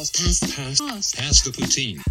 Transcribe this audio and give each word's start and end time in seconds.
pass, 0.00 0.10
pass, 0.10 0.40
pass, 0.56 0.80
pass, 0.80 1.14
pass 1.14 1.42
the 1.42 1.50
poutine. 1.50 2.02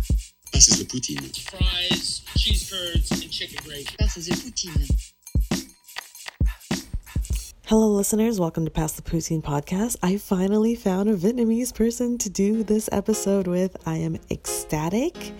Passes 0.53 0.77
the 0.77 0.85
poutine. 0.85 1.35
fries, 1.49 2.21
cheese 2.37 2.69
curds, 2.71 3.09
and 3.11 3.31
chicken 3.31 3.57
gravy. 3.65 3.87
Passe 3.97 4.29
the 4.29 4.35
poutine. 4.35 4.87
Hello, 7.65 7.87
listeners. 7.87 8.39
Welcome 8.39 8.65
to 8.65 8.71
Pass 8.71 8.91
the 8.91 9.01
Poutine 9.01 9.41
podcast. 9.41 9.95
I 10.03 10.17
finally 10.17 10.75
found 10.75 11.09
a 11.09 11.15
Vietnamese 11.15 11.73
person 11.73 12.19
to 12.19 12.29
do 12.29 12.61
this 12.63 12.89
episode 12.91 13.47
with. 13.47 13.75
I 13.87 13.95
am 13.97 14.19
ecstatic, 14.29 15.33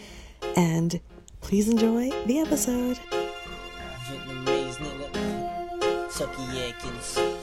and 0.55 0.99
please 1.41 1.69
enjoy 1.69 2.09
the 2.25 2.39
episode. 2.39 2.97
Vietnamese 4.07 4.77
nigga 4.77 6.09
Sucky 6.09 7.38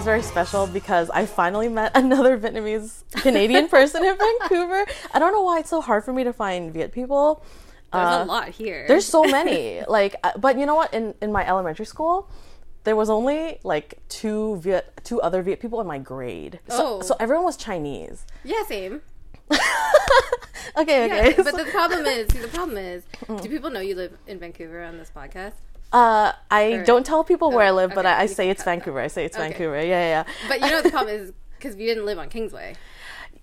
Today's 0.00 0.06
very 0.06 0.22
special 0.22 0.66
because 0.66 1.10
I 1.10 1.26
finally 1.26 1.68
met 1.68 1.92
another 1.94 2.38
Vietnamese 2.38 3.02
Canadian 3.20 3.68
person 3.68 4.02
in 4.02 4.16
Vancouver. 4.16 4.86
I 5.12 5.18
don't 5.18 5.30
know 5.30 5.42
why 5.42 5.58
it's 5.58 5.68
so 5.68 5.82
hard 5.82 6.04
for 6.06 6.12
me 6.14 6.24
to 6.24 6.32
find 6.32 6.72
Viet 6.72 6.90
people. 6.90 7.44
There's 7.92 8.06
Uh, 8.06 8.22
a 8.22 8.24
lot 8.24 8.48
here. 8.48 8.86
There's 8.88 9.04
so 9.04 9.22
many. 9.38 9.82
like, 9.86 10.16
uh, 10.24 10.32
but 10.38 10.58
you 10.58 10.64
know 10.64 10.74
what? 10.74 10.94
In 10.94 11.12
in 11.20 11.30
my 11.30 11.46
elementary 11.46 11.84
school, 11.84 12.30
there 12.84 12.96
was 12.96 13.10
only 13.10 13.58
like 13.62 13.98
two 14.08 14.56
Viet, 14.62 14.90
two 15.04 15.20
other 15.20 15.42
Viet 15.42 15.60
people 15.60 15.82
in 15.82 15.86
my 15.86 15.98
grade. 15.98 16.60
So, 16.68 16.80
Oh. 16.80 17.02
so 17.02 17.14
everyone 17.20 17.44
was 17.44 17.58
Chinese. 17.58 18.24
yeah, 18.42 18.62
same. 18.66 19.02
Okay, 20.78 21.08
Yeah, 21.08 21.28
okay. 21.28 21.42
but 21.42 21.56
the 21.56 21.64
problem 21.70 22.06
is, 22.06 22.28
see, 22.32 22.38
the 22.38 22.48
problem 22.48 22.78
is, 22.78 23.02
do 23.42 23.48
people 23.48 23.70
know 23.70 23.80
you 23.80 23.96
live 23.96 24.12
in 24.26 24.38
Vancouver 24.38 24.82
on 24.84 24.96
this 24.98 25.10
podcast? 25.14 25.54
Uh, 25.92 26.32
I 26.50 26.82
don't 26.86 27.04
tell 27.04 27.24
people 27.24 27.50
where 27.50 27.66
I 27.66 27.70
Oh, 27.70 27.74
live, 27.74 27.92
but 27.94 28.06
I, 28.06 28.20
I 28.22 28.26
say 28.26 28.48
it's 28.50 28.60
cut 28.62 28.66
that. 28.66 28.70
Vancouver. 28.76 29.00
I 29.00 29.08
say 29.08 29.24
it's 29.24 29.36
Okay. 29.36 29.48
Vancouver. 29.48 29.76
Yeah, 29.76 29.84
yeah, 29.84 30.24
yeah. 30.26 30.48
But 30.48 30.60
you 30.60 30.66
know 30.68 30.74
what 30.76 30.84
the 30.84 30.90
problem 30.90 31.14
is 31.20 31.32
because 31.58 31.76
we 31.76 31.84
didn't 31.86 32.06
live 32.06 32.18
on 32.18 32.28
Kingsway. 32.28 32.76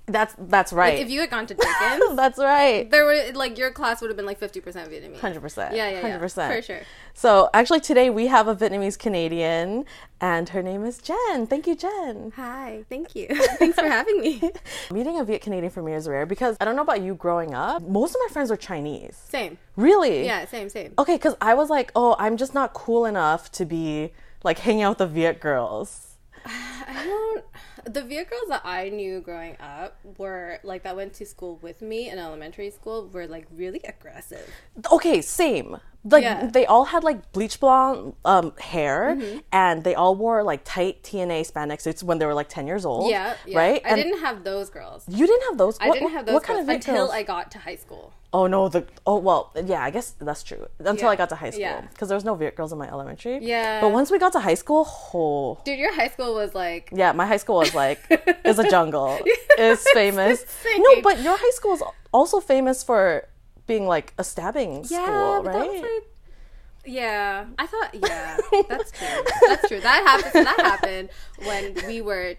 That's 0.09 0.33
that's 0.39 0.71
right. 0.71 0.99
If 0.99 1.09
you 1.09 1.19
had 1.19 1.29
gone 1.29 1.47
to 1.47 1.53
Dickens, 1.53 2.15
that's 2.15 2.39
right. 2.39 2.89
there 2.89 3.05
would 3.05 3.35
like 3.35 3.57
your 3.57 3.71
class 3.71 3.99
would 3.99 4.09
have 4.09 4.15
been 4.15 4.25
like 4.25 4.39
fifty 4.39 4.61
percent 4.61 4.89
Vietnamese. 4.89 5.19
Hundred 5.19 5.41
percent. 5.41 5.75
Yeah, 5.75 5.87
yeah, 5.89 5.95
yeah. 5.95 6.01
Hundred 6.01 6.19
percent 6.19 6.53
For 6.53 6.61
sure. 6.61 6.81
So 7.13 7.49
actually, 7.53 7.81
today 7.81 8.09
we 8.09 8.27
have 8.27 8.47
a 8.47 8.55
Vietnamese 8.55 8.97
Canadian, 8.97 9.83
and 10.21 10.47
her 10.49 10.63
name 10.63 10.85
is 10.85 10.99
Jen. 10.99 11.45
Thank 11.45 11.67
you, 11.67 11.75
Jen. 11.75 12.31
Hi, 12.37 12.85
thank 12.89 13.15
you. 13.15 13.27
Thanks 13.57 13.77
for 13.77 13.85
having 13.85 14.21
me. 14.21 14.41
Meeting 14.91 15.19
a 15.19 15.25
Viet 15.25 15.41
Canadian 15.41 15.71
for 15.71 15.83
me 15.83 15.93
is 15.93 16.07
rare 16.07 16.25
because 16.25 16.55
I 16.61 16.65
don't 16.65 16.77
know 16.77 16.83
about 16.83 17.01
you 17.01 17.13
growing 17.13 17.53
up. 17.53 17.81
Most 17.83 18.11
of 18.15 18.21
my 18.25 18.31
friends 18.31 18.49
were 18.49 18.55
Chinese. 18.55 19.21
Same. 19.27 19.57
Really? 19.75 20.25
Yeah, 20.25 20.45
same, 20.45 20.69
same. 20.69 20.93
Okay, 20.97 21.15
because 21.15 21.35
I 21.41 21.53
was 21.53 21.69
like, 21.69 21.91
oh, 21.97 22.15
I'm 22.17 22.37
just 22.37 22.53
not 22.53 22.73
cool 22.73 23.03
enough 23.05 23.51
to 23.53 23.65
be 23.65 24.13
like 24.43 24.59
hanging 24.59 24.83
out 24.83 24.91
with 24.91 24.97
the 24.99 25.07
Viet 25.07 25.41
girls. 25.41 26.15
I 26.45 27.03
don't. 27.03 27.43
The 27.87 28.03
Viet 28.03 28.29
girls 28.29 28.49
that 28.49 28.61
I 28.65 28.89
knew 28.89 29.21
growing 29.21 29.55
up 29.59 29.97
were 30.17 30.59
like 30.63 30.83
that 30.83 30.95
went 30.95 31.13
to 31.15 31.25
school 31.25 31.57
with 31.61 31.81
me 31.81 32.09
in 32.09 32.19
elementary 32.19 32.69
school 32.69 33.07
were 33.11 33.27
like 33.27 33.47
really 33.55 33.81
aggressive. 33.85 34.49
Okay, 34.91 35.21
same. 35.21 35.77
Like 36.03 36.23
Yeah. 36.23 36.47
they 36.51 36.65
all 36.65 36.85
had 36.85 37.03
like 37.03 37.31
bleach 37.33 37.59
blonde 37.59 38.13
um, 38.23 38.53
hair, 38.59 39.15
Mm-hmm. 39.17 39.39
and 39.51 39.83
they 39.83 39.95
all 39.95 40.15
wore 40.15 40.43
like 40.43 40.61
tight 40.63 41.03
TNA 41.03 41.51
spandex 41.51 41.81
suits 41.81 42.03
when 42.03 42.17
they 42.19 42.25
were 42.25 42.33
like 42.33 42.49
ten 42.49 42.65
years 42.67 42.85
old. 42.85 43.09
Yeah, 43.09 43.35
yeah. 43.45 43.57
right. 43.57 43.81
I 43.85 43.89
And 43.89 44.03
didn't 44.03 44.19
have 44.21 44.43
those 44.43 44.69
girls. 44.69 45.03
You 45.07 45.25
didn't 45.27 45.43
have 45.49 45.57
those. 45.57 45.77
I 45.79 45.87
What- 45.89 45.95
didn't 45.99 46.11
have 46.11 46.25
those 46.25 46.33
What 46.35 46.43
girls 46.45 46.57
kind 46.57 46.69
of 46.69 46.75
until 46.75 46.95
girls? 46.95 47.11
I 47.11 47.23
got 47.23 47.51
to 47.51 47.59
high 47.59 47.75
school. 47.75 48.13
Oh 48.33 48.45
no, 48.45 48.67
the 48.67 48.85
oh 49.05 49.17
well, 49.17 49.53
yeah, 49.65 49.81
I 49.81 49.89
guess 49.89 50.11
that's 50.19 50.43
true. 50.43 50.67
Until 50.79 51.05
Yeah. 51.07 51.11
I 51.11 51.15
got 51.15 51.29
to 51.29 51.35
high 51.35 51.49
school, 51.51 51.61
Yeah. 51.61 51.81
because 51.81 52.09
there 52.09 52.15
was 52.15 52.25
no 52.25 52.35
Viet 52.35 52.55
girls 52.57 52.73
in 52.73 52.77
my 52.77 52.87
elementary. 52.89 53.39
Yeah. 53.41 53.79
But 53.79 53.91
once 53.93 54.11
we 54.11 54.19
got 54.19 54.33
to 54.33 54.41
high 54.41 54.55
school, 54.55 54.85
oh 55.13 55.59
Dude, 55.63 55.79
your 55.79 55.93
high 55.93 56.09
school 56.09 56.35
was 56.35 56.53
like 56.53 56.89
yeah, 56.91 57.13
my 57.13 57.25
high 57.25 57.37
school 57.37 57.55
was 57.57 57.73
like 57.73 57.99
is 58.45 58.59
a 58.59 58.69
jungle. 58.69 59.17
It's 59.57 59.89
famous. 59.93 60.41
insane. 60.41 60.83
No, 60.83 61.01
but 61.01 61.21
your 61.21 61.37
high 61.37 61.51
school 61.51 61.73
is 61.73 61.83
also 62.11 62.39
famous 62.41 62.83
for 62.83 63.27
being 63.65 63.87
like 63.87 64.13
a 64.17 64.23
stabbing 64.23 64.85
yeah, 64.89 65.03
school, 65.05 65.43
right? 65.43 65.81
like 65.81 66.03
yeah. 66.85 67.45
I 67.57 67.65
thought 67.65 67.89
yeah, 67.93 68.37
that's 68.69 68.91
true. 68.91 69.23
That's 69.47 69.67
true. 69.67 69.79
That 69.79 70.03
happened. 70.05 70.45
That 70.45 70.59
happened 70.59 71.09
when 71.45 71.75
we 71.87 72.01
were 72.01 72.35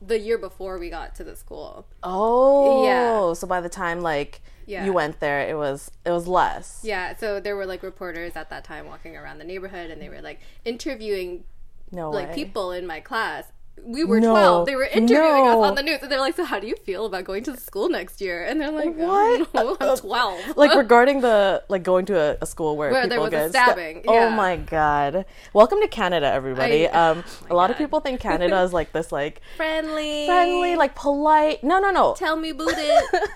the 0.00 0.18
year 0.18 0.36
before 0.38 0.78
we 0.78 0.90
got 0.90 1.14
to 1.16 1.24
the 1.24 1.36
school. 1.36 1.86
oh, 2.02 2.84
Yeah. 2.84 3.34
So 3.34 3.46
by 3.46 3.60
the 3.60 3.68
time 3.68 4.00
like 4.00 4.40
Yeah. 4.66 4.84
you 4.84 4.92
went 4.92 5.20
there, 5.20 5.40
it 5.48 5.56
was 5.56 5.90
it 6.04 6.10
was 6.10 6.26
less. 6.26 6.80
Yeah, 6.82 7.16
so 7.16 7.40
there 7.40 7.56
were 7.56 7.66
like 7.66 7.82
reporters 7.82 8.36
at 8.36 8.50
that 8.50 8.64
time 8.64 8.86
walking 8.86 9.16
around 9.16 9.38
the 9.38 9.44
neighborhood 9.44 9.90
and 9.90 10.00
they 10.00 10.08
were 10.08 10.20
like 10.22 10.40
interviewing 10.64 11.44
No 11.90 12.10
like 12.10 12.28
way. 12.28 12.34
people 12.34 12.72
in 12.72 12.86
my 12.86 13.00
class. 13.00 13.50
We 13.84 14.04
were 14.04 14.20
No. 14.20 14.30
12. 14.30 14.66
They 14.66 14.76
were 14.76 14.84
interviewing 14.84 15.44
No. 15.44 15.60
us 15.62 15.68
on 15.70 15.74
the 15.74 15.82
news 15.82 15.98
and 16.02 16.12
they're 16.12 16.20
like, 16.20 16.36
"So 16.36 16.44
how 16.44 16.60
do 16.60 16.68
you 16.68 16.76
feel 16.76 17.04
about 17.06 17.24
going 17.24 17.42
to 17.44 17.56
school 17.56 17.88
next 17.88 18.20
year?" 18.20 18.44
And 18.44 18.60
they're 18.60 18.70
like, 18.70 18.94
What? 18.94 19.48
"I 19.54 19.62
don't 19.62 19.82
I'm 19.82 19.96
12." 19.96 20.56
like 20.56 20.74
regarding 20.76 21.20
the 21.20 21.64
like 21.68 21.82
going 21.82 22.04
to 22.06 22.16
a, 22.16 22.36
a 22.42 22.46
school 22.46 22.76
where, 22.76 22.92
Where 22.92 23.02
people 23.02 23.08
there 23.10 23.20
was 23.20 23.28
a 23.28 23.30
get 23.30 23.50
sta- 23.50 23.64
stabbing, 23.64 24.04
Oh 24.06 24.14
yeah. 24.14 24.28
my 24.36 24.54
god! 24.56 25.24
Welcome 25.52 25.80
to 25.80 25.88
Canada, 25.88 26.26
everybody. 26.26 26.86
I- 26.86 27.10
um, 27.10 27.24
oh 27.50 27.54
a 27.54 27.56
lot 27.56 27.70
of 27.72 27.76
people 27.76 27.98
think 27.98 28.20
Canada 28.20 28.60
is 28.62 28.72
like 28.72 28.92
this, 28.92 29.10
like 29.10 29.40
friendly. 29.56 30.26
friendly, 30.26 30.76
like 30.76 30.94
polite. 30.94 31.64
No, 31.64 31.80
no, 31.80 31.90
no. 31.90 32.14
tell 32.14 32.36
me 32.36 32.52
boot 32.52 32.74
it. 32.76 33.30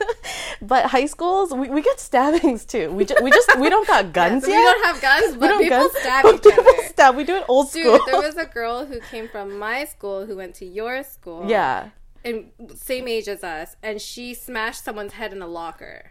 but 0.62 0.86
high 0.86 1.06
schools, 1.06 1.53
we, 1.53 1.68
we 1.70 1.82
get 1.82 1.98
stabbings 1.98 2.64
too. 2.64 2.92
We 2.92 3.04
just 3.04 3.20
we 3.20 3.30
just 3.32 3.58
we 3.58 3.68
don't 3.68 3.86
got 3.88 4.12
guns 4.12 4.44
So 4.44 4.50
we 4.50 4.54
don't 4.56 4.84
have 4.84 5.00
guns, 5.00 5.32
We 5.32 5.38
but 5.41 5.48
don't 5.48 5.62
people 5.62 5.78
guns, 5.78 5.92
stab 5.98 6.22
but 6.22 6.42
people 6.42 6.64
stab. 6.86 7.16
We 7.16 7.24
do 7.24 7.34
it 7.36 7.44
old 7.48 7.72
Dude, 7.72 7.86
school. 7.86 7.98
there 8.06 8.20
was 8.22 8.36
a 8.36 8.44
girl 8.47 8.84
who 8.86 9.00
came 9.10 9.28
from 9.28 9.58
my 9.58 9.84
school 9.86 10.25
who 10.26 10.37
went 10.37 10.54
to 10.56 10.66
your 10.66 11.03
school. 11.03 11.44
yeah. 11.48 11.91
And 12.25 12.50
same 12.75 13.06
age 13.06 13.28
as 13.28 13.44
us, 13.44 13.76
and 13.84 14.00
she 14.00 14.34
smashed 14.34 14.82
someone's 14.82 15.12
head 15.12 15.32
in 15.32 15.42
a 15.42 15.47
locker. 15.47 16.10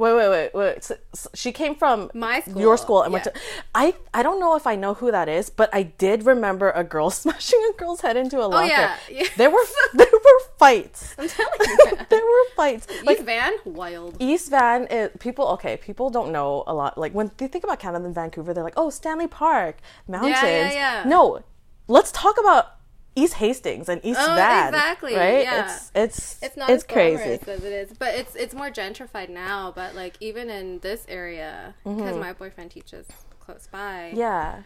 Wait, 0.00 0.14
wait, 0.14 0.28
wait, 0.30 0.54
wait. 0.54 0.82
So, 0.82 0.96
so 1.12 1.28
she 1.34 1.52
came 1.52 1.74
from 1.74 2.10
My 2.14 2.40
school, 2.40 2.58
your 2.58 2.78
school, 2.78 3.02
and 3.02 3.12
went 3.12 3.24
to. 3.24 3.34
I 3.74 3.94
I 4.14 4.22
don't 4.22 4.40
know 4.40 4.56
if 4.56 4.66
I 4.66 4.74
know 4.74 4.94
who 4.94 5.10
that 5.10 5.28
is, 5.28 5.50
but 5.50 5.68
I 5.74 5.82
did 5.82 6.24
remember 6.24 6.70
a 6.70 6.82
girl 6.82 7.10
smashing 7.22 7.60
a 7.68 7.76
girl's 7.76 8.00
head 8.00 8.16
into 8.16 8.38
a 8.38 8.44
oh, 8.44 8.48
locker. 8.48 8.64
Oh, 8.64 8.66
yeah, 8.66 8.96
yeah. 9.10 9.26
There 9.36 9.50
were 9.50 9.62
there 9.94 10.06
were 10.10 10.40
fights. 10.56 11.14
I'm 11.18 11.28
telling 11.28 11.52
you. 11.60 11.98
there 12.08 12.24
were 12.24 12.44
fights. 12.56 12.86
Like 13.04 13.18
East 13.18 13.26
Van, 13.26 13.52
wild. 13.66 14.16
East 14.20 14.48
Van, 14.48 14.86
is, 14.86 15.10
people 15.18 15.46
okay. 15.48 15.76
People 15.76 16.08
don't 16.08 16.32
know 16.32 16.64
a 16.66 16.72
lot. 16.72 16.96
Like 16.96 17.12
when 17.12 17.30
they 17.36 17.48
think 17.48 17.64
about 17.64 17.78
Canada 17.78 18.06
and 18.06 18.14
Vancouver, 18.14 18.54
they're 18.54 18.64
like, 18.64 18.78
oh, 18.78 18.88
Stanley 18.88 19.26
Park, 19.26 19.80
mountains. 20.08 20.38
Yeah, 20.42 20.48
yeah, 20.48 20.72
yeah. 20.72 21.04
No, 21.04 21.42
let's 21.88 22.10
talk 22.10 22.40
about 22.40 22.79
East 23.16 23.34
Hastings 23.34 23.88
and 23.88 24.00
East 24.04 24.20
Oh, 24.22 24.34
Van. 24.34 24.68
exactly, 24.68 25.14
Right? 25.16 25.42
yeah. 25.42 25.64
It's 25.74 25.90
it's 25.94 26.42
It's 26.42 26.56
not 26.56 26.70
it's 26.70 26.84
as 26.84 26.92
crazy. 26.92 27.22
as 27.46 27.64
it 27.64 27.72
is, 27.72 27.92
but 27.98 28.14
it's 28.14 28.34
it's 28.36 28.54
more 28.54 28.70
gentrified 28.70 29.28
now. 29.28 29.72
But 29.74 29.94
like 29.94 30.16
even 30.20 30.48
in 30.50 30.78
this 30.80 31.04
area, 31.08 31.74
because 31.84 32.16
my 32.16 32.32
boyfriend 32.32 32.70
teaches 32.70 33.06
close 33.40 33.66
by, 33.70 34.10
Mm-hmm. 34.12 34.18
Yeah. 34.18 34.62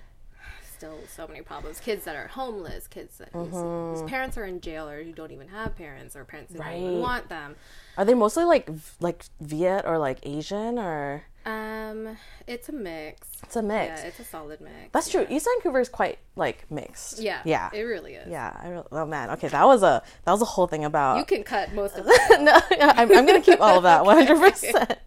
still 0.76 0.98
so 1.08 1.26
many 1.26 1.40
problems. 1.40 1.80
Kids 1.80 2.04
that 2.04 2.16
are 2.16 2.26
homeless, 2.28 2.86
kids 2.86 3.16
that 3.18 3.30
whose, 3.32 3.48
Mm-hmm. 3.48 3.90
whose 4.00 4.02
parents 4.10 4.36
are 4.36 4.44
in 4.44 4.60
jail 4.60 4.88
or 4.88 5.02
who 5.02 5.12
don't 5.12 5.30
even 5.32 5.48
have 5.48 5.74
parents 5.76 6.14
or 6.14 6.24
parents 6.24 6.52
who 6.52 6.58
don't 6.58 6.72
even 6.74 7.00
want 7.00 7.28
them. 7.28 7.56
Are 7.96 8.04
they 8.04 8.14
mostly 8.14 8.44
like 8.44 8.68
like 9.00 9.24
Viet 9.40 9.84
or 9.86 9.98
like 9.98 10.18
Asian 10.24 10.78
or? 10.78 11.24
Um, 11.46 12.16
it's 12.46 12.68
a 12.68 12.72
mix. 12.72 13.28
It's 13.42 13.56
a 13.56 13.62
mix. 13.62 14.00
Yeah, 14.00 14.06
it's 14.08 14.18
a 14.20 14.24
solid 14.24 14.60
mix. 14.60 14.74
That's 14.92 15.10
true. 15.10 15.26
East 15.28 15.46
Vancouver 15.46 15.80
is 15.80 15.88
quite 15.88 16.18
like 16.36 16.64
mixed. 16.70 17.20
Yeah, 17.20 17.40
Yeah. 17.44 17.68
it 17.72 17.82
really 17.82 18.14
is. 18.14 18.28
yeah. 18.30 18.56
I 18.62 18.68
re- 18.68 18.82
oh 18.92 19.06
man. 19.06 19.30
Okay, 19.30 19.48
that 19.48 19.64
was 19.64 19.82
a 19.82 20.02
that 20.24 20.32
was 20.32 20.40
a 20.42 20.46
whole 20.46 20.66
thing 20.66 20.84
about. 20.84 21.18
You 21.18 21.24
can 21.24 21.42
cut 21.42 21.72
most 21.74 21.96
of 21.96 22.04
that. 22.06 22.38
no, 22.40 22.60
I'm, 22.80 23.10
I'm 23.14 23.26
gonna 23.26 23.40
keep 23.42 23.60
all 23.60 23.76
of 23.76 23.82
that 23.82 24.04
100. 24.06 24.38
percent 24.52 24.98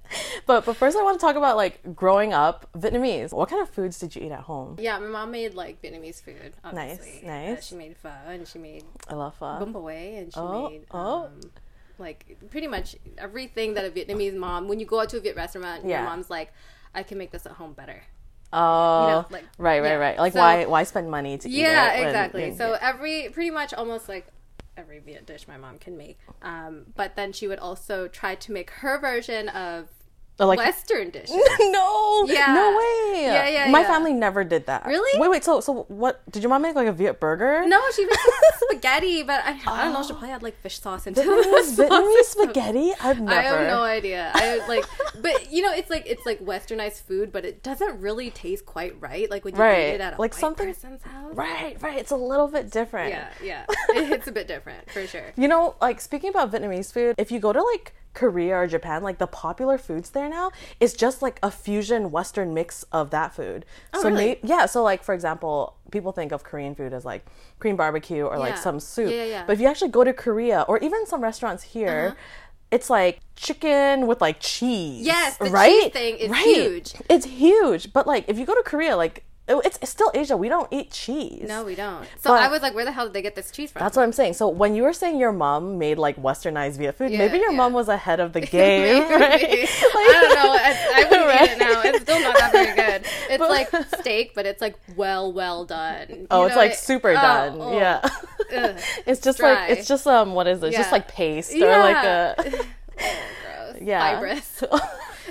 But 0.45 0.65
but 0.65 0.75
first, 0.75 0.95
I 0.95 1.03
want 1.03 1.19
to 1.19 1.25
talk 1.25 1.35
about 1.35 1.57
like 1.57 1.95
growing 1.95 2.33
up 2.33 2.69
Vietnamese. 2.77 3.33
What 3.33 3.49
kind 3.49 3.61
of 3.61 3.69
foods 3.69 3.97
did 3.99 4.15
you 4.15 4.21
eat 4.23 4.31
at 4.31 4.41
home? 4.41 4.77
Yeah, 4.79 4.99
my 4.99 5.07
mom 5.07 5.31
made 5.31 5.55
like 5.55 5.81
Vietnamese 5.81 6.21
food. 6.21 6.53
Obviously. 6.63 7.23
Uh, 7.27 7.31
nice. 7.31 7.65
she 7.67 7.75
made 7.75 7.97
pho 7.97 8.11
and 8.27 8.47
she 8.47 8.59
made 8.59 8.83
I 9.09 9.15
love 9.15 9.35
pho. 9.35 9.47
away 9.73 10.17
and 10.17 10.31
she 10.33 10.39
Oh, 10.39 10.69
made 10.69 10.85
oh. 10.91 11.25
um, 11.25 11.41
like 11.99 12.37
pretty 12.49 12.67
much 12.67 12.95
everything 13.17 13.73
that 13.75 13.85
a 13.85 13.89
Vietnamese 13.89 14.35
mom 14.35 14.67
when 14.67 14.79
you 14.79 14.85
go 14.85 14.99
out 15.01 15.09
to 15.09 15.17
a 15.17 15.19
Viet 15.19 15.35
restaurant 15.35 15.85
Yeah. 15.85 16.01
your 16.01 16.09
mom's 16.09 16.29
like 16.29 16.53
I 16.93 17.03
can 17.03 17.17
make 17.17 17.31
this 17.31 17.45
at 17.45 17.53
home 17.53 17.73
better. 17.73 18.01
Oh, 18.53 19.01
you 19.05 19.11
know, 19.11 19.25
like- 19.29 19.43
right, 19.57 19.81
right, 19.81 19.89
yeah. 19.89 19.93
right. 19.95 20.17
Like 20.17 20.33
So- 20.33 20.39
why 20.39 20.65
why 20.65 20.83
spend 20.83 21.11
money 21.11 21.37
to 21.37 21.49
eat 21.49 21.53
Yeah, 21.55 21.93
it? 21.93 21.99
when- 21.99 22.07
exactly. 22.07 22.41
when- 22.43 22.55
So 22.57 22.77
every 22.79 23.29
pretty 23.29 23.51
much 23.51 23.73
almost 23.73 24.07
like 24.07 24.27
every 24.77 24.99
Viet 24.99 25.25
dish 25.25 25.47
my 25.47 25.57
mom 25.57 25.79
can 25.79 25.97
make. 25.97 26.19
Um, 26.41 26.85
but 26.95 27.15
then 27.15 27.33
she 27.33 27.47
would 27.47 27.59
also 27.59 28.07
try 28.07 28.35
to 28.35 28.51
make 28.51 28.69
her 28.69 28.97
version 28.99 29.49
of 29.49 29.89
Uh, 30.39 30.45
like 30.45 30.59
Western 30.59 31.09
dishes. 31.15 31.35
no, 31.59 32.25
Yeah. 32.27 32.53
no 32.53 32.69
way. 32.77 33.23
Yeah, 33.23 33.47
yeah, 33.47 33.71
My 33.71 33.81
yeah. 33.81 33.87
family 33.87 34.13
never 34.13 34.43
did 34.43 34.67
that. 34.67 34.85
Really? 34.85 35.19
Wait, 35.19 35.29
wait. 35.31 35.43
So, 35.43 35.61
so 35.61 35.85
what? 35.87 36.21
Did 36.31 36.43
your 36.43 36.49
mom 36.51 36.61
make 36.61 36.75
like 36.75 36.87
a 36.87 36.91
Viet 36.93 37.19
burger? 37.19 37.65
No, 37.67 37.81
she 37.95 38.05
made 38.05 38.15
spaghetti, 38.69 39.23
but 39.23 39.41
I, 39.43 39.59
I 39.65 39.83
don't 39.85 39.93
know. 39.93 40.03
She 40.03 40.09
probably 40.13 40.29
had 40.29 40.43
like 40.43 40.55
fish 40.61 40.79
sauce 40.79 41.07
into 41.07 41.21
Vietnamese, 41.21 41.75
Vietnamese 41.89 42.23
spaghetti. 42.25 42.93
I've 43.01 43.19
never. 43.19 43.39
I 43.39 43.41
have 43.41 43.67
no 43.67 43.81
idea. 43.83 44.31
I 44.35 44.65
like, 44.67 44.85
but 45.21 45.51
you 45.51 45.63
know, 45.63 45.73
it's 45.73 45.89
like 45.89 46.05
it's 46.05 46.25
like 46.25 46.39
westernized 46.45 47.01
food, 47.01 47.31
but 47.31 47.43
it 47.45 47.63
doesn't 47.63 47.99
really 47.99 48.29
taste 48.29 48.65
quite 48.65 48.99
right. 49.01 49.29
Like 49.31 49.43
when 49.43 49.55
you 49.55 49.61
Right. 49.61 49.89
eat 49.89 49.95
it 49.95 50.01
at 50.01 50.13
a 50.13 50.21
Like 50.21 50.33
white 50.33 50.39
something- 50.39 50.67
person's 50.67 51.01
house. 51.03 51.33
Right, 51.35 51.81
right. 51.81 51.97
It's 51.97 52.11
a 52.11 52.15
little 52.15 52.47
bit 52.47 52.69
different. 52.71 53.09
Yeah, 53.09 53.27
yeah. 53.43 53.65
It, 53.89 54.11
it's 54.11 54.27
a 54.27 54.31
bit 54.31 54.47
different 54.47 54.89
for 54.91 55.05
sure. 55.07 55.33
You 55.35 55.47
know, 55.47 55.75
like 55.81 55.99
speaking 55.99 56.29
about 56.29 56.51
Vietnamese 56.51 56.91
food, 56.93 57.15
if 57.17 57.31
you 57.31 57.39
go 57.39 57.51
to 57.53 57.61
like 57.63 57.93
Korea 58.13 58.55
or 58.55 58.67
Japan, 58.67 59.03
like 59.03 59.19
the 59.19 59.27
popular 59.27 59.77
foods 59.77 60.09
there 60.09 60.27
now 60.29 60.51
is 60.79 60.93
just 60.93 61.21
like 61.21 61.39
a 61.43 61.51
fusion 61.51 62.09
Western 62.11 62.53
mix 62.53 62.83
of 62.91 63.11
that 63.11 63.33
food. 63.33 63.65
Oh, 63.93 64.01
so 64.01 64.07
Oh, 64.07 64.11
really? 64.11 64.25
may- 64.25 64.39
yeah, 64.43 64.65
so 64.65 64.83
like 64.83 65.03
for 65.03 65.13
example, 65.13 65.75
people 65.91 66.11
think 66.11 66.31
of 66.31 66.43
Korean 66.43 66.73
food 66.75 66.93
as 66.93 67.05
like 67.05 67.25
Korean 67.59 67.77
barbecue 67.77 68.23
or 68.23 68.37
like 68.39 68.57
some 68.57 68.79
soup. 68.79 69.11
Yeah, 69.11 69.17
yeah, 69.17 69.23
yeah. 69.25 69.43
But 69.45 69.53
if 69.53 69.59
you 69.59 69.67
actually 69.67 69.91
go 69.91 70.03
to 70.03 70.13
Korea 70.13 70.65
or 70.67 70.79
even 70.79 71.05
some 71.05 71.21
restaurants 71.21 71.63
here, 71.63 72.07
uh-huh. 72.13 72.15
it's 72.71 72.89
like 72.89 73.19
chicken 73.35 74.07
with 74.07 74.19
like 74.19 74.39
cheese. 74.39 75.05
Yes, 75.05 75.37
the 75.37 75.45
right? 75.51 75.83
cheese 75.83 75.91
thing 75.93 76.17
is 76.17 76.35
huge. 76.35 76.93
It's 77.09 77.25
huge. 77.25 77.93
But 77.93 78.07
like 78.07 78.25
if 78.27 78.39
you 78.39 78.45
go 78.45 78.55
to 78.55 78.63
Korea, 78.63 78.97
like 78.97 79.23
it's, 79.49 79.79
it's 79.81 79.91
still 79.91 80.11
Asia. 80.13 80.35
We 80.35 80.49
don't 80.49 80.67
eat 80.71 80.91
cheese. 80.91 81.45
No, 81.47 81.63
we 81.63 81.73
don't. 81.75 82.03
So 82.19 82.31
But- 82.31 82.41
I 82.41 82.49
was 82.49 82.61
like, 82.61 82.73
where 82.75 82.83
the 82.85 82.91
hell 82.91 83.05
did 83.05 83.13
they 83.13 83.21
get 83.21 83.35
this 83.35 83.49
cheese 83.51 83.71
from? 83.71 83.79
That's 83.81 83.95
what 83.95 84.03
I'm 84.03 84.11
saying. 84.11 84.33
So 84.33 84.49
when 84.49 84.75
you 84.75 84.83
were 84.83 84.91
saying 84.93 85.17
your 85.19 85.31
mom 85.31 85.77
made 85.77 85.97
like 85.97 86.17
westernized 86.21 86.77
Viet 86.77 86.95
food, 86.95 87.11
Yeah, 87.11 87.19
maybe 87.19 87.37
your 87.37 87.51
yeah. 87.51 87.57
mom 87.57 87.71
was 87.73 87.87
ahead 87.87 88.19
of 88.19 88.33
the 88.33 88.41
game, 88.57 89.03
right? 89.09 89.33
I 89.33 90.19
don't 90.21 90.35
know. 90.35 90.51
I, 90.59 90.93
I 90.95 91.03
wouldn't 91.09 91.41
eat 91.41 91.51
it 91.51 91.59
now. 91.59 91.81
It's 91.83 92.01
still 92.07 92.21
not 92.21 92.37
that 92.37 92.51
very 92.51 92.75
good. 92.75 93.05
It's 93.29 93.37
But- 93.37 93.49
like 93.49 93.69
steak, 93.99 94.33
but 94.35 94.45
it's 94.45 94.61
like 94.61 94.75
well, 94.95 95.31
well 95.31 95.65
done. 95.65 96.07
You 96.09 96.27
Oh, 96.29 96.45
it's 96.45 96.55
like 96.55 96.71
it- 96.71 96.77
super 96.77 97.11
oh, 97.11 97.13
done. 97.13 97.57
oh. 97.61 97.77
Yeah. 97.77 98.01
Ugh. 98.55 98.77
it's 99.05 99.21
just 99.21 99.39
Dry. 99.39 99.53
like 99.53 99.77
it's 99.77 99.87
just 99.87 100.05
um 100.07 100.33
what 100.33 100.47
is 100.47 100.61
it? 100.63 100.67
It's 100.67 100.77
just 100.77 100.91
like 100.91 101.07
paste 101.07 101.53
or 101.53 101.59
like 101.67 101.95
Yeah. 102.03 102.33
a 102.37 102.43
Gross. 102.51 103.81
yeah. 103.81 104.13
Fibrous. 104.15 104.63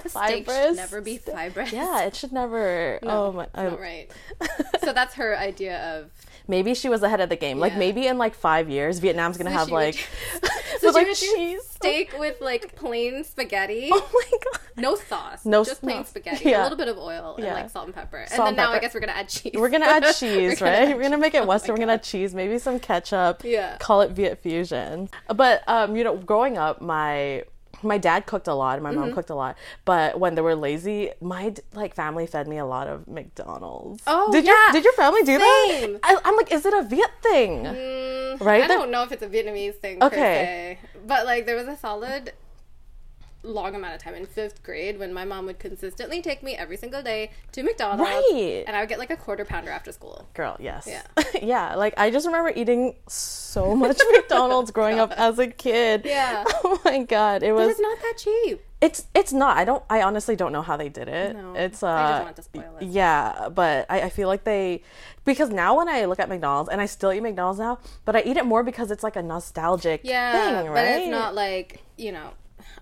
Steak 0.06 0.48
should 0.50 0.76
never 0.76 1.00
be 1.00 1.16
fibrous. 1.18 1.72
Yeah, 1.72 2.02
it 2.02 2.14
should 2.16 2.32
never. 2.32 2.98
oh 3.02 3.32
my. 3.32 3.46
I- 3.54 3.64
Not 3.64 3.80
right. 3.80 4.10
so 4.84 4.92
that's 4.92 5.14
her 5.14 5.36
idea 5.36 5.78
of. 5.98 6.10
maybe 6.48 6.74
she 6.74 6.88
was 6.88 7.02
ahead 7.02 7.20
of 7.20 7.28
the 7.28 7.36
game. 7.36 7.58
Like 7.58 7.76
maybe 7.76 8.06
in 8.06 8.18
like 8.18 8.34
five 8.34 8.68
years, 8.70 8.98
Vietnam's 8.98 9.36
gonna 9.38 9.50
So 9.50 9.56
have 9.56 9.68
she 9.68 9.74
would 9.74 9.80
like 9.80 10.08
So 10.80 10.90
like 10.90 11.12
cheese. 11.14 11.62
steak 11.68 12.14
with 12.18 12.40
like 12.40 12.76
plain 12.76 13.24
spaghetti. 13.24 13.88
Oh 13.92 14.08
my 14.12 14.38
god. 14.44 14.60
No 14.76 14.94
sauce. 14.94 15.44
No 15.46 15.64
just 15.64 15.80
plain 15.80 15.96
sauce. 15.98 16.10
spaghetti. 16.10 16.50
Yeah. 16.50 16.62
A 16.62 16.64
little 16.64 16.76
bit 16.78 16.88
of 16.88 16.98
oil 16.98 17.34
and 17.36 17.44
Yeah. 17.46 17.54
like 17.54 17.70
salt 17.70 17.86
and 17.86 17.94
pepper. 17.94 18.18
And 18.18 18.30
Salt 18.30 18.48
then 18.48 18.56
now 18.56 18.72
I 18.72 18.78
guess 18.78 18.92
we're 18.94 19.00
gonna 19.00 19.12
add 19.12 19.28
cheese. 19.28 19.52
We're 19.54 19.70
gonna 19.70 19.86
add 19.86 20.04
cheese, 20.14 20.58
gonna 20.60 20.70
right? 20.70 20.88
add 20.88 20.96
We're 20.96 21.02
gonna 21.02 21.16
make 21.18 21.34
it 21.34 21.38
cheese. 21.38 21.44
Oh 21.44 21.48
Western. 21.48 21.74
We're 21.74 21.78
gonna 21.80 21.92
add 21.94 22.02
cheese, 22.02 22.34
maybe 22.34 22.58
some 22.58 22.78
ketchup. 22.78 23.42
Yeah. 23.42 23.78
Call 23.78 24.02
it 24.02 24.10
Viet 24.12 24.38
fusion. 24.38 25.08
But 25.34 25.62
um, 25.66 25.96
you 25.96 26.04
know, 26.04 26.16
growing 26.16 26.58
up, 26.58 26.80
my 26.82 27.44
my 27.86 27.98
dad 27.98 28.26
cooked 28.26 28.48
a 28.48 28.54
lot 28.54 28.74
and 28.74 28.82
my 28.82 28.90
Mm-hmm. 28.90 29.00
mom 29.00 29.12
cooked 29.12 29.30
a 29.30 29.34
lot. 29.34 29.56
But 29.84 30.18
when 30.20 30.34
they 30.34 30.42
were 30.42 30.54
lazy, 30.54 31.10
my 31.20 31.54
like 31.74 31.94
family 31.94 32.26
fed 32.26 32.46
me 32.48 32.58
a 32.58 32.66
lot 32.66 32.86
of 32.88 33.06
McDonald's. 33.08 34.02
Oh, 34.06 34.30
did 34.32 34.44
yeah. 34.44 34.52
your 34.52 34.72
did 34.72 34.84
your 34.84 34.92
family 34.94 35.22
do 35.22 35.38
that? 35.38 35.68
Same. 35.80 35.98
I, 36.02 36.16
I'm 36.24 36.36
like, 36.36 36.52
is 36.52 36.64
it 36.66 36.74
a 36.74 36.82
Viet 36.82 37.10
thing? 37.22 37.64
Mm, 37.64 38.40
Right? 38.40 38.62
I 38.64 38.66
don't 38.66 38.90
know 38.90 39.02
if 39.02 39.12
it's 39.12 39.22
a 39.22 39.28
Vietnamese 39.28 39.76
thing 39.76 40.02
Okay. 40.02 40.78
but 41.06 41.24
like 41.26 41.46
there 41.46 41.56
was 41.56 41.68
a 41.68 41.76
solid 41.76 42.32
long 43.46 43.74
amount 43.74 43.94
of 43.94 44.02
time 44.02 44.14
in 44.14 44.26
fifth 44.26 44.62
grade 44.62 44.98
when 44.98 45.12
my 45.12 45.24
mom 45.24 45.46
would 45.46 45.58
consistently 45.58 46.20
take 46.20 46.42
me 46.42 46.54
every 46.56 46.76
single 46.76 47.02
day 47.02 47.30
to 47.52 47.62
McDonald's, 47.62 48.02
Right. 48.10 48.64
and 48.66 48.76
I 48.76 48.80
would 48.80 48.88
get 48.88 48.98
like 48.98 49.10
a 49.10 49.16
quarter 49.16 49.44
pounder 49.44 49.70
after 49.70 49.92
school. 49.92 50.28
Girl, 50.34 50.56
yes. 50.60 50.86
Yeah. 50.88 51.02
yeah, 51.42 51.74
like 51.76 51.94
I 51.96 52.10
just 52.10 52.26
remember 52.26 52.52
eating 52.54 52.96
so 53.06 53.74
much 53.74 53.98
McDonald's 54.12 54.70
growing 54.70 54.98
up 54.98 55.12
as 55.12 55.38
a 55.38 55.46
kid. 55.46 56.02
Yeah. 56.04 56.44
Oh 56.64 56.80
my 56.84 57.02
god, 57.04 57.42
it 57.44 57.52
was 57.52 57.70
it's 57.70 57.80
not 57.80 57.98
that 58.00 58.14
cheap. 58.18 58.60
It's 58.80 59.06
it's 59.14 59.32
not. 59.32 59.56
I 59.56 59.64
don't. 59.64 59.82
I 59.88 60.02
honestly 60.02 60.36
don't 60.36 60.52
know 60.52 60.62
how 60.62 60.76
they 60.76 60.88
did 60.88 61.08
it. 61.08 61.34
No, 61.36 61.54
it's 61.54 61.82
uh. 61.82 62.08
just 62.08 62.22
wanted 62.22 62.36
to 62.36 62.42
spoil 62.42 62.76
it. 62.80 62.86
Yeah, 62.86 63.48
but 63.54 63.86
I, 63.88 64.02
I 64.02 64.08
feel 64.10 64.28
like 64.28 64.44
they 64.44 64.82
because 65.24 65.48
now 65.50 65.76
when 65.78 65.88
I 65.88 66.04
look 66.06 66.18
at 66.18 66.28
McDonald's 66.28 66.68
and 66.68 66.80
I 66.80 66.86
still 66.86 67.12
eat 67.12 67.22
McDonald's 67.22 67.58
now, 67.60 67.78
but 68.04 68.16
I 68.16 68.22
eat 68.22 68.36
it 68.36 68.44
more 68.44 68.62
because 68.62 68.90
it's 68.90 69.02
like 69.02 69.16
a 69.16 69.22
nostalgic 69.22 70.00
Yeah, 70.04 70.32
thing, 70.62 70.70
right? 70.70 70.74
but 70.74 70.84
it's 71.00 71.08
not 71.10 71.34
like 71.34 71.82
you 71.96 72.12
know. 72.12 72.30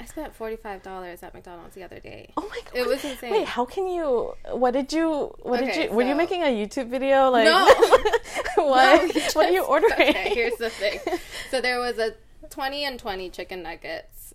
I 0.01 0.07
spent 0.07 0.35
forty 0.35 0.57
five 0.57 0.83
dollars 0.83 1.23
at 1.23 1.35
McDonald's 1.35 1.75
the 1.75 1.83
other 1.85 2.01
day. 2.01 2.31
Oh 2.37 2.43
my 2.49 2.61
god! 2.65 2.73
It 2.75 2.87
was 2.87 3.05
insane. 3.05 3.31
Wait, 3.33 3.47
how 3.47 3.65
can 3.65 3.87
you? 3.87 4.35
What 4.51 4.73
did 4.73 4.93
you? 4.93 5.33
What 5.43 5.61
did 5.61 5.71
Okay, 5.71 5.85
you? 5.85 5.93
Were 5.93 6.03
you 6.03 6.15
making 6.15 6.43
a 6.43 6.47
YouTube 6.47 6.89
video? 6.89 7.31
Like 7.31 7.45
No. 7.45 7.65
what? 8.57 8.57
No, 8.57 8.65
what 9.35 9.47
are 9.47 9.51
you 9.51 9.59
just- 9.61 9.69
ordering? 9.69 10.09
Okay, 10.11 10.35
here's 10.35 10.57
the 10.57 10.71
thing. 10.71 10.99
So 11.51 11.61
there 11.61 11.79
was 11.79 11.99
a 11.99 12.15
20 12.51 12.85
and 12.85 12.99
20 12.99 13.31
chicken 13.31 13.63
nuggets. 13.63 14.35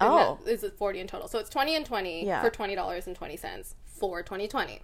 and 0.00 0.10
Oh. 0.10 0.38
that 0.44 0.50
is 0.52 0.64
40 0.78 1.00
in 1.00 1.06
total. 1.06 1.26
So 1.28 1.38
it's 1.38 1.48
20 1.48 1.74
and 1.76 1.86
20 1.86 2.26
Yeah. 2.26 2.42
for 2.42 2.50
$20.20 2.50 3.74
for 3.98 4.22
2020. 4.22 4.80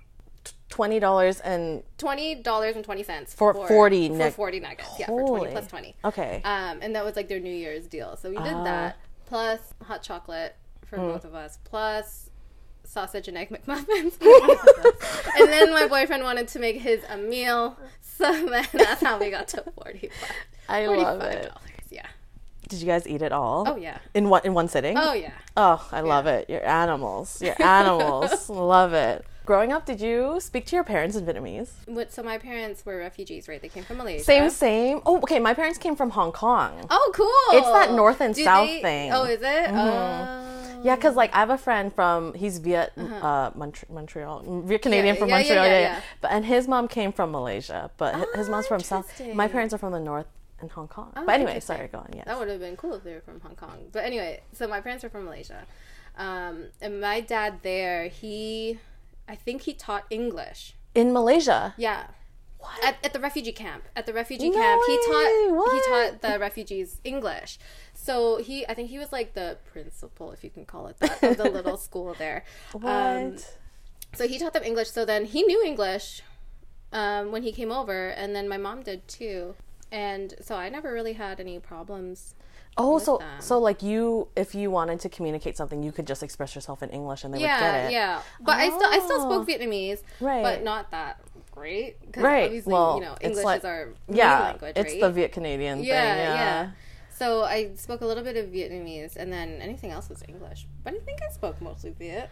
Twenty 0.71 0.99
dollars 0.99 1.41
and 1.41 1.83
$20.20 1.99 3.35
For 3.35 3.55
40 3.55 4.09
for 4.09 4.15
nug- 4.15 4.33
40 4.33 4.61
nuggets. 4.61 4.89
Yeah, 4.99 5.07
for 5.07 5.21
Holy. 5.21 5.39
20 5.41 5.53
plus 5.53 5.67
20. 5.69 5.97
okay. 6.05 6.41
Um, 6.45 6.79
and 6.83 6.97
that 6.97 7.05
was 7.05 7.17
like 7.17 7.29
their 7.29 7.39
New 7.41 7.55
Year's 7.55 7.87
deal. 7.87 8.17
So 8.17 8.31
we 8.31 8.37
did 8.37 8.53
Ah. 8.55 8.65
that 8.65 8.97
plus 9.27 9.61
hot 9.83 10.03
chocolate 10.03 10.57
for 10.85 10.97
Hmm. 10.97 11.09
both 11.09 11.25
of 11.25 11.35
us 11.35 11.59
plus 11.65 12.31
sausage 12.85 13.29
and 13.29 13.37
egg 13.39 13.49
McMuffins. 13.67 14.13
for 14.13 14.25
both 14.47 14.61
of 14.69 14.87
us. 14.87 15.29
and 15.39 15.49
then 15.49 15.73
my 15.73 15.87
boyfriend 15.87 16.23
wanted 16.23 16.49
to 16.49 16.59
make 16.59 16.81
his 16.81 17.01
a 17.09 17.17
meal. 17.17 17.77
So 18.01 18.31
then 18.49 18.67
that's 18.73 19.03
how 19.03 19.19
we 19.19 19.31
got 19.31 19.49
to 19.49 19.63
45 19.83 20.11
I 20.69 20.87
love 20.87 21.21
it. 21.23 21.51
Yeah. 21.91 22.07
Did 22.69 22.81
you 22.81 22.87
guys 22.87 23.07
eat 23.07 23.21
it 23.23 23.33
all? 23.33 23.65
Oh 23.69 23.77
yeah. 23.77 23.99
In 24.15 24.29
one 24.29 24.41
in 24.45 24.55
one 24.55 24.69
sitting? 24.69 24.97
Oh 24.99 25.13
yeah. 25.13 25.33
Oh, 25.57 25.87
I 25.93 26.01
love 26.01 26.27
it. 26.27 26.49
You're 26.49 26.65
animals. 26.67 27.43
You're 27.43 27.61
animals. 27.63 28.49
love 28.49 28.93
it. 28.95 29.25
Growing 29.45 29.73
up, 29.73 29.85
did 29.85 30.01
you 30.01 30.41
speak 30.41 30.65
to 30.67 30.77
your 30.77 30.85
parents 30.85 31.17
in 31.17 31.27
Vietnamese? 31.27 31.69
What, 31.87 32.11
so 32.13 32.23
my 32.23 32.39
parents 32.39 32.87
were 32.87 32.97
refugees, 32.97 33.47
right? 33.47 33.61
They 33.61 33.69
came 33.69 33.85
from 33.85 33.99
Malaysia. 33.99 34.25
Same, 34.25 34.49
same. 34.49 35.01
Oh, 35.05 35.19
okay. 35.19 35.39
My 35.39 35.53
parents 35.53 35.77
came 35.79 35.97
from 35.97 36.11
Hong 36.11 36.33
Kong. 36.33 36.87
Oh, 36.89 37.13
cool. 37.15 37.59
It's 37.59 37.69
that 37.69 37.93
north 37.93 38.23
and 38.23 38.35
Do 38.35 38.43
south 38.43 38.67
they- 38.69 38.81
thing. 38.81 39.13
Oh, 39.13 39.25
is 39.25 39.43
it? 39.43 39.67
Mhm. 39.69 39.75
Oh. 39.75 40.81
Yeah, 40.83 40.97
because 40.97 41.15
like 41.15 41.35
I 41.35 41.39
have 41.41 41.51
a 41.51 41.59
friend 41.59 41.95
from 41.95 42.33
he's 42.35 42.59
Viet 42.59 42.93
uh 42.99 43.51
Mont- 43.55 43.89
Montreal, 43.91 44.63
Viet 44.67 44.83
Canadian 44.83 45.15
Yeah, 45.15 45.21
from 45.21 45.29
yeah, 45.31 45.37
Montreal, 45.39 45.65
yeah, 45.67 45.81
yeah. 45.81 46.01
But 46.21 46.31
and 46.33 46.45
his 46.45 46.69
mom 46.69 46.89
came 46.89 47.11
from 47.13 47.31
Malaysia, 47.33 47.91
but 47.97 48.15
hi- 48.15 48.25
his 48.35 48.49
Oh, 48.49 48.51
mom's 48.51 48.67
from 48.67 48.81
South. 48.81 49.09
My 49.35 49.49
parents 49.49 49.73
are 49.75 49.79
from 49.79 49.93
the 49.93 50.01
north 50.01 50.27
and 50.61 50.71
Hong 50.71 50.89
Kong. 50.89 51.13
Oh, 51.17 51.25
but 51.25 51.33
anyway, 51.35 51.61
sorry, 51.61 51.89
go 51.89 51.99
on. 51.99 52.11
Yes. 52.15 52.25
That 52.27 52.39
would 52.39 52.49
have 52.49 52.61
been 52.61 52.77
cool 52.77 52.95
if 52.95 53.03
they 53.05 53.13
were 53.15 53.21
from 53.23 53.41
Hong 53.41 53.57
Kong. 53.57 53.89
But 53.93 54.05
anyway, 54.05 54.41
so 54.53 54.67
my 54.69 54.81
parents 54.81 55.05
are 55.05 55.09
from 55.11 55.25
Malaysia. 55.25 55.65
Um, 56.19 56.67
and 56.83 57.01
my 57.01 57.21
dad 57.21 57.61
there, 57.63 58.09
he, 58.09 58.79
I 59.29 59.35
think 59.35 59.63
he 59.63 59.75
taught 59.75 60.05
English. 60.11 60.75
In 60.95 61.13
Malaysia. 61.13 61.75
Yeah. 61.77 62.07
What? 62.59 62.83
At, 62.85 62.97
at 63.05 63.13
the 63.13 63.21
refugee 63.21 63.53
camp. 63.53 63.85
At 63.95 64.07
the 64.07 64.13
refugee 64.15 64.49
No 64.51 64.57
camp, 64.57 64.83
he 64.87 64.97
taught 65.07 65.55
what? 65.57 65.75
he 65.75 65.91
taught 65.91 66.23
the 66.23 66.39
refugees 66.39 67.01
English. 67.05 67.59
So 67.93 68.39
he, 68.39 68.67
I 68.67 68.75
think 68.75 68.89
he 68.91 68.99
was 68.99 69.13
like 69.13 69.35
the 69.35 69.59
principal, 69.71 70.33
if 70.33 70.43
you 70.43 70.51
can 70.51 70.65
call 70.65 70.87
it 70.87 70.99
that, 70.99 71.23
of 71.23 71.37
the 71.37 71.51
little 71.51 71.77
school 71.77 72.15
there. 72.19 72.45
what? 72.73 72.91
Um, 72.91 73.37
so 74.15 74.27
he 74.27 74.39
taught 74.39 74.55
them 74.55 74.63
English. 74.63 74.91
So 74.91 75.05
then 75.05 75.27
he 75.27 75.43
knew 75.43 75.63
English 75.65 76.23
um, 76.93 77.33
when 77.33 77.43
he 77.43 77.53
came 77.53 77.71
over, 77.73 78.09
and 78.09 78.35
then 78.35 78.49
my 78.49 78.57
mom 78.57 78.83
did 78.83 79.07
too. 79.09 79.55
And 79.93 80.35
so 80.41 80.57
I 80.57 80.69
never 80.69 80.93
really 80.93 81.15
had 81.15 81.41
any 81.41 81.59
problems. 81.59 82.35
Oh, 82.77 82.99
so 82.99 83.19
them. 83.19 83.41
so 83.41 83.59
like 83.59 83.83
you, 83.83 84.29
if 84.37 84.55
you 84.55 84.71
wanted 84.71 85.01
to 85.01 85.09
communicate 85.09 85.57
something, 85.57 85.83
you 85.83 85.93
could 85.93 86.07
just 86.07 86.23
express 86.23 86.55
yourself 86.55 86.83
in 86.83 86.91
English 86.91 87.25
and 87.25 87.33
they 87.35 87.39
would 87.39 87.47
get 87.47 87.61
Yeah, 87.61 87.87
it. 87.89 87.93
yeah. 87.93 88.23
But 88.41 88.57
I 88.59 88.69
still 88.69 88.87
I 88.91 88.99
still 88.99 89.21
Oh. 89.21 89.31
spoke 89.45 89.49
Vietnamese, 89.49 90.03
Right. 90.21 90.43
but 90.43 90.63
not 90.63 90.91
that 90.91 91.21
great. 91.51 91.97
Right. 92.17 92.45
Obviously, 92.47 92.73
Well, 92.73 92.97
you 92.97 93.01
know, 93.03 93.17
English 93.21 93.45
like- 93.45 93.59
is 93.61 93.65
our 93.65 93.87
main 94.09 94.17
Yeah, 94.19 94.41
language, 94.41 94.73
it's 94.77 94.95
the 95.01 95.11
Viet 95.11 95.33
Canadian 95.33 95.83
yeah, 95.85 95.85
thing. 96.15 96.19
Yeah. 96.25 96.35
yeah. 96.35 96.71
So 97.17 97.45
I 97.45 97.75
spoke 97.77 98.01
a 98.01 98.07
little 98.07 98.25
bit 98.25 98.37
of 98.37 98.47
Vietnamese, 98.47 99.15
and 99.15 99.33
then 99.33 99.61
anything 99.63 99.93
else 99.93 100.09
was 100.09 100.25
English. 100.29 100.67
But 100.83 100.95
I 100.95 100.99
think 100.99 101.21
I 101.23 101.33
spoke 101.33 101.61
mostly 101.61 101.91
Viet. 101.91 102.29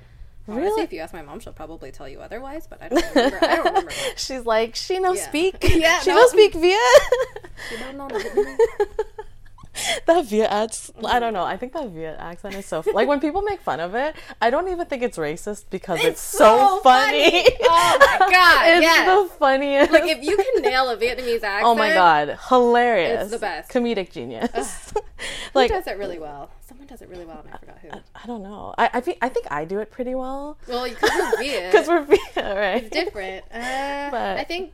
Honestly, 0.49 0.65
Really? 0.71 0.83
if 0.83 0.93
you 0.93 0.99
ask 0.99 1.15
my 1.15 1.23
mom, 1.23 1.39
she'll 1.39 1.53
probably 1.53 1.93
tell 1.93 2.09
you 2.09 2.21
otherwise. 2.21 2.67
But 2.67 2.83
I 2.83 2.89
don't 2.89 3.15
remember. 3.15 3.39
I 3.43 3.55
don't 3.57 3.65
remember. 3.75 3.91
She's 4.17 4.45
like, 4.45 4.75
she 4.75 4.99
no 4.99 5.13
Yeah. 5.13 5.23
speak. 5.29 5.55
Yeah, 5.63 6.01
she 6.01 6.11
no. 6.11 6.17
no 6.17 6.27
speak 6.27 6.55
Viet. 6.55 6.77
You 7.71 7.79
don't 7.79 7.97
know 7.97 8.09
Vietnamese? 8.09 8.59
that 10.07 10.25
Viet 10.27 10.51
accent, 10.51 11.05
I 11.07 11.19
don't 11.19 11.33
know. 11.33 11.45
I 11.45 11.57
think 11.57 11.73
that 11.73 11.89
Viet 11.91 12.17
accent 12.19 12.55
is 12.55 12.67
so 12.67 12.83
like 12.93 13.09
when 13.09 13.21
people 13.21 13.43
make 13.43 13.61
fun 13.61 13.81
of 13.81 13.95
it. 13.95 14.15
I 14.41 14.51
don't 14.51 14.69
even 14.69 14.87
think 14.87 15.03
it's 15.03 15.17
racist 15.19 15.65
because 15.71 16.03
it's, 16.05 16.21
so, 16.21 16.57
so 16.59 16.81
funny. 16.83 17.31
funny. 17.31 17.57
Oh 17.63 17.97
my 18.01 18.19
God, 18.31 18.67
it's 18.69 18.83
yes. 18.83 19.07
the 19.31 19.35
funniest. 19.37 19.93
like 19.93 20.05
if 20.05 20.23
you 20.23 20.37
can 20.37 20.63
nail 20.63 20.89
a 20.91 20.97
Vietnamese 20.97 21.43
accent, 21.43 21.63
oh 21.65 21.75
my 21.75 21.93
god, 21.93 22.39
hilarious! 22.49 23.23
It's 23.23 23.31
the 23.33 23.39
best. 23.39 23.71
comedic 23.71 24.13
genius. 24.13 24.93
Who 24.93 25.01
like 25.55 25.71
does 25.71 25.87
it 25.87 25.99
really 25.99 26.19
well? 26.19 26.51
Someone 26.61 26.87
does 26.87 27.01
it 27.03 27.09
really 27.09 27.25
well, 27.25 27.41
and 27.45 27.55
I 27.55 27.57
forgot 27.59 27.79
who. 27.79 27.89
I 28.15 28.27
don't 28.27 28.43
know. 28.43 28.75
I 28.77 28.91
I 28.95 29.01
think 29.01 29.19
I 29.23 29.29
think 29.29 29.47
I 29.51 29.65
do 29.65 29.79
it 29.81 29.91
pretty 29.91 30.15
well 30.15 30.59
Well, 30.69 30.85
because 30.85 31.11
we're 31.11 31.37
Viet. 31.43 31.73
because 31.73 31.89
we're 31.89 32.05
Viet, 32.05 32.21
right? 32.37 32.85
it's 32.85 32.91
different. 32.91 33.45
Uh, 33.53 34.11
But- 34.11 34.39
I 34.39 34.45
think 34.45 34.73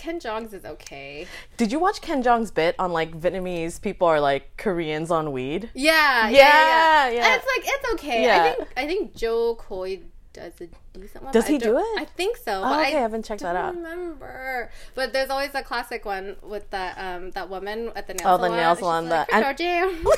Ken 0.00 0.18
Jeong's 0.18 0.54
is 0.54 0.64
okay. 0.64 1.26
Did 1.58 1.70
you 1.70 1.78
watch 1.78 2.00
Ken 2.00 2.22
Jeong's 2.22 2.50
bit 2.50 2.74
on 2.78 2.90
like 2.90 3.12
Vietnamese 3.20 3.78
people 3.80 4.08
are 4.08 4.18
like 4.18 4.56
Koreans 4.56 5.10
on 5.10 5.30
weed? 5.30 5.68
Yeah, 5.74 6.28
yeah, 6.30 6.30
Yeah, 6.30 7.08
yeah. 7.08 7.12
yeah. 7.12 7.36
It's 7.36 7.46
like 7.46 7.64
it's 7.66 7.92
okay. 7.92 8.30
I 8.30 8.54
think 8.54 8.68
I 8.78 8.86
think 8.86 9.14
Jo 9.14 9.56
Koy 9.56 10.00
does 10.32 10.54
a 10.62 10.68
decent 10.98 11.22
one. 11.22 11.32
Does 11.32 11.46
he 11.46 11.56
do 11.58 11.78
it? 11.78 11.84
I 12.00 12.04
think 12.04 12.36
so. 12.36 12.62
Oh, 12.64 12.80
okay, 12.80 12.94
I 12.94 12.98
I 12.98 13.00
haven't 13.00 13.24
checked 13.24 13.42
that 13.42 13.52
don't 13.52 13.62
out. 13.62 13.74
Remember, 13.76 14.70
but 14.94 15.12
there's 15.12 15.30
always 15.30 15.54
a 15.54 15.62
classic 15.62 16.04
one 16.04 16.36
with 16.42 16.68
that 16.70 16.98
um 16.98 17.30
that 17.32 17.48
woman 17.48 17.90
at 17.94 18.06
the 18.08 18.14
nail 18.14 18.26
Oh, 18.28 18.36
the 18.38 18.44
salon. 18.46 18.56
nail 18.58 18.76
salon, 18.76 19.08
like, 19.08 19.28
the- 19.28 19.42
"Crypto. 19.42 20.10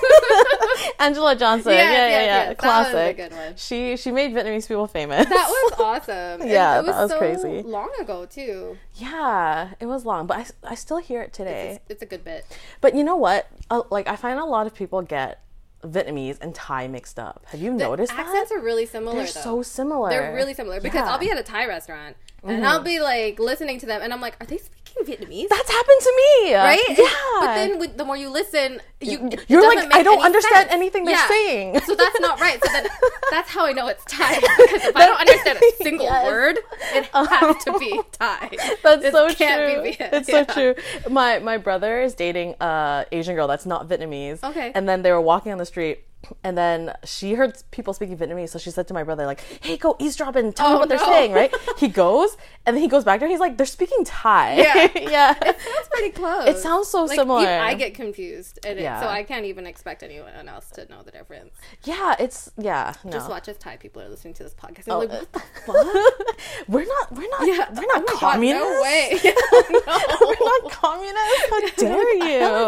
Angela 0.99 1.37
Johnson. 1.37 1.73
Yes, 1.73 1.85
yeah, 1.85 1.93
yeah, 1.93 2.09
yes, 2.09 2.11
yeah. 2.11 2.25
yes. 2.25 2.49
That 2.49 2.59
Classic. 2.59 2.95
was 2.95 3.27
a 3.27 3.29
good 3.29 3.33
one. 3.37 3.57
She 3.57 3.97
she 3.97 4.11
made 4.11 4.33
Vietnamese 4.33 4.67
people 4.69 4.87
famous. 4.87 5.27
That 5.29 5.49
was 5.49 5.73
awesome. 5.81 6.43
And 6.43 6.51
Yeah, 6.51 6.79
it 6.81 6.87
was, 6.87 6.95
that 6.97 7.03
was 7.03 7.11
so 7.11 7.19
crazy. 7.19 7.63
Long 7.63 7.91
ago 8.01 8.27
too. 8.27 8.79
yeah, 8.95 9.71
it 9.81 9.87
was 9.87 10.05
long, 10.05 10.27
but 10.27 10.39
I, 10.65 10.71
I 10.73 10.75
still 10.75 10.99
hear 10.99 11.23
it 11.23 11.33
today. 11.33 11.81
It's, 11.83 11.91
it's 11.91 12.03
a 12.03 12.07
good 12.07 12.25
bit. 12.25 12.47
But 12.81 12.95
you 12.95 13.05
know 13.05 13.17
what? 13.17 13.49
Uh, 13.71 13.83
like 13.91 14.09
I 14.09 14.17
find 14.17 14.39
a 14.39 14.45
lot 14.45 14.67
of 14.67 14.75
people 14.75 15.03
get 15.03 15.41
Vietnamese 15.85 16.39
and 16.41 16.55
Thai 16.55 16.89
mixed 16.89 17.19
up. 17.19 17.45
Have 17.49 17.61
you 17.61 17.73
noticed 17.73 18.13
Accents 18.13 18.51
that? 18.51 18.59
are 18.59 18.63
really 18.63 18.87
similar. 18.87 19.17
They're 19.17 19.25
though. 19.27 19.41
so 19.41 19.63
similar. 19.63 20.11
They're 20.11 20.35
really 20.35 20.55
similar 20.55 20.81
because 20.81 20.95
Yeah. 20.95 21.03
Mm-hmm. 21.03 21.11
I'll 21.13 21.19
be 21.19 21.31
at 21.31 21.39
a 21.39 21.43
Thai 21.43 21.67
restaurant 21.67 22.17
and 22.45 22.67
I'll 22.67 22.83
be 22.83 23.01
like 23.01 23.39
listening 23.39 23.79
to 23.81 23.87
them 23.87 24.01
and 24.03 24.13
I'm 24.13 24.21
like, 24.21 24.37
are 24.41 24.47
they 24.47 24.59
speaking 24.59 24.82
Vietnamese? 25.05 25.49
That's 25.49 25.71
happened 25.71 26.01
to 26.01 26.13
me. 26.17 26.55
right? 26.55 26.81
Yeah. 26.91 27.07
But 27.41 27.55
then 27.55 27.79
with, 27.79 27.97
the 27.97 28.05
more 28.05 28.17
you 28.17 28.29
listen, 28.31 28.81
you, 29.01 29.31
you're 29.49 29.67
like, 29.75 29.93
I 29.95 30.03
don't 30.03 30.17
any 30.19 30.25
understand 30.27 30.55
sense. 30.69 30.73
anything 30.73 31.05
they're 31.05 31.15
Yeah. 31.15 31.29
saying. 31.29 31.81
So 31.81 31.95
that's 31.95 32.21
not 32.21 32.41
right. 32.41 32.63
So 32.65 32.73
then 32.73 32.87
that's 33.31 33.51
how 33.51 33.67
I 33.67 33.73
know 33.73 33.89
it's 33.89 34.05
Thai 34.05 34.35
because 34.41 34.85
if 34.85 34.97
I 34.97 35.07
don't 35.07 35.21
understand 35.21 35.59
a 35.59 35.77
single 35.83 36.07
Yes. 36.07 36.27
word, 36.27 36.59
it 36.95 37.05
has 37.15 37.65
to 37.65 37.79
be 37.79 38.01
Thai. 38.13 38.51
That's 38.83 39.05
It 39.05 39.13
so 39.13 39.29
true. 39.29 39.83
be 39.83 39.97
It's 39.99 40.29
Yeah. 40.29 40.47
so 40.47 40.53
true. 40.53 40.75
My 41.11 41.39
my 41.41 41.57
brother 41.59 42.01
is 42.01 42.15
dating 42.15 42.55
a 42.61 43.07
Asian 43.13 43.35
girl 43.35 43.47
that's 43.49 43.67
not 43.67 43.89
Vietnamese. 43.89 44.43
Okay. 44.45 44.73
And 44.75 44.89
then 44.89 45.03
they 45.03 45.11
were 45.13 45.21
walking 45.21 45.53
on 45.53 45.59
the 45.59 45.67
street. 45.67 46.05
And 46.45 46.57
then 46.57 46.95
she 47.05 47.35
heard 47.35 47.61
people 47.73 47.93
speaking 47.95 48.17
Vietnamese, 48.17 48.51
so 48.51 48.59
she 48.59 48.71
said 48.71 48.87
to 48.89 48.95
my 48.95 49.03
brother, 49.03 49.27
like, 49.27 49.41
"Hey, 49.61 49.77
go 49.77 49.97
eavesdrop 49.99 50.37
and 50.37 50.55
tell 50.55 50.69
me 50.71 50.75
Oh, 50.77 50.79
what 50.79 50.89
they're 50.89 50.99
saying." 50.99 51.33
Right? 51.33 51.53
He 51.79 51.89
goes, 51.89 52.37
and 52.65 52.77
then 52.77 52.83
he 52.83 52.89
goes 52.89 53.03
back 53.05 53.19
there. 53.21 53.29
He's 53.29 53.41
like, 53.41 53.57
"They're 53.57 53.67
speaking 53.67 54.05
Thai." 54.05 54.57
Yeah. 54.59 54.89
yeah. 55.11 55.35
It 55.43 55.61
sounds 55.61 55.89
pretty 55.91 56.11
close. 56.11 56.49
It 56.49 56.59
sounds 56.59 56.89
so 56.89 57.05
Like, 57.05 57.19
similar. 57.19 57.47
I 57.49 57.75
get 57.75 57.95
confused, 57.95 58.61
and 58.65 58.79
it, 58.79 58.83
so 58.85 59.09
I 59.09 59.25
can't 59.25 59.47
even 59.47 59.67
expect 59.67 60.03
anyone 60.05 60.49
else 60.49 60.71
to 60.71 60.89
know 60.89 61.03
the 61.03 61.11
difference. 61.11 61.55
yeah, 61.85 62.15
it's 62.21 62.51
yeah. 62.57 62.95
No. 63.05 63.11
Just 63.11 63.29
watch 63.29 63.49
as 63.49 63.57
Thai 63.59 63.77
people 63.79 64.01
are 64.03 64.09
listening 64.09 64.35
to 64.35 64.45
this 64.45 64.55
podcast. 64.55 64.85
Oh, 64.89 64.99
like, 65.01 65.11
uh, 65.11 65.17
what 65.17 65.33
the 65.33 65.41
fuck? 65.67 66.69
we're 66.69 66.85
not. 66.87 67.13
We're 67.13 67.29
not. 67.31 67.47
Yeah, 67.49 67.69
we're 67.75 67.87
not 67.87 68.03
oh 68.03 68.05
my 68.07 68.13
God, 68.13 68.21
communists. 68.21 68.71
no 68.71 68.83
way. 68.83 69.21
no. 69.25 70.17
we're 70.21 70.61
not 70.61 70.71
communists. 70.71 71.51
How 71.51 71.61
dare 71.77 72.15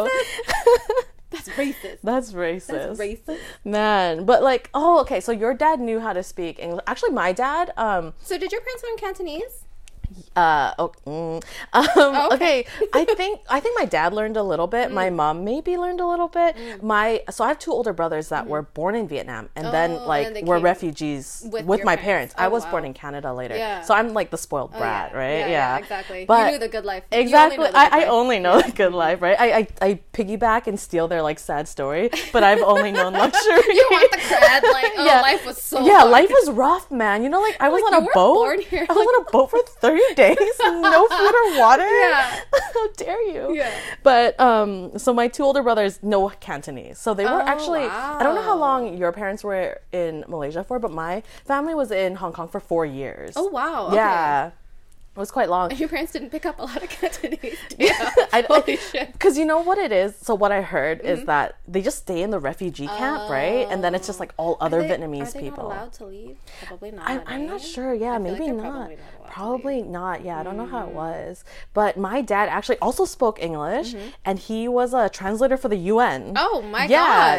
you? 0.04 0.10
That's 1.34 1.48
racist. 1.50 1.98
That's 2.02 2.32
racist. 2.32 2.66
That's 2.66 3.00
racist. 3.00 3.38
Man, 3.64 4.24
but 4.24 4.42
like, 4.42 4.70
oh, 4.72 5.00
okay. 5.00 5.20
So 5.20 5.32
your 5.32 5.52
dad 5.52 5.80
knew 5.80 6.00
how 6.00 6.12
to 6.12 6.22
speak 6.22 6.58
English. 6.58 6.82
Actually, 6.86 7.10
my 7.10 7.32
dad, 7.32 7.72
um, 7.76 8.14
So 8.22 8.38
did 8.38 8.52
your 8.52 8.60
parents 8.60 8.84
learn 8.84 8.96
Cantonese? 8.96 9.64
Uh, 10.36 10.72
oh, 10.78 10.92
mm, 11.06 11.36
um, 11.72 11.86
Oh, 11.96 12.28
okay. 12.32 12.60
okay. 12.60 12.66
I 12.92 13.04
think 13.16 13.40
I 13.48 13.60
think 13.60 13.78
my 13.78 13.84
dad 13.84 14.12
learned 14.12 14.36
a 14.36 14.42
little 14.42 14.66
bit. 14.66 14.90
My 14.92 15.08
Mm. 15.10 15.14
mom 15.16 15.44
maybe 15.44 15.76
learned 15.76 16.00
a 16.00 16.06
little 16.06 16.28
bit. 16.28 16.56
My 16.82 17.22
so 17.30 17.44
I 17.44 17.48
have 17.48 17.58
two 17.58 17.72
older 17.72 17.92
brothers 17.92 18.28
that 18.30 18.46
were 18.46 18.62
born 18.62 18.94
in 18.94 19.06
Vietnam 19.08 19.48
and. 19.56 19.66
Oh, 19.68 19.70
then 19.70 19.90
like 20.06 20.34
they 20.34 20.42
were 20.42 20.58
refugees 20.58 21.42
with 21.50 21.64
with, 21.66 21.84
my 21.84 21.96
parents. 21.96 22.04
parents. 22.04 22.34
I 22.38 22.46
Oh, 22.46 22.50
was 22.50 22.64
born 22.66 22.84
in 22.84 22.92
Canada 22.94 23.32
later, 23.32 23.56
Yeah. 23.56 23.80
so 23.82 23.94
I'm 23.94 24.12
like 24.12 24.30
the 24.30 24.38
spoiled 24.38 24.70
Oh, 24.74 24.78
brat, 24.78 25.10
yeah. 25.12 25.18
right? 25.18 25.38
Yeah, 25.40 25.48
yeah, 25.48 25.76
exactly. 25.78 26.24
But 26.26 26.46
you 26.46 26.52
knew 26.52 26.58
the 26.58 26.68
good 26.68 26.84
life. 26.84 27.04
You 27.10 27.18
only 27.18 27.24
Exactly. 27.26 27.56
know 27.58 27.70
I, 27.74 27.88
good 27.90 27.98
I 27.98 28.06
only 28.06 28.38
know 28.40 28.60
the 28.60 28.72
good 28.72 28.92
life, 28.92 29.22
right? 29.22 29.36
I, 29.40 29.48
I 29.58 29.68
I 29.88 30.00
piggyback 30.12 30.66
and 30.66 30.78
steal 30.78 31.08
their 31.08 31.22
like 31.22 31.38
sad 31.38 31.66
story, 31.68 32.10
but 32.32 32.42
I've 32.44 32.62
only 32.62 32.92
known 32.92 33.12
luxury. 33.24 33.62
You 33.78 33.86
want 33.90 34.10
the 34.12 34.18
cred? 34.18 34.62
Like, 34.74 34.92
oh, 34.96 35.04
Yeah. 35.06 35.20
life 35.20 35.46
was 35.46 35.60
so. 35.62 35.84
yeah, 35.84 36.00
hard. 36.00 36.10
life 36.10 36.30
was 36.30 36.50
rough, 36.50 36.90
man. 36.90 37.22
You 37.22 37.28
know, 37.28 37.40
like 37.40 37.56
I 37.60 37.68
was 37.68 37.82
Like, 37.82 37.92
on 37.94 38.02
a 38.02 38.06
boat. 38.12 38.34
born 38.34 38.60
here, 38.60 38.86
I 38.88 38.92
was 38.92 39.06
on 39.06 39.16
a 39.22 39.30
boat 39.30 39.50
for 39.50 39.60
thirty 39.80 39.93
days, 40.16 40.38
no 40.60 41.06
food 41.08 41.34
or 41.34 41.58
water. 41.58 41.88
Yeah. 41.88 42.40
How 42.74 42.88
dare 42.96 43.22
you? 43.30 43.54
Yeah. 43.54 43.70
But 44.02 44.38
um, 44.40 44.98
so 44.98 45.12
my 45.14 45.28
two 45.28 45.44
older 45.44 45.62
brothers 45.62 46.02
know 46.02 46.28
Cantonese, 46.40 46.98
so 46.98 47.14
they 47.14 47.24
were 47.24 47.30
Oh, 47.42 47.46
actually. 47.46 47.84
I 47.84 48.22
don't 48.22 48.34
know 48.34 48.42
how 48.42 48.56
long 48.58 48.96
your 48.96 49.12
parents 49.12 49.42
were 49.44 49.80
in 49.92 50.24
Malaysia 50.28 50.62
for, 50.64 50.78
but 50.78 50.90
my 50.90 51.22
family 51.44 51.74
was 51.74 51.90
in 51.90 52.16
Hong 52.16 52.32
Kong 52.32 52.48
for 52.48 52.60
four 52.60 52.84
years. 52.86 53.34
Oh 53.36 53.48
wow. 53.48 53.86
Okay. 53.88 53.96
Yeah. 53.96 54.50
It 55.16 55.20
was 55.20 55.30
quite 55.30 55.48
long. 55.48 55.70
Your 55.76 55.88
parents 55.88 56.10
didn't 56.10 56.30
pick 56.30 56.44
up 56.44 56.58
a 56.58 56.62
lot 56.62 56.82
of 56.82 56.88
Cantonese. 56.98 57.56
Yeah. 57.78 58.10
I, 58.32 58.42
Holy 58.48 58.76
shit. 58.76 59.12
Because 59.12 59.38
you 59.38 59.44
know 59.44 59.60
what 59.60 59.78
it 59.78 59.92
is? 59.92 60.16
So, 60.16 60.34
what 60.34 60.50
I 60.50 60.60
heard 60.60 60.98
Mm-hmm. 60.98 61.06
is 61.20 61.24
that 61.26 61.54
they 61.68 61.82
just 61.82 61.98
stay 61.98 62.20
in 62.22 62.30
the 62.30 62.40
refugee 62.40 62.88
camp, 62.88 63.30
right? 63.30 63.64
And 63.70 63.84
then 63.84 63.94
it's 63.94 64.08
just 64.08 64.18
like 64.18 64.32
all 64.38 64.56
other 64.60 64.80
Are 64.80 64.82
they- 64.82 64.88
Vietnamese 64.88 65.28
are 65.28 65.32
they 65.34 65.40
people. 65.40 65.66
Allowed 65.68 65.92
to 65.94 66.06
leave? 66.06 66.36
Probably 66.66 66.90
not. 66.90 67.08
I, 67.08 67.22
I'm 67.26 67.46
not 67.46 67.60
eh? 67.60 67.64
sure. 67.64 67.94
Yeah, 67.94 68.18
feel 68.18 68.32
like 68.32 68.40
maybe 68.40 68.52
not. 68.56 68.90
not 68.90 68.90
Probably 69.28 69.82
not. 69.82 70.24
Yeah, 70.24 70.38
I 70.38 70.42
don't 70.42 70.56
know 70.56 70.66
how 70.66 70.86
it 70.86 70.92
was. 70.94 71.44
But 71.72 71.96
my 71.96 72.20
dad 72.20 72.48
actually 72.48 72.78
also 72.78 73.04
spoke 73.04 73.42
English, 73.42 73.94
and 74.24 74.38
he 74.38 74.68
was 74.68 74.94
a 74.94 75.08
translator 75.08 75.56
for 75.56 75.68
the 75.68 75.76
UN. 75.76 76.34
Mm-hmm. 76.34 76.36
Oh 76.38 76.62
my 76.62 76.84
yeah, 76.86 76.88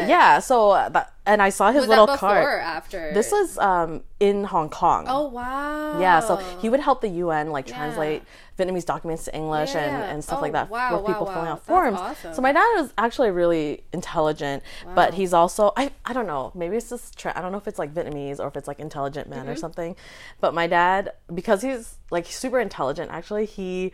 yeah. 0.02 0.06
Yeah. 0.08 0.38
So 0.40 0.70
uh, 0.70 0.88
that, 0.90 1.12
and 1.24 1.40
I 1.42 1.48
saw 1.50 1.72
his 1.72 1.82
Was 1.82 1.88
little 1.88 2.06
that 2.06 2.14
before 2.14 2.28
card. 2.30 2.44
or 2.44 2.58
after? 2.58 3.12
This 3.14 3.32
was 3.32 3.56
um 3.58 4.02
in 4.20 4.44
Hong 4.44 4.68
Kong. 4.68 5.06
Oh 5.08 5.28
wow. 5.28 5.98
Yeah, 6.00 6.20
so 6.20 6.36
he 6.60 6.68
would 6.68 6.80
help 6.80 7.00
the 7.00 7.08
UN 7.08 7.50
like 7.50 7.66
translate 7.66 8.22
Vietnamese 8.58 8.84
documents 8.86 9.24
to 9.26 9.34
English 9.36 9.74
Yeah. 9.74 9.80
and, 9.84 10.02
and 10.12 10.24
stuff 10.24 10.38
Oh, 10.38 10.42
like 10.42 10.52
that 10.52 10.70
wow, 10.70 10.90
for 10.96 11.02
wow, 11.02 11.06
people 11.06 11.26
wow. 11.26 11.32
filling 11.34 11.48
out 11.48 11.62
forms. 11.64 11.98
awesome. 11.98 12.34
So 12.34 12.40
my 12.42 12.52
dad 12.52 12.66
was 12.76 12.92
actually 12.96 13.30
really 13.30 13.84
intelligent, 13.92 14.62
but 14.94 15.14
he's 15.14 15.32
also 15.34 15.72
I, 15.76 15.90
I 16.04 16.12
don't 16.12 16.26
know, 16.26 16.52
maybe 16.54 16.76
it's 16.76 16.88
just 16.90 17.18
tra- 17.18 17.32
I 17.36 17.42
don't 17.42 17.52
know 17.52 17.58
if 17.58 17.68
it's 17.68 17.78
like 17.78 17.92
Vietnamese 17.92 18.40
or 18.40 18.48
if 18.48 18.56
it's 18.56 18.68
like 18.68 18.78
intelligent 18.80 19.28
man 19.28 19.40
Mm-hmm. 19.40 19.48
or 19.50 19.56
something. 19.56 19.96
But 20.40 20.54
my 20.54 20.66
dad 20.66 21.12
because 21.34 21.62
he's 21.62 21.98
like 22.10 22.26
super 22.26 22.58
intelligent 22.60 23.10
actually, 23.10 23.46
he 23.46 23.92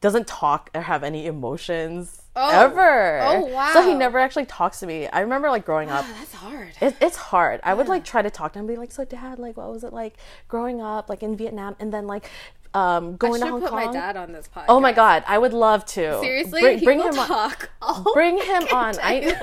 doesn't 0.00 0.28
talk 0.28 0.70
or 0.74 0.82
have 0.82 1.02
any 1.02 1.26
emotions 1.26 2.22
Oh. 2.40 2.50
ever. 2.66 3.18
Oh, 3.20 3.46
wow! 3.46 3.72
So 3.72 3.82
he 3.82 3.94
never 3.94 4.16
actually 4.16 4.46
talks 4.46 4.78
to 4.78 4.86
me. 4.86 5.08
I 5.08 5.20
remember 5.22 5.50
like 5.50 5.64
growing 5.64 5.90
up 5.90 6.04
Oh, 6.08 6.14
that's 6.20 6.34
hard. 6.34 6.68
it, 6.80 6.94
it's 7.00 7.16
hard. 7.16 7.58
I 7.64 7.74
would 7.74 7.88
like 7.88 8.04
try 8.04 8.22
to 8.22 8.30
talk 8.30 8.52
to 8.52 8.60
him, 8.60 8.66
and 8.66 8.76
be 8.76 8.78
like, 8.78 8.92
"So, 8.92 9.04
Dad, 9.04 9.40
like, 9.40 9.56
what 9.56 9.68
was 9.72 9.82
it 9.82 9.92
like 9.92 10.14
growing 10.46 10.80
up, 10.80 11.08
like 11.08 11.24
in 11.24 11.36
Vietnam, 11.36 11.74
and 11.80 11.92
then 11.92 12.06
like 12.06 12.30
um, 12.74 13.16
going 13.16 13.40
to 13.40 13.46
Hong 13.48 13.60
put 13.60 13.70
Kong?" 13.70 13.86
my 13.86 13.92
dad 13.92 14.16
on 14.16 14.32
this 14.32 14.48
podcast. 14.54 14.66
Oh 14.68 14.78
my 14.80 14.92
God, 14.92 15.24
I 15.26 15.38
would 15.38 15.52
love 15.52 15.84
to. 15.86 16.18
Seriously, 16.20 16.60
bring, 16.60 16.80
bring 16.84 17.00
him 17.00 17.18
on. 17.18 17.26
talk. 17.26 17.70
all 17.82 18.12
Bring 18.14 18.36
him 18.42 18.62
on. 18.72 18.94
I. 19.02 19.34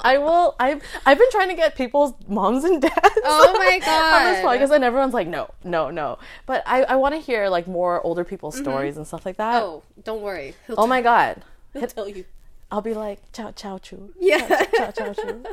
I 0.00 0.18
will. 0.18 0.54
I've 0.58 0.82
I've 1.06 1.18
been 1.18 1.30
trying 1.30 1.48
to 1.48 1.54
get 1.54 1.74
people's 1.76 2.14
moms 2.28 2.64
and 2.64 2.80
dads. 2.82 2.94
Oh 3.24 3.54
my 3.58 3.78
god, 3.78 4.22
on 4.26 4.32
this 4.32 4.44
podcast, 4.44 4.74
and 4.74 4.84
everyone's 4.84 5.14
like, 5.14 5.28
no, 5.28 5.50
no, 5.64 5.90
no. 5.90 6.18
But 6.46 6.62
I 6.66 6.82
I 6.84 6.96
want 6.96 7.14
to 7.14 7.20
hear 7.20 7.48
like 7.48 7.66
more 7.66 8.00
older 8.02 8.24
people's 8.24 8.56
stories 8.56 8.96
and 8.96 9.06
stuff 9.06 9.24
like 9.26 9.36
that. 9.36 9.62
Mm-hmm. 9.62 9.64
Oh, 9.74 9.82
don't 10.04 10.22
worry. 10.22 10.54
He'll 10.66 10.76
Oh 10.78 10.86
my 10.86 11.02
God. 11.02 11.42
He'll 11.72 11.86
tell 11.86 12.08
you. 12.08 12.24
I'll 12.70 12.80
be 12.80 12.94
like, 12.94 13.20
chow 13.32 13.50
chow 13.50 13.76
chu. 13.76 14.14
Yeah. 14.18 14.46
Chow 14.74 14.90
chow 14.92 15.12
chu. 15.12 15.44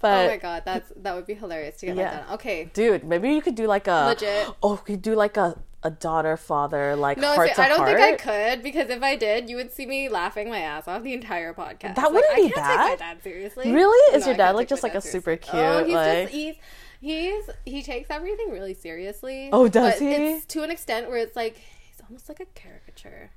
Oh 0.00 0.26
my 0.28 0.36
god, 0.36 0.62
that's 0.64 0.92
that 0.96 1.14
would 1.14 1.26
be 1.26 1.34
hilarious 1.34 1.76
to 1.78 1.86
get 1.86 1.96
Yeah. 1.96 2.02
like 2.04 2.12
that. 2.26 2.34
Okay. 2.34 2.70
Dude, 2.72 3.04
maybe 3.04 3.30
you 3.30 3.42
could 3.42 3.54
do 3.56 3.66
like 3.66 3.88
a 3.88 4.06
Legit. 4.06 4.48
Oh, 4.62 4.74
we 4.74 4.94
could 4.94 5.02
do 5.02 5.14
like 5.16 5.36
a 5.36 5.58
a 5.82 5.90
daughter 5.90 6.36
father 6.36 6.96
like 6.96 7.18
No, 7.18 7.34
heart 7.34 7.50
see, 7.50 7.54
to 7.54 7.62
I 7.62 7.68
don't 7.68 7.78
heart. 7.78 7.96
think 7.96 8.26
I 8.26 8.52
could 8.54 8.62
because 8.64 8.90
if 8.90 9.02
I 9.02 9.14
did, 9.16 9.48
you 9.48 9.56
would 9.56 9.72
see 9.72 9.86
me 9.86 10.08
laughing 10.08 10.50
my 10.50 10.58
ass 10.58 10.88
off 10.88 11.02
the 11.04 11.12
entire 11.12 11.54
podcast. 11.54 11.94
That 11.94 11.98
Like, 11.98 12.12
wouldn't 12.14 12.32
I 12.32 12.36
be 12.36 12.42
can't 12.42 12.54
take 12.54 12.64
my 12.64 12.76
bad. 12.76 12.98
dad 12.98 13.22
seriously. 13.22 13.72
Really? 13.72 14.16
Is 14.16 14.22
No, 14.24 14.28
your 14.30 14.36
dad 14.36 14.56
like 14.56 14.66
oh, 14.66 14.68
just 14.70 14.82
like 14.82 14.94
a 14.96 15.00
super 15.00 15.38
seriously. 15.40 15.60
Oh, 15.60 15.76
cute, 15.78 15.86
he's 15.86 15.94
like- 15.94 16.22
just 16.22 16.34
he's 16.34 16.54
he's 17.00 17.50
he 17.64 17.82
takes 17.82 18.10
everything 18.10 18.50
really 18.50 18.74
seriously. 18.74 19.50
Oh, 19.52 19.68
does 19.68 19.98
he? 20.00 20.12
It's 20.14 20.46
to 20.46 20.62
an 20.64 20.70
extent 20.70 21.08
where 21.08 21.18
it's 21.18 21.36
like 21.36 21.56
he's 21.56 22.00
almost 22.08 22.28
like 22.28 22.40
a 22.40 22.46
caricature. 22.46 23.30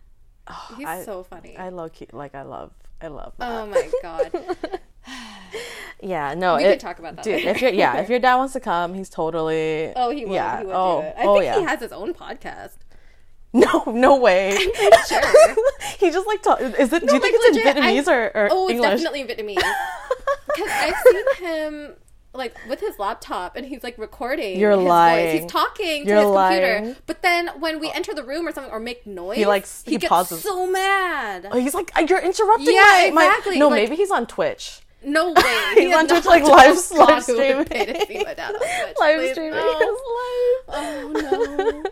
Oh, 0.47 0.73
he's 0.77 0.87
I- 0.87 1.03
so 1.03 1.21
funny. 1.23 1.55
I 1.57 1.69
low 1.69 1.89
key 1.89 2.07
like 2.11 2.33
I 2.33 2.41
love 2.41 2.71
I 3.01 3.07
love 3.07 3.33
oh 3.39 3.39
that. 3.39 3.61
oh 3.61 3.65
my 3.67 3.91
god. 4.01 4.79
yeah, 6.01 6.33
no. 6.35 6.57
We 6.57 6.65
it- 6.65 6.69
can 6.71 6.79
talk 6.79 6.99
about 6.99 7.15
that 7.15 7.23
Dude, 7.25 7.35
later. 7.35 7.49
if 7.49 7.61
your 7.61 7.71
yeah, 7.71 7.97
if 7.97 8.09
your 8.09 8.19
dad 8.19 8.35
wants 8.35 8.53
to 8.53 8.59
come, 8.59 8.93
he's 8.93 9.09
totally 9.09 9.91
Oh, 9.95 10.11
he 10.11 10.25
will. 10.25 10.35
Yeah. 10.35 10.59
He 10.59 10.65
would 10.65 10.75
oh, 10.75 11.01
do 11.01 11.07
it. 11.07 11.15
I 11.17 11.23
oh 11.23 11.33
think 11.35 11.45
yeah. 11.45 11.59
he 11.59 11.65
has 11.65 11.79
his 11.79 11.91
own 11.91 12.13
podcast. 12.13 12.73
No, 13.53 13.83
no 13.85 14.15
way. 14.15 14.57
Sure. 15.09 15.21
he 15.99 16.09
just 16.09 16.25
like 16.25 16.41
talk, 16.41 16.61
is 16.61 16.71
it 16.93 17.05
do 17.05 17.05
you 17.07 17.11
like, 17.11 17.21
think 17.21 17.35
it's 17.37 17.55
legit, 17.57 17.75
in 17.75 17.83
Vietnamese 17.83 18.07
I- 18.07 18.15
or, 18.15 18.31
or 18.33 18.47
oh, 18.49 18.67
it's 18.69 18.75
English? 18.75 18.89
definitely 18.91 19.21
in 19.21 19.27
Vietnamese. 19.27 19.73
Because 20.47 20.71
I've 20.71 20.95
seen 21.05 21.45
him 21.45 21.93
like 22.33 22.55
with 22.69 22.79
his 22.79 22.97
laptop 22.97 23.55
and 23.55 23.65
he's 23.65 23.83
like 23.83 23.97
recording. 23.97 24.57
You're 24.59 24.71
his 24.71 24.79
Voice. 24.79 24.87
lying. 24.87 25.41
He's 25.41 25.51
talking 25.51 26.03
to 26.05 26.09
You're 26.09 26.21
his 26.21 26.27
lying. 26.29 26.61
computer. 26.75 27.01
But 27.05 27.21
then 27.21 27.47
when 27.59 27.79
we 27.79 27.91
enter 27.91 28.13
the 28.13 28.23
room 28.23 28.47
or 28.47 28.51
something 28.53 28.71
or 28.71 28.79
make 28.79 29.05
noise, 29.05 29.37
He, 29.37 29.45
like, 29.45 29.65
he, 29.83 29.91
he 29.91 29.97
gets 29.97 30.09
pauses. 30.09 30.41
so 30.41 30.65
mad. 30.65 31.47
Oh, 31.51 31.59
he's 31.59 31.73
like 31.73 31.91
uh, 31.97 32.05
you're 32.07 32.19
interrupting 32.21 32.73
Yeah, 32.73 32.81
my, 32.81 33.11
my 33.13 33.25
exactly, 33.25 33.59
No, 33.59 33.67
like- 33.67 33.83
maybe 33.83 33.95
he's 33.97 34.11
on 34.11 34.27
Twitch. 34.27 34.81
No 35.03 35.31
way. 35.33 35.41
He's 35.73 35.83
He 35.87 35.93
on 35.93 36.07
Twitch, 36.07 36.25
like, 36.25 36.43
live- 36.43 36.77
live 36.91 37.23
streaming. 37.23 37.65
To 37.65 38.23
my 38.99 39.15
live 39.15 39.31
streaming 39.31 39.59
his. 39.59 39.99
Oh 40.69 41.11
no. 41.13 41.83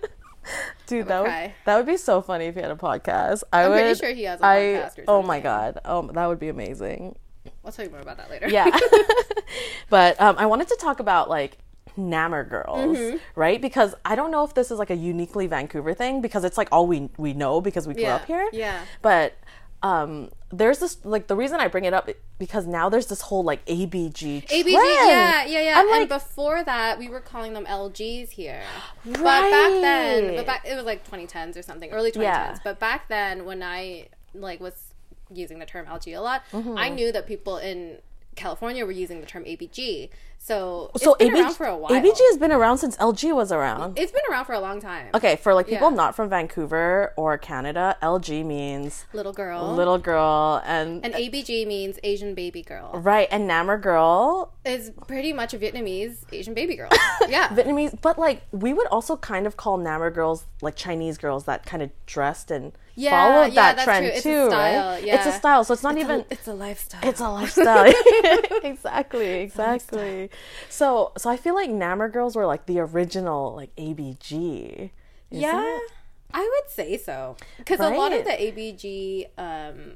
Dude, 0.88 1.08
that 1.08 1.20
would, 1.22 1.28
cry. 1.28 1.54
that 1.66 1.78
would 1.78 1.86
be 1.86 1.98
so 1.98 2.22
funny 2.22 2.46
if 2.46 2.56
he 2.56 2.62
had 2.62 2.72
a 2.72 2.76
podcast. 2.76 3.44
I 3.54 3.64
I'm 3.64 3.72
would. 3.72 3.78
pretty 3.82 4.00
sure 4.00 4.14
he 4.14 4.24
has 4.24 4.40
a 4.42 4.46
I, 4.46 4.58
podcast 4.58 4.98
or 5.00 5.04
Oh 5.08 5.22
my 5.22 5.40
god. 5.40 5.80
Oh, 5.86 6.02
that 6.14 6.26
would 6.28 6.40
be 6.40 6.50
amazing. 6.50 7.18
I'll 7.66 7.72
tell 7.72 7.86
you 7.86 7.92
more 7.92 8.02
about 8.02 8.18
that 8.18 8.30
later. 8.30 8.48
Yeah. 8.50 8.70
but 9.90 10.20
um, 10.22 10.36
I 10.38 10.46
wanted 10.46 10.68
to 10.70 10.78
talk 10.80 11.00
about 11.00 11.30
like 11.30 11.58
Nammer 11.98 12.48
girls, 12.48 12.98
Mm-hmm. 12.98 13.18
right? 13.36 13.60
Because 13.62 13.94
I 14.06 14.16
don't 14.16 14.32
know 14.32 14.44
if 14.44 14.54
this 14.54 14.72
is 14.72 14.80
like 14.80 14.90
a 14.90 14.96
uniquely 14.96 15.48
Vancouver 15.48 15.94
thing 15.94 16.22
because 16.22 16.44
it's 16.44 16.58
like 16.58 16.70
all 16.72 16.88
we 16.88 17.10
we 17.18 17.34
know 17.34 17.60
because 17.62 17.88
we 17.88 17.94
grew 17.94 18.04
Yeah, 18.04 18.16
up 18.16 18.26
here. 18.26 18.48
yeah. 18.54 18.86
But 19.02 19.34
um 19.82 20.30
there's 20.52 20.80
this 20.80 20.98
like 21.06 21.28
the 21.28 21.36
reason 21.38 21.60
I 21.62 21.68
bring 21.70 21.86
it 21.86 21.94
up 21.94 22.10
because 22.38 22.68
now 22.68 22.90
there's 22.90 23.06
this 23.08 23.22
whole 23.22 23.44
like 23.44 23.66
ABG 23.66 24.46
ABG, 24.48 24.50
trend. 24.50 24.74
yeah, 24.74 25.46
yeah, 25.46 25.62
yeah. 25.62 25.74
I'm 25.78 25.88
and 25.90 26.00
like, 26.02 26.10
before 26.10 26.64
that, 26.64 27.00
we 27.00 27.08
were 27.10 27.20
calling 27.22 27.54
them 27.54 27.66
LGs 27.66 28.30
here. 28.32 28.62
Right. 29.06 29.14
But 29.16 29.24
back 29.24 29.72
then, 29.82 30.36
but 30.36 30.46
back, 30.46 30.66
it 30.68 30.76
was 30.76 30.86
like 30.86 31.10
2010s 31.10 31.58
or 31.58 31.62
something, 31.62 31.92
early 31.92 32.12
2010s. 32.12 32.22
Yeah. 32.24 32.58
But 32.64 32.80
back 32.80 33.08
then, 33.10 33.46
when 33.46 33.62
I 33.64 34.08
like 34.34 34.60
was 34.60 34.89
using 35.34 35.60
the 35.60 35.66
term 35.66 35.86
LG 35.86 36.18
a 36.18 36.22
lot, 36.22 36.44
Mm-hmm. 36.52 36.78
I 36.78 36.90
knew 36.90 37.12
that 37.12 37.28
people 37.28 37.58
in 37.58 38.00
California 38.36 38.86
were 38.86 38.92
using 38.92 39.20
the 39.22 39.28
term 39.28 39.44
ABG. 39.44 40.10
So 40.42 40.92
it's 40.96 41.04
so 41.04 41.16
been 41.16 41.34
ABG, 41.34 41.42
around 41.42 41.54
for 41.56 41.66
a 41.66 41.76
while. 41.76 41.92
ABG 41.92 42.18
has 42.30 42.38
been 42.38 42.54
around 42.54 42.78
since 42.78 42.96
LG 42.96 43.36
was 43.36 43.52
around. 43.52 44.00
it's 44.00 44.14
been 44.14 44.22
around 44.32 44.46
for 44.46 44.54
a 44.54 44.60
long 44.62 44.80
time. 44.80 45.08
Okay, 45.14 45.36
for 45.36 45.54
like 45.54 45.68
people 45.68 45.90
Yeah. 45.90 45.96
not 45.98 46.16
from 46.16 46.30
Vancouver 46.30 47.12
or 47.18 47.38
Canada, 47.38 47.98
LG 48.02 48.46
means 48.46 49.06
Little 49.12 49.34
girl. 49.34 49.74
little 49.74 49.98
girl 49.98 50.62
and, 50.66 51.04
and 51.04 51.14
ABG 51.14 51.68
means 51.68 52.00
Asian 52.04 52.36
baby 52.36 52.62
girl. 52.62 52.92
right 52.94 53.28
and 53.30 53.50
Nammer 53.50 53.82
girl 53.82 54.54
Is 54.64 54.92
pretty 55.08 55.34
much 55.34 55.54
a 55.54 55.60
Vietnamese 55.60 56.20
Asian 56.32 56.54
baby 56.54 56.78
girl. 56.78 56.90
Yeah. 57.28 57.50
Vietnamese, 57.50 58.00
but 58.02 58.18
like 58.18 58.44
we 58.54 58.72
would 58.72 58.88
also 58.88 59.18
kind 59.18 59.46
of 59.46 59.58
call 59.58 59.78
Nammer 59.78 60.14
girls 60.14 60.46
like 60.62 60.78
Chinese 60.78 61.18
girls 61.18 61.44
that 61.46 61.66
kind 61.66 61.84
of 61.84 61.90
dressed 62.06 62.50
and 62.50 62.72
Yeah, 63.00 63.12
followed 63.12 63.54
yeah, 63.54 63.74
that 63.74 63.84
trend 63.86 64.06
true. 64.06 64.12
It's 64.16 64.26
a 64.26 64.30
too, 64.30 64.46
style, 64.50 64.90
right? 64.92 65.04
It's 65.08 65.26
a 65.26 65.32
style, 65.32 65.64
so 65.64 65.74
it's 65.74 65.84
not 65.84 65.96
It's 65.98 66.04
a- 66.04 66.14
even. 66.14 66.26
it's 66.30 66.48
a 66.48 66.54
lifestyle. 66.54 67.00
It's 67.04 67.20
a 67.22 67.30
lifestyle. 67.30 67.94
exactly, 68.64 69.28
exactly. 69.42 70.30
So, 70.70 71.14
so 71.18 71.30
I 71.30 71.38
feel 71.38 71.56
like 71.56 71.70
Nammer 71.70 72.12
girls 72.12 72.36
were 72.36 72.46
like 72.46 72.66
the 72.66 72.80
original 72.80 73.56
like 73.56 73.74
ABG. 73.78 74.90
Yeah, 75.30 75.64
it? 75.78 75.92
I 76.34 76.42
would 76.42 76.70
say 76.70 76.98
so. 76.98 77.38
Because 77.58 77.80
a 77.80 77.90
lot 77.90 78.12
of 78.12 78.26
the 78.26 78.32
ABG, 78.32 79.28
um, 79.38 79.96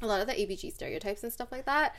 a 0.00 0.06
lot 0.06 0.20
of 0.20 0.26
the 0.26 0.32
ABG 0.34 0.72
stereotypes 0.72 1.22
and 1.22 1.32
stuff 1.32 1.52
like 1.52 1.66
that, 1.66 1.94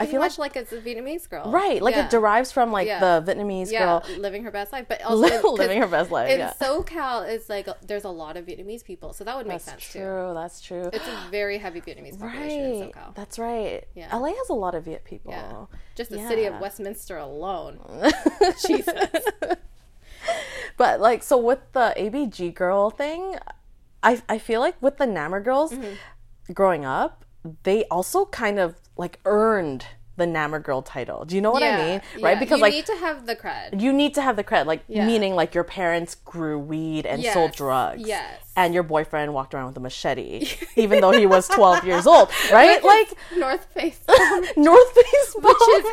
I 0.00 0.06
feel 0.06 0.20
much 0.20 0.38
like, 0.38 0.54
it's 0.54 0.72
a 0.72 0.80
Vietnamese 0.80 1.28
girl, 1.28 1.50
Right, 1.50 1.82
like 1.82 1.94
Yeah. 1.96 2.04
it 2.04 2.10
derives 2.10 2.52
from 2.52 2.70
like 2.70 2.86
Yeah. 2.86 3.00
the 3.00 3.32
Vietnamese 3.32 3.72
yeah, 3.72 3.84
girl 3.84 4.02
living 4.18 4.44
her 4.44 4.50
best 4.50 4.72
life, 4.72 4.86
but 4.88 5.02
also 5.04 5.50
living 5.52 5.80
her 5.80 5.86
best 5.88 6.10
life. 6.10 6.30
In 6.30 6.38
Yeah, 6.38 6.52
SoCal, 6.60 7.26
it's 7.28 7.48
like 7.48 7.66
there's 7.86 8.04
a 8.04 8.10
lot 8.10 8.36
of 8.36 8.46
Vietnamese 8.46 8.84
people, 8.84 9.12
so 9.12 9.24
that 9.24 9.36
would 9.36 9.46
make 9.46 9.54
that's 9.64 9.64
sense 9.64 9.92
too. 9.92 9.98
true. 10.00 10.30
That's 10.34 10.60
true. 10.60 10.90
It's 10.92 11.06
a 11.06 11.30
very 11.30 11.58
heavy 11.58 11.80
Vietnamese 11.80 12.18
population 12.20 12.60
in 12.60 12.90
SoCal. 12.90 13.14
that's 13.14 13.38
right. 13.38 13.84
Yeah. 13.94 14.14
LA 14.16 14.28
has 14.34 14.48
a 14.50 14.54
lot 14.54 14.74
of 14.74 14.84
Viet 14.84 15.04
people. 15.04 15.32
yeah, 15.32 15.66
just 15.96 16.10
the 16.10 16.18
city 16.28 16.44
of 16.44 16.60
Westminster 16.60 17.16
alone. 17.16 17.80
Jesus. 18.66 19.24
But 20.76 21.00
like, 21.00 21.22
so 21.22 21.36
with 21.38 21.60
the 21.72 21.92
ABG 21.96 22.54
girl 22.54 22.90
thing, 22.90 23.36
I 24.02 24.22
I 24.28 24.38
feel 24.38 24.60
like 24.60 24.80
with 24.80 24.98
the 24.98 25.06
Nammer 25.06 25.42
girls, 25.42 25.72
Mm-hmm. 25.72 26.52
growing 26.52 26.84
up, 26.84 27.24
they 27.62 27.84
also 27.84 28.26
kind 28.26 28.58
of 28.58 28.76
like 28.96 29.20
earned 29.24 29.86
the 30.18 30.26
Nammer 30.26 30.62
girl 30.62 30.82
title. 30.82 31.24
Do 31.24 31.34
you 31.36 31.40
know 31.40 31.50
what 31.50 31.62
I 31.62 31.76
mean? 31.76 32.00
Right? 32.22 32.34
yeah. 32.34 32.38
Because 32.40 32.58
you 32.58 32.62
like 32.62 32.74
need 32.74 32.86
to 32.86 32.96
have 32.96 33.26
the 33.26 33.34
cred. 33.36 33.80
you 33.80 33.92
need 33.92 34.14
to 34.14 34.22
have 34.22 34.36
the 34.36 34.44
credit, 34.44 34.66
like 34.66 34.82
Yeah. 34.88 35.06
meaning 35.06 35.34
like 35.34 35.54
your 35.54 35.64
parents 35.64 36.14
grew 36.16 36.58
weed 36.58 37.06
and 37.06 37.22
sold 37.24 37.50
Yes, 37.50 37.56
drugs. 37.56 38.02
yes. 38.06 38.42
And 38.56 38.74
your 38.74 38.82
boyfriend 38.82 39.32
walked 39.34 39.54
around 39.54 39.66
with 39.68 39.76
a 39.76 39.80
machete, 39.80 40.48
even 40.76 41.00
though 41.00 41.12
he 41.12 41.26
was 41.26 41.46
12 41.46 41.84
years 41.84 42.08
old, 42.08 42.28
right? 42.52 42.82
Like 42.82 43.14
North 43.36 43.64
Face. 43.72 44.00
North 44.56 44.92
Face 44.92 45.36
Which 45.36 45.56
is 45.76 45.84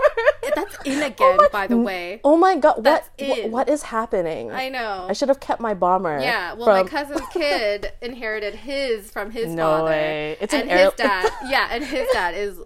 that's 0.56 0.76
in 0.84 1.04
oh 1.04 1.06
again, 1.06 1.16
oh 1.22 1.38
my, 1.38 1.48
by 1.52 1.68
the 1.68 1.78
way. 1.78 2.22
Oh 2.24 2.36
my 2.38 2.56
god, 2.56 2.84
That's 2.84 3.08
what 3.20 3.38
in. 3.38 3.52
what 3.52 3.70
is 3.70 3.84
happening? 3.84 4.52
I 4.52 4.70
know. 4.70 5.06
I 5.08 5.14
should 5.14 5.30
have 5.30 5.40
kept 5.40 5.62
my 5.62 5.76
bomber. 5.76 6.20
Yeah, 6.20 6.54
well, 6.54 6.66
from- 6.66 6.86
my 6.86 6.90
cousin's 6.90 7.22
kid 7.32 7.92
inherited 8.02 8.56
his 8.56 9.12
from 9.12 9.30
his 9.30 9.54
No 9.54 9.64
father. 9.70 9.84
way. 9.86 10.38
It's 10.42 10.54
an 10.54 10.62
and 10.62 10.72
heir- 10.72 10.86
his 10.86 10.94
dad. 10.96 11.32
Yeah, 11.48 11.68
and 11.72 11.84
his 11.84 12.08
dad 12.14 12.34
is. 12.36 12.58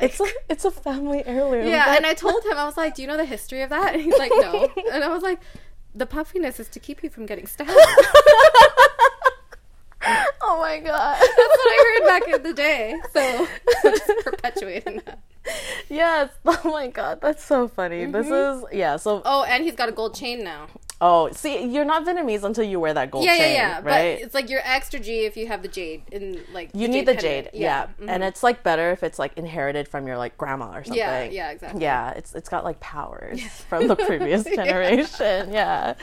Like, 0.00 0.10
It's 0.12 0.20
a 0.20 0.26
it's 0.48 0.64
a 0.64 0.70
family 0.70 1.22
heirloom. 1.26 1.66
yeah, 1.66 1.84
That- 1.86 1.96
and 1.98 2.06
I 2.06 2.14
told 2.14 2.44
him 2.44 2.56
I 2.56 2.64
was 2.64 2.76
like, 2.76 2.94
"Do 2.94 3.02
you 3.02 3.08
know 3.08 3.16
the 3.16 3.24
history 3.24 3.62
of 3.62 3.70
that?" 3.70 3.94
And 3.94 4.02
he's 4.02 4.16
like, 4.18 4.30
"No," 4.32 4.70
and 4.92 5.02
I 5.04 5.08
was 5.08 5.22
like, 5.22 5.40
"The 5.94 6.06
puffiness 6.06 6.60
is 6.60 6.68
to 6.68 6.80
keep 6.80 7.02
you 7.02 7.10
from 7.10 7.26
getting 7.26 7.46
stabbed." 7.46 7.70
Oh 10.40 10.58
my 10.60 10.78
god. 10.78 11.18
That's 11.20 11.36
what 11.36 11.60
I 11.68 11.98
heard 12.00 12.06
back 12.06 12.34
in 12.34 12.42
the 12.42 12.54
day. 12.54 12.94
So 13.12 13.46
just 13.82 14.10
perpetuating 14.24 15.02
that. 15.04 15.18
yes. 15.90 16.30
Oh 16.46 16.60
my 16.64 16.86
god, 16.88 17.20
that's 17.20 17.44
so 17.44 17.68
funny. 17.68 18.06
This 18.06 18.26
mm-hmm. 18.26 18.64
is 18.66 18.78
yeah. 18.78 18.96
So 18.96 19.20
Oh, 19.24 19.42
and 19.44 19.64
he's 19.64 19.74
got 19.74 19.88
a 19.88 19.92
gold 19.92 20.14
chain 20.14 20.42
now. 20.44 20.68
Oh, 21.00 21.30
see, 21.30 21.64
you're 21.64 21.84
not 21.84 22.04
Vietnamese 22.04 22.42
until 22.42 22.64
you 22.64 22.80
wear 22.80 22.92
that 22.94 23.10
gold 23.10 23.24
Yeah, 23.24 23.36
chain, 23.36 23.54
yeah, 23.54 23.68
yeah. 23.68 23.74
right? 23.76 24.16
But 24.18 24.24
it's 24.24 24.34
like 24.34 24.50
you're 24.50 24.62
extra 24.64 24.98
G 24.98 25.24
if 25.26 25.36
you 25.36 25.46
have 25.46 25.62
the 25.62 25.68
jade 25.68 26.02
in 26.10 26.40
like 26.52 26.70
you 26.74 26.88
need 26.88 27.06
the 27.06 27.14
jade, 27.14 27.50
yeah, 27.54 27.86
and 28.06 28.24
it's 28.24 28.42
like 28.42 28.62
better 28.62 28.90
if 28.90 29.02
it's 29.02 29.18
like 29.18 29.32
inherited 29.38 29.86
from 29.88 30.06
your 30.06 30.16
like 30.18 30.36
grandma 30.36 30.76
or 30.76 30.82
something. 30.84 30.98
Yeah, 30.98 31.22
yeah, 31.24 31.50
exactly. 31.50 31.82
Yeah, 31.82 32.10
it's 32.12 32.34
it's 32.34 32.48
got 32.48 32.64
like 32.64 32.80
powers 32.80 33.40
from 33.68 33.86
the 33.86 33.96
previous 33.96 34.44
generation. 34.60 35.52
yeah, 35.52 35.94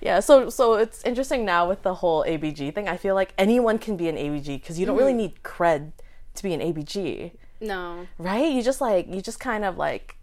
yeah. 0.00 0.20
So 0.20 0.48
so 0.48 0.74
it's 0.74 1.04
interesting 1.04 1.44
now 1.44 1.68
with 1.68 1.82
the 1.82 1.94
whole 1.96 2.24
ABG 2.24 2.74
thing. 2.74 2.88
I 2.88 2.96
feel 2.96 3.14
like 3.14 3.34
anyone 3.36 3.78
can 3.78 3.96
be 3.96 4.08
an 4.08 4.16
ABG 4.16 4.60
because 4.60 4.78
you 4.78 4.86
don't 4.86 4.96
really 4.96 5.10
Mm-hmm. 5.12 5.16
need 5.18 5.42
cred 5.42 5.92
to 6.36 6.42
be 6.44 6.54
an 6.54 6.60
ABG, 6.60 7.32
no. 7.60 8.06
right? 8.18 8.50
You 8.52 8.62
just 8.62 8.80
like 8.80 9.08
you 9.12 9.20
just 9.20 9.40
kind 9.40 9.64
of 9.64 9.76
like 9.76 10.16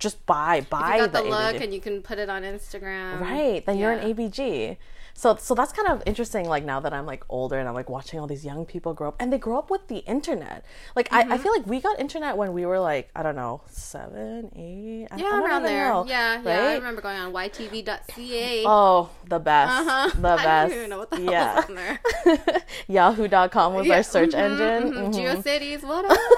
just 0.00 0.24
buy 0.26 0.62
buy 0.68 0.96
You 0.96 1.02
got 1.02 1.12
the, 1.12 1.22
the 1.22 1.28
look, 1.28 1.54
ABG. 1.54 1.62
and 1.62 1.72
you 1.74 1.80
can 1.80 2.02
put 2.02 2.18
it 2.18 2.28
on 2.28 2.42
Instagram. 2.42 3.20
Right, 3.20 3.64
then 3.64 3.78
you're 3.78 3.92
an 3.92 4.12
ABG. 4.12 4.76
So 5.14 5.36
so 5.36 5.54
that's 5.54 5.72
kind 5.72 5.88
of 5.88 6.02
interesting 6.06 6.48
like 6.48 6.64
now 6.64 6.80
that 6.80 6.92
I'm 6.94 7.06
like 7.06 7.24
older 7.28 7.58
and 7.58 7.68
I'm 7.68 7.74
like 7.74 7.90
watching 7.90 8.18
all 8.20 8.26
these 8.26 8.44
young 8.44 8.64
people 8.66 8.94
grow 8.94 9.08
up 9.08 9.16
and 9.20 9.32
they 9.32 9.38
grow 9.38 9.58
up 9.58 9.70
with 9.70 9.88
the 9.88 9.98
internet. 9.98 10.64
Like 10.96 11.12
I, 11.12 11.20
I 11.20 11.24
Mm-hmm. 11.24 11.42
feel 11.42 11.52
like 11.52 11.66
we 11.66 11.80
got 11.80 11.98
internet 12.00 12.36
when 12.36 12.52
we 12.52 12.64
were 12.66 12.80
like, 12.80 13.10
I 13.14 13.22
don't 13.22 13.36
know, 13.36 13.62
seven, 13.68 14.50
eight. 14.56 15.06
I- 15.10 15.14
I 15.14 15.18
Yeah, 15.18 15.28
don't 15.30 15.42
around 15.44 15.62
there. 15.64 15.88
know, 15.88 16.04
yeah, 16.08 16.40
yeah. 16.44 16.68
I 16.70 16.74
remember 16.74 17.00
going 17.02 17.18
on 17.18 17.32
ytv.ca. 17.32 18.64
Oh, 18.66 19.10
the 19.28 19.38
best. 19.38 19.72
Uh-huh. 19.88 20.08
The 20.14 20.20
best. 20.36 20.46
I 20.46 20.68
don't 20.68 20.76
even 20.78 20.90
know 20.90 20.98
what 20.98 21.10
the 21.10 21.22
yeah. 21.22 21.56
was 21.56 21.64
on 21.66 21.74
there. 21.74 22.00
Yahoo.com 22.88 23.74
was 23.74 23.86
Yeah, 23.86 23.96
our 23.96 24.02
search 24.02 24.30
mhm, 24.30 24.34
engine. 24.38 24.92
mhm. 24.92 25.14
Mhm. 25.14 25.42
GeoCities, 25.42 25.82
what 25.84 26.04
up? 26.10 26.16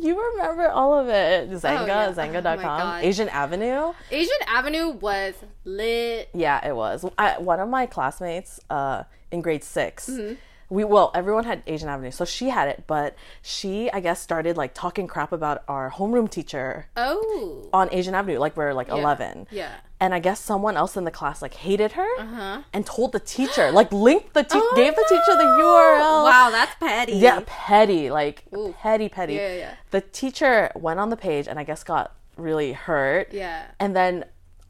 You 0.00 0.20
remember 0.32 0.68
all 0.70 0.98
of 0.98 1.08
it. 1.08 1.50
Xanga, 1.50 1.82
Oh, 1.82 1.86
yeah. 1.86 2.06
Oh, 2.08 2.12
Xanga.com, 2.12 2.56
God. 2.56 3.04
Asian 3.04 3.28
Avenue. 3.28 3.92
Asian 4.10 4.36
Avenue 4.48 4.88
was 4.88 5.34
lit. 5.64 6.28
Yeah, 6.34 6.66
it 6.66 6.74
was. 6.76 7.04
I, 7.18 7.38
one 7.38 7.60
of 7.60 7.68
my 7.68 7.86
classmates 7.86 8.60
uh, 8.70 9.04
in 9.30 9.40
grade 9.40 9.64
6 9.64 10.08
Mm-hmm. 10.08 10.34
we 10.70 10.82
well, 10.84 11.10
everyone 11.14 11.44
had 11.44 11.62
Asian 11.66 11.88
Avenue, 11.88 12.10
so 12.10 12.24
she 12.24 12.48
had 12.48 12.68
it, 12.68 12.84
but 12.86 13.14
she, 13.42 13.90
I 13.92 14.00
guess, 14.00 14.20
started 14.20 14.56
like 14.56 14.72
talking 14.74 15.06
crap 15.06 15.30
about 15.32 15.62
our 15.68 15.90
homeroom 15.90 16.28
teacher 16.30 16.86
Oh. 16.96 17.68
on 17.72 17.88
Asian 17.92 18.14
Avenue, 18.14 18.38
like 18.38 18.56
we're 18.56 18.72
like 18.72 18.88
eleven. 18.88 19.46
Yeah. 19.50 19.72
And 20.00 20.12
I 20.12 20.18
guess 20.18 20.38
someone 20.40 20.76
else 20.76 20.96
in 20.98 21.04
the 21.04 21.10
class 21.10 21.40
like 21.40 21.54
hated 21.54 21.92
her 21.92 22.08
Uh-huh. 22.18 22.62
and 22.74 22.84
told 22.84 23.12
the 23.12 23.20
teacher, 23.20 23.70
like 23.70 23.90
linked 23.92 24.34
the 24.34 24.42
te- 24.42 24.58
Oh, 24.60 24.72
gave 24.76 24.94
the 24.96 25.04
teacher 25.08 25.34
the. 25.38 25.44
URL. 25.44 26.24
Wow, 26.24 26.48
that's 26.50 26.74
petty. 26.76 27.12
Yeah, 27.14 27.40
petty, 27.46 28.10
like 28.10 28.44
Ooh. 28.54 28.74
petty, 28.78 29.08
petty. 29.08 29.34
Yeah, 29.34 29.54
yeah. 29.54 29.74
The 29.92 30.00
teacher 30.02 30.70
went 30.74 30.98
on 31.00 31.08
the 31.10 31.16
page 31.16 31.46
and 31.48 31.58
I 31.58 31.64
guess 31.64 31.84
got 31.84 32.12
really 32.36 32.72
hurt. 32.72 33.28
Yeah. 33.32 33.66
And 33.78 33.94
then 33.94 34.24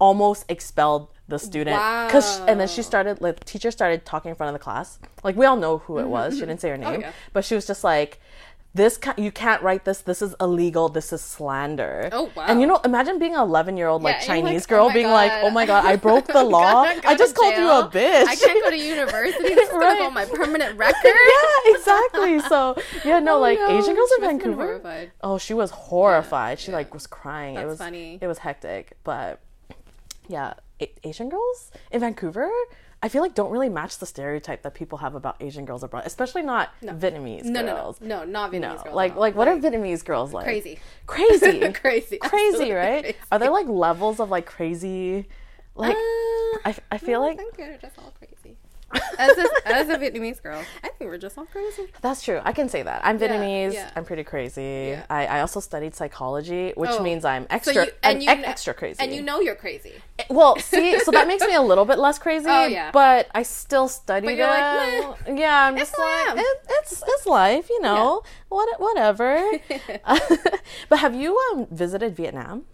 almost 0.07 0.41
expelled 0.55 1.05
the 1.33 1.39
student 1.49 1.77
because 2.07 2.29
and 2.49 2.57
then 2.61 2.69
she 2.69 2.83
started 2.83 3.15
like 3.25 3.37
the 3.41 3.45
teacher 3.53 3.71
started 3.71 3.99
talking 4.13 4.29
in 4.33 4.37
front 4.39 4.49
of 4.53 4.57
the 4.61 4.65
class. 4.69 4.99
Like 5.27 5.37
we 5.41 5.47
all 5.49 5.57
know 5.65 5.75
who 5.85 5.99
it 6.05 6.09
was. 6.17 6.35
She 6.35 6.41
didn't 6.41 6.61
say 6.61 6.71
her 6.75 6.77
name, 6.77 6.93
Mm-hmm. 7.01 7.01
yeah. 7.09 7.13
but 7.35 7.43
she 7.47 7.55
was 7.59 7.67
just 7.67 7.83
like. 7.85 8.13
This 8.77 8.97
ca- 9.05 9.15
you 9.17 9.31
can't 9.31 9.63
write 9.63 9.85
this. 9.89 9.99
This 10.03 10.21
is 10.21 10.35
illegal. 10.41 10.89
This 10.89 11.13
is 11.13 11.21
slander. 11.35 12.09
Oh, 12.11 12.29
wow. 12.35 12.47
And 12.49 12.61
you 12.61 12.67
know, 12.67 12.81
imagine 12.85 13.21
being 13.21 13.37
an 13.37 13.43
eleven-year-old 13.51 14.03
like 14.03 14.17
Yeah, 14.17 14.35
you're 14.35 14.35
like, 14.35 14.45
Chinese 14.47 14.65
"Oh 14.67 14.71
girl 14.73 14.87
my 14.89 14.95
being 14.99 15.11
like, 15.21 15.31
"Oh 15.47 15.51
my 15.59 15.65
god, 15.65 15.85
I 15.87 15.95
broke 15.95 16.27
the 16.27 16.43
law. 16.57 16.83
I 16.83 17.15
just 17.15 17.37
called 17.37 17.55
you 17.55 17.71
a 17.71 17.87
bitch. 17.89 18.27
I 18.27 18.35
can't 18.35 18.61
go 18.65 18.71
to 18.71 18.77
university. 18.77 19.45
This 19.55 19.69
is 19.69 19.71
gonna 19.71 19.87
Right. 19.91 19.99
go 20.01 20.07
on 20.11 20.15
my 20.21 20.25
permanent 20.25 20.77
record. 20.87 21.15
yeah, 21.31 21.73
exactly. 21.77 22.41
So 22.51 22.61
yeah, 23.05 23.21
no, 23.21 23.37
Oh, 23.37 23.41
like 23.47 23.61
no. 23.61 23.79
Asian 23.79 23.95
girls 23.95 24.11
She 24.17 24.25
in 24.25 24.29
Vancouver. 24.31 24.65
horrified. 24.67 25.13
Oh, 25.23 25.39
she 25.39 25.55
was 25.55 25.71
horrified. 25.71 26.59
She 26.59 26.73
like 26.73 26.93
was 26.93 27.07
crying. 27.07 27.55
it 27.55 27.67
was 27.69 27.79
funny. 27.79 28.19
It 28.21 28.27
was 28.27 28.39
hectic, 28.39 28.97
but 29.05 29.39
yeah, 30.29 30.55
A- 30.81 30.95
Asian 31.05 31.29
girls 31.29 31.71
in 31.91 32.01
Vancouver, 32.01 32.51
I 33.03 33.09
feel 33.09 33.21
like 33.23 33.35
don't 33.35 33.51
really 33.51 33.69
match 33.69 33.99
the 33.99 34.07
stereotype 34.07 34.63
that 34.63 34.73
people 34.75 34.99
have 34.99 35.15
about 35.15 35.37
Asian 35.41 35.65
girls 35.67 35.83
abroad, 35.83 36.05
especially 36.07 36.43
not 36.43 36.71
Vietnamese 36.83 37.45
No, 37.45 37.61
no, 37.63 37.67
no, 37.67 37.97
no, 38.01 38.25
not 38.25 38.51
Vietnamese 38.53 38.61
No, 38.79 38.83
girls. 38.85 38.95
like 38.97 39.17
like 39.17 39.35
what 39.35 39.47
are 39.49 39.57
Vietnamese 39.57 40.05
girls 40.05 40.33
like? 40.33 40.45
crazy, 40.45 40.79
Crazy. 41.07 41.73
crazy, 41.73 42.17
crazy, 42.19 42.73
right? 42.73 43.03
crazy. 43.05 43.19
Are 43.31 43.39
there 43.39 43.51
like 43.51 43.67
levels 43.69 44.21
of 44.21 44.31
like 44.31 44.47
crazy? 44.47 45.27
Like 45.77 45.97
Uh, 45.97 46.59
I, 46.65 46.75
I 46.93 46.99
feel 46.99 47.21
I 47.21 47.27
like 47.35 47.39
As 49.19 49.37
a, 49.39 49.47
as 49.67 49.89
a 49.89 49.97
Vietnamese 49.99 50.43
girl, 50.43 50.63
I 50.83 50.89
think 50.89 51.11
we're 51.11 51.19
just 51.19 51.39
all 51.39 51.47
crazy. 51.47 51.87
that's 52.01 52.23
true. 52.23 52.41
I 52.45 52.53
can 52.53 52.69
say 52.69 52.83
that. 52.83 53.01
I'm 53.05 53.19
Vietnamese. 53.19 53.75
yeah. 53.75 53.91
I'm 53.97 54.05
pretty 54.05 54.25
crazy. 54.25 54.89
Yeah. 54.97 55.07
I, 55.09 55.27
I 55.27 55.41
also 55.41 55.61
studied 55.61 55.95
psychology, 55.95 56.73
which 56.77 56.91
Oh. 56.93 57.03
means 57.03 57.25
I'm 57.25 57.43
So 57.45 57.49
extra 57.51 57.75
you 57.75 57.81
I'm 58.03 58.11
and 58.15 58.23
you 58.23 58.31
ex- 58.31 58.49
extra 58.49 58.75
crazy. 58.75 58.99
and 59.03 59.13
you 59.15 59.23
know 59.23 59.41
you're 59.41 59.55
crazy. 59.55 59.93
Well, 60.31 60.57
see, 60.59 60.99
so 61.01 61.11
that 61.13 61.27
makes 61.27 61.45
me 61.47 61.55
a 61.55 61.63
little 61.71 61.85
bit 61.85 61.99
less 61.99 62.19
crazy. 62.19 62.47
Oh, 62.49 62.67
yeah. 62.67 62.91
But 62.93 63.29
I 63.35 63.43
still 63.43 63.89
studied 63.89 64.39
it. 64.39 64.39
like, 64.39 65.17
yeah, 65.39 65.65
I'm 65.67 65.77
It's 65.79 65.91
just 65.91 65.97
who 65.97 66.03
like 66.03 66.39
it, 66.39 66.59
it's 66.71 67.03
it's 67.07 67.27
life, 67.27 67.69
you 67.71 67.81
know. 67.81 68.23
What 68.49 68.69
whatever. 68.81 69.41
but 70.89 70.99
have 70.99 71.15
you 71.15 71.39
um 71.53 71.67
visited 71.71 72.15
Vietnam? 72.17 72.65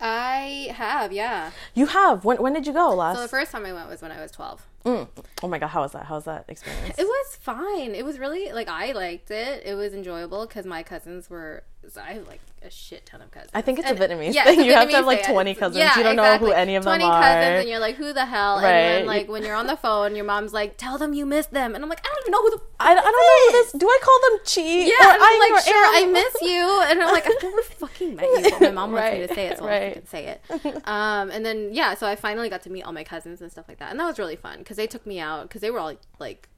I 0.00 0.72
have, 0.74 1.12
yeah. 1.12 1.50
You 1.74 1.86
have. 1.86 2.24
When 2.24 2.36
when 2.38 2.52
did 2.52 2.66
you 2.66 2.72
go 2.72 2.94
last? 2.94 3.16
So 3.16 3.22
the 3.22 3.28
first 3.28 3.52
time 3.52 3.64
I 3.64 3.72
went 3.72 3.88
was 3.88 4.02
when 4.02 4.12
I 4.12 4.20
was 4.20 4.30
12. 4.32 4.66
Mm. 4.86 5.08
Oh 5.42 5.48
my 5.48 5.58
god, 5.58 5.68
how 5.68 5.82
was 5.82 5.92
that? 5.92 6.04
How 6.04 6.14
was 6.14 6.24
that 6.24 6.44
experience? 6.48 6.96
It 6.96 7.04
was 7.04 7.36
fine. 7.40 7.96
It 7.96 8.04
was 8.04 8.20
really 8.20 8.52
like 8.52 8.68
I 8.68 8.92
liked 8.92 9.32
it. 9.32 9.64
It 9.66 9.74
was 9.74 9.92
enjoyable 9.92 10.46
because 10.46 10.64
my 10.64 10.84
cousins 10.84 11.28
were. 11.28 11.64
So 11.92 12.00
I 12.00 12.12
have 12.14 12.26
like 12.26 12.40
a 12.62 12.70
shit 12.70 13.06
ton 13.06 13.20
of 13.22 13.30
cousins. 13.30 13.50
I 13.54 13.62
think 13.62 13.78
it's 13.78 13.88
a 13.90 13.94
Vietnamese 13.94 14.34
yeah, 14.34 14.44
thing. 14.44 14.60
a 14.60 14.64
You 14.64 14.74
have 14.74 14.88
to 14.90 14.96
have, 14.96 15.06
like, 15.06 15.24
20 15.24 15.50
It's- 15.52 15.60
cousins. 15.60 15.96
You 15.96 16.02
don't 16.02 16.16
know 16.16 16.36
who 16.38 16.50
any 16.50 16.74
of 16.74 16.82
them 16.84 16.98
20 16.98 17.04
are. 17.04 17.22
cousins, 17.22 17.60
and 17.60 17.68
you're 17.68 17.78
like, 17.78 17.94
who 17.96 18.12
the 18.12 18.26
hell? 18.26 18.56
And 18.56 18.64
Right. 18.64 18.72
then 18.72 19.06
like 19.06 19.28
when 19.28 19.44
you're 19.44 19.54
on 19.54 19.66
the 19.68 19.76
phone, 19.76 20.16
your 20.16 20.24
mom's 20.24 20.52
like, 20.52 20.76
tell 20.76 20.98
them 20.98 21.12
you 21.14 21.26
miss 21.26 21.46
them, 21.46 21.74
and 21.74 21.84
I'm 21.84 21.88
like, 21.90 22.00
I 22.04 22.08
don't 22.08 22.22
even 22.22 22.32
know 22.32 22.42
who 22.42 22.50
the. 22.50 22.60
I, 22.80 22.90
I 22.90 22.94
don't 22.94 23.04
know 23.04 23.46
who 23.46 23.52
this. 23.62 23.72
Do 23.72 23.86
I 23.88 23.98
call 24.02 24.20
them 24.30 24.38
Chi? 24.44 24.60
Yeah, 24.62 25.10
or 25.10 25.14
and 25.14 25.22
I'm 25.22 25.52
like, 25.52 25.64
sure, 25.64 25.86
I 25.96 26.06
miss 26.10 26.42
you, 26.42 26.82
and 26.88 27.02
I'm 27.02 27.12
like, 27.12 27.26
I've 27.26 27.42
never 27.42 27.62
fucking 27.78 28.16
met 28.16 28.24
you, 28.24 28.50
but 28.50 28.60
my 28.62 28.70
mom 28.72 28.92
wants 28.92 29.12
me 29.18 29.26
to 29.26 29.34
say 29.34 29.46
it, 29.46 29.58
so 29.58 29.66
right. 29.66 29.90
I 29.90 29.92
can 29.92 30.06
say 30.06 30.26
it. 30.26 30.42
Um, 30.86 31.30
and 31.30 31.44
then 31.44 31.70
yeah, 31.72 31.94
so 31.94 32.06
I 32.06 32.16
finally 32.16 32.48
got 32.48 32.62
to 32.62 32.70
meet 32.70 32.82
all 32.82 32.92
my 32.92 33.04
cousins 33.04 33.40
and 33.40 33.50
stuff 33.50 33.66
like 33.68 33.78
that, 33.78 33.90
and 33.90 34.00
that 34.00 34.06
was 34.06 34.18
really 34.18 34.36
fun 34.36 34.58
because 34.58 34.76
they 34.76 34.86
took 34.86 35.06
me 35.06 35.20
out 35.20 35.42
because 35.48 35.60
they 35.60 35.70
were 35.70 35.78
all 35.78 35.94
like, 36.18 36.48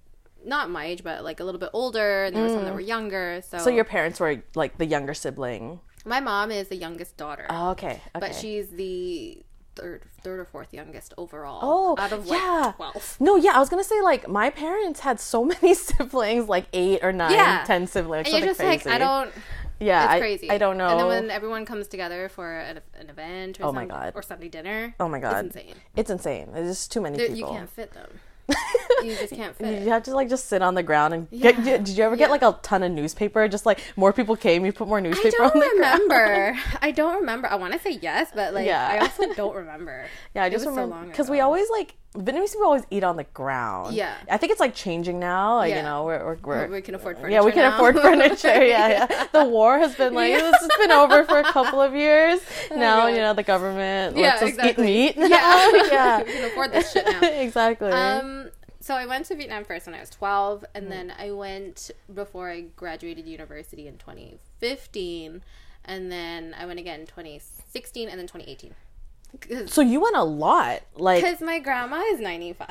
not 0.49 0.71
my 0.71 0.87
age, 0.87 1.05
but 1.05 1.23
like 1.23 1.41
a 1.41 1.45
little 1.45 1.61
bit 1.61 1.71
older, 1.73 2.25
and 2.25 2.35
there 2.35 2.43
were 2.43 2.49
some 2.49 2.65
that 2.65 2.75
were 2.75 2.81
younger. 2.81 3.43
So, 3.47 3.59
Mm. 3.59 3.61
So 3.65 3.71
your 3.71 3.85
parents 3.85 4.19
were 4.21 4.43
like 4.55 4.79
the 4.79 4.87
younger 4.87 5.15
sibling. 5.15 5.81
my 6.05 6.21
mom 6.21 6.51
is 6.51 6.69
the 6.69 6.77
youngest 6.77 7.17
daughter, 7.17 7.47
Oh, 7.51 7.71
okay. 7.71 7.87
okay. 7.91 8.01
but 8.15 8.35
she's 8.35 8.71
the 8.71 9.43
third, 9.77 10.03
third 10.23 10.41
or 10.41 10.45
fourth 10.45 10.73
youngest 10.75 11.15
overall. 11.19 11.61
Oh, 11.63 12.03
out 12.03 12.11
of 12.13 12.27
like 12.27 12.41
yeah. 12.41 12.73
twelve. 12.77 13.17
No, 13.21 13.37
yeah, 13.37 13.53
I 13.55 13.61
was 13.61 13.69
gonna 13.69 13.85
say 13.85 14.01
like 14.01 14.27
my 14.29 14.51
parents 14.51 15.01
had 15.01 15.21
so 15.21 15.45
many 15.53 15.75
siblings, 15.75 16.49
like 16.49 16.67
eight 16.73 17.01
or 17.05 17.13
nine, 17.13 17.33
Yeah. 17.33 17.63
ten 17.67 17.87
siblings. 17.87 18.27
And 18.29 18.43
you're 18.45 18.55
something 18.55 18.77
just 18.79 18.87
like, 18.87 18.95
I 18.95 18.99
don't. 18.99 19.33
Yeah, 19.81 20.03
It's 20.07 20.13
I, 20.15 20.19
crazy. 20.19 20.51
I 20.51 20.59
don't 20.59 20.77
know. 20.77 20.89
And 20.89 20.99
then 20.99 21.07
when 21.07 21.31
everyone 21.31 21.65
comes 21.65 21.87
together 21.87 22.29
for 22.29 22.59
an, 22.59 22.81
an 22.99 23.11
event 23.11 23.61
or, 23.61 23.67
Oh 23.67 23.73
my 23.73 23.83
some- 23.83 23.89
God. 23.91 24.13
or 24.17 24.23
Sunday 24.23 24.49
dinner, 24.49 24.93
oh 24.99 25.09
my 25.09 25.21
god, 25.21 25.45
it's 25.47 25.55
insane. 25.57 25.75
It's 25.95 26.11
insane. 26.11 26.49
There's 26.53 26.67
just 26.69 26.91
too 26.91 27.01
many 27.01 27.17
There- 27.17 27.29
people. 27.29 27.53
You 27.53 27.59
can't 27.59 27.71
fit 27.71 27.93
them. 27.93 28.11
you 29.05 29.15
just 29.17 29.33
can't 29.35 29.55
fit. 29.55 29.83
You 29.83 29.91
have 29.91 30.03
to 30.05 30.15
like 30.15 30.29
just 30.29 30.47
sit 30.47 30.63
on 30.63 30.75
the 30.75 30.83
ground 30.83 31.15
and 31.15 31.31
get. 31.31 31.63
Did 31.63 31.89
you 31.89 32.05
ever 32.05 32.17
get 32.17 32.27
Yeah. 32.27 32.31
like 32.31 32.43
a 32.43 32.59
ton 32.63 32.83
of 32.83 32.91
newspaper? 32.93 33.47
Just 33.49 33.67
like 33.67 33.81
more 33.97 34.13
people 34.13 34.37
came, 34.37 34.65
you 34.65 34.73
put 34.73 34.89
more 34.89 35.01
newspaper 35.01 35.43
on 35.43 35.51
don't 35.51 35.79
ground. 35.79 36.01
remember. 36.09 36.59
I 36.83 36.91
don't 36.91 37.17
remember. 37.21 37.49
I 37.49 37.57
want 37.57 37.75
to 37.75 37.79
say 37.79 37.99
yes, 38.01 38.31
but 38.35 38.55
like 38.55 38.67
Yeah. 38.67 38.89
I 38.91 38.99
also 38.99 39.33
don't 39.35 39.55
remember. 39.55 40.07
Yeah, 40.35 40.45
I 40.45 40.51
just 40.51 40.67
remember 40.67 41.05
because 41.07 41.29
we 41.31 41.41
always 41.41 41.69
like 41.71 41.95
Vietnamese 42.19 42.53
people 42.53 42.65
always 42.67 42.83
eat 42.91 43.05
on 43.05 43.17
the 43.17 43.25
ground. 43.25 43.95
Yeah. 43.95 44.15
I 44.29 44.37
think 44.39 44.51
it's 44.51 44.61
like 44.61 44.75
changing 44.75 45.21
now. 45.21 45.57
Like 45.57 45.75
you 45.75 45.83
know, 45.83 46.05
we're 46.05 46.25
we're, 46.25 46.39
we're 46.43 46.69
we 46.69 46.83
can 46.83 46.95
afford 46.97 47.17
furniture. 47.17 47.33
yeah, 47.33 47.43
we 47.45 47.53
can 47.53 47.63
now. 47.63 47.75
afford 47.77 47.95
furniture. 47.97 48.65
Yeah, 48.65 48.89
yeah. 49.09 49.27
The 49.33 49.45
war 49.45 49.79
has 49.79 49.95
been 49.95 50.15
like 50.15 50.33
it's 50.33 50.43
just 50.67 50.73
been 50.81 50.91
over 50.91 51.25
for 51.25 51.39
a 51.39 51.45
couple 51.45 51.81
of 51.81 51.95
years. 51.95 52.41
now 52.71 53.03
God. 53.03 53.07
you 53.09 53.17
know 53.19 53.35
the 53.35 53.43
government 53.45 54.17
Yeah, 54.17 54.31
lets 54.31 54.43
us 54.43 54.49
exactly. 54.51 54.93
eat 55.09 55.17
meat. 55.17 55.29
Yeah, 55.31 55.71
yeah, 55.93 56.23
we 56.25 56.33
can 56.33 56.45
afford 56.47 56.73
this 56.73 56.93
shit 56.93 57.07
now. 57.07 57.21
exactly. 57.23 57.93
Um, 57.93 58.51
so 58.81 58.95
I 58.95 59.07
went 59.07 59.27
to 59.27 59.35
Vietnam 59.37 59.65
first 59.65 59.87
when 59.87 59.95
I 59.95 60.01
was 60.01 60.11
12, 60.11 60.65
and 60.75 60.87
Mm. 60.87 60.91
then 60.91 61.13
I 61.19 61.31
went 61.33 61.91
before 62.13 62.51
I 62.51 62.63
graduated 62.75 63.27
university 63.27 63.87
in 63.87 63.99
2015, 63.99 65.43
and 65.85 66.11
then 66.11 66.55
I 66.59 66.65
went 66.67 66.79
again 66.79 67.01
2016, 67.07 68.09
and 68.09 68.19
then 68.19 68.27
2018. 68.27 68.75
So 69.67 69.81
you 69.83 70.01
went 70.01 70.17
a 70.17 70.25
lot. 70.25 70.81
Like 70.97 71.23
because 71.23 71.41
my 71.41 71.59
grandma 71.59 72.01
is 72.13 72.21
95. 72.21 72.69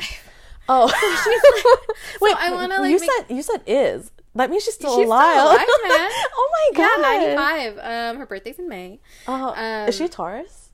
oh, 0.69 0.85
wait. 2.21 2.35
I 2.37 2.51
wanna, 2.51 2.81
like, 2.81 2.91
you 2.91 2.99
make- 2.99 3.09
said 3.27 3.35
you 3.35 3.41
said 3.41 3.61
is. 3.67 4.11
That 4.35 4.51
means 4.51 4.63
she's 4.63 4.75
still 4.75 4.91
She's 4.97 5.07
still 5.07 5.13
alive. 5.13 5.35
alive, 5.41 5.57
man. 5.87 6.09
oh 6.35 6.69
my 6.73 6.77
god. 6.77 6.99
Yeah, 7.23 7.35
95. 7.35 7.77
Um, 7.79 8.17
her 8.19 8.25
birthday's 8.27 8.59
in 8.59 8.69
May. 8.69 8.99
Oh, 9.27 9.53
Um, 9.55 9.89
is 9.89 9.95
she 9.95 10.05
a 10.05 10.09
Taurus? 10.09 10.69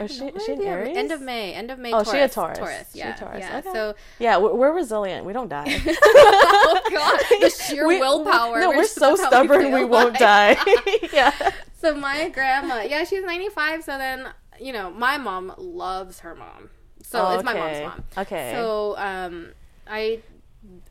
Or 0.00 0.06
is 0.06 0.16
she, 0.16 0.24
is 0.24 0.44
she 0.44 0.52
an 0.54 0.62
Aries? 0.62 0.96
End 0.96 1.12
of 1.12 1.20
May. 1.20 1.54
End 1.54 1.70
of 1.70 1.78
May. 1.78 1.90
Oh, 1.92 2.02
Taurus. 2.02 2.10
she 2.10 2.18
a 2.18 2.28
Taurus. 2.28 2.58
Taurus. 2.58 2.90
Yeah. 2.94 3.14
Taurus. 3.14 3.38
Yeah. 3.40 3.58
Okay. 3.58 3.72
So, 3.72 3.94
Yeah, 4.18 4.38
we're, 4.38 4.54
we're 4.54 4.72
resilient. 4.74 5.24
We 5.24 5.32
don't 5.32 5.48
die. 5.48 5.64
oh 5.86 6.80
god, 6.90 7.20
the 7.40 7.50
sheer 7.50 7.86
We- 7.86 8.00
willpower. 8.00 8.58
No, 8.58 8.70
we're 8.70 8.82
just- 8.82 8.94
so 8.96 9.10
how 9.16 9.22
we 9.22 9.26
stubborn. 9.28 9.70
We 9.72 9.84
won't 9.84 10.16
die. 10.18 10.56
yeah. 11.12 11.32
So 11.80 11.94
my 11.94 12.28
grandma, 12.30 12.80
yeah, 12.82 13.04
she's 13.04 13.22
95. 13.22 13.84
So 13.84 13.96
then, 13.98 14.26
you 14.62 14.72
know, 14.72 14.90
my 14.90 15.18
mom 15.18 15.52
loves 15.58 16.20
her 16.20 16.34
mom. 16.34 16.70
So 17.02 17.26
Oh, 17.26 17.34
it's 17.34 17.44
my 17.44 17.54
mom's 17.54 17.80
mom. 17.80 18.04
Okay. 18.16 18.52
So 18.52 18.96
um, 18.96 19.52
I 19.86 20.20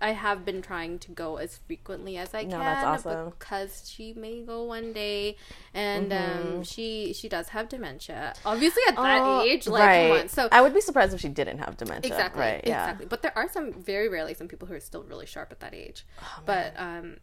I 0.02 0.12
have 0.12 0.44
been 0.44 0.62
trying 0.62 1.00
to 1.00 1.12
go 1.12 1.38
as 1.38 1.58
frequently 1.66 2.18
as 2.18 2.34
I 2.34 2.44
No, 2.44 2.50
can 2.58 2.60
that's 2.60 2.84
awesome. 2.84 3.30
because 3.30 3.90
she 3.90 4.14
may 4.14 4.42
go 4.42 4.64
one 4.64 4.92
day, 4.92 5.38
and 5.74 6.12
Mm-hmm. 6.12 6.58
um, 6.58 6.64
she 6.64 7.14
she 7.14 7.30
does 7.30 7.50
have 7.50 7.70
dementia. 7.70 8.34
Obviously, 8.46 8.84
at 8.90 8.96
that 8.98 9.22
Oh, 9.26 9.44
age, 9.44 9.68
like 9.68 9.80
right. 9.80 10.30
So 10.30 10.50
I 10.52 10.62
would 10.62 10.74
be 10.74 10.82
surprised 10.82 11.14
if 11.14 11.22
she 11.22 11.30
didn't 11.30 11.60
have 11.60 11.78
dementia. 11.78 12.12
exactly, 12.12 12.42
Right. 12.42 12.62
Yeah. 12.66 12.84
exactly. 12.84 13.06
But 13.06 13.22
there 13.22 13.32
are 13.38 13.48
some 13.50 13.72
very 13.72 14.10
rarely 14.10 14.34
some 14.34 14.50
people 14.50 14.68
who 14.68 14.74
are 14.74 14.82
still 14.82 15.04
really 15.04 15.26
sharp 15.26 15.52
at 15.54 15.62
that 15.62 15.74
age. 15.74 16.06
Oh, 16.22 16.40
but 16.46 16.74
um, 16.76 17.18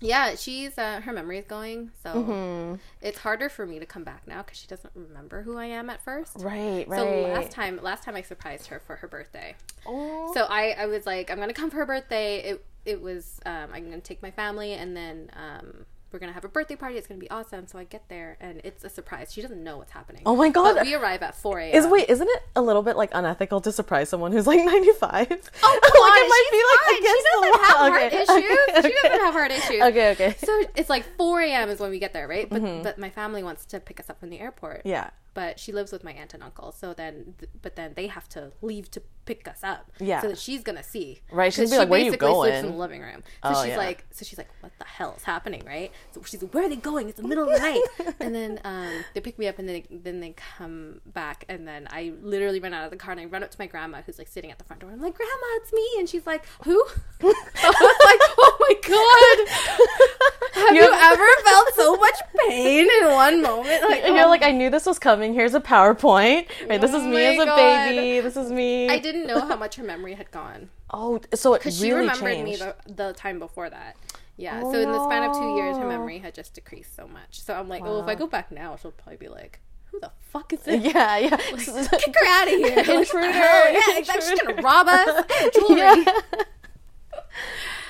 yeah, 0.00 0.34
she's 0.34 0.76
uh, 0.78 1.00
her 1.00 1.12
memory 1.12 1.38
is 1.38 1.46
going, 1.46 1.90
so 2.02 2.12
Mm-hmm. 2.14 2.74
it's 3.00 3.18
harder 3.18 3.48
for 3.48 3.64
me 3.66 3.78
to 3.78 3.86
come 3.86 4.04
back 4.04 4.26
now 4.26 4.42
because 4.42 4.58
she 4.58 4.66
doesn't 4.66 4.92
remember 4.94 5.42
who 5.42 5.56
I 5.56 5.66
am 5.66 5.88
at 5.90 6.02
first. 6.02 6.36
Right. 6.38 6.86
Right. 6.88 6.98
So 7.00 7.04
last 7.32 7.50
time, 7.50 7.80
last 7.82 8.02
time 8.04 8.14
I 8.14 8.22
surprised 8.22 8.66
her 8.68 8.80
for 8.80 8.96
her 8.96 9.08
birthday. 9.08 9.54
Oh. 9.86 10.32
So 10.34 10.44
I, 10.48 10.70
I 10.78 10.86
was 10.86 11.06
like, 11.06 11.30
I'm 11.30 11.38
gonna 11.38 11.52
come 11.54 11.70
for 11.70 11.78
her 11.78 11.86
birthday. 11.86 12.38
It, 12.42 12.64
it 12.84 13.00
was, 13.00 13.40
um, 13.46 13.70
I'm 13.72 13.84
gonna 13.90 14.00
take 14.00 14.22
my 14.22 14.30
family, 14.30 14.72
and 14.74 14.96
then 14.96 15.30
um, 15.34 15.86
we're 16.12 16.18
gonna 16.18 16.32
have 16.32 16.44
a 16.44 16.48
birthday 16.48 16.76
party. 16.76 16.96
It's 16.96 17.06
gonna 17.06 17.20
be 17.20 17.30
awesome. 17.30 17.66
So 17.66 17.78
I 17.78 17.84
get 17.84 18.08
there, 18.08 18.36
and 18.40 18.60
it's 18.64 18.84
a 18.84 18.88
surprise. 18.88 19.32
She 19.32 19.42
doesn't 19.42 19.62
know 19.62 19.78
what's 19.78 19.92
happening. 19.92 20.22
Oh 20.24 20.36
my 20.36 20.48
God. 20.48 20.76
But 20.76 20.84
we 20.84 20.94
arrive 20.94 21.22
at 21.22 21.34
4 21.34 21.58
a.m. 21.58 21.74
Is 21.74 21.86
wait, 21.86 22.08
isn't 22.08 22.28
it 22.28 22.42
a 22.54 22.62
little 22.62 22.82
bit 22.82 22.96
like 22.96 23.10
unethical 23.12 23.60
to 23.62 23.72
surprise 23.72 24.08
someone 24.08 24.32
who's 24.32 24.46
like 24.46 24.58
ninety 24.64 24.92
five? 24.92 25.26
Oh, 25.62 25.80
come 25.82 26.02
on, 26.02 26.18
she's 26.52 26.62
fine. 26.78 26.96
She 26.96 27.32
doesn't 27.34 27.64
have 27.64 27.76
heart 27.76 28.12
issues. 28.12 28.86
She 28.86 28.94
doesn't 29.02 29.20
have 29.20 29.34
heart 29.34 29.50
issues. 29.50 29.82
Okay, 29.82 30.10
okay. 30.12 30.36
So 30.38 30.62
it's 30.74 30.90
like 30.90 31.04
4 31.16 31.40
a.m. 31.42 31.68
is 31.70 31.80
when 31.80 31.90
we 31.90 31.98
get 31.98 32.12
there, 32.12 32.28
right? 32.28 32.48
But 32.48 32.82
but 32.82 32.98
my 32.98 33.10
family 33.10 33.42
wants 33.42 33.64
to 33.66 33.80
pick 33.80 34.00
us 34.00 34.10
up 34.10 34.20
from 34.20 34.30
the 34.30 34.38
airport. 34.38 34.80
Mm-hmm. 34.80 34.88
Yeah. 34.88 35.10
But 35.34 35.58
she 35.60 35.72
lives 35.72 35.92
with 35.92 36.02
my 36.02 36.12
aunt 36.12 36.32
and 36.34 36.42
uncle, 36.42 36.72
so 36.72 36.94
then 36.94 37.34
but 37.60 37.76
then 37.76 37.92
they 37.94 38.06
have 38.06 38.28
to 38.30 38.52
leave 38.62 38.90
to 38.92 39.02
pick 39.26 39.46
us 39.48 39.62
up. 39.62 39.90
Yeah. 40.00 40.20
So 40.22 40.28
that 40.28 40.38
she's 40.38 40.62
gonna 40.62 40.82
see. 40.82 41.20
Right, 41.30 41.52
She's 41.52 41.68
gonna 41.70 41.74
be 41.74 41.78
like, 41.84 41.88
"Where 41.90 41.98
you 42.00 42.06
basically 42.12 42.28
sleeps 42.28 42.36
going?" 42.52 42.64
in 42.64 42.70
the 42.72 42.76
living 42.78 43.00
room. 43.02 43.22
So 43.42 43.50
Oh, 43.54 43.62
she's 43.62 43.70
yeah. 43.72 43.76
like, 43.76 44.04
so 44.10 44.24
she's 44.24 44.38
like, 44.38 44.48
what 44.60 44.72
the 44.78 44.84
hell 44.86 45.14
is 45.16 45.24
happening, 45.24 45.62
right? 45.66 45.90
So 46.12 46.22
she's 46.24 46.40
like, 46.42 46.54
where 46.54 46.64
are 46.64 46.68
they 46.68 46.76
going? 46.76 47.08
It's 47.08 47.20
the 47.20 47.26
middle 47.28 47.48
of 47.48 47.52
the 47.54 47.58
night. 47.58 48.14
and 48.20 48.34
then 48.34 48.60
um, 48.64 49.04
they 49.14 49.20
pick 49.20 49.38
me 49.38 49.46
up, 49.48 49.58
and 49.58 49.68
then 49.68 49.82
they, 49.90 49.96
then 49.98 50.20
they 50.20 50.34
come 50.58 51.00
back, 51.06 51.44
and 51.48 51.66
then 51.68 51.86
I 51.90 52.12
literally 52.22 52.60
run 52.60 52.72
out 52.72 52.84
of 52.84 52.90
the 52.90 52.96
car 52.96 53.12
and 53.12 53.20
I 53.20 53.24
run 53.26 53.42
up 53.42 53.50
to 53.50 53.56
my 53.58 53.66
grandma 53.66 54.00
who's 54.06 54.18
like 54.18 54.28
sitting 54.28 54.50
at 54.50 54.58
the 54.58 54.64
front 54.64 54.80
door. 54.80 54.90
I'm 54.90 55.00
like, 55.02 55.14
Grandma, 55.14 55.46
it's 55.56 55.72
me, 55.72 55.86
and 55.98 56.08
she's 56.08 56.26
like, 56.26 56.44
Who? 56.64 56.82
I 57.22 57.24
was 57.24 58.00
like, 58.04 58.20
Oh 58.38 58.56
my 58.60 58.74
god. 58.88 60.16
Have 60.66 60.74
you 60.74 60.82
ever 60.90 61.26
felt 61.44 61.74
so 61.74 61.96
much 61.96 62.14
pain 62.48 62.88
in 63.02 63.10
one 63.12 63.42
moment? 63.42 63.82
Like, 63.82 64.02
And 64.04 64.16
you're 64.16 64.26
oh 64.26 64.30
like, 64.30 64.42
I 64.42 64.52
knew 64.52 64.70
this 64.70 64.86
was 64.86 64.98
coming. 64.98 65.34
Here's 65.34 65.54
a 65.54 65.60
PowerPoint. 65.60 66.46
Right, 66.68 66.80
this 66.80 66.90
is 66.92 67.02
Oh 67.02 67.08
me 67.08 67.24
as 67.26 67.42
a 67.42 67.44
God. 67.46 67.56
baby. 67.56 68.20
This 68.20 68.36
is 68.36 68.50
me. 68.50 68.88
I 68.88 68.98
didn't 69.16 69.28
know 69.28 69.46
how 69.46 69.56
much 69.56 69.76
her 69.76 69.84
memory 69.84 70.14
had 70.14 70.30
gone. 70.30 70.70
Oh, 70.90 71.20
so 71.34 71.54
it 71.54 71.60
Because 71.60 71.82
really 71.82 71.90
she 71.90 72.00
remembered 72.00 72.32
changed. 72.34 72.60
me 72.62 72.66
the, 72.86 72.92
the 72.92 73.12
time 73.14 73.38
before 73.38 73.68
that. 73.70 73.96
Yeah. 74.36 74.60
Oh, 74.62 74.72
so 74.72 74.78
in 74.80 74.90
the 74.92 75.04
span 75.04 75.22
of 75.28 75.36
two 75.36 75.54
years, 75.56 75.76
her 75.78 75.88
memory 75.88 76.18
had 76.18 76.34
just 76.34 76.54
decreased 76.54 76.94
so 76.94 77.08
much. 77.08 77.40
So 77.40 77.54
I'm 77.54 77.68
like, 77.68 77.82
oh, 77.84 78.00
if 78.00 78.06
I 78.06 78.14
go 78.14 78.26
back 78.26 78.52
now, 78.52 78.76
she'll 78.76 78.90
probably 78.92 79.16
be 79.16 79.28
like, 79.28 79.60
who 79.86 79.98
the 80.00 80.10
fuck 80.30 80.52
is 80.52 80.60
this? 80.60 80.82
yeah, 80.94 81.16
yeah. 81.18 81.36
Kick 81.36 82.14
her 82.20 82.26
out 82.28 82.48
of 82.48 82.54
here. 82.54 82.76
Like, 82.76 82.88
Intruder. 82.88 83.28
yeah, 83.30 83.98
exactly. 83.98 84.28
She's 84.28 84.40
gonna 84.42 84.60
rob 84.62 84.86
us. 84.88 85.24
Jewelry. 85.54 85.76
Yeah. 85.78 86.20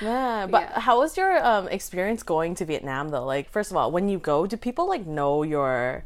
Yeah, 0.01 0.47
but 0.49 0.61
Yeah. 0.61 0.79
how 0.79 0.99
was 0.99 1.17
your 1.17 1.43
um, 1.45 1.67
experience 1.69 2.21
going 2.23 2.53
to 2.55 2.65
Vietnam 2.65 3.09
though? 3.09 3.25
Like, 3.25 3.49
first 3.49 3.71
of 3.71 3.77
all, 3.77 3.91
when 3.91 4.09
you 4.09 4.19
go, 4.19 4.45
do 4.45 4.55
people 4.57 4.87
like 4.87 5.05
know 5.07 5.43
your? 5.43 6.05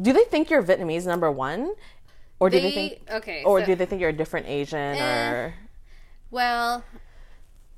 Do 0.00 0.12
they 0.12 0.24
think 0.24 0.50
you're 0.50 0.62
Vietnamese 0.62 1.06
number 1.06 1.30
one? 1.32 1.74
Or 2.40 2.50
do 2.50 2.60
they, 2.60 2.68
They 2.70 2.74
think 2.88 3.10
okay. 3.10 3.42
or 3.44 3.60
so- 3.60 3.66
do 3.66 3.74
they 3.74 3.84
think 3.86 4.00
you're 4.00 4.10
a 4.10 4.12
different 4.12 4.46
Asian 4.46 4.78
Eh. 4.96 5.30
or 5.32 5.54
Well, 6.30 6.84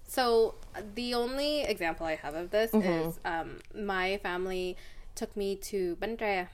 so 0.07 0.55
the 0.95 1.15
only 1.15 1.63
example 1.63 2.07
I 2.07 2.17
have 2.17 2.35
of 2.35 2.51
this 2.51 2.71
Mm-hmm. 2.73 3.09
is 3.09 3.21
um, 3.25 3.59
my 3.75 4.19
family 4.19 4.77
took 5.15 5.37
me 5.37 5.57
to 5.57 5.97
Ben 5.97 6.17
Tre, 6.17 6.47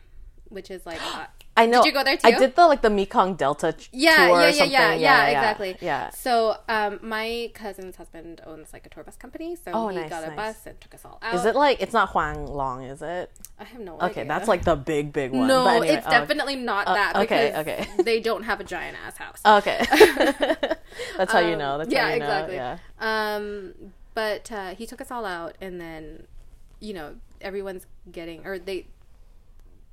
which 0.49 0.71
is 0.71 0.87
like. 0.87 1.01
Uh, 1.57 1.61
I 1.63 1.67
know. 1.67 1.83
Did 1.83 1.89
you 1.89 1.93
go 1.93 2.05
there 2.05 2.17
too? 2.17 2.29
I 2.29 2.33
did 2.39 2.55
the 2.55 2.67
like 2.67 2.83
the 2.83 2.91
Mekong 2.91 3.35
Delta 3.37 3.73
ch- 3.73 3.89
yeah, 3.93 4.27
tour 4.29 4.37
or 4.37 4.41
yeah, 4.41 4.47
yeah, 4.47 4.53
something. 4.53 4.73
yeah, 4.73 4.95
yeah, 4.95 5.27
exactly. 5.29 5.77
Yeah. 5.81 6.11
So, 6.11 6.57
um, 6.69 6.99
my 7.03 7.51
cousin's 7.55 7.97
husband 7.97 8.41
owns 8.47 8.73
like 8.73 8.85
a 8.87 8.89
tour 8.91 9.05
bus 9.05 9.17
company, 9.17 9.57
so 9.57 9.71
Oh, 9.73 9.89
he 9.89 9.97
nice, 9.97 10.11
got 10.11 10.25
a 10.25 10.29
nice. 10.29 10.37
bus 10.37 10.67
and 10.67 10.81
took 10.81 10.95
us 10.95 11.05
all 11.05 11.19
out. 11.23 11.35
Is 11.35 11.45
it 11.47 11.57
like 11.57 11.81
it's 11.81 11.93
not 11.93 12.11
Huang 12.11 12.47
Long, 12.47 12.83
is 12.83 13.01
it? 13.03 13.31
I 13.59 13.65
have 13.65 13.81
no 13.81 13.95
Okay, 13.95 14.05
idea. 14.05 14.11
Okay, 14.23 14.29
that's 14.29 14.49
like 14.49 14.65
the 14.65 14.77
big 14.77 15.13
big 15.13 15.33
one. 15.33 15.49
No, 15.49 15.67
anyway, 15.67 15.89
it's 15.89 16.07
oh, 16.07 16.11
definitely 16.11 16.57
not 16.57 16.87
that. 16.87 17.17
okay, 17.17 17.47
because 17.49 17.61
okay. 17.67 18.03
They 18.03 18.21
don't 18.21 18.43
have 18.45 18.61
a 18.61 18.65
giant 18.65 18.97
ass 19.07 19.17
house. 19.17 19.41
Okay. 19.45 19.85
That's 21.17 21.33
how 21.33 21.41
you 21.41 21.57
know. 21.57 21.79
That's 21.79 21.91
yeah, 21.91 22.09
how 22.09 22.13
you 22.15 22.21
know. 22.21 22.27
exactly. 22.27 22.55
Yeah. 22.57 22.79
Um, 23.01 23.75
but 24.15 24.51
uh, 24.53 24.75
he 24.75 24.87
took 24.87 25.01
us 25.01 25.11
all 25.11 25.25
out, 25.27 25.57
and 25.61 25.81
then, 25.81 26.27
you 26.81 26.95
know, 26.95 27.17
everyone's 27.41 27.87
getting 28.11 28.47
or 28.47 28.59
they. 28.59 28.87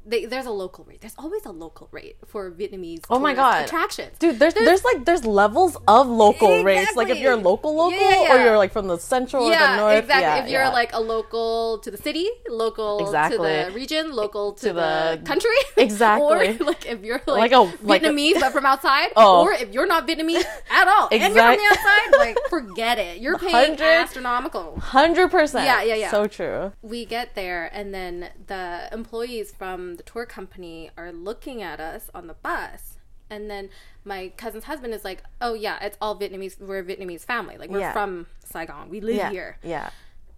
They, 0.06 0.26
there's 0.26 0.46
a 0.46 0.52
local 0.52 0.84
rate. 0.84 1.00
There's 1.02 1.16
always 1.18 1.46
a 1.46 1.52
local 1.52 1.88
rate 1.92 2.18
for 2.26 2.52
Vietnamese. 2.52 3.02
Oh 3.10 3.20
my 3.20 3.34
God. 3.34 3.66
attractions, 3.66 4.18
Dude, 4.20 4.38
there's, 4.40 4.54
there's 4.54 4.84
like 4.84 5.06
there's 5.06 5.26
levels 5.26 5.78
of 5.88 6.08
local 6.08 6.64
rates. 6.64 6.96
Like 6.96 7.10
if 7.10 7.20
you're 7.20 7.36
local 7.38 7.74
local 7.76 7.98
Yeah, 8.00 8.24
yeah, 8.24 8.36
or 8.36 8.44
you're 8.44 8.58
like 8.58 8.72
from 8.74 8.88
the 8.88 8.98
central 8.98 9.44
or 9.46 9.50
the 9.50 9.56
yeah, 9.56 9.78
north. 9.78 10.00
exactly. 10.04 10.22
Yeah, 10.24 10.44
if 10.44 10.50
you're 10.50 10.62
yeah. 10.64 10.70
like 10.70 10.92
a 10.94 11.00
local 11.00 11.80
to 11.80 11.90
the 11.92 11.98
city, 11.98 12.30
local 12.50 13.00
Exactly. 13.00 13.38
to 13.38 13.66
the 13.70 13.72
region, 13.74 14.12
local 14.12 14.54
to, 14.54 14.68
To 14.68 14.74
the, 14.74 15.18
the- 15.22 15.26
country, 15.26 15.56
Exactly. 15.78 16.50
or 16.60 16.66
like 16.66 16.86
if 16.86 17.02
you're 17.04 17.22
Like 17.26 17.52
like, 17.52 17.52
a- 17.54 17.60
like 17.86 18.04
a- 18.04 18.08
Vietnamese 18.08 18.40
but 18.40 18.52
from 18.52 18.66
outside, 18.66 19.12
Oh. 19.16 19.44
or 19.44 19.54
if 19.54 19.74
you're 19.74 19.88
not 19.88 20.08
Vietnamese 20.08 20.44
at 20.72 20.88
all 20.88 21.08
and 21.12 21.22
you're 21.22 21.30
from 21.32 21.58
the 21.58 21.68
outside, 21.72 22.18
like 22.18 22.38
forget 22.50 23.00
it. 23.00 23.20
You're 23.20 23.38
paying 23.38 23.54
Hundred- 23.78 23.84
astronomical. 23.84 24.80
hundred 24.80 25.32
percent. 25.32 25.66
Yeah, 25.66 25.82
yeah, 25.84 25.96
yeah. 25.96 26.12
So 26.12 26.28
true. 26.28 26.72
we 26.82 27.06
get 27.06 27.36
there 27.36 27.70
and 27.74 27.94
then 27.94 28.30
the 28.48 28.90
employees 28.92 29.52
from 29.52 29.93
the 29.98 30.04
tour 30.04 30.26
company 30.26 30.90
are 30.98 31.12
looking 31.12 31.62
at 31.62 31.80
us 31.80 32.10
on 32.14 32.28
the 32.28 32.34
bus 32.36 32.98
and 33.30 33.50
then 33.50 33.70
my 34.04 34.32
cousin's 34.38 34.66
husband 34.66 34.94
is 34.94 35.04
like 35.04 35.24
oh 35.42 35.54
yeah 35.54 35.78
it's 35.82 35.98
all 36.02 36.18
vietnamese 36.20 36.60
we're 36.60 36.80
a 36.80 36.84
vietnamese 36.84 37.22
family 37.22 37.58
like 37.58 37.70
we're 37.70 37.80
Yeah. 37.80 37.94
from 37.94 38.28
saigon 38.44 38.90
we 38.90 39.00
live 39.02 39.16
Yeah. 39.16 39.30
here 39.32 39.58
Yeah. 39.64 39.90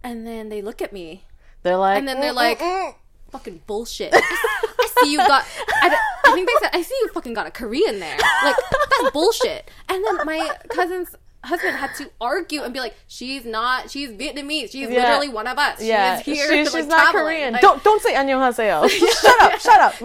and 0.02 0.26
then 0.26 0.48
they 0.48 0.62
look 0.62 0.80
at 0.80 0.92
me 0.92 1.24
They're 1.62 1.76
like 1.76 1.98
and 1.98 2.06
then 2.08 2.20
they're 2.20 2.32
"Mm, 2.32 2.36
like 2.36 2.58
mm, 2.60 2.64
mm." 2.90 2.94
fucking 3.30 3.62
bullshit 3.66 4.12
I, 4.14 4.18
I 4.78 4.88
see 5.02 5.10
you 5.12 5.18
got 5.18 5.44
I, 5.82 5.98
I 6.24 6.32
think 6.32 6.48
they 6.48 6.54
said 6.60 6.70
i 6.72 6.80
see 6.82 6.94
you 7.02 7.08
fucking 7.12 7.34
got 7.34 7.46
a 7.46 7.50
korean 7.50 7.98
there 7.98 8.16
like 8.44 8.56
that's 8.70 9.10
bullshit 9.12 9.68
and 9.88 10.04
then 10.04 10.24
my 10.24 10.56
cousin's 10.68 11.14
husband 11.45 11.75
had 11.75 11.89
to 11.95 12.07
argue 12.21 12.61
and 12.61 12.71
be 12.71 12.79
like 12.79 12.93
she's 13.07 13.45
not 13.45 13.89
she's 13.89 14.11
vietnamese 14.11 14.69
she's 14.71 14.87
Yeah. 14.89 15.01
literally 15.09 15.27
one 15.29 15.47
of 15.47 15.57
us 15.57 15.81
yeah, 15.81 16.21
she 16.21 16.33
is 16.33 16.37
here 16.37 16.47
She- 16.51 16.63
like, 16.65 16.71
she's 16.71 16.87
not 16.87 17.11
traveling. 17.11 17.23
Korean. 17.35 17.53
Like, 17.53 17.61
don't 17.63 17.83
don't 17.83 18.01
say 18.01 18.13
안녕하세요. 18.13 18.87
shut 18.87 19.41
up, 19.41 19.59
shut 19.59 19.79
up. 19.79 19.95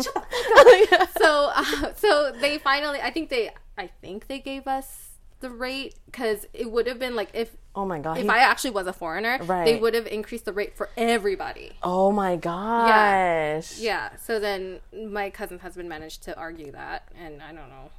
Yeah. 0.91 1.07
so 1.19 1.51
uh, 1.55 1.93
so 1.97 2.33
they 2.41 2.57
finally 2.59 3.01
i 3.03 3.11
think 3.11 3.29
they 3.29 3.51
i 3.77 3.87
think 4.01 4.29
they 4.29 4.39
gave 4.39 4.67
us 4.67 5.11
the 5.41 5.51
rate 5.51 5.95
because 6.07 6.47
it 6.55 6.71
would 6.73 6.87
have 6.87 6.99
been 6.99 7.15
like 7.15 7.29
if 7.35 7.55
Oh 7.75 7.85
my 7.85 7.99
god. 7.99 8.17
if 8.17 8.23
he- 8.25 8.29
i 8.31 8.39
actually 8.39 8.71
was 8.71 8.87
a 8.87 8.93
foreigner 8.95 9.37
they 9.39 9.45
Right. 9.45 9.81
would 9.81 9.93
have 9.93 10.07
increased 10.07 10.47
the 10.47 10.53
rate 10.55 10.75
for 10.75 10.89
everybody 10.97 11.73
oh 11.83 12.11
my 12.13 12.37
gosh. 12.37 13.79
yeah 13.79 14.17
so 14.17 14.41
then 14.41 14.81
my 14.93 15.29
cousin's 15.29 15.61
husband 15.61 15.87
managed 15.91 16.23
to 16.25 16.35
argue 16.37 16.73
that 16.73 17.09
and 17.21 17.43
i 17.43 17.49
don't 17.53 17.69
know 17.69 17.91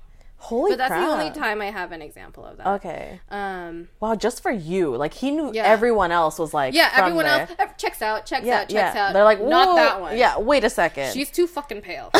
Holy 0.43 0.73
but 0.73 0.79
that's 0.79 0.89
crap. 0.91 1.07
the 1.07 1.13
only 1.13 1.31
time 1.31 1.63
i 1.63 1.67
have 1.71 1.93
an 1.93 2.03
example 2.03 2.45
of 2.45 2.57
that 2.57 2.67
Okay. 2.67 3.21
um 3.31 3.89
Wow, 4.01 4.17
just 4.17 4.43
for 4.43 4.51
you. 4.51 4.97
Like 4.97 5.15
he 5.15 5.31
knew 5.31 5.53
Yeah. 5.55 5.63
everyone 5.65 6.11
else 6.11 6.37
was 6.39 6.53
like 6.53 6.75
yeah 6.75 6.91
everyone 6.95 7.25
there. 7.27 7.49
else 7.59 7.73
checks 7.79 8.03
out 8.03 8.27
checks 8.27 8.45
Yeah, 8.45 8.63
out 8.63 8.69
checks 8.69 8.95
yeah. 8.97 9.07
out 9.07 9.13
They're 9.13 9.23
like, 9.25 9.41
not 9.41 9.77
that 9.77 10.01
one 10.01 10.19
Yeah, 10.19 10.39
wait 10.39 10.65
a 10.65 10.71
second. 10.71 11.13
she's 11.13 11.31
too 11.31 11.47
fucking 11.47 11.81
pale 11.83 12.11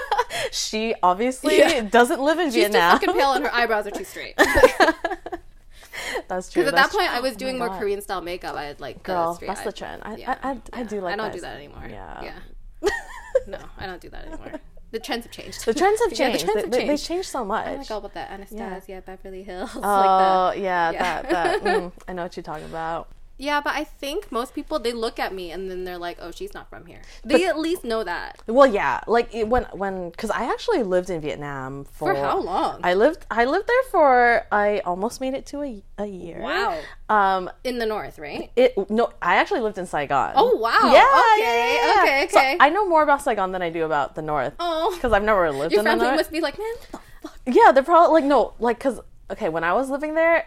she 0.50 0.94
obviously 1.04 1.58
doesn't 1.88 2.20
live 2.20 2.38
in 2.40 2.50
she's 2.50 2.66
too 2.66 2.72
fucking 2.72 3.14
pale 3.14 3.32
and 3.34 3.44
her 3.44 3.54
eyebrows 3.54 3.86
are 3.86 3.92
too 3.92 4.04
straight 4.04 4.34
That's 6.28 6.50
true. 6.50 6.62
Because 6.64 6.78
at 6.78 6.90
that 6.90 6.90
point, 6.96 7.10
I 7.12 7.20
was 7.20 7.34
Oh 7.34 7.36
doing 7.36 7.58
my 7.58 7.66
more 7.66 7.74
God. 7.74 7.80
Korean 7.80 8.00
style 8.00 8.20
makeup. 8.20 8.54
I 8.54 8.64
had 8.64 8.80
like 8.80 9.02
Girl, 9.02 9.34
the 9.34 9.46
that's 9.46 9.62
the 9.62 9.72
trend. 9.72 10.02
I, 10.04 10.16
Yeah, 10.16 10.36
I, 10.42 10.50
I, 10.50 10.60
I 10.80 10.82
do 10.84 11.00
like 11.00 11.14
I 11.14 11.16
don't 11.16 11.26
that. 11.26 11.34
do 11.34 11.40
that 11.40 11.56
anymore. 11.56 11.86
Yeah. 11.88 12.22
Yeah. 12.82 12.88
no, 13.46 13.58
I 13.78 13.86
don't 13.86 14.00
do 14.00 14.08
that 14.10 14.26
anymore. 14.26 14.52
The 14.90 14.98
trends 14.98 15.24
have 15.26 15.32
changed. 15.32 15.64
The 15.66 15.74
trends 15.74 16.00
have 16.00 16.12
Yeah, 16.18 16.32
the 16.32 16.38
trends 16.38 16.54
they, 16.54 16.60
have 16.62 16.70
they, 16.70 16.78
they 16.78 16.86
changed. 16.86 17.06
changed 17.06 17.28
so 17.28 17.44
much. 17.44 17.66
I 17.66 17.76
like 17.76 17.90
all 17.90 17.98
about 17.98 18.14
that 18.14 18.30
Anastasia, 18.30 19.02
Beverly 19.04 19.42
Hills. 19.42 19.70
oh, 19.76 19.80
like 19.80 20.54
that. 20.56 20.62
yeah, 20.62 20.90
Yeah. 20.92 21.22
that, 21.22 21.30
that. 21.30 21.62
mm, 21.64 21.92
I 22.08 22.12
know 22.14 22.22
what 22.22 22.36
you're 22.36 22.42
talking 22.42 22.64
about. 22.66 23.08
Yeah, 23.38 23.60
but 23.60 23.74
I 23.74 23.84
think 23.84 24.32
most 24.32 24.52
people 24.52 24.80
they 24.80 24.92
look 24.92 25.18
at 25.20 25.32
me 25.32 25.52
and 25.52 25.70
then 25.70 25.84
they're 25.84 25.96
like, 25.96 26.18
"Oh, 26.20 26.32
she's 26.32 26.52
not 26.52 26.68
from 26.68 26.86
here." 26.86 27.00
They 27.24 27.46
at 27.46 27.56
least 27.58 27.84
know 27.84 28.02
that. 28.02 28.42
Well, 28.48 28.66
yeah, 28.66 29.00
like 29.06 29.32
it, 29.32 29.48
when 29.48 29.64
when 29.72 30.10
because 30.10 30.30
I 30.30 30.50
actually 30.50 30.82
lived 30.82 31.08
in 31.08 31.20
Vietnam 31.20 31.84
for, 31.84 32.14
For 32.14 32.20
how 32.20 32.40
long? 32.40 32.80
I 32.82 32.94
lived 32.94 33.24
I 33.30 33.44
lived 33.44 33.68
there 33.68 33.82
for 33.92 34.46
I 34.50 34.80
almost 34.80 35.20
made 35.20 35.34
it 35.34 35.46
to 35.46 35.62
a, 35.62 35.82
a 35.98 36.06
year. 36.06 36.40
Wow. 36.40 36.80
Um. 37.08 37.50
In 37.62 37.78
the 37.78 37.86
north, 37.86 38.18
right? 38.18 38.50
It 38.56 38.90
no, 38.90 39.12
I 39.22 39.36
actually 39.36 39.60
lived 39.60 39.78
in 39.78 39.86
Saigon. 39.86 40.32
Oh 40.34 40.56
wow. 40.56 40.90
Yeah. 40.92 41.06
Okay. 41.34 41.76
yeah, 41.76 41.94
yeah. 41.94 42.02
Okay. 42.02 42.28
So 42.30 42.56
I 42.60 42.70
know 42.70 42.88
more 42.88 43.04
about 43.04 43.22
Saigon 43.22 43.52
than 43.52 43.62
I 43.62 43.70
do 43.70 43.84
about 43.84 44.16
the 44.16 44.22
north. 44.22 44.54
oh. 44.58 44.92
Because 44.94 45.12
I've 45.12 45.22
never 45.22 45.50
lived 45.52 45.72
Your 45.72 45.80
in 45.80 45.84
the 45.84 45.94
north. 45.94 46.16
must 46.16 46.32
be 46.32 46.40
like, 46.40 46.58
man, 46.58 46.74
the 46.80 46.86
fuck? 46.88 47.38
Yeah, 47.46 47.70
they're 47.72 47.84
probably 47.84 48.20
like 48.20 48.28
no, 48.28 48.54
like 48.58 48.78
because 48.78 49.00
okay, 49.30 49.48
when 49.48 49.62
I 49.62 49.72
was 49.74 49.90
living 49.90 50.14
there, 50.14 50.46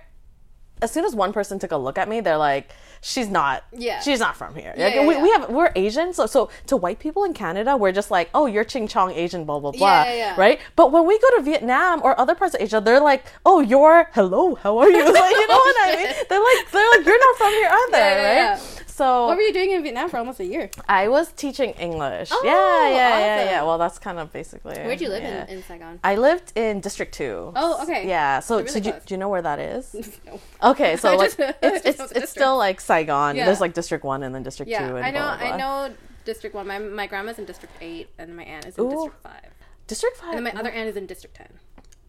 as 0.81 0.91
soon 0.91 1.05
as 1.05 1.15
one 1.15 1.31
person 1.33 1.59
took 1.59 1.71
a 1.71 1.77
look 1.77 1.97
at 1.97 2.07
me, 2.09 2.19
they're 2.21 2.37
like, 2.37 2.71
"She's 3.01 3.29
not, 3.29 3.63
Yeah. 3.71 3.99
she's 3.99 4.19
not 4.19 4.35
from 4.35 4.55
here." 4.55 4.73
Yeah, 4.77 4.85
Like, 4.85 4.95
yeah, 4.95 5.07
we, 5.07 5.13
yeah. 5.15 5.21
we 5.23 5.29
have 5.31 5.49
we're 5.49 5.71
Asian, 5.75 6.13
so 6.13 6.25
so 6.25 6.49
to 6.67 6.77
white 6.77 6.99
people 6.99 7.23
in 7.23 7.33
Canada, 7.33 7.77
we're 7.77 7.91
just 7.91 8.11
like, 8.11 8.29
"Oh, 8.33 8.45
you're 8.45 8.63
Ching 8.63 8.87
Chong 8.87 9.11
Asian, 9.11 9.45
blah 9.45 9.59
blah 9.59 9.71
blah," 9.71 10.03
right? 10.37 10.59
But 10.75 10.91
when 10.91 11.05
we 11.05 11.17
go 11.19 11.29
to 11.37 11.41
Vietnam 11.43 12.01
or 12.03 12.19
other 12.19 12.35
parts 12.35 12.55
of 12.55 12.61
Asia, 12.61 12.81
they're 12.81 12.99
like, 12.99 13.23
"Oh, 13.45 13.59
you're 13.59 14.09
hello, 14.13 14.55
how 14.55 14.77
are 14.79 14.89
you?" 14.89 15.05
Like, 15.21 15.35
you 15.35 15.47
know 15.47 15.55
what 15.55 15.75
I 15.87 15.95
mean? 15.95 16.13
They're 16.29 16.39
like, 16.49 16.71
they're 16.71 16.89
like, 16.95 17.05
"You're 17.05 17.19
not 17.19 17.35
from 17.37 17.51
here 17.51 17.69
either," 17.81 18.23
right? 18.23 18.80
Yeah. 19.01 19.05
So 19.07 19.25
What 19.27 19.35
were 19.37 19.41
you 19.43 19.53
doing 19.53 19.71
in 19.71 19.83
Vietnam 19.83 20.09
for 20.09 20.17
almost 20.17 20.39
a 20.39 20.45
year? 20.45 20.69
I 20.87 21.07
was 21.07 21.31
teaching 21.33 21.71
English. 21.71 22.29
Oh, 22.31 22.41
yeah, 22.43 22.51
yeah, 22.51 22.95
yeah, 22.95 23.35
awesome. 23.35 23.47
yeah. 23.47 23.63
Well, 23.63 23.77
that's 23.77 23.99
kind 23.99 24.19
of 24.19 24.31
basically. 24.31 24.75
Where'd 24.75 25.01
you 25.01 25.09
live 25.09 25.23
yeah. 25.23 25.45
in, 25.47 25.57
in 25.57 25.63
Saigon? 25.63 25.99
I 26.03 26.15
lived 26.15 26.53
in 26.55 26.79
District 26.81 27.13
Two. 27.13 27.51
Oh, 27.55 27.81
okay. 27.83 28.07
Yeah. 28.07 28.39
So, 28.39 28.55
So 28.55 28.57
really 28.57 28.69
so 28.69 28.79
do, 28.79 28.89
you, 28.89 28.95
do 29.05 29.13
you 29.13 29.17
know 29.17 29.29
where 29.29 29.41
that 29.41 29.59
is? 29.59 29.93
no. 30.25 30.39
Okay, 30.71 30.97
so 30.97 31.09
I 31.13 31.15
like 31.15 31.37
just- 31.37 31.39
it's 31.63 31.85
it's, 31.99 32.11
it's 32.11 32.31
still 32.31 32.57
like 32.57 32.79
Saigon. 32.81 33.35
Yeah. 33.35 33.45
There's 33.45 33.61
like 33.61 33.73
District 33.73 34.03
One 34.03 34.23
and 34.23 34.33
then 34.35 34.43
District 34.43 34.69
Yeah, 34.69 34.87
Two. 34.87 34.97
And 34.97 35.05
I 35.05 35.11
know. 35.11 35.19
blah, 35.19 35.37
blah, 35.37 35.47
I 35.47 35.57
know 35.57 35.93
District 36.25 36.55
One. 36.55 36.67
My 36.67 36.79
my 36.79 37.07
grandma's 37.07 37.39
in 37.39 37.45
District 37.45 37.73
Eight, 37.81 38.09
and 38.19 38.35
my 38.35 38.43
aunt 38.43 38.65
is 38.65 38.77
in 38.77 38.83
Ooh. 38.85 38.91
District 38.91 39.23
Five, 39.23 39.49
District 39.87 40.17
Five. 40.17 40.35
and 40.35 40.45
then 40.45 40.53
my 40.53 40.59
other 40.59 40.69
aunt 40.71 40.87
is 40.89 40.95
in 40.95 41.05
District 41.05 41.35
Ten. 41.35 41.49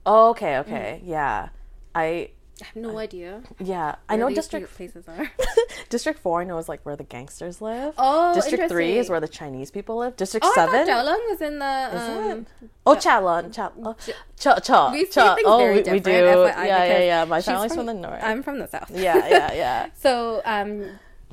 Oh, 0.05 0.31
okay, 0.31 0.59
okay, 0.59 1.01
Mm. 1.03 1.09
yeah. 1.09 1.49
I 1.95 2.31
I 2.63 2.65
have 2.67 2.77
no 2.77 2.97
idea. 2.99 3.43
yeah. 3.59 3.97
I 4.09 4.17
know 4.17 4.31
District 4.33 4.73
places 4.75 5.09
are. 5.09 5.31
District 5.89 6.19
Four. 6.21 6.43
I 6.43 6.45
know 6.45 6.59
is 6.59 6.69
like 6.69 6.87
where 6.87 6.95
the 6.95 7.03
gangsters 7.03 7.61
live. 7.61 7.95
Oh, 7.99 8.33
District 8.35 8.69
Three 8.69 8.99
is 8.99 9.11
where 9.11 9.19
the 9.21 9.27
Chinese 9.27 9.71
people 9.73 9.97
live. 9.99 10.17
District 10.17 10.47
oh, 10.47 10.53
Seven. 10.55 10.77
I 10.77 10.85
Jiaolong 10.89 11.29
was 11.31 11.41
in 11.41 11.59
the. 11.59 11.91
Is 11.93 12.09
Um, 12.09 12.47
it? 12.63 12.71
Oh, 12.87 12.95
Chalon, 12.95 13.53
Chal, 13.53 13.73
oh, 13.85 13.97
Cha, 14.39 14.59
Cha, 14.61 14.93
we 14.93 15.07
Cha. 15.07 15.35
things 15.35 15.47
Oh, 15.47 15.59
very 15.59 15.83
we, 15.83 15.91
we 15.91 16.01
do. 16.01 16.11
FYI, 16.11 16.67
yeah, 16.67 16.85
yeah, 16.85 16.99
yeah. 16.99 17.25
My 17.25 17.41
family's 17.43 17.75
from, 17.75 17.87
the 17.87 17.95
north. 17.95 18.23
I'm 18.23 18.43
from 18.45 18.59
the 18.61 18.69
south. 18.69 18.91
yeah, 18.91 19.27
yeah, 19.29 19.53
yeah. 19.53 19.87
So 19.97 20.41
um, 20.45 20.85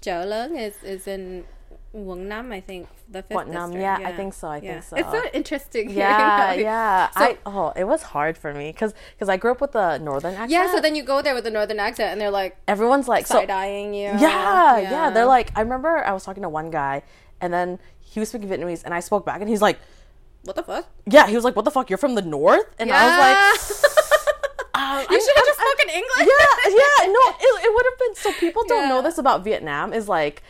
Jiaolong 0.01 0.57
is 0.59 0.81
is 0.83 1.07
in 1.07 1.45
Wongnam, 1.95 2.53
I 2.53 2.61
think 2.61 2.87
the 3.09 3.23
fifth 3.23 3.35
Whatnam, 3.35 3.71
district. 3.73 3.81
yeah, 3.81 3.97
I 4.07 4.11
think 4.13 4.33
so, 4.35 4.47
I 4.47 4.57
Yeah. 4.57 4.73
think 4.73 4.83
so. 4.83 4.95
It's 4.97 5.09
so 5.11 5.23
interesting. 5.33 5.89
Yeah, 5.89 6.53
yeah. 6.69 7.09
So- 7.09 7.19
I 7.23 7.37
oh, 7.47 7.73
it 7.75 7.85
was 7.85 8.03
hard 8.03 8.37
for 8.37 8.53
me 8.53 8.71
because 8.71 8.93
because 9.15 9.27
I 9.27 9.37
grew 9.37 9.51
up 9.51 9.59
with 9.61 9.71
the 9.71 9.97
northern 9.97 10.33
accent. 10.35 10.51
Yeah. 10.51 10.71
So 10.71 10.79
then 10.81 10.93
you 10.95 11.01
go 11.03 11.21
there 11.23 11.33
with 11.33 11.45
the 11.45 11.51
northern 11.51 11.79
accent, 11.79 12.11
and 12.11 12.21
they're 12.21 12.29
like 12.29 12.57
everyone's 12.67 13.07
like 13.07 13.25
so 13.25 13.35
side 13.35 13.49
eyeing 13.49 13.93
you. 13.95 14.09
yeah, 14.19 14.77
yeah, 14.77 15.09
They're 15.09 15.25
like, 15.25 15.51
I 15.57 15.61
remember 15.61 16.05
I 16.05 16.11
was 16.13 16.23
talking 16.23 16.43
to 16.43 16.49
one 16.49 16.69
guy, 16.69 17.01
and 17.41 17.51
then 17.51 17.79
he 17.99 18.19
was 18.19 18.29
speaking 18.29 18.49
Vietnamese, 18.49 18.83
and 18.85 18.93
I 18.93 18.99
spoke 18.99 19.25
back, 19.25 19.41
and 19.41 19.49
he's 19.49 19.61
like, 19.61 19.79
what 20.43 20.55
the 20.55 20.63
fuck? 20.63 20.85
Yeah, 21.07 21.27
he 21.27 21.35
was 21.35 21.43
like, 21.43 21.55
What 21.55 21.65
the 21.65 21.71
fuck? 21.71 21.89
You're 21.89 21.97
from 21.97 22.13
the 22.15 22.21
north? 22.21 22.65
And 22.79 22.91
I 22.91 23.03
was 23.09 23.17
like, 23.25 23.37
um, 24.75 25.05
you 25.11 25.19
should 25.19 25.35
have 25.35 25.45
just 25.45 25.59
spoken 25.59 25.89
English. 25.89 26.19
yeah, 26.19 26.69
yeah, 26.69 27.11
no, 27.11 27.23
it, 27.39 27.65
it 27.65 27.73
would 27.75 27.85
have 27.89 27.99
been. 27.99 28.15
So 28.15 28.31
people 28.39 28.63
don't 28.67 28.87
know 28.89 29.01
this 29.01 29.17
about 29.17 29.43
Vietnam 29.43 29.91
is 29.91 30.07
like, 30.07 30.41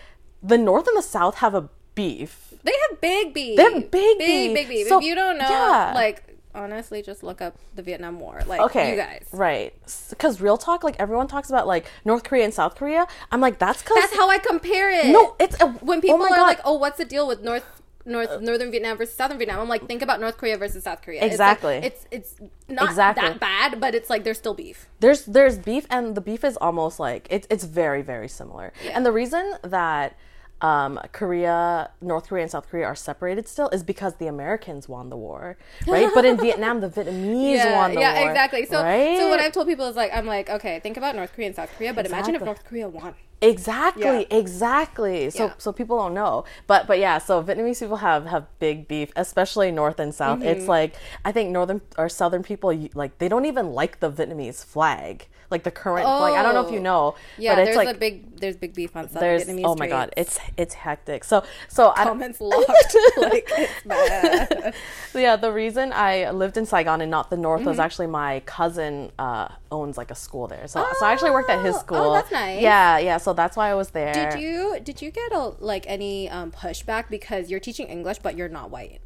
the 0.41 0.58
north 0.58 0.88
and 0.88 0.97
the 0.97 1.02
south 1.02 1.36
have 1.36 1.54
a 1.54 1.69
beef. 1.95 2.54
They 2.63 2.73
have 2.89 3.02
big 3.02 3.34
beef. 3.34 3.58
They 3.58 3.63
have 3.63 3.73
big 3.91 4.17
big, 4.17 4.19
beef. 4.19 4.54
big 4.54 4.67
beef. 4.69 4.88
So, 4.88 4.99
if 4.99 5.04
you 5.06 5.15
don't 5.15 5.38
know, 5.38 5.49
yeah. 5.49 5.91
like 5.95 6.23
honestly, 6.56 7.02
just 7.02 7.23
look 7.23 7.41
up 7.41 7.56
the 7.75 7.82
Vietnam 7.82 8.19
War. 8.19 8.41
Like 8.47 8.60
Okay, 8.62 8.91
you 8.91 8.95
guys. 8.97 9.28
right? 9.32 9.73
Because 10.10 10.41
real 10.41 10.58
talk, 10.58 10.84
like 10.84 10.95
everyone 10.99 11.28
talks 11.28 11.49
about 11.49 11.67
like 11.67 11.86
North 12.06 12.23
Korea 12.23 12.43
and 12.45 12.54
South 12.54 12.75
Korea. 12.75 13.08
I'm 13.32 13.39
like, 13.41 13.60
that's 13.60 13.82
because 13.82 13.97
That's 13.99 14.15
how 14.15 14.30
I 14.30 14.38
compare 14.39 14.89
it. 14.91 15.12
no, 15.12 15.36
it's 15.39 15.60
a, 15.62 15.67
when 15.67 15.99
oh 15.99 16.02
people 16.02 16.17
oh 16.21 16.25
are 16.25 16.30
God. 16.30 16.41
like, 16.41 16.60
"Oh, 16.65 16.73
what's 16.78 16.97
the 16.97 17.06
deal 17.06 17.28
with 17.28 17.41
North 17.41 17.65
North 18.06 18.30
uh, 18.30 18.39
Northern 18.39 18.71
Vietnam 18.71 18.97
versus 18.97 19.13
Southern 19.15 19.38
Vietnam. 19.38 19.60
I'm 19.60 19.69
like, 19.69 19.86
think 19.86 20.02
about 20.02 20.19
North 20.19 20.38
Korea 20.38 20.58
versus 20.58 20.84
South 20.84 21.02
Korea. 21.02 21.23
Exactly. 21.23 21.75
It's 21.75 22.04
like, 22.04 22.08
it's, 22.13 22.36
it's 22.39 22.49
not 22.67 22.89
Exactly. 22.89 23.28
that 23.28 23.39
bad, 23.39 23.80
but 23.80 23.93
it's 23.93 24.10
like 24.10 24.23
there's 24.23 24.38
still 24.38 24.54
beef. 24.54 24.88
there's 24.99 25.25
there's 25.25 25.58
beef 25.58 25.86
and 25.89 26.15
the 26.15 26.21
beef 26.21 26.43
is 26.43 26.58
almost 26.58 26.99
like 26.99 27.28
it's 27.30 27.45
it's 27.49 27.63
very 27.65 28.02
very 28.02 28.28
similar 28.28 28.73
and 28.93 29.06
the 29.06 29.12
reason 29.12 29.56
that 29.63 30.17
um, 30.62 31.00
Korea, 31.12 31.91
North 32.02 32.28
Korea, 32.28 32.43
and 32.43 32.52
South 32.52 32.69
Korea 32.69 32.86
are 32.86 32.95
separated 32.95 33.48
still 33.48 33.69
is 33.69 33.84
because 33.84 34.15
the 34.15 34.28
Americans 34.28 34.89
won 34.89 35.10
the 35.10 35.17
war, 35.17 35.58
right? 35.88 36.10
but 36.13 36.26
in 36.26 36.38
Vietnam, 36.48 36.82
the 36.82 36.89
Vietnamese 36.89 37.72
won 37.74 37.93
the 37.95 38.02
yeah, 38.02 38.13
war. 38.13 38.22
Yeah, 38.24 38.30
exactly. 38.30 38.65
So, 38.65 38.82
right? 38.84 39.17
so 39.17 39.30
what 39.30 39.39
I've 39.39 39.54
told 39.54 39.67
people 39.67 39.88
is 39.88 39.95
like, 39.95 40.12
I'm 40.13 40.26
like, 40.26 40.50
okay, 40.50 40.80
think 40.82 40.98
about 40.98 41.15
North 41.15 41.34
Korea 41.34 41.48
and 41.48 41.56
South 41.56 41.72
Korea, 41.78 41.93
but 41.93 42.06
imagine 42.06 42.36
if 42.36 42.41
North 42.43 42.65
Korea 42.65 42.89
won. 42.89 43.13
Exactly, 43.41 44.04
Yeah. 44.30 44.38
exactly. 44.38 45.30
So 45.30 45.45
Yeah. 45.45 45.54
so 45.58 45.72
people 45.72 45.98
don't 45.98 46.13
know. 46.13 46.43
But 46.67 46.88
but 46.88 47.00
yeah, 47.00 47.19
so 47.19 47.41
Vietnamese 47.41 47.80
people 47.80 47.98
have 47.98 48.26
have 48.26 48.45
big 48.60 48.88
beef, 48.89 49.12
especially 49.15 49.72
north 49.72 49.98
and 50.00 50.13
south. 50.13 50.41
It's 50.43 50.63
Mm-hmm. 50.63 50.69
like 50.69 50.95
I 51.24 51.32
think 51.32 51.50
northern 51.52 51.80
or 51.98 52.10
southern 52.10 52.43
people 52.43 52.74
like 52.93 53.17
they 53.19 53.30
don't 53.30 53.45
even 53.45 53.72
like 53.74 54.02
the 54.02 54.12
Vietnamese 54.12 54.63
flag. 54.65 55.28
Like 55.52 55.64
the 55.64 55.72
current 55.72 56.06
like 56.08 56.34
I 56.36 56.44
don't 56.44 56.54
know 56.54 56.66
if 56.66 56.72
you 56.72 56.80
Oh. 56.80 56.84
know. 56.84 57.16
Yeah, 57.38 57.56
but 57.56 57.60
it's 57.62 57.68
there's 57.76 57.78
like 57.86 57.96
a 57.96 58.00
big 58.00 58.40
there's 58.40 58.56
big 58.56 58.74
beef 58.76 58.96
on 58.96 59.08
Southern 59.10 59.20
there's 59.20 59.46
Vietnamese 59.48 59.62
oh 59.66 59.76
my 59.76 59.88
god, 59.88 60.14
it's 60.16 60.40
it's 60.58 60.76
hectic. 60.76 61.24
So 61.24 61.44
so 61.68 61.92
I 61.96 62.04
comments 62.04 62.40
locked. 62.52 62.68
like 63.18 63.50
it's 63.58 63.84
bad. 63.86 64.76
So 65.12 65.18
yeah, 65.20 65.36
the 65.38 65.52
reason 65.52 65.92
I 65.92 66.30
lived 66.30 66.56
in 66.58 66.66
Saigon 66.68 67.02
and 67.02 67.10
not 67.10 67.30
the 67.32 67.38
north 67.38 67.62
Mm-hmm. 67.62 67.70
was 67.70 67.80
actually 67.80 68.08
my 68.08 68.42
cousin 68.46 69.12
uh, 69.18 69.48
owns 69.72 69.98
like 69.98 70.12
a 70.12 70.16
school 70.16 70.48
there. 70.48 70.68
So 70.68 70.86
so 71.00 71.06
I 71.06 71.12
actually 71.14 71.32
worked 71.32 71.50
at 71.50 71.66
his 71.66 71.76
Oh, 71.76 71.80
school. 71.80 71.98
oh, 71.98 72.14
that's 72.14 72.32
nice. 72.32 72.62
Yeah, 72.62 73.00
yeah. 73.00 73.18
So 73.18 73.34
that's 73.34 73.58
why 73.58 73.70
I 73.70 73.74
was 73.76 73.90
there. 73.90 74.14
Did 74.14 74.40
you 74.40 74.80
did 74.84 75.02
you 75.02 75.10
get 75.10 75.32
a 75.32 75.54
like 75.60 75.86
any 75.88 76.30
um, 76.30 76.52
pushback 76.52 77.10
because 77.10 77.50
you're 77.50 77.60
teaching 77.60 77.88
English 77.88 78.20
but 78.20 78.38
you're 78.38 78.50
not 78.50 78.70
white? 78.70 79.00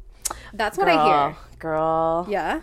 That's 0.52 0.76
what 0.78 0.88
I 0.88 1.04
hear. 1.28 1.36
girl? 1.58 2.26
Yeah. 2.28 2.60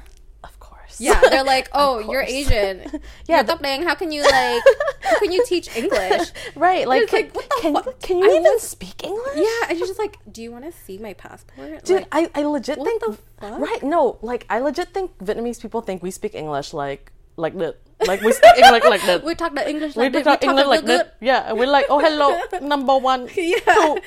Course. 0.92 1.02
Yeah, 1.02 1.20
they're 1.30 1.44
like, 1.44 1.70
"Oh, 1.74 2.00
you're 2.00 2.22
Asian. 2.24 2.82
Yeah, 3.28 3.38
yeah, 3.40 3.44
stop 3.44 3.60
playing. 3.60 3.84
How 3.84 3.96
can 3.96 4.12
you 4.12 4.22
like? 4.24 4.64
How 5.02 5.20
can 5.20 5.32
you 5.32 5.44
teach 5.48 5.68
English?" 5.82 6.32
Right, 6.56 6.88
like, 6.88 7.08
can, 7.08 7.24
like, 7.26 7.36
what 7.36 7.50
the 7.50 7.58
can, 7.62 7.74
can 8.02 8.18
you 8.20 8.26
I 8.26 8.40
even 8.40 8.44
was- 8.44 8.64
speak 8.64 9.04
English? 9.04 9.36
Yeah, 9.36 9.70
and 9.70 9.78
you're 9.80 9.88
just 9.88 10.00
like, 10.00 10.18
"Do 10.32 10.42
you 10.44 10.52
want 10.52 10.66
to 10.66 10.72
see 10.72 10.98
my 10.98 11.14
passport?" 11.14 11.84
Dude, 11.86 12.06
Like, 12.12 12.12
I, 12.12 12.30
I 12.36 12.44
legit 12.44 12.78
think 12.84 13.02
the 13.02 13.18
fuck? 13.40 13.60
right 13.60 13.82
no 13.82 14.20
like 14.22 14.46
I 14.50 14.60
legit 14.60 14.94
think 14.94 15.18
Vietnamese 15.18 15.60
people 15.62 15.82
think 15.82 16.04
we 16.04 16.12
speak 16.12 16.36
English 16.36 16.74
like 16.78 17.12
like 17.38 17.58
that 17.58 17.78
like 18.06 18.22
we 18.22 18.32
speak 18.34 18.54
English 18.58 18.84
like 18.86 19.02
that. 19.10 19.24
we 19.26 19.34
talk 19.34 19.56
the 19.56 19.66
English 19.68 19.96
we 19.96 20.04
like 20.10 20.14
this. 20.14 20.24
talk 20.26 20.42
We 20.42 20.48
English 20.50 20.68
like 20.68 20.86
that. 20.86 21.18
Yeah, 21.22 21.54
we're 21.54 21.66
like, 21.70 21.86
oh 21.90 21.98
hello, 22.00 22.38
number 22.62 22.98
one, 22.98 23.30
Yeah. 23.34 23.58
two, 23.66 23.98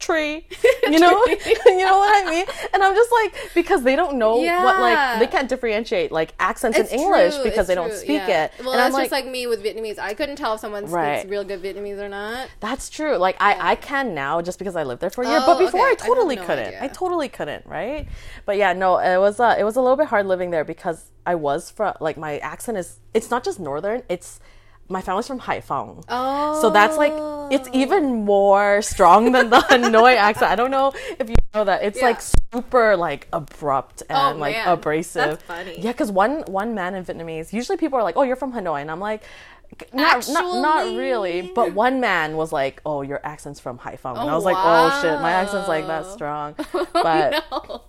three. 0.00 0.46
You 0.84 0.98
know, 1.00 1.24
you 1.26 1.78
know 1.78 1.98
what 1.98 2.26
I 2.26 2.30
mean? 2.30 2.44
And 2.74 2.82
I'm 2.82 2.94
just 2.94 3.10
like 3.10 3.34
because 3.54 3.84
they 3.84 3.96
don't 3.96 4.18
know 4.18 4.36
what 4.36 4.80
like 4.80 5.18
they 5.18 5.26
can't 5.26 5.48
differentiate 5.48 6.12
like 6.12 6.34
accents 6.38 6.78
It's 6.78 6.92
in 6.92 7.00
English 7.00 7.36
true, 7.36 7.44
because 7.44 7.66
they 7.66 7.74
don't 7.74 7.92
speak 7.92 8.28
yeah. 8.28 8.44
it. 8.44 8.52
Well, 8.60 8.72
and 8.72 8.78
that's 8.78 8.88
I'm 8.88 8.92
like, 8.92 9.02
just 9.04 9.12
like 9.12 9.26
me 9.26 9.46
with 9.46 9.64
Vietnamese. 9.64 9.98
I 9.98 10.12
couldn't 10.12 10.36
tell 10.36 10.54
if 10.54 10.60
someone 10.60 10.86
speaks 10.86 11.24
real 11.24 11.42
good 11.42 11.62
Vietnamese 11.62 11.98
or 11.98 12.10
not. 12.10 12.50
That's 12.60 12.90
true. 12.90 13.16
Like 13.16 13.36
I, 13.40 13.72
I 13.72 13.74
can 13.76 14.14
now 14.14 14.42
just 14.42 14.58
because 14.58 14.76
I 14.76 14.82
lived 14.82 15.00
there 15.00 15.08
for 15.08 15.24
a 15.24 15.26
year. 15.26 15.38
Oh, 15.40 15.46
but 15.46 15.58
before 15.58 15.80
okay. 15.80 15.88
I 15.88 15.92
I 15.92 16.06
totally 16.06 16.36
no 16.36 16.44
couldn't. 16.44 16.66
idea. 16.66 16.84
I 16.84 16.88
totally 16.88 17.28
couldn't, 17.28 17.64
right? 17.66 18.06
But 18.44 18.58
yeah, 18.58 18.74
no, 18.74 18.98
it 18.98 19.18
was 19.18 19.40
uh, 19.40 19.56
it 19.58 19.64
was 19.64 19.76
a 19.76 19.80
little 19.80 19.96
bit 19.96 20.08
hard 20.08 20.26
living 20.26 20.50
there 20.50 20.64
because 20.64 21.10
I 21.24 21.34
was 21.34 21.70
from 21.70 21.94
like 22.00 22.18
my 22.18 22.38
accent 22.38 22.76
is 22.78 23.00
it's 23.14 23.30
not 23.30 23.42
just 23.42 23.58
northern, 23.58 24.02
it's 24.08 24.38
my 24.88 25.00
family's 25.00 25.26
from 25.26 25.40
Haiphong. 25.40 26.04
Oh, 26.08 26.60
So 26.60 26.70
that's 26.70 26.96
like 26.96 27.12
it's 27.52 27.68
oh. 27.68 27.72
even 27.82 28.24
more 28.24 28.82
strong 28.82 29.32
than 29.32 29.50
the 29.50 29.56
Hanoi 29.70 30.16
accent. 30.16 30.50
I 30.50 30.56
don't 30.56 30.70
know 30.70 30.92
if 31.18 31.28
you 31.28 31.36
know 31.54 31.64
that. 31.64 31.82
It's 31.82 31.98
Yeah. 31.98 32.06
like 32.06 32.20
super 32.52 32.96
like 32.96 33.28
abrupt 33.32 34.02
oh, 34.08 34.14
and 34.14 34.36
Oh, 34.36 34.40
like 34.40 34.56
man. 34.56 34.68
abrasive. 34.68 35.22
That's 35.30 35.42
funny. 35.44 35.80
Yeah, 35.80 35.92
because 35.92 36.10
one 36.10 36.42
one 36.46 36.74
man 36.74 36.94
in 36.94 37.04
Vietnamese. 37.04 37.52
Usually 37.52 37.76
people 37.78 37.98
are 37.98 38.02
like, 38.02 38.16
"Oh, 38.16 38.22
you're 38.22 38.36
from 38.36 38.52
Hanoi," 38.52 38.80
and 38.80 38.90
I'm 38.90 39.00
like. 39.00 39.22
Not, 39.92 40.28
not, 40.28 40.62
not 40.62 40.96
really, 40.96 41.50
but 41.52 41.72
one 41.74 41.98
man 41.98 42.36
was 42.36 42.52
like, 42.52 42.80
"Oh, 42.86 43.02
your 43.02 43.18
accent's 43.26 43.58
from 43.58 43.76
Haiphong," 43.78 44.16
and 44.20 44.30
I 44.30 44.34
was 44.36 44.44
like, 44.44 44.56
"Oh 44.56 45.00
shit, 45.02 45.20
my 45.20 45.32
accent's 45.32 45.66
like 45.66 45.88
that 45.88 46.04
oh, 46.06 46.14
strong." 46.14 46.54
But 46.92 47.42
no. 47.50 47.82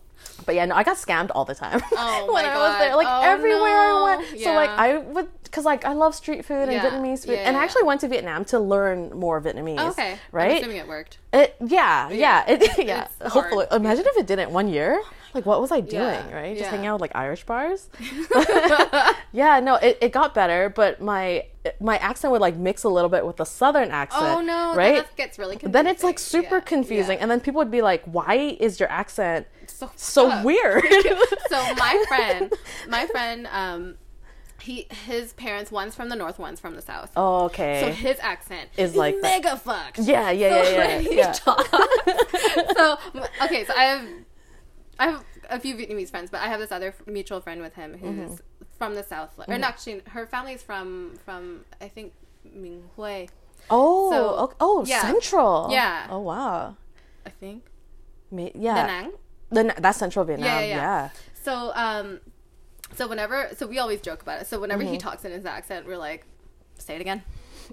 but 0.47 0.55
yeah, 0.55 0.65
no, 0.65 0.73
I 0.73 0.81
got 0.83 0.97
scammed 0.97 1.29
all 1.35 1.45
the 1.45 1.53
time 1.53 1.81
Oh 1.91 2.29
when 2.33 2.43
I 2.43 2.57
was 2.57 2.79
there. 2.79 2.95
Like 2.95 3.05
Oh, 3.07 3.21
everywhere 3.23 3.77
I 3.77 3.89
no. 3.89 4.03
went. 4.03 4.39
So 4.41 4.53
like 4.55 4.69
I 4.71 4.97
would, 4.97 5.27
cause 5.55 5.65
like 5.65 5.85
I 5.85 5.93
love 5.93 6.13
street 6.13 6.43
food 6.45 6.63
and 6.63 6.73
Yeah. 6.73 6.83
Vietnamese 6.89 7.25
food, 7.25 7.33
Yeah, 7.39 7.47
and 7.47 7.55
I 7.57 7.63
actually 7.63 7.83
went 7.83 8.01
to 8.01 8.07
Vietnam 8.07 8.43
to 8.45 8.59
learn 8.59 9.09
more 9.17 9.41
Vietnamese. 9.41 9.79
Okay, 9.91 10.11
I'm 10.13 10.19
right? 10.31 10.59
assuming 10.61 10.77
it 10.77 10.87
worked. 10.87 11.17
It, 11.33 11.55
yeah, 11.65 12.09
yeah, 12.09 12.43
it, 12.47 12.59
yeah. 12.85 13.07
It's 13.21 13.33
Hopefully, 13.33 13.65
hard. 13.69 13.81
imagine 13.81 14.05
if 14.07 14.17
it 14.17 14.27
didn't 14.27 14.51
one 14.51 14.67
year. 14.67 15.01
Like, 15.33 15.45
what 15.45 15.59
was 15.59 15.69
I 15.71 15.81
doing? 15.81 16.31
Right, 16.31 16.57
just 16.57 16.69
hanging 16.69 16.85
out 16.87 16.93
with 16.95 17.01
like 17.01 17.15
Irish 17.15 17.43
bars. 17.45 17.89
yeah, 19.33 19.59
no, 19.59 19.75
it, 19.75 19.97
it 20.01 20.11
got 20.11 20.33
better, 20.33 20.69
but 20.69 21.01
my 21.01 21.45
my 21.79 21.97
accent 21.97 22.31
would 22.31 22.41
like 22.41 22.55
mix 22.55 22.83
a 22.83 22.89
little 22.89 23.09
bit 23.09 23.25
with 23.25 23.37
the 23.37 23.43
southern 23.43 23.91
accent. 23.91 24.23
Oh 24.25 24.41
no, 24.41 24.75
right? 24.75 24.97
that 24.97 25.15
gets 25.17 25.37
really 25.37 25.55
confusing. 25.55 25.71
then 25.73 25.87
it's 25.87 26.03
like 26.03 26.19
super 26.19 26.55
Yeah, 26.57 26.61
confusing, 26.61 27.17
yeah. 27.17 27.21
and 27.23 27.31
then 27.31 27.39
people 27.41 27.59
would 27.59 27.71
be 27.71 27.81
like, 27.81 28.03
"Why 28.05 28.35
is 28.59 28.79
your 28.79 28.89
accent 28.89 29.47
so 29.67 29.89
so 29.95 30.41
weird?" 30.43 30.83
so 31.49 31.73
my 31.75 32.03
friend, 32.07 32.53
my 32.87 33.05
friend, 33.07 33.47
um, 33.51 33.95
he 34.65 34.87
his 35.05 35.33
parents 35.33 35.71
one's 35.71 35.95
from 35.95 36.09
the 36.09 36.15
north, 36.15 36.37
one's 36.39 36.59
from 36.59 36.75
the 36.75 36.81
south. 36.81 37.11
oh, 37.15 37.45
okay. 37.45 37.81
So 37.81 37.91
his 37.91 38.17
accent 38.19 38.69
Is 38.77 38.95
like 38.95 39.15
that. 39.21 39.21
mega 39.21 39.55
fucked. 39.57 39.99
Yeah, 39.99 40.31
yeah, 40.31 40.63
So 40.63 40.69
yeah, 40.71 40.99
yeah, 40.99 41.09
yeah. 41.11 41.31
so 42.77 42.97
okay, 43.43 43.65
so 43.65 43.73
I 43.75 43.83
have 43.85 44.05
I 44.99 45.05
have 45.11 45.23
a 45.49 45.59
few 45.59 45.75
Vietnamese 45.75 46.09
friends, 46.09 46.29
but 46.31 46.41
I 46.41 46.47
have 46.47 46.59
this 46.59 46.71
other 46.71 46.93
mutual 47.05 47.41
friend 47.41 47.61
with 47.61 47.75
him 47.75 47.97
who's 47.97 48.09
Mm-hmm. 48.09 48.35
from 48.79 48.95
the 48.95 49.03
south. 49.03 49.31
Or 49.47 49.57
no, 49.57 49.67
actually, 49.67 50.01
her 50.09 50.25
family's 50.25 50.63
from 50.63 51.17
from 51.25 51.65
I 51.81 51.87
think 51.87 52.13
Minh 52.47 52.81
Hue. 52.95 53.27
oh, 53.69 54.11
So, 54.11 54.35
okay. 54.45 54.55
oh, 54.59 54.85
yeah. 54.87 55.01
central. 55.01 55.67
Yeah. 55.71 56.07
Oh 56.09 56.19
wow. 56.19 56.75
I 57.25 57.29
think 57.29 57.63
yeah. 58.31 58.75
Da 58.75 58.85
Nang. 58.87 59.11
Then 59.51 59.73
that's 59.77 59.97
central 59.99 60.25
Vietnam. 60.25 60.47
Yeah, 60.47 60.59
Yeah, 60.61 60.67
yeah, 60.67 60.75
yeah. 60.75 61.09
So 61.43 61.71
um, 61.75 62.19
so 62.95 63.07
whenever 63.07 63.49
so 63.55 63.67
we 63.67 63.79
always 63.79 64.01
joke 64.01 64.21
about 64.21 64.41
it. 64.41 64.47
So 64.47 64.59
whenever 64.59 64.83
Mm-hmm. 64.83 64.93
he 64.93 64.97
talks 64.97 65.25
in 65.25 65.31
his 65.31 65.45
accent, 65.45 65.85
we're 65.87 65.97
like, 65.97 66.25
say 66.77 66.95
it 66.95 67.01
again. 67.01 67.23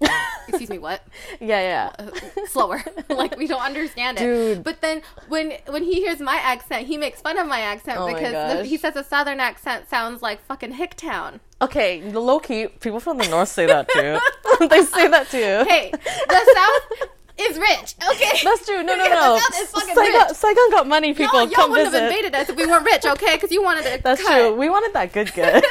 Excuse 0.48 0.70
me, 0.70 0.78
what? 0.78 1.02
yeah, 1.38 1.60
yeah. 1.60 1.92
Uh, 1.98 2.46
slower. 2.46 2.82
like 3.10 3.36
we 3.36 3.46
don't 3.46 3.60
understand 3.60 4.18
it. 4.18 4.22
Dude. 4.22 4.64
But 4.64 4.80
then 4.80 5.02
when 5.28 5.52
when 5.68 5.82
he 5.82 5.96
hears 5.96 6.18
my 6.18 6.36
accent, 6.36 6.86
he 6.86 6.96
makes 6.96 7.20
fun 7.20 7.36
of 7.38 7.46
my 7.46 7.60
accent 7.60 7.98
Oh 7.98 8.06
my 8.06 8.14
because 8.14 8.58
the, 8.58 8.64
he 8.64 8.78
says 8.78 8.96
a 8.96 9.04
southern 9.04 9.38
accent 9.38 9.90
sounds 9.90 10.22
like 10.22 10.42
fucking 10.46 10.72
Hicktown. 10.74 11.40
Okay, 11.60 12.00
the 12.00 12.20
low 12.20 12.38
key 12.40 12.68
people 12.68 13.00
from 13.00 13.18
the 13.18 13.28
north 13.28 13.48
say 13.50 13.66
that 13.66 13.86
too. 13.90 14.18
they 14.68 14.82
say 14.82 15.08
that 15.08 15.28
too. 15.30 15.64
Hey, 15.68 15.90
the 15.92 16.54
south 16.54 17.08
is 17.38 17.58
rich. 17.58 17.94
Okay. 18.10 18.38
That's 18.44 18.66
true. 18.66 18.82
No, 18.82 18.94
no, 18.96 19.08
no. 19.08 19.38
South 19.38 19.60
is 19.62 19.70
fucking 19.70 19.94
Saigon. 19.94 20.34
Saigon 20.34 20.70
got 20.70 20.86
money. 20.86 21.14
People 21.14 21.40
Y'all, 21.40 21.44
y'all 21.46 21.54
come 21.54 21.70
wouldn't 21.70 21.90
visit. 21.90 22.02
have 22.02 22.10
invaded 22.10 22.34
us 22.34 22.48
if 22.48 22.56
we 22.56 22.66
weren't 22.66 22.84
rich, 22.84 23.04
okay? 23.06 23.36
Because 23.36 23.50
you 23.50 23.62
wanted 23.62 23.84
to 23.84 24.00
That's 24.02 24.22
cut. 24.22 24.36
true. 24.38 24.54
We 24.56 24.68
wanted 24.68 24.92
that 24.94 25.12
good, 25.12 25.32
good. 25.34 25.64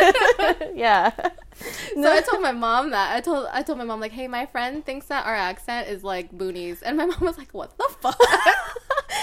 yeah. 0.75 1.11
So 1.93 2.11
I 2.11 2.21
told 2.21 2.41
my 2.41 2.51
mom 2.51 2.89
that. 2.91 3.15
I 3.15 3.21
told 3.21 3.47
I 3.51 3.61
told 3.61 3.77
my 3.77 3.83
mom 3.83 3.99
like, 3.99 4.11
hey, 4.11 4.27
my 4.27 4.47
friend 4.47 4.83
thinks 4.85 5.05
that 5.07 5.25
our 5.25 5.35
accent 5.35 5.87
is 5.89 6.03
like 6.03 6.31
boonies, 6.31 6.79
and 6.83 6.97
my 6.97 7.05
mom 7.07 7.19
was 7.21 7.37
like, 7.37 7.53
what 7.53 7.77
the 7.77 7.87
fuck? 7.99 8.19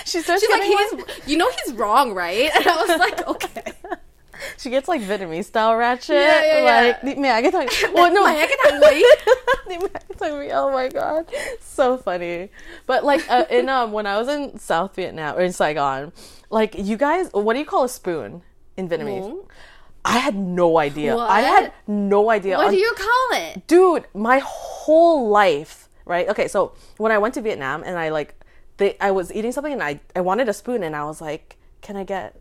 She 0.05 0.21
starts 0.21 0.43
She's 0.43 0.51
like, 0.51 0.63
he's, 0.63 1.29
you 1.29 1.37
know, 1.39 1.51
he's 1.65 1.75
wrong, 1.75 2.13
right? 2.15 2.51
And 2.55 2.67
I 2.67 2.77
was 2.77 2.99
like, 2.99 3.27
okay. 3.27 3.73
She 4.59 4.71
gets 4.71 4.89
like 4.89 5.03
Vietnamese 5.03 5.45
style 5.45 5.77
ratchet. 5.77 6.17
Yeah, 6.17 6.43
yeah, 6.43 6.63
yeah. 6.63 6.81
Like, 6.87 7.03
"Di 7.03 7.15
mẹ 7.15 7.43
cái 7.43 7.51
thằng... 7.51 7.69
Well, 7.95 8.13
no. 8.13 8.25
Mẹ 8.25 8.47
cái 8.47 8.59
thằng. 8.65 8.81
Di 9.69 9.77
mẹ 9.79 9.89
cái 9.93 10.17
thằng 10.19 10.39
Mỹ. 10.39 10.49
Oh 10.53 10.73
my 10.73 10.89
god. 10.89 11.27
So 11.61 11.97
funny. 11.97 12.49
But 12.87 13.05
like 13.05 13.23
uh, 13.31 13.45
in 13.51 13.69
um 13.77 13.93
when 13.93 14.07
I 14.07 14.19
was 14.19 14.29
in 14.29 14.59
South 14.59 14.95
Vietnam 14.97 15.37
or 15.37 15.41
in 15.41 15.53
Saigon, 15.53 16.13
like 16.51 16.75
you 16.79 16.97
guys, 16.97 17.29
what 17.33 17.55
do 17.55 17.59
you 17.59 17.67
call 17.67 17.85
a 17.85 17.89
spoon 17.89 18.43
in 18.77 18.89
Vietnamese? 18.89 19.29
Muỗng. 19.31 19.47
I 20.05 20.19
had 20.19 20.35
no 20.35 20.79
idea. 20.79 21.17
I 21.17 21.43
had 21.43 21.73
no 21.87 22.31
idea. 22.31 22.57
What 22.57 22.71
do 22.71 22.77
you 22.79 22.93
call 22.97 23.39
it? 23.39 23.67
dude 23.67 24.07
my 24.15 24.41
whole 24.45 25.29
life 25.29 25.89
right 26.07 26.29
okay 26.29 26.49
so 26.49 26.73
when 26.97 27.13
i 27.13 27.19
went 27.19 27.35
to 27.35 27.43
vietnam 27.43 27.83
and 27.85 27.99
i 27.99 28.09
like 28.09 28.35
they 28.79 28.97
i 29.01 29.11
was 29.11 29.33
eating 29.33 29.53
something 29.53 29.73
and 29.73 29.83
i 29.83 30.01
i 30.17 30.21
wanted 30.21 30.49
a 30.49 30.53
spoon 30.53 30.83
and 30.83 30.97
i 30.97 31.05
was 31.05 31.21
like 31.21 31.57
can 31.83 31.97
i 31.97 32.05
get 32.05 32.41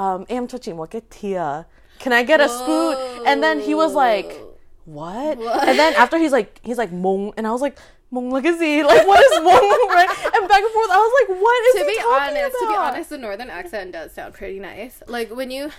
um 0.00 0.24
cho 0.48 0.58
chị 0.58 0.72
một 0.72 0.90
cái 0.90 1.02
thìa 1.10 1.62
can 1.98 2.12
i 2.12 2.24
get 2.24 2.40
a 2.40 2.48
spoon 2.48 2.94
and 3.26 3.42
then 3.42 3.60
he 3.60 3.74
was 3.74 3.92
like 3.92 4.34
what, 4.86 5.38
and 5.68 5.78
then 5.78 5.94
after 5.94 6.18
he's 6.18 6.32
like 6.32 6.50
he's 6.62 6.78
like 6.78 6.92
mung 6.92 7.30
and 7.36 7.46
i 7.46 7.50
was 7.50 7.62
like 7.62 7.76
is 8.44 8.60
he 8.66 8.82
like 8.82 9.06
what 9.06 9.20
is 9.20 9.40
mung 9.42 9.78
right? 9.94 10.08
And 10.34 10.48
back 10.48 10.62
and 10.62 10.72
forth 10.72 10.90
i 10.90 10.98
was 10.98 11.12
like 11.20 11.28
what 11.42 11.66
is 11.68 11.74
to 11.74 11.84
he 11.84 11.96
be 11.96 12.02
talking 12.02 12.36
honest, 12.36 12.56
to 12.60 12.66
be 12.68 12.74
honest, 12.74 13.10
the 13.10 13.18
northern 13.18 13.50
accent 13.50 13.92
does 13.92 14.12
sound 14.12 14.34
pretty 14.34 14.58
nice. 14.58 15.02
Like 15.06 15.30
when 15.36 15.50
you, 15.50 15.70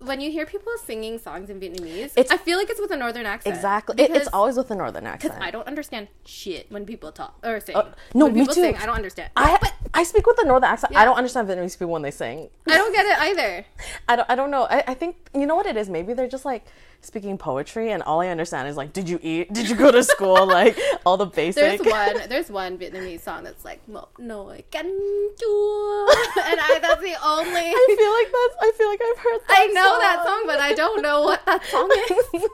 when 0.00 0.20
you 0.20 0.30
hear 0.30 0.46
people 0.46 0.72
singing 0.84 1.18
songs 1.18 1.50
in 1.50 1.60
Vietnamese, 1.60 2.12
It's- 2.16 2.30
I 2.30 2.38
feel 2.38 2.58
like 2.58 2.70
it's 2.70 2.80
with 2.80 2.90
a 2.90 2.96
northern 2.96 3.26
accent. 3.26 3.54
Exactly. 3.54 4.02
It, 4.02 4.10
it's 4.10 4.28
always 4.32 4.56
with 4.56 4.70
a 4.70 4.74
northern 4.74 5.06
accent. 5.06 5.34
Because. 5.34 5.46
I 5.46 5.50
don't 5.50 5.66
understand 5.66 6.08
shit 6.24 6.66
when 6.70 6.86
people 6.86 7.12
talk 7.12 7.34
or 7.44 7.60
sing. 7.60 7.76
Uh, 7.76 7.92
no, 8.14 8.26
when 8.26 8.34
me 8.34 8.40
people 8.40 8.54
too. 8.54 8.62
Sing, 8.62 8.76
I 8.76 8.86
don't 8.86 8.96
understand. 8.96 9.30
I 9.36 9.58
I 9.92 10.02
speak 10.04 10.26
with 10.26 10.38
a 10.40 10.46
northern 10.46 10.70
accent. 10.70 10.96
I 10.96 11.04
don't 11.04 11.16
understand 11.16 11.48
Vietnamese 11.48 11.78
people 11.78 11.92
when 11.92 12.02
they 12.02 12.10
sing. 12.10 12.48
I 12.66 12.76
don't 12.78 12.92
get 12.92 13.06
it 13.06 13.18
either. 13.28 13.66
I 14.08 14.16
don't 14.16 14.30
I 14.30 14.34
don't 14.34 14.50
know. 14.50 14.64
I, 14.70 14.82
I 14.88 14.94
think 14.94 15.16
you 15.34 15.46
know 15.46 15.56
what 15.56 15.66
it 15.66 15.76
is. 15.76 15.88
Maybe 15.90 16.14
they're 16.14 16.28
just 16.28 16.44
like 16.44 16.64
speaking 17.02 17.38
poetry, 17.38 17.92
and 17.92 18.02
all 18.02 18.20
I 18.20 18.28
understand 18.28 18.68
is 18.68 18.76
like, 18.76 18.92
did 18.92 19.08
you 19.08 19.18
eat? 19.22 19.52
Did 19.52 19.68
you 19.68 19.76
go 19.76 19.90
to 19.90 20.02
school? 20.04 20.46
like 20.58 20.78
all 21.04 21.16
the 21.16 21.26
basic. 21.26 21.62
There's 21.62 21.80
one. 21.80 22.28
There's 22.28 22.50
one 22.50 22.78
Vietnamese 22.78 23.20
song 23.20 23.44
that's 23.44 23.64
like 23.64 23.80
"Một 23.88 24.08
nồi 24.18 24.62
canh 24.70 24.90
chua," 25.36 26.06
and 26.50 26.60
I 26.60 26.78
that's 26.80 27.00
the 27.00 27.16
only. 27.24 27.66
I 27.74 27.96
feel 27.98 28.12
like 28.12 28.30
that's. 28.32 28.56
I 28.60 28.70
feel 28.76 28.88
like 28.88 29.00
I've 29.02 29.18
heard. 29.18 29.40
That 29.48 29.58
I 29.58 29.66
know 29.66 29.98
that 29.98 30.24
song, 30.24 30.42
but 30.46 30.60
I 30.60 30.74
don't 30.74 31.02
know 31.02 31.22
what 31.22 31.44
that 31.46 31.64
song 31.72 31.90
is. 31.90 32.44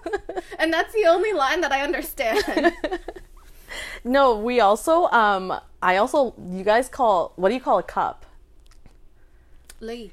and 0.59 0.73
that's 0.73 0.93
the 0.95 1.07
only 1.07 1.33
line 1.33 1.61
that 1.61 1.73
I 1.73 1.83
understand. 1.83 2.73
No, 4.05 4.37
we 4.39 4.61
also. 4.61 5.07
Um, 5.07 5.53
I 5.83 5.97
also. 5.97 6.35
You 6.51 6.65
guys 6.65 6.89
call. 6.89 7.33
What 7.37 7.49
do 7.49 7.55
you 7.55 7.61
call 7.61 7.79
a 7.79 7.83
cup? 7.83 8.25
Ly. 9.81 10.11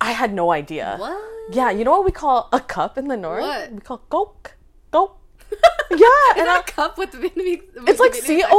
I 0.00 0.12
had 0.12 0.32
no 0.32 0.50
idea. 0.52 0.96
What? 0.98 1.18
Yeah, 1.50 1.70
you 1.70 1.84
know 1.84 1.92
what 1.92 2.04
we 2.04 2.10
call 2.12 2.48
a 2.52 2.60
cup 2.60 2.98
in 2.98 3.08
the 3.08 3.16
north? 3.16 3.42
What? 3.42 3.72
We 3.72 3.80
call 3.80 4.00
gok. 4.10 4.52
Gok. 4.92 5.10
yeah, 5.90 5.96
Is 6.34 6.38
and 6.38 6.46
that 6.46 6.64
I, 6.66 6.70
a 6.70 6.72
cup 6.72 6.98
with 6.98 7.12
the 7.12 7.18
Vietnamese? 7.18 7.62
with 7.74 7.88
it's 7.88 8.00
like 8.00 8.14
C 8.14 8.42
accent? 8.42 8.52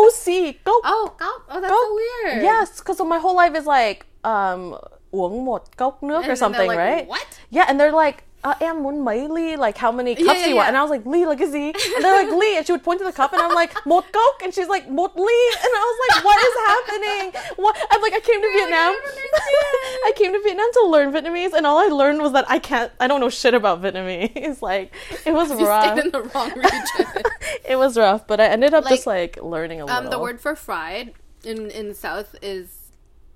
Gok. 0.66 0.82
Oh, 0.84 1.14
cup. 1.18 1.42
Oh, 1.50 1.62
that's 1.62 1.72
Gok. 1.74 1.88
so 1.88 1.96
weird. 1.96 2.44
Yes, 2.44 2.80
because 2.80 3.00
my 3.06 3.20
whole 3.20 3.36
life 3.36 3.56
is 3.56 3.66
like 3.66 4.06
um 4.24 4.76
uống 5.12 5.46
một 5.46 5.64
cốc 5.78 6.04
nước 6.04 6.24
And 6.24 6.32
or 6.32 6.36
something, 6.36 6.68
like, 6.68 6.78
right? 6.78 7.08
"What?" 7.08 7.28
Yeah, 7.50 7.66
and 7.68 7.80
they're 7.80 7.92
like, 8.06 8.24
uh, 8.44 8.54
em 8.60 8.84
muốn 8.84 9.04
mấy 9.06 9.28
ly? 9.30 9.56
Like, 9.56 9.78
how 9.78 9.92
many 9.92 10.16
cups 10.16 10.28
yeah, 10.28 10.44
do 10.46 10.50
you 10.50 10.56
want? 10.56 10.66
yeah. 10.66 10.68
And 10.70 10.78
I 10.78 10.82
was 10.84 10.92
like, 10.92 11.06
ly 11.06 11.26
like 11.26 11.40
cái 11.40 11.48
gì? 11.52 11.74
And 11.96 12.04
they're 12.06 12.24
like, 12.24 12.32
ly. 12.32 12.54
And 12.58 12.66
she 12.66 12.72
would 12.72 12.84
point 12.84 13.00
to 13.00 13.06
the 13.06 13.12
cup, 13.12 13.34
and 13.34 13.42
I'm 13.42 13.54
like, 13.56 13.74
một 13.86 14.06
cốc. 14.14 14.44
And 14.44 14.54
she's 14.54 14.68
like, 14.70 14.88
một 14.90 15.16
ly. 15.18 15.40
And 15.66 15.72
I 15.76 15.84
was 15.90 15.98
like, 16.06 16.26
what 16.26 16.40
is 16.48 16.56
happening? 16.68 17.42
What? 17.58 17.76
I'm 17.92 18.02
like, 18.02 18.14
I 18.14 18.20
came 18.20 18.42
to 18.42 18.48
Vietnam. 18.58 18.94
understand. 18.94 19.28
I 20.06 20.12
came 20.16 20.34
to 20.34 20.40
Vietnam 20.44 20.70
to 20.74 20.86
learn 20.88 21.12
Vietnamese, 21.12 21.54
and 21.54 21.66
all 21.66 21.80
I 21.80 21.88
learned 21.88 22.22
was 22.22 22.32
that 22.34 22.46
I 22.50 22.60
can't, 22.60 22.92
I 23.00 23.08
don't 23.08 23.20
know 23.20 23.30
shit 23.30 23.54
about 23.54 23.82
Vietnamese. 23.82 24.62
like, 24.72 24.94
it 25.26 25.34
was 25.34 25.50
You 25.60 25.68
rough. 25.68 25.84
stayed 25.98 26.06
in 26.06 26.12
the 26.12 26.22
wrong 26.22 26.52
region. 26.56 27.24
it 27.66 27.76
was 27.78 27.98
rough, 27.98 28.28
but 28.28 28.40
I 28.40 28.46
ended 28.46 28.74
up 28.74 28.88
just 28.88 29.08
Like, 29.08 29.38
like 29.38 29.44
learning 29.44 29.82
a 29.82 29.86
little. 29.86 29.98
um, 30.06 30.10
the 30.10 30.20
word 30.20 30.40
for 30.40 30.56
fried 30.56 31.14
in 31.44 31.70
in 31.72 31.90
the 31.90 31.96
south 31.96 32.36
is 32.42 32.68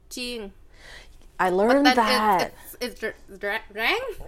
chiang. 0.10 0.52
I 1.40 1.50
learned 1.50 1.86
that. 1.88 2.42
It, 2.42 2.54
it's 2.82 3.00
dr- 3.00 3.14
dra- 3.40 3.62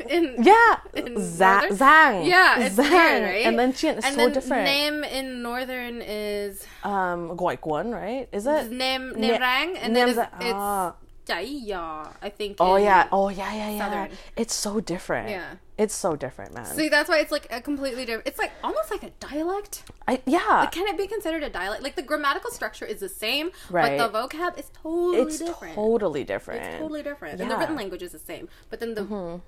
in 0.09 0.35
Yeah, 0.43 0.77
in 0.93 1.15
Zhang. 1.15 2.27
Yeah, 2.27 2.59
it's 2.59 2.75
Zhang. 2.75 2.89
weird, 2.89 3.23
right? 3.23 3.45
And 3.45 3.57
then 3.59 3.73
Chien 3.73 3.97
is 3.97 4.05
and 4.05 4.13
so 4.15 4.21
then 4.21 4.31
different. 4.33 4.63
Name 4.65 5.03
in 5.03 5.41
northern 5.41 6.01
is 6.01 6.65
um, 6.83 7.35
Goi 7.35 7.57
Guan, 7.59 7.91
right? 7.93 8.27
Is 8.31 8.45
it? 8.45 8.71
name 8.71 9.13
name 9.19 9.41
rang, 9.41 9.77
and 9.77 9.95
then 9.95 10.09
it's, 10.09 10.19
ah. 10.19 10.29
it's 10.39 11.02
Chai 11.27 11.41
Ya, 11.41 12.07
I 12.21 12.29
think. 12.29 12.57
Oh 12.59 12.75
yeah, 12.75 13.07
oh 13.11 13.29
yeah, 13.29 13.53
yeah, 13.53 13.69
yeah. 13.69 13.77
Southern. 13.79 14.17
It's 14.35 14.53
so 14.53 14.79
different. 14.79 15.29
Yeah. 15.29 15.55
it's 15.77 15.95
so 15.95 16.15
different, 16.15 16.53
man. 16.53 16.65
See, 16.65 16.89
that's 16.89 17.09
why 17.09 17.19
it's 17.19 17.31
like 17.31 17.47
a 17.49 17.61
completely 17.61 18.05
different. 18.05 18.27
It's 18.27 18.37
like 18.37 18.51
almost 18.63 18.91
like 18.91 19.03
a 19.03 19.09
dialect. 19.19 19.83
I, 20.07 20.21
yeah, 20.25 20.67
Can 20.71 20.85
it 20.87 20.97
be 20.97 21.07
considered 21.07 21.41
a 21.43 21.49
dialect? 21.49 21.81
Like 21.81 21.95
the 21.95 22.01
grammatical 22.01 22.51
structure 22.51 22.85
is 22.85 22.99
the 22.99 23.09
same, 23.09 23.51
Right. 23.69 23.97
but 23.97 24.11
the 24.11 24.19
vocab 24.19 24.59
is 24.59 24.69
totally 24.73 25.11
different. 25.15 25.29
it's 25.29 25.39
different. 25.39 25.75
totally 25.75 26.23
different. 26.25 26.61
It's 26.65 26.77
totally 26.79 27.03
different. 27.03 27.39
And 27.39 27.49
the 27.49 27.53
Mm-hmm. 27.53 27.59
written 27.61 27.75
language 27.77 28.03
is 28.03 28.11
the 28.11 28.19
same, 28.19 28.49
but 28.69 28.79
then 28.81 28.93
the 28.95 29.41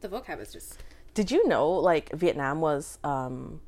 the 0.00 0.08
vocab 0.08 0.40
is 0.40 0.52
just 0.52 0.78
Did 1.14 1.30
you 1.32 1.46
know 1.48 1.68
like 1.70 2.12
Vietnam 2.12 2.60
was 2.60 2.98
um, 3.02 3.60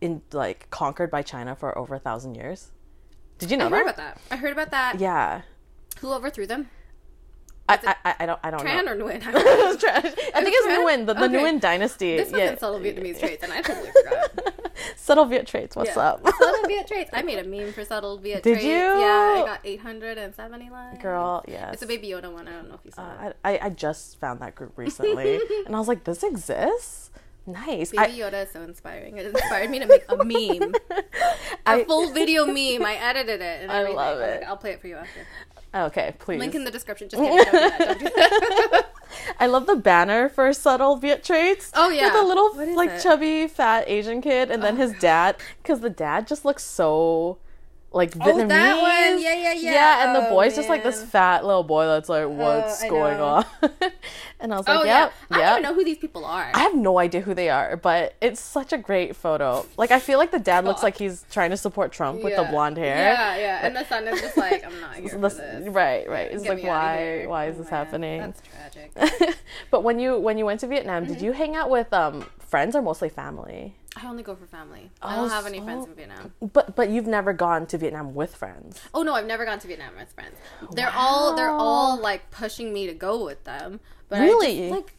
in 0.00 0.20
like 0.32 0.68
conquered 0.70 1.10
by 1.10 1.22
China 1.22 1.56
for 1.56 1.76
over 1.78 1.94
a 1.94 1.98
thousand 1.98 2.34
years? 2.34 2.72
Did 3.38 3.50
you 3.50 3.56
know 3.56 3.66
I 3.66 3.70
heard 3.70 3.86
that? 3.86 3.94
about 3.94 3.96
that. 3.96 4.20
I 4.30 4.36
heard 4.36 4.52
about 4.52 4.70
that. 4.70 5.00
Yeah, 5.00 5.42
Who 6.00 6.12
overthrew 6.12 6.46
them? 6.46 6.70
I, 7.66 7.78
I, 7.82 7.96
I, 8.10 8.14
I 8.20 8.26
don't, 8.26 8.40
I 8.42 8.50
don't 8.50 8.60
Tran 8.60 8.84
know. 8.84 8.92
or 8.92 8.96
Nguyen? 8.96 9.32
Was 9.32 9.78
trash. 9.78 10.04
I 10.04 10.10
think 10.44 10.54
it's? 10.54 10.66
Nguyen, 10.66 11.06
the, 11.06 11.14
the 11.14 11.24
Okay. 11.24 11.34
Nguyen 11.34 11.60
dynasty. 11.60 12.18
This 12.18 12.30
wasn't 12.30 12.42
yeah. 12.52 12.58
subtle 12.58 12.78
Vietnamese 12.80 13.18
traits, 13.18 13.42
and 13.42 13.50
I 13.54 13.62
totally 13.62 13.90
forgot. 14.04 14.54
Subtle 14.96 15.24
Viet 15.24 15.46
traits. 15.46 15.74
What's 15.74 15.96
Yeah. 15.96 16.02
up? 16.10 16.26
subtle 16.26 16.68
Viet 16.68 16.86
traits. 16.88 17.08
I 17.14 17.22
made 17.22 17.38
a 17.38 17.44
meme 17.44 17.72
for 17.72 17.82
subtle 17.86 18.18
Viet 18.18 18.42
Did 18.42 18.54
traits. 18.54 18.64
you? 18.66 18.70
Yeah, 18.70 19.42
I 19.42 19.42
got 19.46 19.60
870 19.64 20.68
likes. 20.68 21.02
Girl, 21.02 21.42
yes. 21.48 21.72
It's 21.74 21.82
a 21.82 21.86
Baby 21.86 22.08
Yoda 22.08 22.30
one. 22.30 22.48
I 22.48 22.52
don't 22.52 22.68
know 22.68 22.74
if 22.74 22.80
you 22.84 22.90
saw 22.90 23.02
uh, 23.02 23.28
it. 23.28 23.36
I, 23.42 23.52
I, 23.54 23.66
I 23.66 23.70
just 23.70 24.20
found 24.20 24.40
that 24.40 24.54
group 24.54 24.76
recently, 24.76 25.40
and 25.64 25.74
I 25.74 25.78
was 25.78 25.88
like, 25.88 26.04
this 26.04 26.22
exists. 26.22 27.10
Nice. 27.46 27.92
Baby 27.92 27.98
I, 28.02 28.08
Yoda 28.10 28.44
is 28.44 28.50
so 28.52 28.60
inspiring. 28.62 29.16
It 29.16 29.26
inspired 29.26 29.70
me 29.70 29.78
to 29.78 29.86
make 29.86 30.04
a 30.10 30.16
meme, 30.16 30.74
a 30.90 31.02
I- 31.66 31.84
full 31.84 32.10
video 32.12 32.44
meme. 32.44 32.84
I 32.84 32.96
edited 33.00 33.40
it. 33.40 33.62
And 33.62 33.72
I 33.72 33.76
everything. 33.80 33.96
love 33.96 34.20
it. 34.20 34.42
I'll 34.46 34.56
play 34.58 34.72
it 34.72 34.80
for 34.82 34.88
you 34.88 34.96
after. 34.96 35.20
Okay, 35.74 36.14
please. 36.18 36.38
Link 36.38 36.54
in 36.54 36.64
the 36.64 36.70
description. 36.70 37.08
Just 37.08 37.22
kidding. 37.22 37.36
Don't 37.36 37.50
do 37.52 37.60
that. 37.60 37.78
Don't 37.78 37.98
do 37.98 38.10
that. 38.16 38.90
I 39.40 39.46
love 39.46 39.66
the 39.66 39.76
banner 39.76 40.28
for 40.28 40.52
subtle 40.52 40.96
Viet 40.96 41.24
traits. 41.24 41.70
Oh, 41.74 41.88
with 41.88 41.96
yeah. 41.98 42.10
the 42.10 42.22
little 42.22 42.54
like 42.74 42.90
it? 42.90 43.02
chubby 43.02 43.46
fat 43.46 43.84
Asian 43.86 44.20
kid, 44.20 44.50
and 44.50 44.62
then 44.62 44.76
his 44.76 44.92
oh. 44.92 45.00
dad, 45.00 45.36
because 45.62 45.80
the 45.80 45.90
dad 45.90 46.26
just 46.26 46.44
looks 46.44 46.64
so 46.64 47.38
like 47.94 48.10
Vietnamese. 48.12 48.44
Oh, 48.44 48.48
that 48.48 48.82
one. 49.12 49.22
Yeah, 49.22 49.34
yeah, 49.34 49.52
yeah. 49.52 49.72
Yeah, 49.72 50.04
and 50.06 50.16
the 50.16 50.26
Oh, 50.26 50.30
boy's 50.30 50.54
just 50.56 50.68
like 50.68 50.82
this 50.82 51.02
fat 51.02 51.44
little 51.46 51.62
boy 51.62 51.86
that's 51.86 52.08
like, 52.08 52.28
what's 52.28 52.82
I 52.82 52.88
going 52.88 53.20
on? 53.20 53.44
and 54.40 54.52
I 54.52 54.56
was 54.58 54.66
like, 54.68 54.80
Oh 54.80 54.84
yeah, 54.84 55.10
yeah. 55.30 55.36
I 55.36 55.38
yeah. 55.38 55.50
don't 55.54 55.62
know 55.62 55.74
who 55.74 55.84
these 55.84 55.98
people 55.98 56.24
are. 56.24 56.50
I 56.52 56.58
have 56.58 56.74
no 56.74 56.98
idea 56.98 57.20
who 57.20 57.34
they 57.34 57.48
are, 57.48 57.76
but 57.76 58.14
it's 58.20 58.40
such 58.40 58.72
a 58.72 58.78
great 58.78 59.14
photo. 59.16 59.64
Like 59.76 59.90
I 59.92 60.00
feel 60.00 60.18
like 60.18 60.30
the 60.32 60.38
dad 60.40 60.64
looks 60.64 60.82
like 60.82 60.98
he's 60.98 61.24
trying 61.30 61.50
to 61.50 61.56
support 61.56 61.92
Trump 61.92 62.22
with 62.22 62.36
the 62.36 62.44
blonde 62.44 62.76
hair. 62.78 62.96
Yeah, 63.14 63.36
yeah. 63.36 63.66
And 63.66 63.76
the 63.76 63.84
son 63.86 64.06
is 64.08 64.20
just 64.20 64.36
like, 64.36 64.64
I'm 64.64 64.80
not 64.80 64.94
here 64.96 65.16
This- 65.18 65.34
this. 65.34 65.68
right, 65.68 66.08
right. 66.08 66.30
It's 66.32 66.42
Get 66.42 66.56
like 66.56 66.64
why 66.64 67.24
why 67.26 67.46
is 67.46 67.56
Oh, 67.56 67.62
this 67.62 67.70
man, 67.70 67.84
happening? 67.86 68.20
That's 68.20 68.42
tragic. 68.92 69.36
but 69.70 69.82
when 69.84 69.98
you 69.98 70.18
when 70.18 70.36
you 70.38 70.44
went 70.44 70.60
to 70.60 70.66
Vietnam, 70.66 71.04
Mm-hmm. 71.04 71.12
did 71.14 71.22
you 71.22 71.32
hang 71.32 71.54
out 71.56 71.70
with 71.70 71.92
um 71.92 72.24
friends 72.54 72.76
or 72.76 72.82
mostly 72.82 73.08
family? 73.08 73.74
I 74.00 74.06
only 74.06 74.22
go 74.22 74.36
for 74.36 74.46
family. 74.46 74.84
I 75.02 75.16
Oh, 75.16 75.22
don't 75.22 75.30
have 75.30 75.46
any 75.46 75.58
so- 75.58 75.64
friends 75.64 75.86
in 75.88 75.94
Vietnam. 75.94 76.32
But 76.56 76.76
but 76.76 76.88
you've 76.88 77.08
never 77.18 77.32
gone 77.32 77.66
to 77.66 77.76
Vietnam 77.78 78.14
with 78.14 78.32
friends. 78.42 78.80
Oh 78.96 79.02
no, 79.02 79.12
I've 79.14 79.26
never 79.26 79.44
gone 79.44 79.58
to 79.58 79.66
Vietnam 79.66 79.94
with 79.98 80.12
friends. 80.12 80.36
They're 80.70 80.92
all 81.04 81.34
they're 81.34 81.56
all 81.66 81.98
like 82.00 82.30
pushing 82.30 82.72
me 82.72 82.86
to 82.86 82.94
go 82.94 83.24
with 83.24 83.42
them. 83.42 83.80
But 84.08 84.20
Really? 84.20 84.56
just, 84.68 84.70
like 84.70 84.94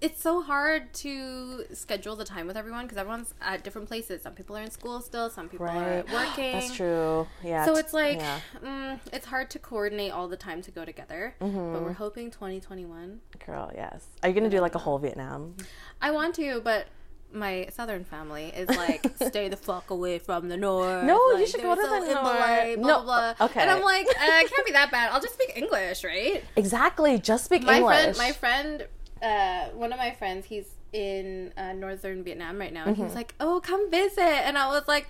it's 0.00 0.20
so 0.20 0.42
hard 0.42 0.92
to 0.92 1.64
schedule 1.72 2.16
the 2.16 2.24
time 2.24 2.46
with 2.46 2.56
everyone 2.56 2.84
because 2.84 2.98
everyone's 2.98 3.32
at 3.40 3.64
different 3.64 3.88
places. 3.88 4.20
Some 4.22 4.34
people 4.34 4.54
are 4.58 4.62
in 4.62 4.70
school 4.70 5.00
still. 5.00 5.30
Some 5.30 5.48
people 5.48 5.66
are 5.66 6.04
working. 6.12 6.52
That's 6.52 6.74
true. 6.74 7.26
Yeah. 7.42 7.64
So 7.64 7.76
it's 7.76 7.94
like 7.94 8.18
yeah. 8.18 8.40
mm, 8.62 8.98
it's 9.12 9.26
hard 9.26 9.48
to 9.54 9.58
coordinate 9.58 10.12
all 10.12 10.28
the 10.28 10.36
time 10.36 10.60
to 10.62 10.70
go 10.70 10.84
together. 10.84 11.34
Mm-hmm. 11.40 11.72
But 11.72 11.82
we're 11.82 12.00
hoping 12.04 12.30
2021. 12.30 13.20
girl, 13.46 13.70
yes. 13.74 14.04
Are 14.22 14.28
you 14.28 14.34
gonna 14.34 14.50
do 14.50 14.60
like 14.60 14.74
a 14.74 14.82
whole 14.86 14.98
Vietnam? 14.98 15.56
I 16.02 16.10
want 16.10 16.34
to, 16.34 16.60
but 16.60 16.88
my 17.32 17.68
southern 17.72 18.04
family 18.04 18.52
is 18.56 18.68
like, 18.76 19.04
stay 19.28 19.48
the 19.48 19.56
fuck 19.56 19.90
away 19.90 20.18
from 20.18 20.48
the 20.48 20.56
north. 20.56 21.04
No, 21.04 21.32
you 21.36 21.46
should 21.46 21.62
go 21.62 21.74
to 21.74 21.80
the 21.80 21.88
north. 21.88 22.22
Blah, 22.22 22.64
No, 22.76 23.02
blah, 23.02 23.34
blah. 23.34 23.46
okay. 23.46 23.60
And 23.60 23.70
I'm 23.70 23.82
like, 23.82 24.06
uh, 24.06 24.10
it 24.44 24.50
can't 24.50 24.66
be 24.66 24.72
that 24.72 24.90
bad. 24.90 25.10
I'll 25.12 25.20
just 25.20 25.34
speak 25.34 25.52
English, 25.56 26.04
right? 26.04 26.42
Exactly. 26.56 27.18
Just 27.18 27.44
speak 27.44 27.62
My 27.62 27.78
English. 27.78 28.16
friend, 28.16 28.16
my 28.18 28.32
friend, 28.32 28.86
uh, 29.22 29.68
one 29.76 29.92
of 29.92 29.98
my 29.98 30.12
friends, 30.12 30.46
he's 30.46 30.66
in 30.92 31.52
uh, 31.58 31.72
northern 31.72 32.22
Vietnam 32.24 32.58
right 32.58 32.72
now, 32.72 32.84
and 32.86 32.96
Mm-hmm. 32.96 33.06
he's 33.06 33.14
like, 33.14 33.34
"Oh, 33.40 33.60
come 33.60 33.90
visit," 33.90 34.20
and 34.20 34.56
I 34.56 34.68
was 34.68 34.86
like. 34.88 35.08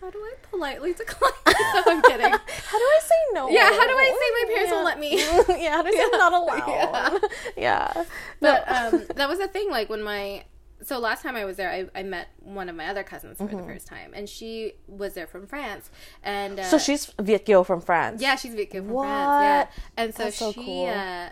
How 0.00 0.08
do 0.08 0.16
I 0.18 0.32
politely 0.50 0.94
decline? 0.94 1.30
no, 1.46 1.82
I'm 1.86 2.00
kidding. 2.00 2.30
how 2.70 2.78
do 2.78 2.84
I 2.96 3.00
say 3.02 3.14
no? 3.34 3.50
Yeah, 3.50 3.64
how 3.66 3.86
do 3.86 3.92
I 3.92 4.08
say 4.18 4.28
my 4.48 4.54
parents 4.54 4.72
won't 4.72 4.84
let 4.86 4.98
me? 4.98 5.18
yeah, 5.62 5.72
how 5.76 5.82
do 5.82 5.88
I 5.88 5.92
say 5.92 6.04
I'm 6.10 6.18
not 6.18 6.32
allowed? 6.32 7.20
Yeah. 7.54 8.04
But 8.40 8.64
um, 8.66 9.04
that 9.16 9.28
was 9.28 9.38
the 9.40 9.48
thing. 9.48 9.68
Like 9.70 9.90
when 9.90 10.02
my 10.02 10.44
so 10.82 10.98
last 10.98 11.22
time 11.22 11.36
I 11.36 11.44
was 11.44 11.56
there, 11.56 11.70
I, 11.70 11.86
I 11.94 12.02
met 12.02 12.28
one 12.40 12.68
of 12.68 12.76
my 12.76 12.86
other 12.86 13.02
cousins 13.02 13.38
for 13.38 13.46
the 13.46 13.62
first 13.62 13.86
time, 13.86 14.12
and 14.14 14.28
she 14.28 14.74
was 14.86 15.14
there 15.14 15.26
from 15.26 15.46
France. 15.46 15.90
And 16.22 16.58
uh, 16.58 16.62
Mm-hmm. 16.62 16.70
So 16.70 16.78
she's 16.78 17.06
Viet 17.18 17.44
Kieu 17.44 17.64
from 17.64 17.80
France. 17.80 18.20
yeah, 18.22 18.36
she's 18.36 18.54
Viet 18.54 18.70
Kieu 18.70 18.80
from 18.82 18.90
What? 18.90 19.06
France. 19.06 19.68
Yeah, 19.76 19.82
and 20.02 20.14
so 20.14 20.24
That's 20.24 20.36
so 20.36 20.52
she. 20.52 20.64
cool. 20.64 20.86
Uh, 20.88 21.28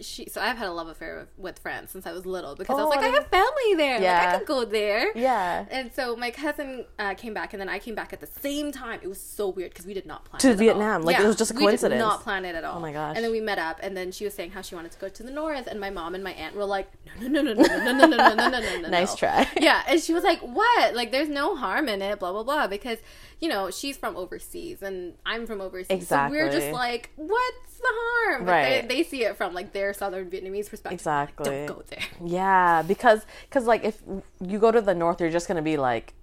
she 0.00 0.28
so 0.28 0.40
I've 0.40 0.56
had 0.56 0.68
a 0.68 0.72
love 0.72 0.88
affair 0.88 1.18
with, 1.18 1.28
with 1.38 1.58
France 1.58 1.90
since 1.92 2.06
I 2.06 2.12
was 2.12 2.24
little 2.26 2.54
because 2.54 2.78
I 2.78 2.82
Oh, 2.82 2.86
was 2.86 2.96
like 2.96 3.04
I 3.04 3.08
I 3.08 3.12
have 3.14 3.26
family 3.28 3.74
there 3.76 4.00
like 4.00 4.28
I 4.34 4.38
could 4.38 4.46
go 4.46 4.64
there 4.64 5.10
Yeah. 5.16 5.66
and 5.70 5.92
so 5.92 6.16
my 6.16 6.30
cousin 6.30 6.84
uh, 6.98 7.14
came 7.14 7.34
back 7.34 7.52
and 7.52 7.60
then 7.60 7.68
I 7.68 7.78
came 7.78 7.94
back 7.94 8.12
at 8.12 8.20
the 8.20 8.26
same 8.26 8.70
time 8.72 9.00
it 9.02 9.08
was 9.08 9.20
so 9.20 9.48
weird 9.48 9.70
because 9.72 9.86
we 9.86 9.94
did 9.94 10.06
not 10.06 10.24
plan 10.24 10.40
To 10.40 10.48
it 10.48 10.50
at 10.50 10.54
all. 10.54 10.58
Vietnam, 10.58 11.02
like, 11.02 11.18
it 11.18 11.26
was 11.26 11.36
just 11.36 11.50
a 11.50 11.54
coincidence 11.54 11.82
we 11.82 11.88
did 11.90 11.98
not 11.98 12.22
plan 12.22 12.44
it 12.44 12.54
at 12.54 12.64
all 12.64 12.78
Oh 12.78 12.80
my 12.80 12.92
gosh. 12.92 13.16
and 13.16 13.24
then 13.24 13.32
we 13.32 13.40
met 13.40 13.58
up 13.58 13.78
and 13.82 13.96
then 13.96 14.12
she 14.12 14.24
was 14.24 14.34
saying 14.34 14.50
how 14.52 14.62
she 14.62 14.74
wanted 14.74 14.92
to 14.92 14.98
go 14.98 15.08
to 15.08 15.22
the 15.22 15.30
north 15.30 15.66
and 15.66 15.80
my 15.80 15.90
mom 15.90 16.14
and 16.14 16.22
my 16.22 16.32
aunt 16.32 16.54
were 16.54 16.64
like 16.64 16.90
no 17.20 17.28
no 17.28 17.42
no 17.42 17.52
no 17.54 17.62
no 17.62 17.76
no 17.76 17.92
no 17.92 18.06
no 18.06 18.16
no 18.16 18.34
no 18.34 18.48
no 18.48 18.60
no 18.60 18.80
no 18.82 18.88
Nice 18.88 19.14
try. 19.14 19.48
yeah 19.60 19.82
and 19.88 20.00
she 20.00 20.12
was 20.12 20.24
like 20.24 20.40
what 20.40 20.94
like 20.94 21.10
there's 21.12 21.28
no 21.28 21.56
harm 21.56 21.88
in 21.88 22.02
it 22.02 22.18
blah 22.18 22.32
blah 22.32 22.42
blah 22.42 22.66
because 22.66 22.98
you 23.40 23.48
know 23.48 23.70
she's 23.70 23.96
from 23.96 24.16
overseas 24.16 24.82
and 24.82 25.14
I'm 25.24 25.46
from 25.46 25.60
overseas 25.60 26.08
so 26.08 26.28
we're 26.30 26.50
just 26.50 26.72
like 26.72 27.10
what's 27.16 27.76
the 27.78 27.88
harm 27.88 28.44
but 28.44 28.50
Right. 28.52 28.88
they, 28.88 28.96
they 28.96 29.02
see 29.04 29.24
it 29.24 29.36
from 29.36 29.54
like 29.54 29.72
their 29.72 29.92
southern 29.94 30.28
Vietnamese 30.30 30.68
perspective. 30.68 30.92
Exactly. 31.00 31.44
Don't 31.48 31.66
go 31.66 31.82
there. 31.88 32.02
Yeah, 32.24 32.82
because 32.82 33.24
because 33.48 33.66
like 33.66 33.84
if 33.84 34.02
you 34.40 34.58
go 34.58 34.72
to 34.72 34.80
the 34.80 34.94
north, 34.94 35.20
you're 35.20 35.30
just 35.30 35.46
gonna 35.48 35.62
be 35.62 35.76
like 35.76 36.14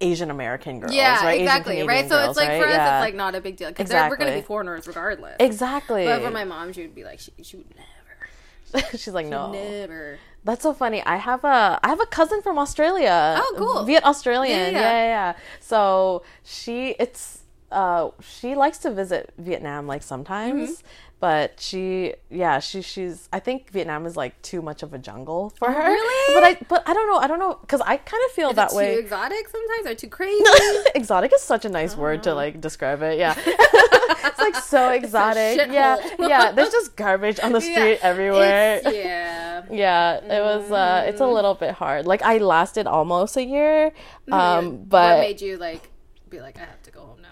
Asian 0.00 0.30
American 0.30 0.80
girls, 0.80 0.92
Yeah, 0.94 1.24
right? 1.24 1.40
Exactly. 1.40 1.82
Right. 1.86 2.08
So 2.08 2.16
girls, 2.16 2.30
it's 2.30 2.38
like 2.38 2.48
right? 2.48 2.62
for 2.62 2.66
us, 2.68 2.74
Yeah. 2.74 2.98
it's 2.98 3.04
like 3.04 3.14
not 3.14 3.34
a 3.34 3.40
big 3.40 3.56
deal 3.56 3.68
because 3.68 3.90
we're 3.90 4.16
gonna 4.16 4.34
be 4.34 4.40
foreigners 4.42 4.86
regardless. 4.86 5.36
exactly. 5.40 6.04
But 6.06 6.22
for 6.22 6.30
my 6.30 6.44
mom, 6.44 6.72
she 6.72 6.82
would 6.82 6.94
be 6.94 7.04
like, 7.04 7.20
she, 7.20 7.32
she 7.42 7.56
would 7.58 7.66
never, 7.76 8.86
She's 8.96 9.08
like, 9.14 9.26
no. 9.26 9.52
never. 9.52 10.18
That's 10.44 10.62
so 10.62 10.74
funny. 10.74 11.02
I 11.04 11.16
have 11.16 11.42
a 11.44 11.80
I 11.82 11.88
have 11.88 12.00
a 12.00 12.06
cousin 12.06 12.42
from 12.42 12.58
Australia. 12.58 13.36
Oh, 13.38 13.54
cool. 13.56 13.84
Viet 13.84 14.04
Australian. 14.04 14.74
Yeah, 14.74 14.80
Yeah 14.80 14.92
yeah, 14.92 15.06
yeah. 15.06 15.32
So 15.60 16.22
she 16.42 16.90
it's 17.00 17.42
uh 17.72 18.10
she 18.20 18.54
likes 18.54 18.78
to 18.78 18.90
visit 18.90 19.32
Vietnam 19.38 19.86
like 19.86 20.02
sometimes. 20.02 20.70
Mm-hmm. 20.70 20.86
But 21.24 21.58
she, 21.58 22.12
yeah, 22.28 22.58
she, 22.60 22.82
she's. 22.82 23.30
I 23.32 23.40
think 23.46 23.70
Vietnam 23.70 24.04
is 24.04 24.14
like 24.14 24.34
too 24.42 24.60
much 24.60 24.82
of 24.82 24.92
a 24.92 24.98
jungle 24.98 25.42
for 25.58 25.68
her. 25.72 25.82
Oh, 25.82 25.92
really? 25.98 26.34
But 26.34 26.44
I, 26.44 26.52
but 26.68 26.80
I 26.86 26.92
don't 26.92 27.08
know. 27.10 27.16
I 27.24 27.26
don't 27.30 27.38
know 27.38 27.54
because 27.62 27.80
I 27.80 27.96
kind 27.96 28.22
of 28.26 28.32
feel 28.32 28.50
Is 28.50 28.56
that 28.56 28.72
it 28.72 28.76
way. 28.76 28.92
too 28.92 29.00
exotic 29.00 29.48
sometimes 29.48 29.86
or 29.86 29.94
too 29.94 30.08
crazy? 30.18 30.44
exotic 30.94 31.32
is 31.34 31.40
such 31.40 31.64
a 31.64 31.70
nice 31.70 31.96
word 31.96 32.16
Uh-huh. 32.20 32.30
to 32.30 32.34
like 32.42 32.60
describe 32.60 33.00
it. 33.00 33.16
Yeah, 33.18 33.34
it's 34.28 34.38
like 34.38 34.56
so 34.56 34.90
exotic. 34.90 35.72
yeah, 35.72 35.96
yeah. 36.18 36.52
There's 36.52 36.68
just 36.78 36.94
garbage 37.04 37.40
on 37.40 37.52
the 37.52 37.62
street 37.62 38.00
everywhere. 38.02 38.76
It's- 38.84 38.94
yeah. 38.94 39.62
Yeah, 39.70 40.36
it 40.36 40.42
was. 40.50 40.70
uh 40.70 41.04
It's 41.08 41.22
a 41.22 41.26
little 41.26 41.54
bit 41.54 41.72
hard. 41.72 42.04
Like 42.06 42.20
I 42.22 42.36
lasted 42.36 42.86
almost 42.86 43.38
a 43.38 43.44
year, 43.56 43.78
um, 44.30 44.40
Mm-hmm. 44.40 44.88
what 44.92 45.18
made 45.20 45.40
you 45.40 45.56
like 45.56 45.88
be 46.28 46.40
like, 46.46 46.56
I 46.58 46.66
have 46.72 46.82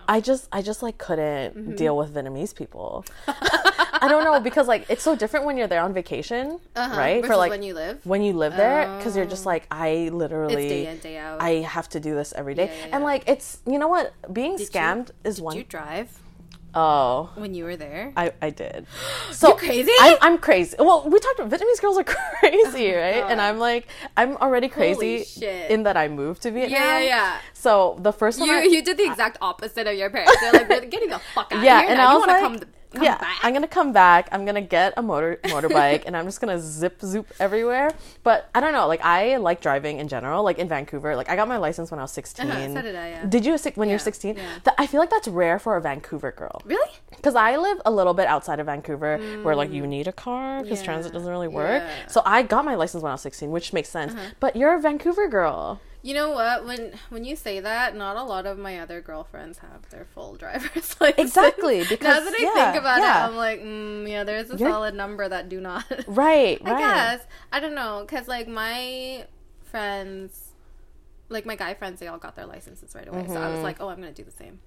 I 0.08 0.20
just, 0.20 0.48
I 0.52 0.62
just 0.62 0.82
like 0.82 0.98
couldn't 0.98 1.56
Mm-hmm. 1.56 1.74
deal 1.76 1.96
with 1.96 2.14
Vietnamese 2.14 2.54
people. 2.54 3.04
I 3.28 4.06
don't 4.08 4.24
know 4.24 4.40
because 4.40 4.66
like 4.68 4.86
it's 4.88 5.02
so 5.02 5.14
different 5.14 5.46
when 5.46 5.56
you're 5.56 5.68
there 5.68 5.82
on 5.82 5.92
vacation, 5.94 6.58
Uh-huh. 6.74 6.98
right? 6.98 7.22
Versus 7.22 7.48
when 7.50 7.62
you 7.62 7.74
live. 7.74 8.04
when 8.04 8.22
you 8.22 8.32
live 8.32 8.56
there, 8.56 8.96
because 8.96 9.16
you're 9.16 9.26
just 9.26 9.46
like 9.46 9.66
I 9.70 10.10
literally 10.12 10.68
day 10.68 10.86
in, 10.88 10.98
day 10.98 11.16
out. 11.18 11.40
I 11.40 11.56
have 11.62 11.88
to 11.90 12.00
do 12.00 12.14
this 12.14 12.32
every 12.34 12.54
day, 12.54 12.66
Yeah, 12.66 12.72
yeah, 12.78 12.84
and 12.94 13.00
yeah. 13.02 13.10
like 13.12 13.22
it's 13.28 13.58
you 13.66 13.78
know 13.78 13.88
what 13.88 14.12
being 14.32 14.52
you- 14.58 14.66
scammed 14.66 15.10
is 15.24 15.36
Did 15.36 15.44
one. 15.44 15.56
you 15.56 15.64
drive 15.64 16.08
oh, 16.74 17.30
when 17.34 17.54
you 17.54 17.64
were 17.64 17.76
there? 17.76 18.12
I, 18.16 18.32
I 18.40 18.50
did. 18.50 18.86
So 19.32 19.54
crazy? 19.54 19.90
I, 19.98 20.16
I'm 20.20 20.38
crazy. 20.38 20.76
Well, 20.78 21.08
we 21.08 21.18
talked 21.18 21.40
about 21.40 21.50
Vietnamese 21.50 21.80
girls 21.80 21.98
are 21.98 22.04
crazy, 22.40 22.94
oh 22.94 23.00
right? 23.00 23.24
And 23.28 23.40
I'm 23.40 23.58
like, 23.58 23.88
I'm 24.16 24.36
already 24.36 24.68
crazy 24.68 25.24
in 25.68 25.82
that 25.84 25.96
I 25.96 26.08
moved 26.08 26.42
to 26.42 26.50
Vietnam. 26.50 26.80
yeah, 26.80 27.00
yeah. 27.00 27.38
So 27.54 27.96
the 28.00 28.12
first 28.12 28.38
You 28.38 28.52
I, 28.52 28.62
you 28.62 28.82
did 28.82 28.98
the 28.98 29.04
exact 29.06 29.38
opposite 29.40 29.86
of 29.86 29.96
your 29.96 30.10
parents. 30.10 30.36
They're 30.40 30.52
like, 30.52 30.68
we're 30.68 30.86
getting 30.86 31.10
the 31.10 31.20
fuck 31.34 31.52
out 31.52 31.64
yeah, 31.64 31.78
of 31.78 31.82
here. 31.82 31.90
and 31.90 31.98
now. 31.98 32.08
I 32.08 32.12
you 32.12 32.18
was 32.18 32.26
wanna 32.26 32.40
like, 32.40 32.60
come, 32.60 32.70
come 32.92 33.02
yeah, 33.04 33.18
back. 33.18 33.38
I'm 33.42 33.52
gonna 33.52 33.68
come 33.68 33.92
back. 33.92 34.28
I'm 34.32 34.44
gonna 34.44 34.60
get 34.60 34.94
a 34.96 35.02
motor 35.02 35.38
motorbike, 35.44 36.04
and 36.06 36.16
I'm 36.16 36.24
just 36.26 36.40
gonna 36.40 36.60
zip 36.60 37.00
zoop 37.00 37.26
everywhere. 37.40 37.92
But 38.22 38.48
I 38.54 38.60
don't 38.60 38.72
know. 38.72 38.86
Like 38.86 39.00
I 39.02 39.36
like 39.36 39.60
driving 39.60 39.98
in 39.98 40.08
general. 40.08 40.42
Like 40.44 40.58
in 40.58 40.68
Vancouver, 40.68 41.16
like 41.16 41.28
I 41.30 41.36
got 41.36 41.48
my 41.48 41.56
license 41.56 41.90
when 41.90 41.98
I 42.00 42.02
was 42.04 42.12
16. 42.12 42.50
Uh-huh, 42.50 42.74
so 42.74 42.82
did 42.82 42.96
I, 42.96 43.08
yeah. 43.08 43.26
Did 43.26 43.46
you 43.46 43.56
when 43.74 43.88
you're 43.88 43.98
16? 43.98 44.36
yeah. 44.36 44.42
Th- 44.64 44.74
I 44.78 44.86
feel 44.86 45.00
like 45.00 45.10
that's 45.10 45.28
rare 45.28 45.58
for 45.58 45.76
a 45.76 45.80
Vancouver 45.80 46.32
girl. 46.32 46.60
really? 46.64 46.92
Because 47.16 47.34
I 47.34 47.56
live 47.56 47.80
a 47.84 47.90
little 47.90 48.14
bit 48.14 48.26
outside 48.26 48.58
of 48.60 48.66
Vancouver 48.66 49.18
where 49.42 49.54
like 49.54 49.70
you 49.72 49.86
need 49.86 50.08
a 50.08 50.12
car 50.12 50.62
because 50.62 50.78
Mm. 50.78 50.82
Yeah, 50.82 50.86
transit 50.86 51.12
doesn't 51.12 51.28
really 51.30 51.48
work. 51.48 51.82
yeah. 51.82 52.06
So 52.08 52.22
I 52.24 52.42
got 52.42 52.64
my 52.64 52.74
license 52.74 53.02
when 53.02 53.10
I 53.10 53.14
was 53.14 53.20
16, 53.20 53.50
which 53.50 53.72
makes 53.72 53.88
sense. 53.88 54.14
But 54.40 54.56
you're 54.56 54.74
a 54.74 54.80
Vancouver 54.80 55.28
girl. 55.28 55.80
You 56.04 56.14
know 56.14 56.32
what? 56.32 56.64
When 56.66 56.92
when 57.10 57.24
you 57.24 57.36
say 57.36 57.60
that, 57.60 57.94
not 57.96 58.16
a 58.16 58.24
lot 58.24 58.44
of 58.44 58.58
my 58.58 58.80
other 58.80 59.00
girlfriends 59.00 59.58
have 59.58 59.88
their 59.90 60.04
full 60.04 60.34
driver's 60.42 61.00
license. 61.00 61.18
Exactly, 61.18 61.84
Because 61.88 62.24
now 62.24 62.30
that 62.30 62.34
I 62.34 62.42
yeah, 62.42 62.72
think 62.72 62.80
about 62.82 62.98
yeah. 63.00 63.24
it, 63.24 63.28
I'm 63.28 63.36
like, 63.36 63.60
mm, 63.62 64.08
yeah, 64.10 64.24
there's 64.24 64.50
a 64.50 64.56
You're- 64.56 64.70
solid 64.72 64.94
number 64.94 65.28
that 65.28 65.48
do 65.48 65.60
not. 65.60 65.84
Right, 66.08 66.60
I 66.64 66.70
right. 66.72 66.78
guess 66.80 67.26
I 67.52 67.60
don't 67.60 67.74
know, 67.76 68.04
cause 68.08 68.26
like 68.26 68.48
my 68.48 69.26
friends, 69.62 70.50
like 71.28 71.46
my 71.46 71.54
guy 71.56 71.74
friends, 71.74 72.00
they 72.00 72.08
all 72.08 72.18
got 72.18 72.34
their 72.36 72.46
licenses 72.46 72.94
right 72.94 73.06
away. 73.06 73.26
So 73.28 73.34
I 73.34 73.46
was 73.48 73.54
Mm-hmm. 73.56 73.62
like, 73.62 73.76
oh, 73.80 73.88
I'm 73.88 73.96
gonna 74.00 74.12
do 74.12 74.24
the 74.24 74.30
same. 74.32 74.58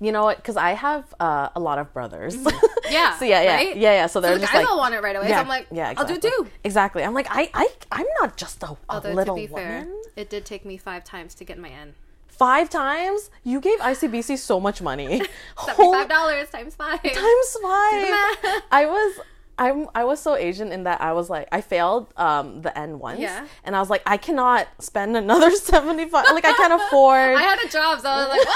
You 0.00 0.12
know 0.12 0.24
what? 0.24 0.36
Because 0.38 0.56
I 0.56 0.70
have 0.72 1.14
uh, 1.20 1.48
a 1.54 1.60
lot 1.60 1.78
of 1.78 1.92
brothers. 1.92 2.36
Yeah. 2.90 3.18
so 3.18 3.24
yeah, 3.24 3.40
yeah, 3.42 3.54
right? 3.56 3.76
yeah, 3.76 3.92
yeah. 3.92 4.06
So 4.06 4.14
So 4.14 4.20
they're 4.20 4.34
the 4.34 4.40
just 4.40 4.52
guys 4.52 4.62
like, 4.62 4.70
all 4.70 4.76
want 4.78 4.94
it 4.94 5.02
right 5.02 5.16
away. 5.16 5.28
yeah, 5.30 5.36
so 5.36 5.40
I'm 5.40 5.48
like, 5.48 5.66
yeah, 5.72 5.94
I'll 5.96 6.04
do 6.04 6.14
exactly. 6.14 6.30
two. 6.30 6.50
Exactly. 6.62 7.02
I'm 7.02 7.14
like, 7.14 7.26
I, 7.30 7.50
I, 7.54 7.68
I'm 7.90 8.06
not 8.20 8.36
just 8.36 8.62
a, 8.62 8.76
a 8.90 9.00
little 9.00 9.34
to 9.34 9.40
be 9.40 9.46
fair, 9.46 9.80
woman. 9.80 10.02
it 10.16 10.28
did 10.28 10.44
take 10.44 10.64
me 10.66 10.76
five 10.76 11.02
times 11.02 11.34
to 11.36 11.44
get 11.44 11.58
my 11.58 11.70
N. 11.70 11.94
Five 12.28 12.68
times, 12.68 13.30
you 13.42 13.58
gave 13.60 13.78
ICBC 13.78 14.36
so 14.38 14.60
much 14.60 14.82
money. 14.82 15.22
Seventy-five 15.64 16.08
dollars 16.08 16.50
times 16.50 16.74
five. 16.74 17.00
times 17.02 17.16
five. 17.62 18.62
I 18.70 18.84
was. 18.86 19.20
I'm 19.58 19.86
I 19.94 20.04
was 20.04 20.20
so 20.20 20.34
Asian 20.36 20.72
in 20.72 20.82
that 20.84 21.00
I 21.00 21.12
was 21.12 21.30
like 21.30 21.48
I 21.52 21.60
failed 21.60 22.12
um 22.16 22.62
the 22.62 22.76
N 22.76 22.98
once 22.98 23.20
Yeah. 23.20 23.46
and 23.64 23.76
I 23.76 23.80
was 23.80 23.88
like 23.88 24.02
I 24.04 24.16
cannot 24.16 24.66
spend 24.80 25.16
another 25.16 25.50
75 25.54 26.12
like 26.34 26.44
I 26.44 26.52
can't 26.54 26.72
afford 26.82 27.36
I 27.36 27.42
had 27.42 27.58
a 27.64 27.68
job, 27.68 28.00
so 28.00 28.08
I 28.08 28.26
was 28.26 28.28
like, 28.28 28.46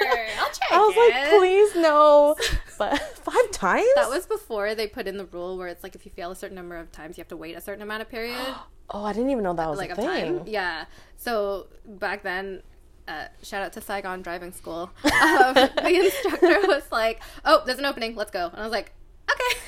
whatever, 0.00 0.22
I'll 0.38 0.50
try 0.52 0.68
I 0.72 0.78
was 0.78 0.96
like 0.96 1.28
please 1.38 1.74
no 1.76 2.36
but 2.78 2.98
five 3.18 3.50
times 3.50 3.86
That 3.96 4.08
was 4.08 4.26
before 4.26 4.74
they 4.74 4.86
put 4.86 5.06
in 5.06 5.16
the 5.18 5.26
rule 5.26 5.56
where 5.58 5.68
it's 5.68 5.82
like 5.82 5.94
if 5.94 6.04
you 6.06 6.12
fail 6.12 6.30
a 6.30 6.36
certain 6.36 6.54
number 6.56 6.76
of 6.76 6.90
times, 6.92 7.16
you 7.18 7.22
have 7.22 7.28
to 7.28 7.36
wait 7.36 7.56
a 7.56 7.60
certain 7.60 7.82
amount 7.82 8.02
of 8.02 8.08
period, 8.08 8.36
oh 8.90 9.04
I 9.04 9.12
didn't 9.12 9.30
even 9.30 9.44
know 9.44 9.54
that 9.54 9.68
was 9.68 9.78
like 9.78 9.90
a 9.90 9.94
thing 9.96 10.06
time. 10.36 10.42
Yeah. 10.46 10.84
So 11.16 11.66
back 11.86 12.22
then, 12.22 12.62
uh, 13.08 13.26
shout 13.42 13.62
out 13.62 13.72
to 13.74 13.80
Saigon 13.80 14.20
Driving 14.22 14.52
School. 14.52 14.90
Um, 15.04 15.54
the 15.54 16.00
instructor 16.04 16.60
was 16.66 16.82
like, 16.92 17.20
"Oh, 17.44 17.62
there's 17.64 17.78
an 17.78 17.84
opening. 17.86 18.14
Let's 18.16 18.30
go." 18.30 18.46
And 18.48 18.56
I 18.60 18.62
was 18.62 18.72
like, 18.72 18.92
"Okay." 19.30 19.60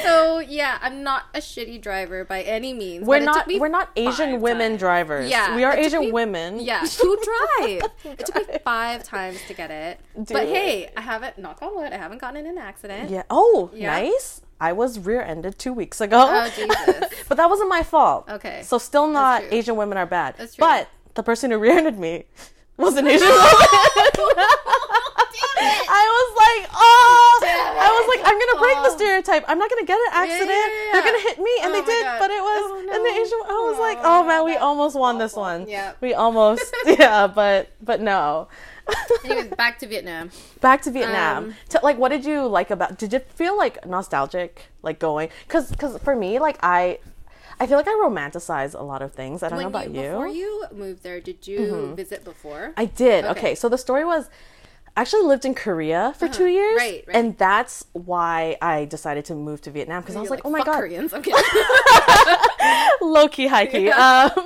so 0.02 0.38
yeah, 0.38 0.78
I'm 0.80 1.02
not 1.02 1.24
a 1.34 1.38
shitty 1.38 1.80
driver 1.80 2.24
by 2.24 2.42
any 2.42 2.72
means. 2.74 3.06
we're 3.06 3.20
not 3.20 3.46
we're 3.46 3.68
not 3.68 3.90
Asian 3.96 4.40
women 4.40 4.70
times. 4.72 4.80
drivers 4.80 5.30
Yeah, 5.30 5.56
we 5.56 5.64
are 5.64 5.72
Asian 5.76 6.00
me- 6.00 6.12
women 6.12 6.60
Yeah, 6.60 6.80
to 6.84 7.18
drive. 7.24 7.82
it 8.04 8.26
took 8.26 8.48
me 8.48 8.58
five 8.64 9.02
times 9.02 9.38
to 9.48 9.54
get 9.54 9.70
it. 9.70 10.00
But 10.14 10.46
hey, 10.46 10.90
I 10.96 11.00
haven't, 11.00 11.38
knock 11.38 11.62
on 11.62 11.74
wood, 11.74 11.92
I 11.92 11.96
haven't 11.96 12.20
gotten 12.20 12.36
in 12.44 12.46
an 12.46 12.58
accident. 12.58 13.10
yeah 13.10 13.22
oh 13.30 13.70
Yeah. 13.74 13.90
nice 14.00 14.42
I 14.60 14.72
was 14.72 14.98
rear-ended 14.98 15.56
two 15.58 15.72
weeks 15.72 16.00
ago 16.00 16.18
Oh, 16.28 16.50
Jesus. 16.54 17.12
but 17.28 17.36
that 17.36 17.48
wasn't 17.48 17.68
my 17.68 17.82
fault 17.84 18.28
Okay. 18.28 18.62
so 18.64 18.76
still 18.78 19.06
not. 19.08 19.42
Asian 19.50 19.76
women 19.76 19.96
are 19.98 20.06
bad 20.06 20.34
That's 20.36 20.54
true. 20.56 20.66
but 20.66 20.88
the 21.14 21.22
person 21.22 21.50
who 21.50 21.58
rear-ended 21.58 21.98
me 21.98 22.24
was 22.76 22.96
an 22.96 23.06
Asian 23.06 23.26
woman 23.28 23.44
I 25.90 26.04
was 26.18 26.28
like, 26.38 26.70
oh, 26.74 27.40
I 27.44 27.88
was 27.90 28.06
like, 28.08 28.22
I'm 28.26 28.38
gonna 28.38 28.60
break 28.60 28.76
the 28.82 28.92
Oh. 28.92 28.96
stereotype. 28.96 29.44
I'm 29.48 29.58
not 29.58 29.70
gonna 29.70 29.84
get 29.84 29.98
an 29.98 30.12
accident. 30.12 30.50
yeah, 30.50 30.92
They're 30.92 31.02
gonna 31.02 31.20
hit 31.22 31.38
me, 31.38 31.50
and 31.62 31.72
Oh 31.72 31.80
they 31.80 31.84
did, 31.86 32.04
God. 32.04 32.18
but 32.20 32.30
it 32.30 32.42
was 32.42 32.62
Oh, 32.72 32.78
in 32.80 33.02
the. 33.02 33.12
Asian. 33.20 33.38
I 33.48 33.68
was 33.70 33.78
like, 33.78 33.98
Oh, 34.02 34.24
man, 34.24 34.44
we 34.44 34.56
almost 34.56 34.96
won 34.96 35.18
this 35.18 35.34
one. 35.34 35.68
Yeah. 35.68 35.92
we 36.00 36.14
almost, 36.14 36.64
yeah, 36.86 37.26
but 37.26 37.70
but 37.82 38.00
no. 38.00 38.48
Anyways, 39.24 39.48
back 39.54 39.78
to 39.80 39.86
Vietnam. 39.86 40.30
Back 40.60 40.82
to 40.82 40.90
Vietnam. 40.90 41.44
Um, 41.44 41.54
to, 41.70 41.80
like, 41.82 41.98
what 41.98 42.08
did 42.08 42.24
you 42.24 42.46
like 42.46 42.70
about? 42.70 42.98
Did 42.98 43.12
you 43.12 43.18
feel 43.20 43.56
like 43.56 43.84
nostalgic, 43.86 44.66
like 44.82 44.98
going? 44.98 45.28
Because 45.46 45.70
because 45.70 45.98
for 45.98 46.16
me, 46.16 46.38
like 46.38 46.58
I. 46.62 46.98
I 47.60 47.66
feel 47.66 47.76
like 47.76 47.88
I 47.88 47.98
romanticize 48.00 48.78
a 48.78 48.84
lot 48.84 49.02
of 49.02 49.12
things. 49.12 49.42
I 49.42 49.48
don't 49.48 49.60
know 49.60 49.66
about 49.66 49.90
you, 49.92 50.00
you. 50.00 50.08
Before 50.10 50.28
you 50.28 50.64
moved 50.72 51.02
there, 51.02 51.20
did 51.20 51.44
you 51.48 51.92
visit 51.96 52.22
before? 52.22 52.72
I 52.76 52.84
did. 52.84 53.24
Okay. 53.24 53.30
Okay. 53.38 53.54
so 53.56 53.68
the 53.68 53.76
story 53.76 54.04
was 54.04 54.30
actually 55.00 55.22
lived 55.22 55.44
in 55.44 55.54
Korea 55.54 56.14
for 56.18 56.28
two 56.28 56.46
years. 56.46 56.76
Uh-huh. 56.76 56.90
Right, 56.90 57.04
right. 57.06 57.16
And 57.16 57.38
that's 57.38 57.84
why 57.92 58.56
I 58.60 58.84
decided 58.84 59.24
to 59.26 59.34
move 59.34 59.60
to 59.62 59.70
Vietnam 59.70 60.02
because 60.02 60.16
I 60.16 60.20
was 60.20 60.28
You're 60.28 60.36
like, 60.36 60.44
oh 60.44 60.50
my 60.50 60.58
fuck 60.58 60.66
god, 60.66 60.80
Koreans. 60.80 61.12
I'm 61.12 61.22
kidding. 61.26 61.42
low 63.00 63.28
key, 63.28 63.46
high 63.46 63.66
key. 63.66 63.90
Um, 63.90 64.30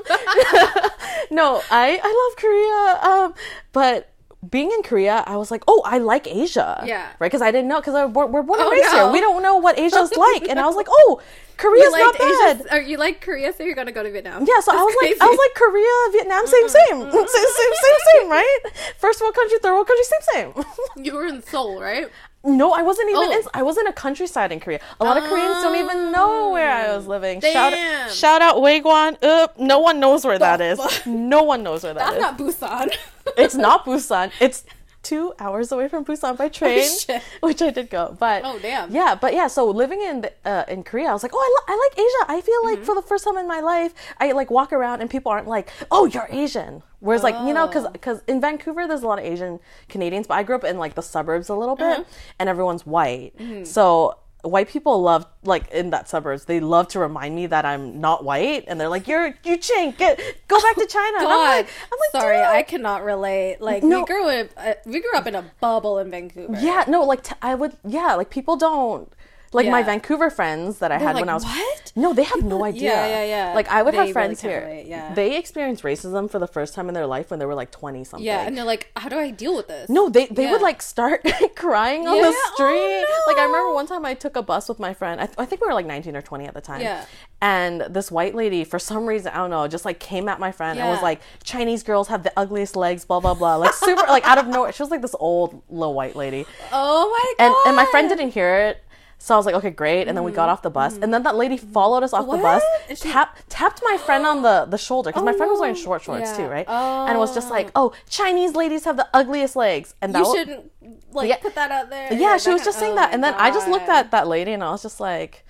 no, 1.31 1.63
I 1.71 1.99
I 2.03 2.13
love 2.21 2.37
Korea. 2.37 3.13
Um, 3.13 3.35
but 3.73 4.12
being 4.49 4.71
in 4.73 4.83
Korea, 4.83 5.23
I 5.27 5.37
was 5.37 5.51
like, 5.51 5.63
oh, 5.69 5.83
I 5.85 5.99
like 5.99 6.27
Asia. 6.27 6.83
Yeah. 6.85 7.07
Right, 7.21 7.29
because 7.31 7.43
I 7.43 7.51
didn't 7.53 7.69
know 7.69 7.81
because 7.81 7.95
we're, 8.13 8.27
we're 8.27 8.43
born 8.43 8.59
and 8.61 8.69
Oh, 8.69 8.71
raised 8.73 8.91
here. 8.91 9.11
We 9.11 9.21
don't 9.21 9.43
know 9.43 9.57
what 9.57 9.79
Asia's 9.79 10.17
like, 10.17 10.49
and 10.49 10.59
I 10.59 10.67
was 10.67 10.75
like, 10.75 10.89
oh, 10.91 11.21
Korea's 11.57 11.93
not 11.93 12.19
bad. 12.19 12.61
Asia, 12.61 12.75
or 12.75 12.81
you 12.81 12.97
like 12.97 13.21
Korea, 13.21 13.53
so 13.53 13.63
you're 13.63 13.77
gonna 13.77 13.93
go 13.93 14.03
to 14.03 14.11
Vietnam. 14.11 14.45
Yeah, 14.49 14.59
so 14.61 14.73
I 14.73 14.77
That's 14.77 14.85
was 14.85 14.97
like, 15.03 15.17
I 15.21 15.27
was 15.27 15.39
like, 15.39 15.55
Korea, 15.55 16.13
Vietnam, 16.13 16.47
same, 16.47 16.69
same, 16.69 17.11
same, 17.13 17.27
same, 17.29 17.73
same, 17.85 17.99
same, 18.15 18.31
right? 18.31 18.59
First 18.99 19.21
world 19.21 19.35
country, 19.35 19.59
third 19.63 19.73
world 19.75 19.87
country, 19.87 20.05
same, 20.05 20.53
same. 20.55 20.65
you 21.05 21.15
were 21.15 21.27
in 21.27 21.41
Seoul, 21.43 21.81
right? 21.81 22.09
no, 22.45 22.73
I 22.73 22.83
wasn't 22.83 23.09
even. 23.11 23.23
Oh. 23.23 23.33
In, 23.39 23.43
I 23.55 23.63
was 23.63 23.79
in 23.79 23.87
a 23.87 23.93
countryside 23.93 24.51
in 24.51 24.59
Korea. 24.59 24.81
A 24.99 25.05
lot 25.05 25.17
of 25.17 25.23
Koreans 25.25 25.63
don't 25.63 25.77
even 25.77 26.11
know 26.11 26.51
where 26.51 26.69
I 26.69 26.97
was 26.97 27.07
living. 27.07 27.41
Shout, 27.41 27.73
Damn. 27.73 28.11
shout 28.11 28.43
out 28.43 28.57
Waegwan. 28.57 29.17
Uh, 29.23 29.47
no 29.59 29.79
one 29.79 30.01
knows 30.01 30.25
where 30.25 30.41
that 30.41 30.61
is. 30.61 30.81
No 31.07 31.45
one 31.45 31.63
knows 31.63 31.85
where 31.85 31.95
that 31.95 32.19
That's 32.19 32.41
is. 32.43 32.61
not 32.61 32.89
Busan. 32.91 32.97
It's 33.37 33.55
not 33.55 33.85
Busan. 33.85 34.31
It's 34.41 34.65
two 35.03 35.35
hours 35.41 35.73
away 35.73 35.89
from 35.89 36.05
Busan 36.05 36.37
by 36.39 36.49
train, 36.49 36.89
shit. 36.89 37.21
which 37.41 37.61
I 37.61 37.71
did 37.71 37.91
go. 37.91 38.17
But 38.21 38.43
Oh, 38.45 38.59
damn. 38.61 38.93
yeah, 38.95 39.17
but 39.21 39.35
yeah. 39.35 39.49
So 39.49 39.67
living 39.69 40.01
in 40.01 40.21
the, 40.21 40.33
uh, 40.45 40.65
in 40.69 40.85
Korea, 40.85 41.09
I 41.09 41.13
was 41.13 41.25
like, 41.25 41.33
oh, 41.35 41.39
I, 41.39 41.49
li- 41.51 41.75
I 41.75 41.89
like 41.89 41.99
Asia. 41.99 42.39
I 42.39 42.41
feel 42.41 42.55
Mm-hmm. 42.63 42.67
like 42.77 42.85
for 42.85 42.95
the 42.95 43.03
first 43.03 43.25
time 43.25 43.37
in 43.37 43.49
my 43.49 43.59
life, 43.61 43.95
I 44.21 44.31
like 44.31 44.49
walk 44.53 44.73
around 44.73 45.01
and 45.01 45.11
people 45.11 45.33
aren't 45.33 45.49
like, 45.49 45.71
oh, 45.91 46.07
you're 46.07 46.29
Asian. 46.31 46.85
Whereas 47.01 47.25
like 47.25 47.35
you 47.49 47.53
know, 47.53 47.67
because 47.67 47.85
Oh. 47.87 47.91
because 47.91 48.23
in 48.29 48.41
Vancouver 48.41 48.87
there's 48.87 49.03
a 49.03 49.09
lot 49.09 49.19
of 49.19 49.25
Asian 49.25 49.59
Canadians, 49.89 50.29
but 50.29 50.35
I 50.35 50.45
grew 50.45 50.55
up 50.55 50.63
in 50.63 50.79
like 50.79 50.95
the 50.95 51.03
suburbs 51.03 51.49
a 51.49 51.55
little 51.57 51.75
bit, 51.75 51.99
Mm-hmm. 51.99 52.11
and 52.39 52.49
everyone's 52.49 52.87
white. 52.87 53.33
So 53.65 54.19
white 54.43 54.69
people 54.69 55.01
love 55.01 55.25
like 55.45 55.71
in 55.71 55.91
that 55.91 56.09
suburbs 56.09 56.47
they 56.47 56.59
love 56.61 56.89
to 56.89 56.99
remind 56.99 57.35
me 57.35 57.47
that 57.47 57.65
I'm 57.65 58.01
not 58.01 58.25
white 58.25 58.65
and 58.67 58.81
they're 58.81 58.89
like 58.89 59.07
you're 59.07 59.29
you 59.45 59.57
chink 59.59 59.99
get 59.99 60.21
go 60.49 60.61
back 60.61 60.75
to 60.77 60.87
China 60.87 61.19
and 61.19 61.29
I'm 61.29 61.39
like 61.59 61.67
I'm 61.93 61.99
like 61.99 62.23
sorry, 62.23 62.37
"Dude." 62.39 62.47
I 62.47 62.63
cannot 62.63 63.05
relate. 63.05 63.61
Like 63.61 63.83
No. 63.85 64.01
we 64.01 64.05
grew 64.05 64.29
up, 64.29 64.49
uh, 64.57 64.75
we 64.85 65.01
grew 65.01 65.15
up 65.15 65.27
in 65.29 65.35
a 65.37 65.45
bubble 65.61 65.99
in 65.99 66.11
Vancouver. 66.11 66.57
yeah 66.61 66.85
no 66.89 67.03
like 67.05 67.23
t- 67.23 67.35
I 67.41 67.55
would 67.55 67.77
yeah 67.87 68.15
like 68.17 68.31
people 68.31 68.57
don't 68.57 69.13
like 69.55 69.69
my 69.69 69.83
Vancouver 69.83 70.31
friends 70.31 70.79
that 70.79 70.91
I 70.93 70.99
had 70.99 71.17
when 71.17 71.29
I 71.29 71.35
was 71.35 71.45
"What?" 71.45 71.93
no 71.95 72.13
they 72.15 72.25
have 72.25 72.43
no 72.43 72.65
idea 72.65 72.91
Yeah, 72.91 73.07
yeah, 73.07 73.25
yeah. 73.49 73.55
like 73.55 73.69
I 73.69 73.83
would 73.83 73.93
They 73.95 73.99
have 73.99 74.13
friends 74.13 74.41
can't 74.41 74.53
here 74.53 74.65
relate, 74.67 74.87
yeah. 74.87 75.13
they 75.15 75.37
experienced 75.37 75.83
racism 75.83 76.31
for 76.31 76.39
the 76.39 76.47
first 76.47 76.75
time 76.75 76.89
in 76.89 76.95
their 76.95 77.07
life 77.07 77.31
when 77.31 77.39
they 77.39 77.47
were 77.47 77.55
like 77.55 77.71
20 77.71 78.05
something 78.05 78.25
yeah, 78.27 78.41
and 78.47 78.57
they're 78.57 78.65
like, 78.65 78.91
how 78.97 79.09
do 79.09 79.19
I 79.19 79.31
deal 79.31 79.55
with 79.57 79.69
this? 79.69 79.89
No, 79.91 80.09
they 80.09 80.27
they 80.27 80.51
would 80.51 80.63
like 80.63 80.81
start 80.83 81.23
crying 81.57 82.07
on 82.09 82.17
Yeah? 82.17 82.23
the 82.31 82.33
street. 82.55 83.05
Oh, 83.07 83.25
Like 83.27 83.39
I 83.39 83.45
remember 83.45 83.73
one 83.75 83.87
time 83.87 84.05
I 84.07 84.15
took 84.15 84.37
a 84.37 84.43
bus 84.43 84.69
with 84.69 84.79
my 84.79 84.95
friend. 84.95 85.21
I, 85.21 85.27
th- 85.27 85.37
I 85.39 85.45
think 85.45 85.61
we 85.61 85.67
were 85.69 85.75
like 85.75 85.87
19 85.87 86.17
or 86.17 86.23
20 86.23 86.47
at 86.47 86.55
the 86.55 86.61
time. 86.61 86.81
Yeah. 86.81 87.05
And 87.41 87.81
this 87.91 88.11
white 88.11 88.35
lady, 88.35 88.63
for 88.65 88.79
some 88.79 89.05
reason, 89.07 89.33
I 89.35 89.37
don't 89.39 89.51
know, 89.51 89.67
just 89.67 89.85
like 89.85 89.99
came 89.99 90.29
at 90.29 90.39
my 90.39 90.53
friend 90.53 90.79
and 90.79 90.89
was 90.89 91.03
like, 91.03 91.21
"Chinese 91.43 91.83
girls 91.83 92.07
have 92.09 92.23
the 92.23 92.33
ugliest 92.37 92.77
legs." 92.77 93.05
Blah 93.05 93.19
blah 93.21 93.35
blah. 93.35 93.57
Like 93.57 93.75
super, 93.75 94.07
like 94.07 94.25
out 94.25 94.39
of 94.39 94.47
nowhere. 94.47 94.71
She 94.73 94.83
was 94.83 94.91
like 94.91 95.03
this 95.03 95.17
old 95.19 95.61
little 95.69 95.93
white 95.95 96.15
lady, 96.15 96.47
Oh 96.73 97.11
my 97.11 97.45
and 97.45 97.53
god! 97.53 97.67
and 97.67 97.77
my 97.77 97.85
friend 97.87 98.09
didn't 98.09 98.31
hear 98.31 98.55
it. 98.55 98.83
So 99.23 99.35
I 99.35 99.37
was 99.37 99.47
like, 99.47 99.55
okay, 99.55 99.71
great. 99.71 100.09
And 100.09 100.17
then 100.17 100.25
we 100.25 100.33
got 100.33 100.49
off 100.49 100.63
the 100.63 100.71
bus, 100.71 100.99
and 100.99 101.15
then 101.15 101.23
that 101.23 101.37
lady 101.37 101.57
mm. 101.57 101.73
followed 101.73 102.03
us 102.03 102.13
off 102.13 102.29
the 102.29 102.39
bus. 102.39 102.61
What? 102.89 102.99
She- 102.99 103.09
tap, 103.09 103.39
tapped 103.49 103.81
my 103.85 103.97
friend 103.97 104.27
on 104.27 104.43
the 104.43 104.65
the 104.69 104.77
shoulder 104.77 105.11
because 105.11 105.23
my 105.23 105.31
Oh, 105.31 105.37
friend 105.37 105.53
was 105.53 105.61
wearing 105.61 105.77
short 105.77 106.03
shorts 106.03 106.31
Yeah. 106.31 106.37
too, 106.39 106.47
right? 106.47 106.69
And 106.69 107.17
was 107.21 107.33
just 107.33 107.49
like, 107.49 107.71
oh, 107.77 107.93
Chinese 108.09 108.57
ladies 108.57 108.85
have 108.85 108.97
the 108.97 109.07
ugliest 109.15 109.55
legs, 109.55 109.95
and 110.03 110.13
that 110.13 110.19
You 110.27 110.35
shouldn't 110.35 110.73
like 111.13 111.29
Yeah. 111.29 111.37
put 111.37 111.55
that 111.55 111.71
out 111.71 111.89
there. 111.89 112.13
yeah, 112.13 112.37
she 112.37 112.51
was 112.51 112.65
just 112.65 112.81
saying 112.81 112.95
oh 112.95 112.97
that, 112.97 113.15
and 113.15 113.23
then 113.23 113.35
I 113.35 113.53
just 113.53 113.69
looked 113.69 113.89
at 113.89 114.11
that 114.11 114.27
lady, 114.27 114.53
and 114.55 114.65
I 114.65 114.73
was 114.73 114.83
just 114.83 114.99
like, 114.99 115.45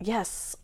yes. 0.00 0.56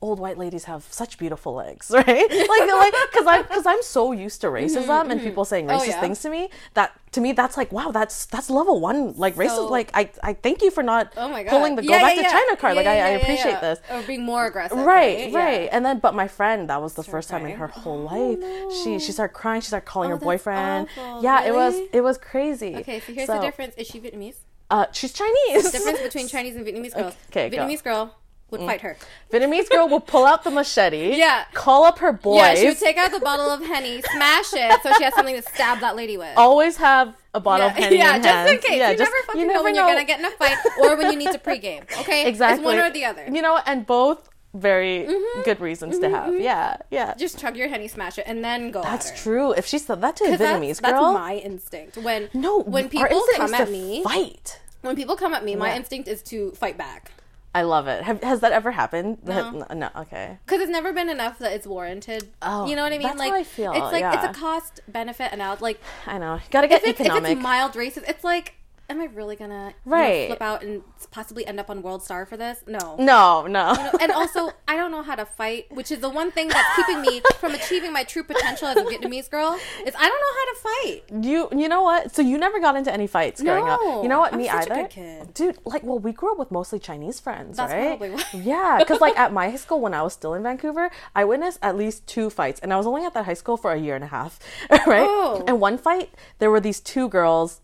Old 0.00 0.18
white 0.20 0.38
ladies 0.38 0.64
have 0.64 0.84
such 0.90 1.18
beautiful 1.18 1.54
legs, 1.54 1.90
right? 1.94 2.06
Like, 2.06 2.72
like, 2.82 2.94
because 3.10 3.26
I'm 3.26 3.42
because 3.42 3.66
I'm 3.66 3.82
so 3.82 4.12
used 4.12 4.40
to 4.42 4.48
racism 4.48 5.10
and 5.10 5.20
people 5.20 5.44
saying 5.44 5.66
racist 5.66 5.80
Oh, 5.80 5.84
yeah. 5.84 6.00
things 6.00 6.20
to 6.22 6.30
me 6.30 6.50
that 6.74 6.92
to 7.12 7.20
me 7.20 7.32
that's 7.32 7.56
like 7.56 7.72
wow 7.72 7.90
that's 7.90 8.26
that's 8.26 8.48
level 8.50 8.80
one 8.80 9.14
like 9.16 9.34
So- 9.34 9.66
like 9.66 9.90
I 9.94 10.10
I 10.22 10.32
thank 10.34 10.62
you 10.62 10.70
for 10.70 10.82
not 10.82 11.12
Oh 11.16 11.28
my 11.28 11.42
god! 11.42 11.50
pulling 11.50 11.74
the 11.76 11.82
go 11.82 11.92
Yeah, 11.92 12.02
back 12.02 12.16
yeah, 12.16 12.22
to. 12.22 12.28
China 12.30 12.56
card 12.56 12.76
like 12.76 12.86
I, 12.86 12.96
I 12.96 13.08
appreciate 13.20 13.60
this 13.60 13.78
Or 13.90 14.02
being 14.02 14.24
more 14.24 14.46
aggressive. 14.46 14.78
right 14.78 15.30
Yeah. 15.30 15.38
right 15.38 15.68
and 15.72 15.84
then 15.84 15.98
but 15.98 16.14
my 16.14 16.28
friend 16.28 16.68
that 16.70 16.80
was 16.80 16.94
the 16.94 17.02
first 17.02 17.28
time 17.28 17.44
in 17.46 17.56
her 17.56 17.66
whole 17.68 18.00
life 18.14 18.38
she 18.82 18.98
she 18.98 19.12
started 19.12 19.34
crying 19.34 19.60
she 19.60 19.68
started 19.68 19.86
calling 19.86 20.10
Oh, 20.12 20.16
her 20.16 20.20
boyfriend 20.20 20.88
awful. 20.96 21.22
yeah 21.22 21.44
it 21.44 21.54
was 21.54 21.74
it 21.92 22.02
was 22.02 22.16
crazy 22.18 22.76
Okay, 22.76 23.00
so 23.00 23.12
here's 23.12 23.28
the 23.28 23.38
difference. 23.40 23.74
Is 23.76 23.86
she 23.86 23.98
Vietnamese? 24.00 24.36
uh 24.70 24.86
she's 24.92 25.12
chinese 25.12 25.64
The 25.64 25.70
difference 25.78 26.00
between 26.00 26.28
Chinese 26.34 26.54
and 26.56 26.64
Vietnamese 26.64 26.94
girls. 26.94 27.14
Okay, 27.30 27.48
go. 27.50 27.56
Vietnamese 27.56 27.82
girl 27.82 28.14
would 28.50 28.60
mm. 28.60 28.66
fight 28.66 28.80
her. 28.80 28.96
Vietnamese 29.32 29.68
girl 29.68 29.88
will 29.88 30.00
pull 30.00 30.24
out 30.26 30.44
the 30.44 30.50
machete 30.50 31.16
Yeah. 31.16 31.44
call 31.52 31.84
up 31.84 31.98
her 31.98 32.12
boys 32.12 32.36
Yeah, 32.36 32.54
she 32.54 32.66
would 32.68 32.78
take 32.78 32.96
out 32.96 33.10
the 33.12 33.20
bottle 33.20 33.50
of 33.50 33.64
Henny, 33.64 34.02
smash 34.02 34.52
it, 34.52 34.82
so 34.82 34.92
she 34.96 35.04
has 35.04 35.14
something 35.14 35.36
to 35.36 35.42
stab 35.42 35.80
that 35.80 35.96
lady 35.96 36.16
with. 36.16 36.36
always 36.36 36.76
have 36.76 37.16
a 37.34 37.40
bottle 37.40 37.66
yeah, 37.66 37.72
of 37.72 37.78
Henny 37.84 37.96
yeah 37.98 38.16
in 38.16 38.22
just 38.22 38.34
hand. 38.34 38.50
in 38.50 38.58
case. 38.58 38.78
Yeah, 38.78 38.90
you 38.90 38.98
just- 38.98 39.10
never 39.10 39.26
fucking 39.26 39.40
you 39.40 39.46
know 39.46 39.52
never 39.54 39.64
when 39.64 39.74
you're 39.74 39.86
gonna 39.86 40.04
get 40.04 40.18
in 40.18 40.24
a 40.24 40.30
fight 40.30 40.56
or 40.80 40.96
when 40.96 41.12
you 41.12 41.18
need 41.18 41.32
to 41.32 41.38
pregame. 41.38 41.84
Okay, 42.00 42.26
exactly 42.26 42.58
It's 42.60 42.64
one 42.64 42.78
or 42.78 42.90
the 42.90 43.04
other. 43.04 43.26
you 43.30 43.42
know 43.42 43.60
and 43.66 43.86
both 43.86 44.28
very 44.54 45.06
mm-hmm. 45.06 45.42
good 45.42 45.60
reasons 45.60 45.98
to 45.98 46.06
mm-hmm. 46.06 46.14
have 46.14 46.30
mm-hmm. 46.30 46.42
yeah 46.42 46.76
yeah 46.90 47.14
Just 47.14 47.38
chug 47.38 47.56
your 47.56 47.68
Henny, 47.68 47.88
smash 47.88 48.18
it, 48.18 48.24
and 48.26 48.42
then 48.42 48.70
go. 48.70 48.82
that's 48.82 49.22
true 49.22 49.52
if 49.52 49.66
she 49.66 49.78
said 49.78 50.00
that 50.00 50.16
to 50.16 50.24
a 50.24 50.28
Vietnamese 50.36 50.80
that's, 50.80 50.92
girl 50.92 51.12
That's 51.12 51.14
my 51.14 51.34
instinct. 51.36 51.96
When 51.98 52.30
no 52.34 52.58
when 52.60 52.88
people 52.88 53.22
come 53.36 53.54
at 53.54 53.70
me, 53.70 54.02
fight 54.02 54.60
when 54.82 54.96
people 54.96 55.16
come 55.16 55.34
at 55.34 55.44
me, 55.44 55.56
my 55.56 55.76
instinct 55.76 56.08
is 56.08 56.22
to 56.24 56.52
fight 56.52 56.78
back. 56.78 57.12
I 57.54 57.62
love 57.62 57.88
it. 57.88 58.04
Have, 58.04 58.22
has 58.22 58.40
that 58.40 58.52
ever 58.52 58.70
happened? 58.70 59.18
No. 59.24 59.66
no. 59.74 59.90
Okay. 59.96 60.38
Because 60.46 60.60
it's 60.60 60.70
never 60.70 60.92
been 60.92 61.08
enough 61.08 61.38
that 61.40 61.52
it's 61.52 61.66
warranted. 61.66 62.28
Oh, 62.42 62.66
you 62.66 62.76
know 62.76 62.82
what 62.82 62.92
I 62.92 62.98
mean? 62.98 63.08
that's 63.08 63.18
like 63.18 63.30
how 63.32 63.38
I 63.38 63.44
feel, 63.44 63.72
it's 63.72 63.92
like 63.92 64.00
yeah. 64.00 64.14
it's 64.14 64.36
a 64.36 64.40
cost 64.40 64.80
benefit 64.86 65.32
analysis. 65.32 65.62
Like 65.62 65.80
I 66.06 66.18
know. 66.18 66.34
You 66.34 66.40
gotta 66.50 66.68
get 66.68 66.82
if 66.82 66.90
it's, 66.90 67.00
if 67.00 67.06
economic. 67.06 67.32
it's 67.32 67.42
mild 67.42 67.72
racist, 67.72 68.08
it's 68.08 68.22
like, 68.22 68.54
am 68.90 69.00
I 69.00 69.06
really 69.06 69.36
gonna 69.36 69.74
you 69.86 69.90
know, 69.90 70.26
flip 70.26 70.42
out 70.42 70.62
and 70.62 70.82
possibly 71.10 71.46
end 71.46 71.58
up 71.60 71.70
on 71.70 71.82
WorldStar 71.82 72.28
for 72.28 72.36
this? 72.36 72.62
No. 72.66 72.96
no, 72.98 73.46
no. 73.46 73.74
and 74.00 74.12
also, 74.12 74.50
I 74.68 74.76
don't 74.76 74.90
know 74.90 75.02
how 75.02 75.14
to 75.14 75.24
fight, 75.24 75.70
which 75.70 75.90
is 75.90 76.00
the 76.00 76.08
one 76.10 76.30
thing 76.30 76.48
that's 76.48 76.76
keeping 76.76 77.00
me 77.00 77.22
from 77.38 77.54
achieving 77.54 77.92
my 77.92 78.04
true 78.04 78.24
potential 78.24 78.68
as 78.68 78.76
a 78.76 78.82
Vietnamese 78.82 79.30
girl. 79.30 79.58
Is 79.86 79.94
I 79.96 80.08
don't 80.08 80.20
know 80.20 80.34
how 80.38 80.44
to 80.52 80.56
fight. 80.60 81.24
you 81.24 81.48
you 81.58 81.68
know 81.68 81.82
what? 81.82 82.14
So 82.14 82.22
you 82.22 82.36
never 82.36 82.60
got 82.60 82.76
into 82.76 82.92
any 82.92 83.06
fights 83.06 83.40
growing 83.40 83.68
up. 83.68 83.80
No, 83.82 84.02
You 84.02 84.08
know 84.08 84.18
what? 84.18 84.32
I'm 84.32 84.38
Me 84.38 84.48
either. 84.48 84.88
Dude, 85.34 85.58
like, 85.64 85.82
well, 85.82 85.98
we 85.98 86.12
grew 86.12 86.32
up 86.32 86.38
with 86.38 86.50
mostly 86.50 86.78
Chinese 86.78 87.20
friends, 87.20 87.56
That's 87.56 87.72
right? 87.72 88.24
Yeah, 88.34 88.78
because 88.78 89.00
like 89.00 89.18
at 89.24 89.32
my 89.32 89.50
high 89.50 89.56
school 89.56 89.80
when 89.80 89.94
I 89.94 90.02
was 90.02 90.12
still 90.12 90.34
in 90.34 90.42
Vancouver, 90.42 90.90
I 91.14 91.24
witnessed 91.24 91.58
at 91.62 91.76
least 91.76 92.06
two 92.06 92.30
fights, 92.30 92.60
and 92.60 92.72
I 92.72 92.76
was 92.76 92.86
only 92.86 93.04
at 93.04 93.14
that 93.14 93.24
high 93.24 93.34
school 93.34 93.56
for 93.56 93.72
a 93.72 93.78
year 93.78 93.94
and 93.94 94.04
a 94.04 94.08
half, 94.08 94.38
right? 94.70 95.06
Oh. 95.06 95.44
And 95.46 95.60
one 95.60 95.78
fight, 95.78 96.10
there 96.38 96.50
were 96.50 96.60
these 96.60 96.80
two 96.80 97.08
girls. 97.08 97.60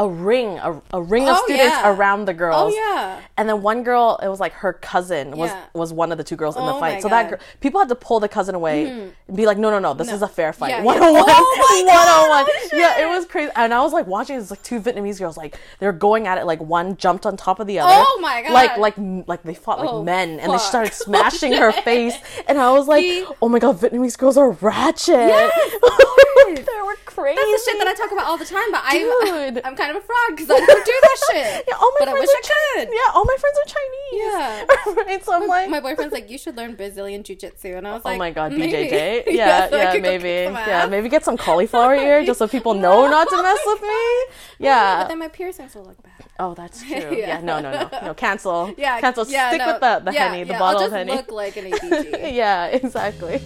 A 0.00 0.08
ring, 0.08 0.58
a, 0.58 0.80
a 0.94 1.02
ring 1.02 1.28
of 1.28 1.36
Oh, 1.36 1.44
students 1.44 1.76
yeah. 1.76 1.92
around 1.92 2.24
the 2.24 2.32
oh, 2.32 2.36
girls. 2.36 2.72
Oh 2.74 2.76
yeah. 2.76 3.20
And 3.36 3.46
then 3.46 3.60
one 3.60 3.82
girl, 3.82 4.18
it 4.22 4.28
was 4.28 4.40
like 4.40 4.54
her 4.54 4.72
cousin 4.72 5.36
was 5.36 5.50
Yeah. 5.50 5.64
was 5.74 5.92
one 5.92 6.10
of 6.10 6.16
the 6.16 6.24
two 6.24 6.36
girls 6.36 6.56
in 6.56 6.64
the 6.64 6.72
Oh 6.72 6.80
fight. 6.80 7.02
So 7.02 7.08
that 7.08 7.28
girl, 7.28 7.38
people 7.60 7.80
had 7.80 7.90
to 7.90 7.94
pull 7.94 8.18
the 8.18 8.28
cousin 8.28 8.54
away 8.54 8.86
hmm. 8.86 9.08
and 9.28 9.36
be 9.36 9.44
like, 9.44 9.58
no, 9.58 9.70
no, 9.70 9.78
no, 9.78 9.92
this 9.92 10.10
is 10.10 10.22
a 10.22 10.28
fair 10.28 10.54
fight. 10.54 10.70
Yeah. 10.70 10.82
One 10.82 10.96
on 10.96 11.12
one, 11.12 11.24
Oh 11.26 11.84
one 11.86 11.86
oh, 11.86 12.24
on 12.24 12.28
one. 12.30 12.44
Oh 12.44 12.68
god, 12.72 12.78
Yeah, 12.78 13.04
it 13.04 13.08
was 13.08 13.26
crazy. 13.26 13.52
And 13.54 13.74
I 13.74 13.82
was 13.82 13.92
like 13.92 14.06
watching 14.06 14.38
this 14.38 14.50
like 14.50 14.62
two 14.62 14.80
Vietnamese 14.80 15.18
girls 15.18 15.36
like 15.36 15.58
they're 15.80 15.92
going 15.92 16.26
at 16.26 16.38
it 16.38 16.46
like 16.46 16.60
one 16.60 16.96
jumped 16.96 17.26
on 17.26 17.36
top 17.36 17.60
of 17.60 17.66
the 17.66 17.78
other. 17.80 17.92
Oh 17.92 18.18
my 18.22 18.42
God. 18.42 18.52
Like 18.52 18.78
like 18.78 18.94
like 19.28 19.42
they 19.42 19.54
fought 19.54 19.80
like 19.80 19.90
Oh, 19.90 20.02
men 20.02 20.40
and 20.40 20.50
they 20.50 20.58
started 20.58 20.94
smashing 21.06 21.52
her 21.52 21.72
face. 21.72 22.14
And 22.48 22.58
I 22.58 22.72
was 22.72 22.88
like, 22.88 23.02
See? 23.02 23.26
oh 23.42 23.50
my 23.50 23.58
god, 23.58 23.78
Vietnamese 23.78 24.16
girls 24.16 24.38
are 24.38 24.52
ratchet. 24.52 25.14
Yes, 25.14 25.52
they 26.48 26.82
were 26.82 26.96
crazy. 27.04 27.36
That's 27.36 27.64
the 27.64 27.70
shit 27.70 27.78
that 27.78 27.86
I 27.88 27.94
talk 27.94 28.12
about 28.12 28.26
all 28.26 28.38
the 28.38 28.44
time, 28.44 28.70
but 28.72 28.82
I'm 28.84 29.58
I'm 29.64 29.76
kind 29.76 29.89
of 29.90 29.96
a 30.02 30.06
fraud 30.06 30.30
because 30.30 30.50
I 30.50 30.58
don't 30.58 30.86
do 30.86 30.98
that 31.02 31.16
shit. 31.30 31.64
Yeah, 31.68 31.74
all 31.74 31.90
my 31.92 31.96
but 32.00 32.08
I 32.08 32.12
friends 32.12 32.20
wish 32.20 32.34
are 32.34 32.38
I 32.38 32.74
could. 32.80 32.88
Chi- 32.88 32.94
Yeah, 32.94 33.14
all 33.14 33.24
my 33.24 33.36
friends 33.42 33.56
are 33.62 33.68
Chinese. 33.76 33.96
Yeah. 34.12 35.02
right. 35.04 35.24
So 35.24 35.32
I'm 35.34 35.46
like, 35.48 35.68
My 35.70 35.80
boyfriend's 35.80 36.12
like, 36.12 36.30
you 36.30 36.38
should 36.38 36.56
learn 36.56 36.74
Brazilian 36.74 37.22
jiu 37.22 37.36
jitsu, 37.36 37.74
and 37.76 37.86
I 37.86 37.92
was 37.92 38.02
Oh 38.04 38.08
like, 38.08 38.16
oh 38.16 38.18
my 38.18 38.30
god, 38.30 38.52
maybe. 38.52 38.72
BJJ. 38.72 39.24
Yeah, 39.40 39.68
so 39.70 39.76
yeah, 39.76 39.92
maybe. 40.00 40.28
Yeah, 40.52 40.86
maybe 40.86 41.08
get 41.08 41.24
some 41.24 41.36
cauliflower 41.36 41.94
ear 41.94 42.24
just 42.24 42.38
so 42.38 42.48
people 42.48 42.74
know 42.74 43.08
not 43.08 43.28
to 43.28 43.42
mess 43.42 43.58
with 43.66 43.82
me. 43.82 44.24
Yeah. 44.58 45.02
But 45.02 45.08
then 45.08 45.18
my 45.18 45.28
piercings 45.28 45.74
will 45.74 45.84
look 45.84 46.02
bad. 46.02 46.12
Oh, 46.38 46.54
that's 46.54 46.82
true. 46.82 46.96
Yeah. 46.96 47.10
Yeah, 47.12 47.40
no, 47.40 47.60
no, 47.60 47.70
no. 47.72 47.88
No, 48.06 48.14
cancel. 48.14 48.74
Yeah, 48.78 49.00
Cancel. 49.00 49.26
yeah, 49.28 49.50
Stick 49.50 49.58
no, 49.60 49.66
with 49.72 49.80
the, 49.80 49.98
the 50.06 50.12
yeah, 50.12 50.28
henny, 50.28 50.44
the 50.44 50.52
yeah, 50.52 50.58
bottle 50.58 50.80
I'll 50.80 50.86
of 50.86 50.90
just 50.92 50.96
henny. 50.96 51.12
look 51.12 51.30
like 51.30 51.56
an 51.56 51.64
ABG. 51.70 52.34
yeah, 52.34 52.66
exactly. 52.66 53.40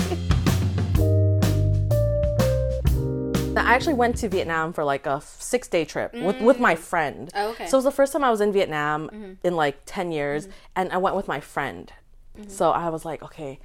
I 3.62 3.74
actually 3.74 3.94
went 3.94 4.16
to 4.18 4.28
Vietnam 4.28 4.72
for 4.72 4.84
like 4.84 5.06
a 5.06 5.20
six 5.20 5.68
day 5.68 5.84
trip 5.84 6.14
with, 6.14 6.40
with 6.40 6.60
my 6.60 6.74
mm. 6.74 6.78
friend. 6.78 7.30
Oh, 7.34 7.50
okay. 7.50 7.66
So 7.66 7.76
it 7.76 7.78
was 7.78 7.84
the 7.84 7.92
first 7.92 8.12
time 8.12 8.24
I 8.24 8.30
was 8.30 8.40
in 8.40 8.52
Vietnam 8.52 9.08
mm-hmm. 9.08 9.32
in 9.42 9.54
like 9.56 9.78
10 9.86 10.12
years, 10.12 10.44
mm-hmm. 10.44 10.52
and 10.76 10.92
I 10.92 10.98
went 10.98 11.16
with 11.16 11.28
my 11.28 11.40
friend. 11.40 11.92
Mm-hmm. 12.38 12.50
So 12.50 12.70
I 12.70 12.88
was 12.88 13.04
like, 13.04 13.22
okay, 13.22 13.60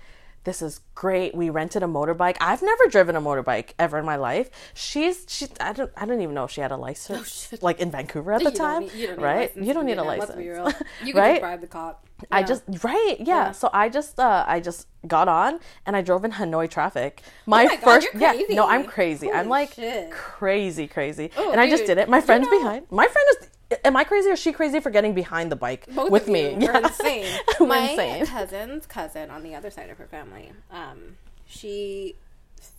this 0.45 0.61
is 0.61 0.81
great. 0.95 1.35
We 1.35 1.49
rented 1.49 1.83
a 1.83 1.85
motorbike. 1.87 2.37
I've 2.39 2.61
never 2.61 2.87
driven 2.87 3.15
a 3.15 3.21
motorbike 3.21 3.71
ever 3.77 3.97
in 3.99 4.05
my 4.05 4.15
life. 4.15 4.49
She's 4.73 5.25
she 5.27 5.47
I 5.59 5.73
don't 5.73 5.91
I 5.97 6.05
don't 6.05 6.21
even 6.21 6.33
know 6.35 6.45
if 6.45 6.51
she 6.51 6.61
had 6.61 6.71
a 6.71 6.77
license 6.77 7.53
like 7.61 7.79
in 7.79 7.91
Vancouver 7.91 8.33
at 8.33 8.39
the 8.43 8.47
Oh, 8.47 8.51
You 8.51 8.55
time. 8.57 8.81
need- 8.83 8.93
you 8.93 9.07
don't 9.07 9.17
need 9.17 9.21
a 9.21 9.25
right? 9.25 9.55
you 9.57 9.73
don't 9.73 9.85
need 9.85 9.97
a 9.97 10.03
license. 10.03 10.29
Let's 10.29 10.39
be 10.39 10.49
real. 10.49 10.71
You 11.03 11.13
can 11.13 11.21
right? 11.21 11.39
bribe 11.41 11.61
the 11.61 11.67
cop. 11.67 12.05
I 12.31 12.43
just 12.43 12.63
right, 12.83 13.15
yeah. 13.19 13.51
So 13.51 13.69
I 13.73 13.89
just 13.89 14.19
uh 14.19 14.43
I 14.47 14.59
just 14.59 14.87
got 15.07 15.27
on 15.27 15.59
and 15.85 15.95
I 15.95 16.01
drove 16.01 16.25
in 16.25 16.31
Hanoi 16.33 16.69
traffic. 16.69 17.21
My, 17.45 17.63
Oh 17.63 17.67
my 17.67 17.75
God, 17.75 17.83
first 17.83 18.07
you're 18.13 18.21
yeah, 18.21 18.41
no, 18.49 18.67
I'm 18.67 18.83
crazy. 18.85 19.31
I'm 19.31 19.47
like 19.49 19.73
shit. 19.73 20.11
crazy, 20.11 20.87
crazy. 20.87 21.31
Oh, 21.37 21.51
and 21.51 21.59
I 21.61 21.69
just 21.69 21.85
did 21.85 21.97
it. 21.97 22.09
My 22.09 22.17
You 22.17 22.23
friend's 22.23 22.47
know- 22.49 22.59
behind. 22.59 22.85
My 22.91 23.07
friend 23.07 23.27
is 23.41 23.47
am 23.83 23.95
I 23.95 24.03
crazy 24.03 24.29
or 24.29 24.33
is 24.33 24.39
she 24.39 24.51
crazy 24.51 24.79
for 24.79 24.89
getting 24.89 25.13
behind 25.13 25.51
the 25.51 25.55
bike 25.55 25.85
Both 25.93 26.11
with 26.11 26.27
me? 26.27 26.55
you 26.59 26.67
are 26.69 26.77
insane. 26.81 27.25
My 27.59 27.89
insane. 27.89 28.25
cousin's 28.25 28.85
cousin 28.85 29.29
on 29.29 29.43
the 29.43 29.55
other 29.55 29.69
side 29.69 29.89
of 29.89 29.97
her 29.97 30.07
family, 30.07 30.51
um, 30.71 31.17
she 31.45 32.15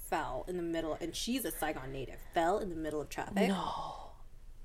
fell 0.08 0.44
in 0.48 0.56
the 0.56 0.62
middle, 0.62 0.96
and 1.00 1.14
she's 1.14 1.44
a 1.44 1.50
Saigon 1.50 1.92
native. 1.92 2.16
Fell 2.34 2.58
in 2.58 2.68
the 2.70 2.76
middle 2.76 3.00
of 3.00 3.08
traffic. 3.08 3.48
No. 3.48 4.10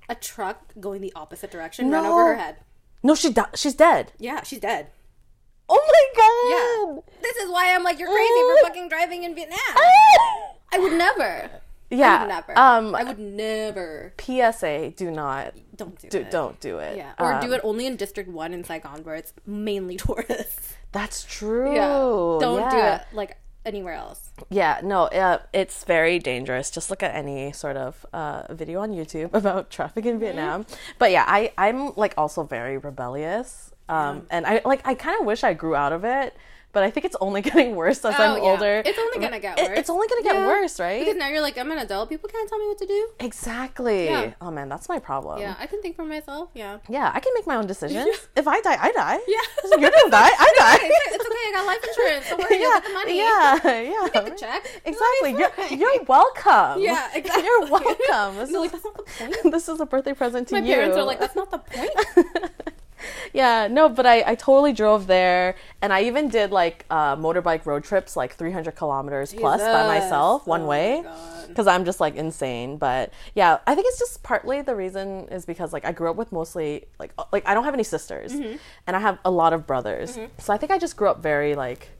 A 0.08 0.14
truck 0.14 0.72
going 0.78 1.00
the 1.00 1.12
opposite 1.16 1.50
direction 1.50 1.90
ran 1.90 2.04
over 2.04 2.26
her 2.26 2.34
head. 2.36 2.56
No, 3.02 3.14
she 3.14 3.32
di- 3.32 3.46
she's 3.54 3.74
dead. 3.74 4.12
Yeah, 4.18 4.42
she's 4.42 4.60
dead. 4.60 4.88
Oh 5.68 5.80
my 5.84 6.06
god! 6.16 6.50
Yeah. 6.50 6.94
god. 6.94 7.22
This 7.22 7.36
is 7.36 7.50
why 7.50 7.74
I'm 7.74 7.82
like, 7.82 7.98
you're 7.98 8.08
crazy 8.08 8.40
for 8.62 8.68
fucking 8.68 8.88
driving 8.88 9.24
in 9.24 9.34
Vietnam. 9.34 9.58
I 10.72 10.78
would 10.78 10.92
never. 10.92 11.50
Yeah. 11.90 12.16
I 12.16 12.20
would 12.22 12.28
never. 12.28 12.58
Um 12.58 12.94
I 12.94 13.04
would 13.04 13.18
never. 13.18 14.12
PSA 14.18 14.90
do 14.96 15.10
not 15.10 15.54
Don't 15.76 15.98
do, 15.98 16.08
do, 16.08 16.18
it. 16.18 16.30
don't 16.30 16.58
do 16.60 16.78
it. 16.78 16.96
Yeah. 16.96 17.12
Or 17.18 17.38
do 17.40 17.46
Um, 17.48 17.52
it 17.54 17.60
only 17.64 17.86
in 17.86 17.96
District 17.96 18.28
1 18.28 18.52
in 18.54 18.64
Saigon 18.64 19.04
where 19.04 19.14
it's 19.14 19.32
mainly 19.46 19.96
tourists. 20.06 20.74
That's 20.92 21.24
true. 21.24 21.74
Yeah. 21.74 22.38
Don't 22.40 22.70
do 22.70 22.78
it 22.78 23.02
like 23.12 23.36
anywhere 23.64 23.94
else. 23.94 24.30
Yeah, 24.48 24.80
no, 24.82 25.04
uh, 25.06 25.38
it's 25.52 25.82
very 25.84 26.18
dangerous. 26.20 26.70
Just 26.70 26.88
look 26.88 27.02
at 27.02 27.14
any 27.14 27.50
sort 27.52 27.76
of 27.76 28.06
uh, 28.12 28.42
video 28.50 28.80
on 28.80 28.92
YouTube 28.92 29.34
about 29.40 29.70
traffic 29.70 30.06
in 30.06 30.18
Vietnam. 30.20 30.66
But 30.98 31.10
yeah, 31.10 31.24
I 31.26 31.52
I'm 31.58 31.92
like 31.96 32.14
also 32.16 32.44
very 32.44 32.78
rebellious, 32.78 33.72
Um, 33.88 34.26
and 34.30 34.46
I 34.46 34.60
like 34.64 34.86
I 34.86 34.94
kind 34.94 35.18
of 35.20 35.26
wish 35.26 35.42
I 35.44 35.52
grew 35.54 35.74
out 35.74 35.92
of 35.92 36.04
it, 36.04 36.34
but 36.76 36.84
I 36.84 36.90
think 36.92 37.06
it's 37.08 37.16
only 37.22 37.40
getting 37.48 37.74
worse 37.74 38.04
as 38.04 38.14
I'm 38.20 38.32
Oh, 38.32 38.36
yeah. 38.36 38.42
older. 38.50 38.74
It's 38.84 38.98
only 38.98 39.18
gonna 39.24 39.40
get 39.40 39.58
It- 39.58 39.68
worse. 39.70 39.78
it's 39.80 39.88
only 39.94 40.06
gonna 40.10 40.22
get 40.28 40.34
Yeah. 40.36 40.46
worse, 40.52 40.74
right? 40.78 41.00
Because 41.00 41.16
now 41.22 41.28
you're 41.32 41.40
like, 41.48 41.56
I'm 41.56 41.70
an 41.72 41.78
adult. 41.78 42.10
People 42.10 42.28
can't 42.28 42.46
tell 42.50 42.58
me 42.58 42.66
what 42.70 42.76
to 42.84 42.86
do. 42.86 43.00
exactly. 43.28 44.04
Yeah. 44.12 44.34
Oh 44.44 44.50
man, 44.50 44.68
that's 44.68 44.86
my 44.94 44.98
problem. 44.98 45.40
Yeah, 45.40 45.54
I 45.58 45.66
can 45.70 45.80
think 45.80 45.96
for 45.96 46.04
myself. 46.04 46.50
Yeah. 46.52 46.78
Yeah, 46.96 47.10
I 47.16 47.20
can 47.24 47.32
make 47.34 47.46
my 47.46 47.56
own 47.56 47.66
decisions. 47.66 48.28
if 48.40 48.46
I 48.46 48.60
die, 48.60 48.76
I 48.88 48.92
die. 48.92 49.18
Yeah. 49.26 49.46
you 49.82 49.90
don't 49.96 50.10
die, 50.10 50.32
I 50.46 50.48
die. 50.64 50.78
It's, 50.82 51.14
it's 51.16 51.26
okay. 51.30 51.44
I 51.48 51.52
got 51.56 51.64
life 51.72 51.82
insurance. 51.88 52.24
Don't 52.28 52.40
worry. 52.44 52.60
Yeah, 52.60 52.74
get 52.76 52.84
the 52.84 52.92
money. 53.00 53.16
yeah, 53.16 53.80
yeah. 53.92 54.20
The 54.28 54.36
check. 54.36 54.60
Exactly. 54.84 55.30
You're, 55.40 55.52
you're 55.80 56.02
welcome. 56.04 56.82
Yeah, 56.82 57.08
exactly. 57.14 57.44
You're 57.44 57.66
welcome. 57.70 58.36
This 58.36 58.50
They're 58.52 58.64
is, 58.64 58.72
like, 58.72 58.72
that's 58.72 58.84
not 58.84 58.96
the 58.98 59.02
point. 59.18 59.52
this 59.54 59.68
is 59.70 59.80
a 59.80 59.86
birthday 59.86 60.12
present 60.12 60.48
to 60.48 60.54
My 60.56 60.60
you. 60.60 60.66
My 60.68 60.74
parents 60.74 60.96
are 60.98 61.04
like, 61.04 61.20
that's 61.20 61.36
not 61.36 61.50
the 61.50 61.58
point. 61.58 61.90
Yeah, 63.36 63.68
no, 63.68 63.88
but 63.88 64.06
I, 64.06 64.24
I 64.32 64.34
totally 64.34 64.72
drove 64.72 65.06
there, 65.06 65.54
and 65.82 65.92
I 65.92 66.02
even 66.04 66.28
did 66.28 66.50
like 66.50 66.84
uh, 66.90 67.14
motorbike 67.16 67.66
road 67.66 67.84
trips, 67.84 68.16
like 68.16 68.34
300 68.34 68.74
kilometers 68.74 69.32
plus 69.34 69.60
by 69.60 69.86
myself 69.86 70.46
one 70.46 70.62
Oh 70.62 70.66
way, 70.66 71.04
because 71.48 71.66
I'm 71.66 71.84
just 71.84 72.00
like 72.00 72.16
insane. 72.16 72.78
But 72.78 73.12
yeah, 73.34 73.58
I 73.66 73.74
think 73.74 73.86
it's 73.88 73.98
just 73.98 74.22
partly 74.22 74.62
the 74.62 74.74
reason 74.74 75.28
is 75.30 75.44
because 75.46 75.72
like 75.72 75.84
I 75.84 75.92
grew 75.92 76.10
up 76.10 76.16
with 76.16 76.32
mostly 76.32 76.86
like 76.98 77.12
like 77.32 77.46
I 77.46 77.54
don't 77.54 77.64
have 77.64 77.74
any 77.74 77.84
sisters, 77.84 78.32
Mm-hmm. 78.32 78.56
and 78.86 78.96
I 78.96 79.00
have 79.00 79.18
a 79.24 79.30
lot 79.30 79.52
of 79.52 79.66
brothers, 79.66 80.18
so 80.38 80.52
I 80.52 80.56
think 80.56 80.72
I 80.72 80.78
just 80.78 80.96
grew 80.96 81.08
up 81.08 81.22
very 81.22 81.54
like 81.54 81.90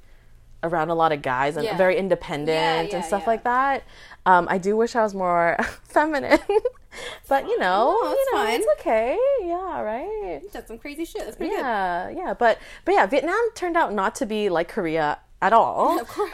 around 0.67 0.91
a 0.91 0.95
lot 0.95 1.13
of 1.13 1.23
guys 1.23 1.57
and 1.57 1.65
Yeah. 1.65 1.77
very 1.77 1.97
independent 1.97 2.91
Yeah, 2.91 2.97
and 2.97 3.05
stuff 3.05 3.27
like 3.27 3.45
that. 3.45 3.83
Um, 4.27 4.47
I 4.51 4.59
do 4.59 4.77
wish 4.77 4.95
I 4.97 5.03
was 5.03 5.15
more 5.15 5.57
feminine, 5.85 6.39
but 7.29 7.47
you 7.47 7.59
know, 7.59 7.99
No, 8.03 8.09
you 8.11 8.17
it's 8.19 8.33
know, 8.33 8.39
fine. 8.39 8.55
it's 8.61 8.67
okay. 8.81 9.19
Yeah, 9.43 9.81
right. 9.81 10.41
That's 10.53 10.69
some 10.69 10.79
crazy 10.79 11.05
shit. 11.05 11.25
That's 11.25 11.37
pretty 11.37 11.53
good. 11.55 11.61
Yeah, 11.61 12.09
yeah, 12.11 12.35
but 12.35 12.59
but 12.85 12.93
yeah, 12.95 13.07
Vietnam 13.07 13.39
turned 13.55 13.77
out 13.77 13.93
not 13.93 14.15
to 14.17 14.27
be 14.27 14.49
like 14.49 14.69
Korea 14.69 15.19
at 15.41 15.53
all. 15.53 16.01
Of 16.05 16.09
course. 16.09 16.33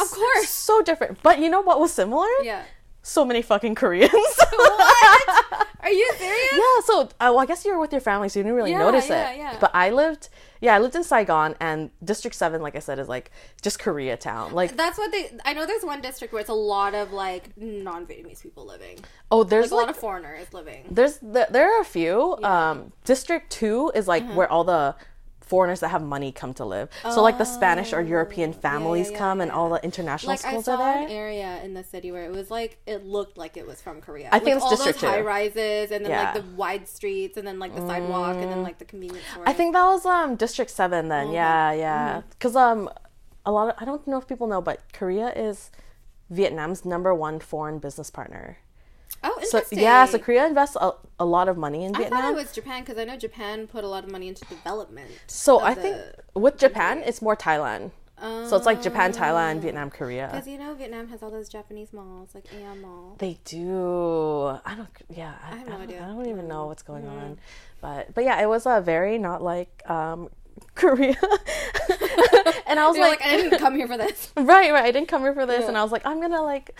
of 0.00 0.10
course. 0.10 0.48
so 0.48 0.82
different. 0.82 1.22
But 1.22 1.38
you 1.40 1.48
know 1.50 1.60
what 1.62 1.80
was 1.80 1.92
similar? 1.92 2.28
Yeah. 2.42 2.62
So 3.02 3.24
many 3.24 3.42
fucking 3.42 3.74
Koreans. 3.74 4.12
What? 4.12 5.66
Are 5.80 5.90
you 5.90 6.12
serious? 6.18 6.52
yeah, 6.52 6.80
so 6.84 7.02
uh, 7.02 7.06
well, 7.32 7.38
I 7.38 7.46
guess 7.46 7.64
you 7.64 7.72
were 7.72 7.80
with 7.80 7.92
your 7.92 8.00
family, 8.02 8.28
so 8.28 8.38
you 8.38 8.42
didn't 8.44 8.56
really 8.56 8.72
Yeah, 8.72 8.78
notice 8.78 9.08
yeah, 9.08 9.30
it. 9.30 9.38
yeah. 9.38 9.56
But 9.58 9.70
I 9.74 9.90
lived, 9.90 10.28
yeah, 10.60 10.74
I 10.74 10.78
lived 10.78 10.94
in 10.96 11.04
Saigon, 11.04 11.54
and 11.60 11.90
District 12.04 12.34
Seven, 12.36 12.60
like 12.62 12.76
I 12.76 12.80
said, 12.80 12.98
is 12.98 13.08
like 13.08 13.30
just 13.62 13.78
Koreatown. 13.78 14.52
Like, 14.52 14.76
That's 14.76 14.98
what 14.98 15.12
they. 15.12 15.30
I 15.44 15.52
know 15.52 15.66
there's 15.66 15.84
one 15.84 16.00
district 16.00 16.32
where 16.32 16.40
it's 16.40 16.50
a 16.50 16.54
lot 16.54 16.94
of 16.94 17.12
like 17.12 17.56
non-Vietnamese 17.56 18.42
people 18.42 18.66
living. 18.66 18.98
oh, 19.30 19.44
There's 19.44 19.64
there's 19.64 19.70
a 19.72 19.76
lot 19.76 19.88
of 19.90 19.96
foreigners 19.96 20.52
living. 20.52 20.84
there's 20.90 21.18
the, 21.18 21.46
there 21.50 21.72
are 21.76 21.80
a 21.80 21.84
few. 21.84 22.36
Um, 22.42 22.92
District 23.04 23.50
Two 23.50 23.90
is 23.94 24.06
like 24.08 24.22
Uh-huh. 24.22 24.34
where 24.34 24.50
all 24.52 24.64
the 24.64 24.94
foreigners 25.48 25.80
that 25.80 25.88
have 25.88 26.02
money 26.02 26.30
come 26.32 26.52
to 26.54 26.64
live. 26.64 26.88
So 27.14 27.22
like 27.22 27.38
the 27.38 27.44
Spanish 27.44 27.92
or 27.92 28.00
European 28.02 28.52
families 28.52 29.08
Oh. 29.08 29.12
yeah, 29.12 29.18
come, 29.18 29.40
and 29.40 29.50
all 29.50 29.68
the 29.70 29.82
international 29.84 30.32
Like 30.32 30.44
I 30.44 30.60
saw 30.60 30.74
are 30.74 30.78
there. 30.78 31.06
an 31.06 31.10
area 31.10 31.60
in 31.64 31.74
the 31.74 31.84
city 31.84 32.12
where 32.12 32.24
it 32.24 32.32
was 32.32 32.50
like 32.50 32.78
it 32.86 33.04
looked 33.04 33.36
like 33.38 33.56
it 33.56 33.66
was 33.66 33.80
from 33.80 34.00
Korea. 34.00 34.28
I 34.30 34.38
think 34.38 34.46
like, 34.46 34.56
it's 34.56 34.64
all 34.64 34.70
District 34.70 35.00
those 35.00 35.10
high 35.10 35.20
rises 35.20 35.90
and 35.90 36.04
then 36.04 36.10
Yeah. 36.12 36.24
like 36.24 36.34
the 36.42 36.48
wide 36.56 36.86
streets 36.88 37.36
and 37.36 37.46
then 37.46 37.58
like 37.58 37.74
the 37.74 37.86
sidewalk 37.86 38.36
and 38.36 38.50
then 38.52 38.62
like 38.62 38.78
the 38.78 38.84
convenience 38.84 39.24
store. 39.32 39.44
I 39.46 39.52
think 39.52 39.72
that 39.74 39.84
was 39.84 40.04
um 40.06 40.36
District 40.36 40.70
Seven 40.70 41.08
then. 41.08 41.30
Yeah, 41.32 41.72
yeah. 41.72 42.08
Mm-hmm. 42.18 42.28
Because 42.30 42.54
um, 42.56 42.90
a 43.46 43.52
lot 43.52 43.68
of 43.70 43.74
I 43.80 43.84
don't 43.84 44.06
know 44.06 44.18
if 44.18 44.26
people 44.28 44.46
know, 44.46 44.60
but 44.60 44.80
Korea 44.92 45.32
is 45.32 45.70
Vietnam's 46.30 46.84
number 46.84 47.14
one 47.14 47.40
foreign 47.40 47.78
business 47.78 48.10
partner. 48.10 48.58
Oh, 49.22 49.38
So 49.42 49.62
yeah, 49.72 50.04
so 50.06 50.18
Korea 50.18 50.46
invests 50.46 50.76
a, 50.80 50.92
a 51.18 51.24
lot 51.24 51.48
of 51.48 51.56
money 51.56 51.84
in 51.84 51.94
I 51.96 51.98
Vietnam. 52.00 52.22
thought 52.22 52.32
it 52.32 52.36
was 52.36 52.52
Japan 52.52 52.82
because 52.82 52.98
I 52.98 53.04
know 53.04 53.16
Japan 53.16 53.66
put 53.66 53.82
a 53.84 53.88
lot 53.88 54.04
of 54.04 54.10
money 54.12 54.28
into 54.28 54.44
development. 54.46 55.10
so 55.26 55.56
of 55.58 55.64
I 55.64 55.74
think 55.74 55.96
the- 56.34 56.40
with 56.40 56.56
Japan, 56.58 57.02
it's 57.04 57.20
more 57.20 57.34
Thailand. 57.36 57.90
so 58.20 58.56
it's 58.56 58.66
like 58.66 58.80
Japan, 58.82 59.12
Thailand, 59.12 59.60
Vietnam, 59.60 59.90
Korea. 59.90 60.28
Because 60.32 60.46
you 60.48 60.58
know 60.58 60.74
Vietnam 60.74 61.08
has 61.08 61.22
all 61.22 61.30
those 61.30 61.48
Japanese 61.48 61.92
malls 61.92 62.30
like 62.34 62.46
Aeon 62.52 62.80
Mall. 62.80 63.16
They 63.18 63.38
do. 63.44 64.46
I 64.64 64.74
don't. 64.76 64.88
Yeah, 65.08 65.34
I, 65.44 65.56
have 65.56 65.66
no 65.66 65.72
don't- 65.74 65.82
idea. 65.82 66.02
I 66.02 66.06
don't 66.06 66.26
even 66.26 66.46
know 66.48 66.66
what's 66.66 66.82
going 66.82 67.06
on, 67.08 67.38
but 67.80 68.14
but 68.14 68.24
yeah, 68.24 68.40
it 68.42 68.46
was 68.48 68.66
a 68.66 68.80
very 68.80 69.18
not 69.18 69.42
like 69.42 69.82
um 69.90 70.30
Korea. 70.74 71.16
and 72.66 72.78
I 72.80 72.86
was 72.88 72.96
You're 72.96 73.08
like, 73.08 73.20
like, 73.20 73.28
I 73.28 73.36
didn't 73.36 73.58
come 73.58 73.74
here 73.76 73.86
for 73.86 73.96
this. 73.96 74.32
right, 74.36 74.72
right. 74.72 74.84
I 74.84 74.90
didn't 74.90 75.08
come 75.08 75.22
here 75.22 75.34
for 75.34 75.46
this, 75.46 75.66
and 75.68 75.76
I 75.76 75.82
was 75.82 75.92
like, 75.92 76.04
I'm 76.06 76.20
gonna 76.20 76.42
like. 76.42 76.78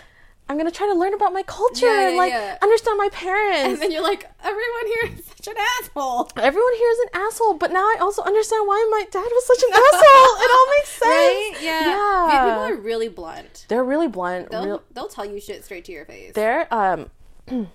I'm 0.49 0.57
gonna 0.57 0.71
try 0.71 0.87
to 0.87 0.95
learn 0.95 1.13
about 1.15 1.33
my 1.33 1.43
culture 1.43 1.87
Yeah, 1.87 2.09
and 2.09 2.17
like 2.17 2.33
yeah. 2.33 2.57
understand 2.63 2.97
my 2.99 3.09
parents. 3.11 3.75
And 3.75 3.83
then 3.83 3.91
you're 3.93 4.03
like, 4.03 4.25
everyone 4.43 4.87
here 4.87 5.19
is 5.19 5.25
such 5.27 5.49
an 5.49 5.57
asshole. 5.81 6.31
Everyone 6.37 6.75
here 6.75 6.91
is 6.91 6.99
an 7.01 7.09
asshole, 7.15 7.55
but 7.55 7.71
now 7.71 7.83
I 7.85 7.97
also 8.01 8.23
understand 8.23 8.67
why 8.67 8.89
my 8.91 9.05
dad 9.11 9.29
was 9.31 9.47
such 9.47 9.63
an 9.63 9.71
asshole. 9.75 10.45
It 10.45 10.51
all 10.51 10.67
makes 10.79 10.89
sense. 10.99 11.03
Right? 11.05 11.53
Yeah. 11.61 11.85
Yeah. 11.87 12.27
People 12.31 12.79
are 12.79 12.83
really 12.83 13.09
blunt. 13.09 13.67
They're 13.69 13.85
really 13.85 14.09
blunt. 14.09 14.51
They'll, 14.51 14.65
real, 14.65 14.83
they'll 14.93 15.09
tell 15.09 15.27
you 15.27 15.39
shit 15.41 15.65
straight 15.65 15.85
to 15.87 15.93
your 15.93 16.05
face. 16.07 16.33
they're 16.35 16.73
um 16.73 17.11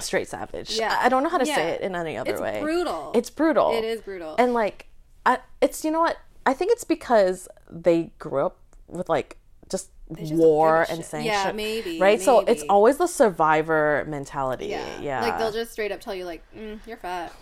straight 0.00 0.28
savage. 0.28 0.76
Yeah. 0.78 0.96
I 1.00 1.08
don't 1.08 1.22
know 1.22 1.28
how 1.30 1.38
to 1.38 1.46
say 1.46 1.70
it 1.70 1.80
in 1.80 1.94
any 1.96 2.16
other 2.16 2.30
it's 2.32 2.40
way. 2.40 2.54
It's 2.56 2.62
brutal. 2.62 3.12
It's 3.14 3.30
brutal. 3.30 3.72
It 3.72 3.84
is 3.84 4.00
brutal. 4.00 4.36
And 4.38 4.54
like, 4.54 4.86
I, 5.26 5.38
it's 5.60 5.84
you 5.84 5.90
know 5.90 6.00
what? 6.00 6.18
I 6.46 6.52
think 6.54 6.72
it's 6.72 6.84
because 6.84 7.48
they 7.70 8.10
grew 8.18 8.44
up 8.44 8.58
with 8.86 9.08
like 9.08 9.08
just 9.18 9.28
just 9.28 9.36
don't 9.36 9.43
war 10.08 10.86
and 10.88 11.04
sanction. 11.04 11.32
Yeah, 11.32 11.52
maybe, 11.52 11.98
Right. 11.98 12.20
So 12.20 12.40
it's 12.40 12.62
always 12.68 12.98
the 12.98 13.06
survivor 13.06 14.04
mentality. 14.08 14.66
yeah. 14.66 15.00
Yeah. 15.00 15.20
Like 15.22 15.38
they'll 15.38 15.52
just 15.52 15.72
straight 15.72 15.92
up 15.92 16.00
tell 16.00 16.14
you 16.14 16.24
like, 16.24 16.42
mm, 16.56 16.78
you're 16.86 16.96
fat. 16.96 17.32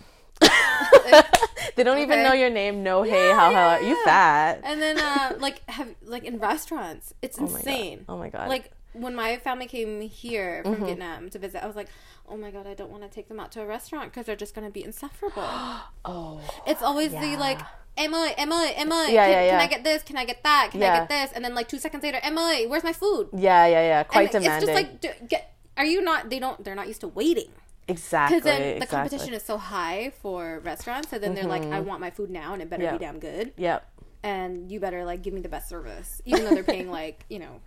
they 1.75 1.83
don't 1.83 1.99
even 1.99 2.23
know 2.23 2.33
your 2.33 2.49
name. 2.49 2.83
No, 2.83 3.03
hey, 3.03 3.31
how 3.31 3.51
how 3.53 3.69
are 3.69 3.81
you 3.81 4.01
fat? 4.03 4.61
And 4.63 4.81
then 4.81 4.97
uh 4.99 5.35
like 5.39 5.67
have 5.69 5.89
like 6.03 6.23
in 6.23 6.39
restaurants, 6.39 7.13
it's 7.21 7.37
God. 7.37 7.49
insane. 7.51 8.05
Oh 8.09 8.17
my 8.17 8.29
God. 8.29 8.41
Mm-hmm. 8.41 8.49
Like 8.49 8.71
when 8.93 9.15
my 9.15 9.37
family 9.37 9.65
came 9.67 10.01
here 10.01 10.61
from 10.63 10.85
Vietnam 10.85 11.29
to 11.31 11.39
visit, 11.39 11.63
I 11.63 11.67
was 11.67 11.75
like, 11.75 11.89
"Oh 12.27 12.37
my 12.37 12.51
god, 12.51 12.67
I 12.67 12.75
don't 12.75 12.91
want 12.91 13.03
to 13.03 13.09
take 13.09 13.27
them 13.27 13.39
out 13.39 13.51
to 13.53 13.61
a 13.61 13.65
restaurant 13.65 14.11
because 14.11 14.25
they're 14.27 14.35
just 14.35 14.53
gonna 14.53 14.69
be 14.69 14.83
insufferable." 14.83 15.43
oh. 16.05 16.41
It's 16.67 16.83
always 16.83 17.11
the 17.11 17.35
like, 17.37 17.59
Emily, 17.95 18.31
Emily, 18.37 18.71
Emily. 18.75 19.13
Yeah, 19.13 19.25
can, 19.25 19.31
yeah, 19.45 19.49
can. 19.51 19.59
I 19.61 19.67
get 19.67 19.83
this? 19.83 20.03
Can 20.03 20.17
I 20.17 20.25
get 20.25 20.43
that? 20.43 20.69
Can 20.71 20.81
I 20.81 20.97
get 20.99 21.09
this? 21.09 21.31
And 21.35 21.45
then 21.45 21.53
like 21.53 21.67
two 21.67 21.77
seconds 21.79 22.03
later, 22.03 22.19
Emily, 22.23 22.65
where's 22.65 22.83
my 22.83 22.93
food? 22.93 23.29
Yeah, 23.33 23.65
yeah, 23.67 23.81
yeah. 23.81 24.03
Quite 24.03 24.33
and 24.33 24.43
demanding. 24.43 24.69
It's 24.69 24.99
just 25.01 25.11
like, 25.21 25.29
get. 25.29 25.53
Are 25.77 25.85
you 25.85 26.01
not? 26.01 26.29
They 26.29 26.39
don't. 26.39 26.63
They're 26.63 26.75
not 26.75 26.87
used 26.87 27.01
to 27.01 27.07
waiting. 27.07 27.49
exactly. 27.87 28.37
Because 28.37 28.45
then 28.45 28.61
the 28.61 28.67
exactly. 28.77 28.97
competition 28.97 29.33
is 29.33 29.43
so 29.43 29.57
high 29.57 30.11
for 30.21 30.59
restaurants, 30.63 31.09
so 31.09 31.19
then 31.19 31.35
they're 31.35 31.43
like, 31.45 31.63
I 31.63 31.79
want 31.81 31.99
my 32.01 32.09
food 32.09 32.29
now, 32.29 32.53
and 32.53 32.61
it 32.61 32.69
better 32.69 32.83
Yeah. 32.83 32.93
be 32.93 32.99
damn 32.99 33.19
good, 33.19 33.53
Yep. 33.57 33.87
and 34.23 34.71
you 34.71 34.79
better 34.79 35.03
like 35.05 35.21
give 35.21 35.33
me 35.33 35.41
the 35.41 35.49
best 35.49 35.69
service, 35.69 36.21
even 36.25 36.45
though 36.45 36.51
they're 36.55 36.63
paying 36.63 36.89
like 37.01 37.25
you 37.29 37.39
know, 37.39 37.61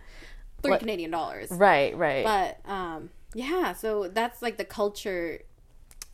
three 0.61 0.71
What- 0.71 0.79
Canadian 0.81 1.11
dollars. 1.11 1.51
Right. 1.51 1.95
Right. 1.95 2.23
But 2.25 2.69
um, 2.69 3.11
yeah, 3.33 3.73
so 3.73 4.07
that's 4.07 4.41
like 4.41 4.57
the 4.57 4.65
culture. 4.65 5.39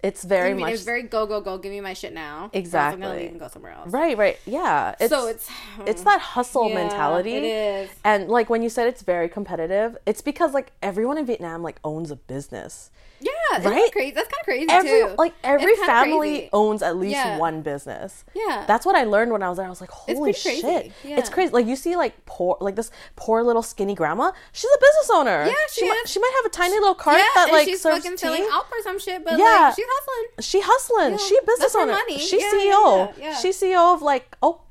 It's 0.04 0.24
very 0.26 0.50
I 0.50 0.54
mean, 0.54 0.62
much 0.66 0.74
it's 0.74 0.84
very 0.84 1.04
go 1.04 1.26
go 1.26 1.40
go. 1.40 1.58
Give 1.58 1.72
me 1.72 1.80
my 1.80 1.94
shit 1.94 2.14
now. 2.14 2.44
else 2.44 2.52
I'm 2.54 2.60
Exactly. 2.60 3.02
gonna 3.02 3.16
leave 3.20 3.32
and 3.32 3.40
go 3.40 3.48
somewhere 3.48 3.72
else. 3.72 3.90
right. 3.90 4.18
Right. 4.18 4.38
Yeah. 4.46 4.96
It's, 5.00 5.10
so 5.10 5.28
it's 5.28 5.48
hmm. 5.50 5.84
it's 5.88 6.04
that 6.04 6.20
hustle 6.20 6.68
Yeah, 6.70 6.76
mentality. 6.76 7.36
It 7.36 7.44
is. 7.44 7.90
And 8.04 8.28
like 8.28 8.50
when 8.50 8.62
you 8.62 8.70
said 8.70 8.88
it's 8.88 9.02
very 9.02 9.30
competitive, 9.30 9.98
it's 10.06 10.22
because 10.22 10.54
like 10.54 10.74
everyone 10.82 11.18
in 11.18 11.26
Vietnam 11.26 11.64
like 11.64 11.80
owns 11.84 12.12
a 12.12 12.18
business. 12.18 12.92
Yeah, 13.24 13.70
Right? 13.70 13.92
crazy. 13.92 14.12
That's 14.12 14.28
kind 14.28 14.42
of 14.42 14.46
crazy 14.46 14.68
Every 14.70 14.90
too. 14.90 15.16
like 15.18 15.34
every 15.44 15.76
family 15.78 16.38
crazy. 16.38 16.50
owns 16.54 16.82
at 16.84 16.98
least 16.98 17.14
Yeah. 17.16 17.38
one 17.38 17.62
business. 17.62 18.26
Yeah. 18.34 18.66
That's 18.68 18.86
what 18.86 18.96
I 18.96 19.04
learned 19.06 19.32
when 19.32 19.42
I 19.42 19.50
was 19.50 19.58
there. 19.58 19.66
I 19.66 19.70
was 19.70 19.80
like, 19.82 19.92
holy 19.92 20.34
crazy. 20.34 20.62
shit. 20.62 20.92
Yeah. 21.04 21.18
It's 21.20 21.30
crazy. 21.30 21.54
Like 21.54 21.66
you 21.66 21.76
see 21.76 21.96
like 21.96 22.26
poor 22.26 22.58
like 22.60 22.76
this 22.76 22.92
poor 23.16 23.42
little 23.44 23.62
skinny 23.64 23.96
grandma. 23.96 24.32
She's 24.52 24.70
a 24.76 24.80
business 24.80 25.10
owner. 25.14 25.46
Yeah, 25.48 25.54
she 25.72 25.88
might, 25.88 26.02
is. 26.06 26.12
she 26.12 26.20
might 26.20 26.34
have 26.38 26.46
a 26.46 26.50
tiny 26.56 26.74
little 26.80 26.96
cart 26.96 27.18
yeah, 27.18 27.24
that 27.46 27.52
like 27.52 27.66
she's 27.68 27.82
serves 27.82 27.98
fucking 28.04 28.18
tea. 28.18 28.18
selling 28.18 28.48
Alp 28.52 28.66
or 28.72 28.82
some 28.84 29.00
shit, 29.00 29.24
but 29.24 29.38
Yeah. 29.38 29.46
like 29.72 29.76
she's 29.76 29.86
hustling. 29.88 30.26
She 30.42 30.62
hustling. 30.62 31.12
Yeah, 31.12 31.18
She 31.18 31.38
a 31.38 31.42
business 31.46 31.76
owner. 31.76 31.94
money. 31.94 32.18
She's 32.20 32.42
Yeah, 32.42 32.52
CEO. 32.52 33.14
yeah, 33.18 33.24
yeah. 33.30 33.36
She's 33.38 33.60
CEO 33.60 33.94
of 33.94 34.02
like 34.02 34.36
oh 34.42 34.62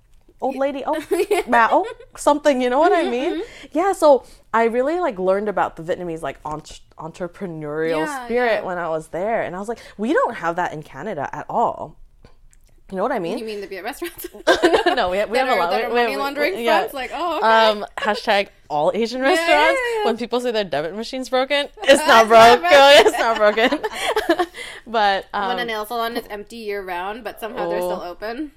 old 0.41 0.57
lady 0.57 0.83
oh 0.85 1.01
ma 1.49 1.69
oh 1.71 1.87
something. 2.17 2.61
You 2.61 2.69
know 2.69 2.81
what 2.81 2.93
I 2.93 3.05
mean? 3.09 3.35
Mm-hmm. 3.35 3.69
Yeah. 3.79 3.93
So 3.93 4.25
I 4.53 4.65
really 4.65 4.99
like 5.01 5.19
learned 5.19 5.49
about 5.49 5.77
the 5.77 5.83
Vietnamese 5.83 6.21
like 6.21 6.39
entre- 6.45 6.77
entrepreneurial 7.03 8.07
Yeah, 8.07 8.25
spirit 8.27 8.53
yeah. 8.61 8.63
when 8.63 8.79
I 8.79 8.89
was 8.89 9.09
there, 9.09 9.43
and 9.43 9.55
I 9.57 9.59
was 9.59 9.69
like, 9.69 9.81
we 9.99 10.13
don't 10.13 10.35
have 10.37 10.57
that 10.57 10.73
in 10.73 10.83
Canada 10.83 11.29
at 11.33 11.47
all. 11.49 11.97
You 12.91 12.97
know 12.97 13.05
what 13.05 13.13
I 13.13 13.21
mean? 13.21 13.39
You 13.39 13.47
mean 13.47 13.63
the 13.63 13.67
Viet 13.67 13.85
restaurants? 13.85 14.27
no, 14.87 15.09
we 15.09 15.17
have, 15.17 15.31
we 15.31 15.39
have 15.39 15.49
a 15.49 15.53
are, 15.53 15.59
lot. 15.61 15.71
that 15.71 15.85
are 15.85 15.89
we- 15.89 15.95
we- 15.95 16.01
money 16.03 16.11
we- 16.17 16.17
laundering 16.19 16.59
yeah. 16.61 16.79
fronts? 16.81 16.93
Like, 16.95 17.11
oh, 17.15 17.39
okay. 17.39 17.47
Um, 17.47 17.87
hashtag 17.97 18.49
all 18.69 18.93
Asian 18.95 19.21
yeah, 19.23 19.29
restaurants. 19.29 19.81
yeah. 19.97 20.05
When 20.05 20.19
people 20.19 20.41
say 20.41 20.51
their 20.51 20.65
debit 20.65 20.95
machine's 20.95 21.31
broken, 21.31 21.69
it's 21.85 22.07
not 22.07 22.29
not 22.29 22.61
broke. 22.61 22.61
broken. 22.61 23.07
it's 23.07 23.19
not 23.19 23.37
broken. 23.39 24.47
but 24.87 25.27
um, 25.33 25.49
when 25.49 25.59
a 25.61 25.65
nail 25.65 25.87
salon 25.87 26.19
is 26.19 26.27
empty 26.29 26.57
year 26.57 26.83
round, 26.85 27.25
but 27.25 27.41
somehow 27.41 27.69
they're 27.71 27.79
still 27.81 28.03
Oh. 28.03 28.11
open. 28.11 28.53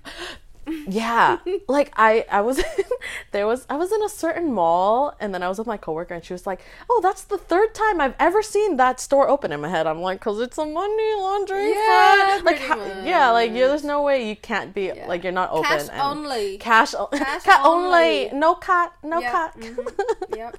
Yeah 0.88 1.38
like 1.68 1.92
i 1.96 2.26
i 2.32 2.42
was 2.42 2.62
there 3.32 3.46
was 3.46 3.66
i 3.70 3.76
was 3.76 3.92
in 3.92 4.02
a 4.04 4.10
certain 4.10 4.52
mall 4.52 5.16
and 5.20 5.34
then 5.34 5.44
i 5.44 5.48
was 5.48 5.58
with 5.60 5.68
my 5.68 5.78
coworker 5.78 6.14
and 6.16 6.24
she 6.26 6.34
was 6.34 6.48
like 6.48 6.62
oh 6.90 7.00
that's 7.04 7.24
the 7.26 7.38
third 7.38 7.74
time 7.76 8.02
i've 8.02 8.16
ever 8.20 8.42
seen 8.42 8.78
that 8.78 9.00
store 9.00 9.30
open 9.30 9.52
in 9.52 9.62
my 9.62 9.70
head 9.70 9.86
i'm 9.86 10.02
like 10.02 10.20
because 10.20 10.40
it's 10.42 10.58
a 10.58 10.66
money 10.66 11.14
laundering 11.18 11.70
Yeah, 11.70 12.36
fraud." 12.38 12.44
like 12.46 12.58
how- 12.60 12.86
yeah 13.04 13.30
like 13.32 13.52
yeah, 13.52 13.68
there's 13.68 13.84
no 13.84 14.02
way 14.02 14.28
you 14.28 14.36
can't 14.36 14.74
be 14.74 14.92
like 15.08 15.24
you're 15.24 15.32
not 15.32 15.52
open 15.52 15.66
Cash 15.66 15.88
and- 15.92 16.02
only. 16.02 16.58
cash, 16.58 16.94
o- 16.96 17.08
Cash 17.14 17.44
cat 17.44 17.62
only. 17.64 18.26
only. 18.28 18.30
no 18.34 18.56
cat 18.56 18.94
no 19.04 19.20
Yep, 19.20 19.32
cat 19.32 19.58
mhm, 19.60 20.36
Yep. 20.38 20.58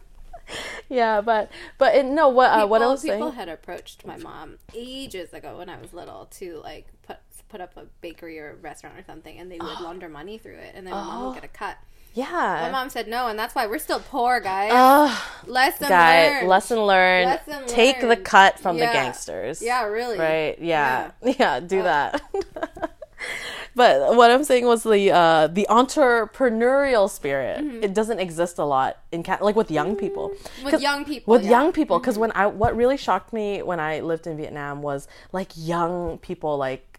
yeah 0.89 1.21
but 1.21 1.51
but 1.79 1.97
it, 1.97 2.07
no 2.07 2.29
what 2.29 2.51
uh, 2.51 2.65
what 2.67 2.81
i 2.81 2.85
People- 2.85 2.91
was 2.93 3.03
people 3.03 3.19
saying 3.19 3.33
had 3.35 3.49
approached 3.49 4.07
my 4.07 4.17
mom 4.19 4.59
ages 4.75 5.33
ago 5.33 5.59
when 5.59 5.69
I 5.69 5.81
was 5.81 5.93
little 5.93 6.27
to 6.39 6.61
like 6.63 6.87
put 7.03 7.17
put 7.49 7.61
up 7.61 7.77
a 7.77 7.85
bakery 8.01 8.39
or 8.39 8.51
a 8.51 8.55
restaurant 8.57 8.99
or 8.99 9.03
something, 9.05 9.39
and 9.39 9.51
they 9.51 9.59
would 9.59 9.81
launder 9.81 10.09
money 10.09 10.39
through 10.39 10.57
it, 10.57 10.73
and 10.75 10.87
then 10.87 10.95
my 10.95 11.05
mom 11.05 11.27
would 11.27 11.35
get 11.35 11.45
a 11.45 11.49
cut. 11.49 11.77
Yeah. 12.15 12.31
My 12.63 12.71
mom 12.71 12.89
said 12.89 13.09
no, 13.09 13.29
and 13.29 13.39
that's 13.39 13.55
why 13.55 13.67
we're 13.67 13.79
still 13.79 14.01
poor, 14.01 14.41
guys. 14.41 14.71
Ugh, 14.73 15.19
Lesson 15.47 15.89
guy 15.89 16.29
learned. 16.31 16.49
lesson 16.49 16.79
learned 16.81 17.27
Lesson 17.47 17.67
take 17.67 18.01
the 18.01 18.17
cut 18.17 18.59
from 18.59 18.77
the 18.79 18.85
gangsters 18.87 19.61
Yeah, 19.63 19.85
really. 19.85 20.19
right 20.19 20.59
yeah 20.61 21.11
yeah, 21.23 21.61
do 21.75 21.83
that 21.83 22.23
but 23.75 24.17
what 24.17 24.31
i'm 24.31 24.45
saying 24.45 24.65
was 24.67 24.83
the 24.83 25.11
uh 25.11 25.47
the 25.49 25.67
entrepreneurial 25.71 27.09
spirit 27.11 27.61
it 27.83 27.95
doesn't 27.95 28.19
exist 28.19 28.59
a 28.59 28.65
lot 28.65 28.99
in 29.13 29.23
Ca- 29.23 29.39
like 29.41 29.57
with 29.57 29.71
young 29.71 29.95
people 29.97 30.31
Mm-hmm. 30.31 30.65
With 30.65 30.81
young 30.81 31.05
people, 31.05 31.33
with 31.33 31.45
yeah. 31.45 31.51
young 31.51 31.73
people 31.73 31.99
because 31.99 32.19
when 32.19 32.33
i 32.33 32.47
what 32.47 32.77
really 32.77 32.97
shocked 32.97 33.33
me 33.33 33.63
when 33.63 33.79
i 33.81 34.01
lived 34.01 34.27
in 34.27 34.37
vietnam 34.37 34.83
was 34.83 35.07
like 35.33 35.51
young 35.55 36.19
people 36.19 36.57
like 36.57 36.96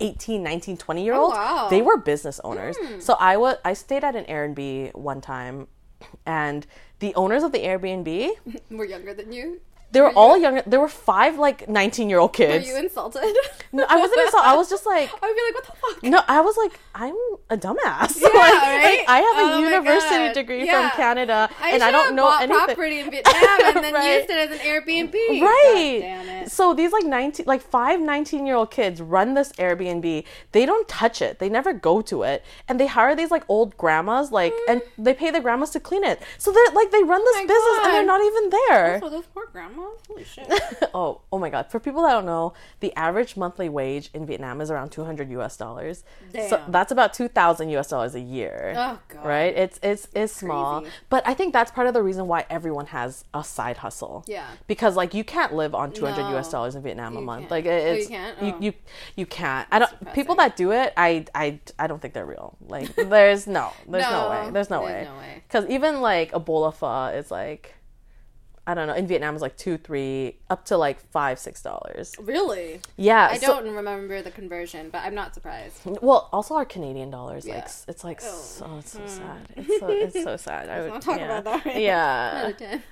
18 0.00 0.42
19 0.42 0.76
20 0.76 1.04
year 1.04 1.14
oh, 1.14 1.24
olds 1.24 1.36
Oh, 1.36 1.38
wow. 1.38 1.68
They 1.68 1.82
were 1.82 1.96
business 1.96 2.40
owners 2.44 2.76
hmm. 2.80 3.00
so 3.00 3.16
i 3.18 3.36
was 3.36 3.56
i 3.64 3.72
stayed 3.72 4.04
at 4.04 4.16
an 4.16 4.24
airbnb 4.24 4.94
one 4.94 5.20
time 5.20 5.68
and 6.26 6.66
the 7.00 7.14
owners 7.14 7.42
of 7.42 7.52
the 7.52 7.58
airbnb 7.58 8.30
We're 8.70 8.84
younger 8.84 9.14
than 9.14 9.32
you. 9.32 9.60
They 9.92 10.00
were 10.00 10.10
all 10.12 10.38
young 10.38 10.62
there 10.66 10.80
were 10.80 10.88
five 10.88 11.38
like 11.38 11.68
19 11.68 12.08
year 12.08 12.18
old 12.18 12.30
Are 12.30 12.32
kids 12.32 12.66
you 12.68 12.76
insulted? 12.76 13.22
no, 13.72 13.84
I 13.88 13.96
wasn't 13.96 14.20
insulted. 14.20 14.48
I 14.48 14.56
was 14.56 14.70
just 14.70 14.86
like 14.86 15.10
I 15.22 15.26
would 15.26 15.34
be 15.36 15.42
like, 15.46 15.54
what 15.54 15.66
the 15.66 15.72
fuck? 15.80 16.02
no, 16.02 16.20
I 16.28 16.40
was 16.40 16.56
like, 16.56 16.78
I'm 16.94 17.16
a 17.50 17.56
dumbass. 17.56 18.16
Yeah, 18.20 18.28
like, 18.28 18.52
right? 18.52 18.98
like, 18.98 19.08
I 19.08 19.18
have 19.20 19.36
a 19.48 19.54
Oh 19.54 19.58
university 19.64 20.32
degree 20.34 20.64
Yeah. 20.66 20.90
from 20.90 20.96
Canada 20.96 21.48
I 21.60 21.70
and 21.72 21.82
I 21.82 21.90
don't 21.90 22.14
know 22.14 22.30
anything. 22.36 22.56
property 22.66 23.00
in 23.00 23.10
Vietnam 23.10 23.58
and 23.76 23.84
then 23.84 23.94
Right. 24.00 24.16
used 24.18 24.30
it 24.30 24.36
as 24.36 24.50
an 24.52 24.58
Airbnb. 24.58 25.14
Right. 25.40 25.98
God 26.00 26.06
damn 26.06 26.28
it. 26.44 26.50
So 26.50 26.74
these 26.74 26.92
like 26.92 27.04
19 27.04 27.46
like 27.46 27.62
five 27.62 28.00
19 28.00 28.46
year 28.46 28.56
old 28.56 28.70
kids 28.70 29.00
run 29.00 29.34
this 29.34 29.52
Airbnb. 29.52 30.24
They 30.52 30.66
don't 30.66 30.86
touch 30.88 31.20
it. 31.22 31.38
They 31.38 31.48
never 31.48 31.72
go 31.72 32.00
to 32.02 32.22
it. 32.22 32.44
And 32.68 32.78
they 32.78 32.86
hire 32.86 33.14
these 33.16 33.30
like 33.30 33.44
old 33.48 33.76
grandmas 33.76 34.30
like 34.30 34.54
and 34.68 34.82
they 34.98 35.14
pay 35.14 35.30
the 35.30 35.40
grandmas 35.40 35.70
to 35.70 35.80
clean 35.80 36.04
it. 36.04 36.20
So 36.38 36.52
they're 36.52 36.72
like 36.74 36.90
they 36.92 37.02
run 37.02 37.24
this 37.24 37.36
Mm. 37.36 37.40
my 37.40 37.46
business 37.46 37.78
and 37.84 37.92
they're 37.94 38.06
not 38.06 38.22
even 38.22 38.50
there. 38.50 38.98
For 39.00 39.10
those 39.10 39.26
poor 39.34 39.46
grandmas, 39.46 39.79
holy 40.08 40.24
shit. 40.24 40.46
oh, 40.94 41.20
oh 41.32 41.38
my 41.38 41.50
god. 41.50 41.70
For 41.70 41.80
people 41.80 42.02
that 42.02 42.12
don't 42.12 42.26
know, 42.26 42.52
the 42.80 42.94
average 42.96 43.36
monthly 43.36 43.68
wage 43.68 44.10
in 44.14 44.26
Vietnam 44.26 44.60
is 44.60 44.70
around 44.70 44.90
200 44.90 45.30
US 45.30 45.56
dollars. 45.56 46.04
So 46.48 46.62
that's 46.68 46.92
about 46.92 47.12
2000 47.14 47.68
US 47.70 47.88
dollars 47.88 48.14
a 48.14 48.20
year. 48.20 48.74
Oh, 48.76 48.98
God. 49.08 49.26
Right? 49.26 49.56
It's 49.56 49.78
it's 49.82 50.08
it's 50.14 50.32
small. 50.34 50.80
Crazy. 50.80 50.92
But 51.08 51.26
I 51.26 51.34
think 51.34 51.52
that's 51.52 51.70
part 51.70 51.86
of 51.86 51.94
the 51.94 52.02
reason 52.02 52.26
why 52.26 52.46
everyone 52.50 52.86
has 52.86 53.24
a 53.34 53.42
side 53.44 53.78
hustle. 53.78 54.24
Yeah. 54.26 54.46
Because 54.66 54.96
like 54.96 55.14
you 55.14 55.24
can't 55.24 55.54
live 55.54 55.74
on 55.74 55.92
200 55.92 56.22
No. 56.22 56.36
US 56.38 56.50
dollars 56.50 56.74
in 56.74 56.82
Vietnam 56.82 57.16
a 57.16 57.20
month. 57.20 57.48
can't. 57.48 57.50
Like 57.50 57.66
Oh, 57.66 57.70
you 57.70 57.76
it's 57.76 58.08
can't? 58.08 58.42
you, 58.42 58.52
Oh. 58.54 58.58
you 58.60 58.72
you 59.16 59.26
can't. 59.26 59.66
I 59.70 59.78
don't 59.80 60.12
people 60.14 60.34
that 60.36 60.56
do 60.56 60.72
it, 60.72 60.92
I 60.96 61.24
I 61.34 61.60
I 61.78 61.86
don't 61.86 62.00
think 62.00 62.14
they're 62.14 62.26
real. 62.26 62.56
Like 62.68 62.94
there's 62.96 63.46
no 63.46 63.72
there's 63.88 64.04
no, 64.04 64.10
No, 64.10 64.30
way. 64.30 64.50
There's 64.50 64.70
no 64.70 64.86
there's 64.86 65.06
way. 65.06 65.12
no 65.12 65.18
way. 65.18 65.42
Cuz 65.48 65.66
even 65.66 66.00
like 66.00 66.32
a 66.32 66.40
bowl 66.40 66.64
of 66.64 66.76
pho 66.76 67.06
is 67.06 67.30
like 67.30 67.74
I 68.66 68.74
don't 68.74 68.86
know. 68.86 68.94
In 68.94 69.06
Vietnam, 69.06 69.34
it's 69.34 69.42
like 69.42 69.56
two, 69.56 69.78
three, 69.78 70.36
up 70.48 70.64
to 70.66 70.76
like 70.76 71.00
five, 71.10 71.38
six 71.38 71.60
dollars. 71.62 72.14
Really? 72.20 72.80
Yeah. 72.96 73.28
I 73.32 73.38
so- 73.38 73.46
don't 73.60 73.74
remember 73.74 74.22
the 74.22 74.30
conversion, 74.30 74.90
but 74.90 74.98
I'm 75.02 75.14
not 75.14 75.34
surprised. 75.34 75.80
Well, 76.00 76.28
also 76.32 76.54
our 76.54 76.64
Canadian 76.64 77.10
dollars, 77.10 77.46
like 77.46 77.56
Yeah. 77.56 77.64
s- 77.64 77.84
it's 77.88 78.04
like 78.04 78.20
so, 78.20 78.66
oh, 78.68 78.78
it's 78.78 78.92
so 78.92 79.00
Mm. 79.00 79.08
sad. 79.08 79.38
It's 79.56 79.80
so 79.80 79.88
it's 79.88 80.22
so 80.22 80.36
sad. 80.48 80.68
I 80.68 80.80
would 80.82 80.90
not 80.92 81.02
talk 81.02 81.18
yeah. 81.18 81.38
about 81.38 81.44
that 81.44 81.64
right. 81.64 81.80
Yeah. 81.82 82.42
Out 82.44 82.50
of 82.50 82.56
10. 82.58 82.82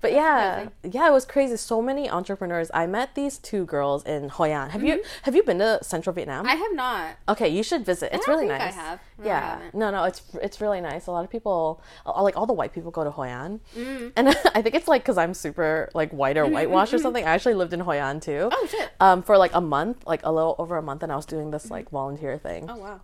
but 0.00 0.12
yeah, 0.12 0.68
yeah, 0.82 1.08
it 1.08 1.12
was 1.12 1.24
crazy. 1.24 1.56
So 1.56 1.82
many 1.82 2.08
entrepreneurs. 2.08 2.70
I 2.72 2.86
met 2.86 3.14
these 3.14 3.38
two 3.38 3.64
girls 3.66 4.04
in 4.04 4.28
Hoi 4.30 4.50
An. 4.52 4.70
Have 4.70 4.82
you 4.84 5.02
have 5.22 5.34
you 5.34 5.42
been 5.42 5.58
to 5.58 5.80
Central 5.82 6.14
Vietnam? 6.14 6.46
Mm-hmm. 6.46 6.52
I 6.56 6.62
have 6.62 6.74
not. 6.74 7.16
Okay, 7.28 7.48
you 7.48 7.62
should 7.62 7.84
visit. 7.84 8.10
It's 8.14 8.26
really 8.28 8.48
think 8.48 8.60
I 8.62 8.66
nice. 8.66 8.74
have. 8.74 9.00
No, 9.18 9.24
yeah, 9.26 9.58
no, 9.74 9.90
no, 9.90 10.04
it's 10.04 10.22
it's 10.40 10.60
really 10.60 10.80
nice. 10.80 11.06
A 11.08 11.10
lot 11.10 11.24
of 11.24 11.30
people, 11.30 11.80
like 12.06 12.36
all 12.36 12.46
the 12.46 12.52
white 12.52 12.72
people, 12.72 12.90
go 12.92 13.02
to 13.04 13.10
Hoi 13.10 13.26
An, 13.28 13.60
Mm. 13.76 14.12
and 14.16 14.28
I 14.54 14.62
think 14.62 14.67
it's 14.74 14.88
like 14.88 15.02
because 15.02 15.18
I'm 15.18 15.34
super 15.34 15.90
like 15.94 16.10
white 16.12 16.36
or 16.36 16.46
whitewashed 16.46 16.94
or 16.94 16.98
something. 16.98 17.24
I 17.24 17.28
actually 17.30 17.54
lived 17.54 17.72
in 17.72 17.80
Hoi 17.80 17.98
An 18.00 18.20
too. 18.20 18.48
Oh, 18.52 18.66
shit. 18.70 18.90
Um, 19.00 19.22
for 19.22 19.36
like 19.38 19.52
a 19.54 19.60
month, 19.60 20.06
like 20.06 20.20
a 20.24 20.32
little 20.32 20.54
over 20.58 20.76
a 20.76 20.82
month, 20.82 21.02
and 21.02 21.12
I 21.12 21.16
was 21.16 21.26
doing 21.26 21.50
this 21.50 21.70
like 21.70 21.90
volunteer 21.90 22.38
thing. 22.38 22.66
Oh 22.68 22.76
wow. 22.76 23.00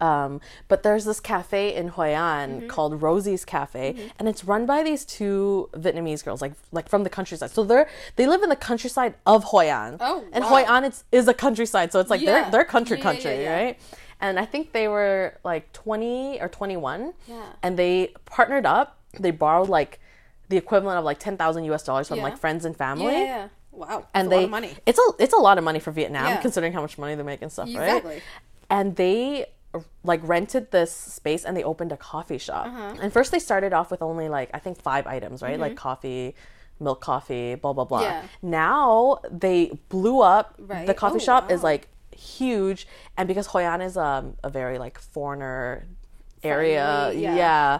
Um, 0.00 0.40
but 0.66 0.82
there's 0.82 1.04
this 1.04 1.20
cafe 1.20 1.72
in 1.74 1.88
Hoi 1.88 2.08
An 2.08 2.58
Mm-hmm. 2.62 2.66
called 2.68 3.00
Rosie's 3.00 3.44
Cafe, 3.44 4.10
and 4.18 4.28
it's 4.28 4.42
run 4.44 4.66
by 4.66 4.82
these 4.82 5.04
two 5.04 5.70
Vietnamese 5.74 6.24
girls, 6.24 6.42
like 6.42 6.54
like 6.72 6.88
from 6.88 7.04
the 7.04 7.10
countryside. 7.10 7.50
So 7.52 7.62
they're 7.62 7.88
they 8.16 8.26
live 8.26 8.42
in 8.42 8.48
the 8.48 8.56
countryside 8.56 9.14
of 9.26 9.44
Hoi 9.44 9.66
An. 9.70 9.96
Oh, 10.00 10.24
and 10.32 10.42
wow. 10.42 10.50
Hoi 10.50 10.64
An 10.64 10.84
it's, 10.84 11.04
is 11.12 11.28
a 11.28 11.34
countryside, 11.34 11.92
so 11.92 12.00
it's 12.00 12.10
like 12.10 12.20
Yeah. 12.20 12.42
they're 12.42 12.50
they're 12.50 12.64
country 12.64 12.96
yeah, 12.96 13.02
country, 13.02 13.42
yeah. 13.44 13.54
right? 13.62 13.78
And 14.20 14.38
I 14.40 14.44
think 14.46 14.72
they 14.72 14.88
were 14.88 15.34
like 15.44 15.72
20 15.74 16.40
or 16.40 16.48
21, 16.48 17.12
Yeah. 17.28 17.42
and 17.62 17.78
they 17.78 18.14
partnered 18.24 18.64
up. 18.66 18.98
They 19.20 19.30
borrowed 19.30 19.68
like 19.68 20.00
the 20.48 20.56
equivalent 20.56 20.98
of 20.98 21.04
like 21.04 21.18
10,000 21.18 21.64
US 21.64 21.82
dollars 21.82 22.08
from 22.08 22.18
Yeah. 22.18 22.24
like 22.24 22.36
friends 22.38 22.64
and 22.64 22.76
family. 22.76 23.12
yeah, 23.14 23.20
yeah. 23.24 23.48
Wow. 23.72 24.06
And 24.14 24.30
they 24.32 24.36
lot 24.36 24.44
of 24.44 24.50
money. 24.50 24.70
It's 24.86 24.98
a 24.98 25.12
it's 25.18 25.34
a 25.34 25.38
lot 25.38 25.58
of 25.58 25.64
money 25.64 25.80
for 25.80 25.90
Vietnam 25.90 26.40
considering 26.40 26.72
how 26.72 26.80
much 26.80 26.96
money 26.96 27.14
they 27.14 27.22
make 27.22 27.42
and 27.42 27.52
stuff, 27.52 27.66
right? 27.74 27.88
Exactly. 27.88 28.10
right? 28.14 28.22
And 28.70 28.96
they 28.96 29.46
like 30.02 30.20
rented 30.26 30.70
this 30.70 30.90
space 30.90 31.44
and 31.44 31.54
they 31.54 31.62
opened 31.62 31.92
a 31.92 31.96
coffee 31.98 32.38
shop. 32.38 32.66
Uh-huh. 32.68 32.94
And 33.02 33.12
first 33.12 33.32
they 33.32 33.38
started 33.38 33.74
off 33.74 33.90
with 33.90 34.00
only 34.00 34.28
like 34.30 34.48
I 34.54 34.58
think 34.60 34.80
five 34.80 35.06
items, 35.06 35.42
right? 35.42 35.60
Like 35.60 35.76
coffee, 35.76 36.34
milk 36.80 37.02
coffee, 37.02 37.54
blah 37.56 37.74
blah 37.74 37.84
blah. 37.84 38.00
Mm-hmm. 38.02 38.26
Yeah. 38.26 38.28
Now 38.40 39.18
they 39.30 39.78
blew 39.90 40.20
up. 40.22 40.54
Right. 40.58 40.86
The 40.86 40.94
coffee 40.94 41.16
Oh, 41.16 41.18
shop 41.18 41.50
is 41.50 41.62
like 41.62 41.88
huge 42.16 42.88
and 43.18 43.28
because 43.28 43.46
Hoi 43.48 43.64
An 43.64 43.82
is 43.82 43.98
um, 43.98 44.36
a 44.42 44.48
very 44.48 44.78
like 44.78 44.98
foreigner 44.98 45.86
area, 46.42 47.12
yeah. 47.14 47.34
yeah. 47.36 47.78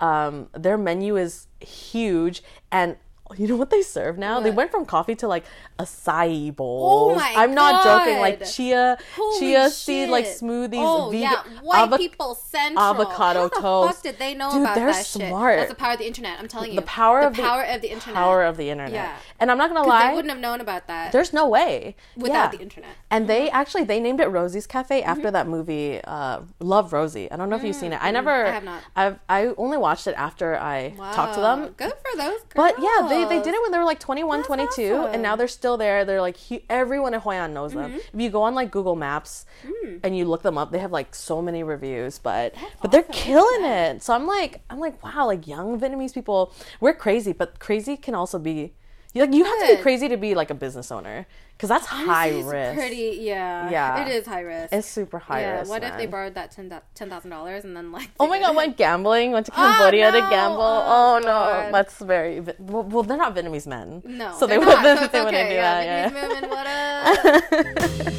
Um, 0.00 0.48
their 0.52 0.78
menu 0.78 1.16
is 1.16 1.48
huge 1.60 2.42
and 2.70 2.96
you 3.36 3.46
know 3.46 3.56
what 3.56 3.70
they 3.70 3.82
serve 3.82 4.16
now? 4.18 4.40
They 4.40 4.50
went 4.50 4.70
from 4.70 4.84
coffee 4.86 5.14
to 5.16 5.28
like 5.28 5.44
acai 5.78 6.54
bowls. 6.54 7.12
Oh 7.12 7.14
my 7.14 7.32
I'm 7.36 7.54
not 7.54 7.84
joking. 7.84 8.18
Like 8.20 8.44
chia, 8.46 8.98
Holy 9.16 9.38
chia 9.40 9.70
seed 9.70 10.08
like 10.08 10.24
shit. 10.24 10.38
smoothies. 10.40 10.78
Oh 10.78 11.10
vegan, 11.10 11.22
yeah, 11.30 11.42
white 11.62 11.90
avo- 11.90 11.98
people 11.98 12.34
central. 12.34 12.82
avocado 12.84 13.40
How 13.42 13.48
the 13.48 13.60
toast. 13.60 13.94
fuck 13.94 14.02
did 14.02 14.18
they 14.18 14.34
know 14.34 14.50
Dude, 14.50 14.62
about 14.62 14.74
they're 14.74 14.92
that 14.92 15.06
shit? 15.06 15.28
smart. 15.28 15.58
That's 15.58 15.68
the 15.70 15.74
power 15.76 15.92
of 15.92 15.98
the 15.98 16.06
internet. 16.06 16.38
I'm 16.38 16.48
telling 16.48 16.70
you. 16.70 16.76
The 16.76 16.82
power 16.86 17.20
the 17.20 17.26
of 17.28 17.36
the 17.36 17.42
power 17.42 17.62
of 17.62 17.80
the 17.82 17.90
internet. 17.92 18.14
Power 18.16 18.42
of 18.44 18.56
the 18.56 18.70
internet. 18.70 18.92
Yeah. 18.94 19.16
And 19.40 19.50
I'm 19.50 19.58
not 19.58 19.72
gonna 19.72 19.86
lie. 19.88 20.08
They 20.08 20.14
wouldn't 20.14 20.30
have 20.32 20.40
known 20.40 20.60
about 20.60 20.86
that 20.88 21.12
there's 21.12 21.32
no 21.32 21.48
way 21.48 21.96
without 22.16 22.32
Yeah. 22.52 22.56
the 22.56 22.60
internet. 22.60 22.90
And 23.10 23.28
they 23.28 23.50
actually 23.50 23.84
they 23.84 24.00
named 24.00 24.20
it 24.20 24.26
Rosie's 24.28 24.66
Cafe 24.66 25.02
after 25.02 25.30
that 25.30 25.46
movie 25.46 26.00
uh, 26.04 26.40
Love 26.60 26.92
Rosie. 26.92 27.30
I 27.30 27.36
don't 27.36 27.48
know 27.50 27.56
if 27.56 27.62
you've 27.64 27.76
seen 27.76 27.92
it. 27.92 28.02
I 28.02 28.10
never 28.10 28.28
Mm-hmm. 28.28 28.46
I 28.48 28.50
have 28.52 28.64
not. 28.64 28.82
I've 28.96 29.18
I 29.28 29.46
only 29.56 29.78
watched 29.78 30.06
it 30.06 30.14
after 30.16 30.56
I 30.56 30.90
talked 31.14 31.34
to 31.34 31.40
them. 31.40 31.68
Good 31.76 31.92
for 31.92 32.16
those. 32.16 32.40
Girls. 32.40 32.54
But 32.54 32.74
yeah, 32.78 33.06
they, 33.08 33.17
they 33.24 33.42
did 33.42 33.54
it 33.54 33.62
when 33.62 33.72
they 33.72 33.78
were 33.78 33.84
like 33.84 34.00
21, 34.00 34.38
That's 34.38 34.46
22, 34.46 35.06
and 35.12 35.22
now 35.22 35.36
they're 35.36 35.48
still 35.48 35.76
there. 35.76 36.04
They're 36.04 36.20
like, 36.20 36.36
hu- 36.38 36.60
everyone 36.68 37.14
in 37.14 37.20
Hoi 37.20 37.34
An 37.36 37.54
knows 37.54 37.72
them. 37.72 37.90
Mm-hmm. 37.90 38.16
If 38.16 38.20
you 38.20 38.30
go 38.30 38.42
on 38.42 38.54
like 38.54 38.70
Google 38.70 38.96
Maps 38.96 39.44
Mm. 39.66 40.00
and 40.04 40.16
you 40.16 40.24
look 40.24 40.42
them 40.42 40.56
up, 40.58 40.70
they 40.70 40.78
have 40.78 40.92
like 40.92 41.14
so 41.14 41.42
many 41.42 41.62
reviews, 41.62 42.18
but 42.18 42.54
but 42.80 42.90
they're 42.92 43.02
killing 43.02 43.64
it. 43.64 44.02
So 44.02 44.14
I'm 44.14 44.26
like, 44.26 44.60
I'm 44.70 44.78
like, 44.78 45.02
wow, 45.02 45.26
like 45.26 45.46
young 45.46 45.80
Vietnamese 45.80 46.14
people, 46.14 46.52
we're 46.80 46.94
crazy, 46.94 47.32
but 47.32 47.58
crazy 47.58 47.96
can 47.96 48.14
also 48.14 48.38
be, 48.38 48.74
like 49.14 49.32
you 49.32 49.44
have 49.44 49.68
to 49.68 49.76
be 49.76 49.82
crazy 49.82 50.08
to 50.08 50.16
be 50.16 50.34
like 50.34 50.50
a 50.50 50.54
business 50.54 50.90
owner 50.92 51.26
because 51.56 51.68
that's 51.70 51.86
high 51.86 52.40
risk. 52.40 52.78
Pretty, 52.78 53.18
yeah. 53.20 53.70
Yeah. 53.70 54.06
It 54.06 54.14
is 54.14 54.26
high 54.26 54.42
risk. 54.42 54.72
It's 54.72 54.86
super 54.86 55.18
high 55.18 55.40
yeah. 55.40 55.58
risk. 55.58 55.70
What 55.70 55.82
if 55.82 55.96
they 55.96 56.06
borrowed 56.06 56.34
that 56.34 56.50
ten 56.50 56.68
thousand 57.08 57.30
dollars 57.30 57.64
and 57.64 57.74
then 57.76 57.90
like? 57.90 58.10
Oh 58.20 58.26
my 58.26 58.38
god, 58.38 58.54
went 58.54 58.76
gambling, 58.84 59.32
went 59.32 59.46
to 59.46 59.52
oh, 59.52 59.56
Cambodia 59.56 60.12
to 60.12 60.20
no. 60.20 60.30
gamble. 60.30 60.60
Oh, 60.62 61.06
Oh, 61.08 61.18
no, 61.20 61.70
that's 61.72 61.98
very. 61.98 62.40
Well, 62.58 62.82
well, 62.84 63.02
they're 63.02 63.16
not 63.16 63.34
Vietnamese 63.34 63.66
men. 63.66 64.02
No, 64.04 64.34
so 64.36 64.46
they 64.46 64.58
wouldn't. 64.58 64.98
so 64.98 65.06
they 65.08 65.24
wouldn't 65.24 65.48
do 65.48 65.54
yeah, 65.54 66.08
that. 66.10 66.12
Vietnamese 66.12 66.14
Yeah. 66.14 66.28
women, 66.28 66.50
what 66.50 66.66
up? 66.66 68.12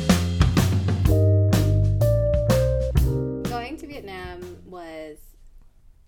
Going 3.50 3.78
to 3.78 3.86
Vietnam 3.88 4.58
was 4.66 5.18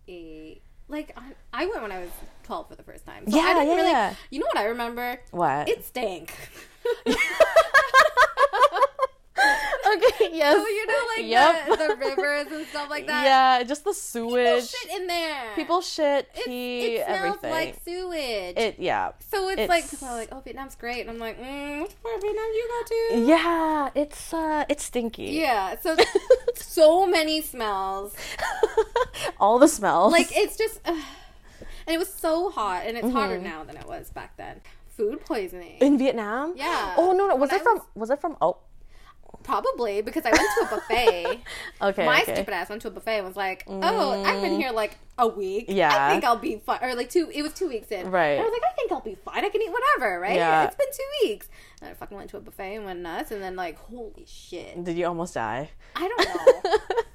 a 0.08 0.60
like 0.88 1.12
I, 1.16 1.34
I 1.54 1.66
went 1.68 1.82
when 1.84 1.92
I 1.92 2.00
was 2.02 2.10
twelve 2.52 2.68
for 2.68 2.76
the 2.76 2.84
first 2.84 3.06
time. 3.06 3.24
So 3.30 3.38
I 3.38 3.42
Yeah, 3.42 3.54
didn't 3.54 3.70
yeah, 3.70 3.76
really, 3.76 3.92
yeah. 3.92 4.16
You 4.30 4.40
know 4.40 4.46
what 4.48 4.58
I 4.58 4.66
remember? 4.66 5.20
What? 5.32 5.70
It 5.70 5.86
stank. 5.86 6.34
Okay, 9.94 10.30
yes. 10.32 10.56
Oh, 10.58 10.68
you 10.68 10.88
know, 10.88 11.04
like 11.18 11.26
Yep. 11.28 11.68
the, 11.68 11.76
the 11.76 12.16
rivers 12.16 12.48
and 12.54 12.66
stuff 12.68 12.90
like 12.90 13.08
that. 13.08 13.26
yeah, 13.26 13.64
just 13.64 13.84
the 13.84 13.94
sewage. 13.94 14.38
People 14.46 14.62
shit 14.62 15.02
in 15.02 15.08
there. 15.08 15.56
People 15.56 15.82
shit, 15.82 16.30
It, 16.36 16.46
pee, 16.46 16.86
it 16.96 17.06
smells 17.06 17.20
everything. 17.20 17.52
like 17.52 17.76
sewage. 17.84 18.56
it 18.58 18.76
yeah. 18.80 19.12
so 19.32 19.50
it's, 19.50 19.68
like 19.68 19.80
it's- 19.86 19.90
people 19.90 20.08
are 20.10 20.16
like, 20.16 20.30
"Oh, 20.32 20.40
Vietnam's 20.42 20.76
great," 20.76 21.02
and 21.02 21.10
I'm 21.10 21.18
like, 21.18 21.38
mm, 21.42 21.82
"Which 21.82 22.02
part 22.04 22.16
of 22.16 22.22
Vietnam 22.22 22.46
you 22.54 22.68
go 22.70 22.86
to?" 23.18 23.20
Yeah, 23.28 23.90
it's 23.96 24.34
uh 24.34 24.66
it's 24.70 24.84
stinky. 24.86 25.24
Yeah. 25.32 25.76
So 25.82 25.98
so 26.56 27.06
many 27.08 27.42
smells. 27.42 28.16
All 29.40 29.58
the 29.60 29.68
smells. 29.68 30.14
Like 30.14 30.30
it's 30.32 30.56
just, 30.56 30.80
ugh. 30.86 31.04
And 31.92 31.96
it 31.96 32.00
was 32.00 32.14
so 32.14 32.50
hot, 32.50 32.84
and 32.86 32.98
it's 32.98 33.12
hotter 33.12 33.36
Mm-hmm. 33.36 33.44
now 33.44 33.64
than 33.64 33.76
it 33.78 33.86
was 33.88 34.10
back 34.10 34.38
then. 34.38 34.62
Food 34.88 35.22
poisoning. 35.26 35.78
in 35.80 35.98
Vietnam? 35.98 36.54
Yeah. 36.56 36.96
Oh 36.98 37.12
no 37.12 37.28
no, 37.28 37.36
was 37.36 37.50
When 37.52 37.60
it 37.60 37.62
I 37.62 37.64
from 37.64 37.76
was- 37.78 37.86
was 37.96 38.10
it 38.10 38.22
from 38.22 38.38
oh 38.42 38.58
Probably 39.44 40.02
because 40.02 40.24
I 40.26 40.30
went 40.30 40.44
to 40.60 40.66
a 40.68 40.70
buffet. 40.76 41.40
okay. 41.82 42.06
My 42.06 42.22
okay. 42.22 42.36
stupid 42.36 42.54
ass 42.54 42.70
went 42.70 42.82
to 42.84 42.90
a 42.90 42.92
buffet 42.92 43.18
and 43.20 43.26
was 43.26 43.36
like, 43.38 43.64
"Oh, 43.66 44.24
I've 44.24 44.42
been 44.42 44.60
here 44.60 44.72
like 44.72 44.98
a 45.18 45.28
week. 45.28 45.66
Yeah. 45.70 45.90
I 46.08 46.12
think 46.12 46.24
I'll 46.26 46.36
be 46.36 46.58
fine." 46.58 46.78
Or 46.84 46.94
like 46.94 47.10
two. 47.10 47.32
It 47.34 47.42
was 47.42 47.54
two 47.54 47.68
weeks 47.68 47.88
in. 47.92 48.12
Right. 48.12 48.34
And 48.34 48.42
I 48.42 48.44
was 48.44 48.52
like, 48.52 48.72
"I 48.72 48.76
think 48.76 48.92
I'll 48.92 49.00
be 49.02 49.16
fine. 49.16 49.44
I 49.44 49.50
can 49.50 49.62
eat 49.62 49.72
whatever." 49.72 50.20
Right. 50.20 50.36
Yeah. 50.36 50.66
It's 50.68 50.76
been 50.76 50.92
two 50.94 51.28
weeks. 51.28 51.50
And 51.82 51.90
I 51.90 51.94
fucking 51.96 52.16
went 52.18 52.30
to 52.32 52.38
a 52.38 52.42
buffet 52.42 52.76
and 52.76 52.86
went 52.86 53.00
nuts, 53.00 53.32
and 53.32 53.42
then 53.42 53.56
like, 53.56 53.80
holy 53.80 54.26
shit, 54.28 54.84
Did 54.84 54.96
you 54.98 55.08
almost 55.08 55.34
die? 55.34 55.72
I 55.96 56.08
don't 56.08 56.66
know. 56.66 56.78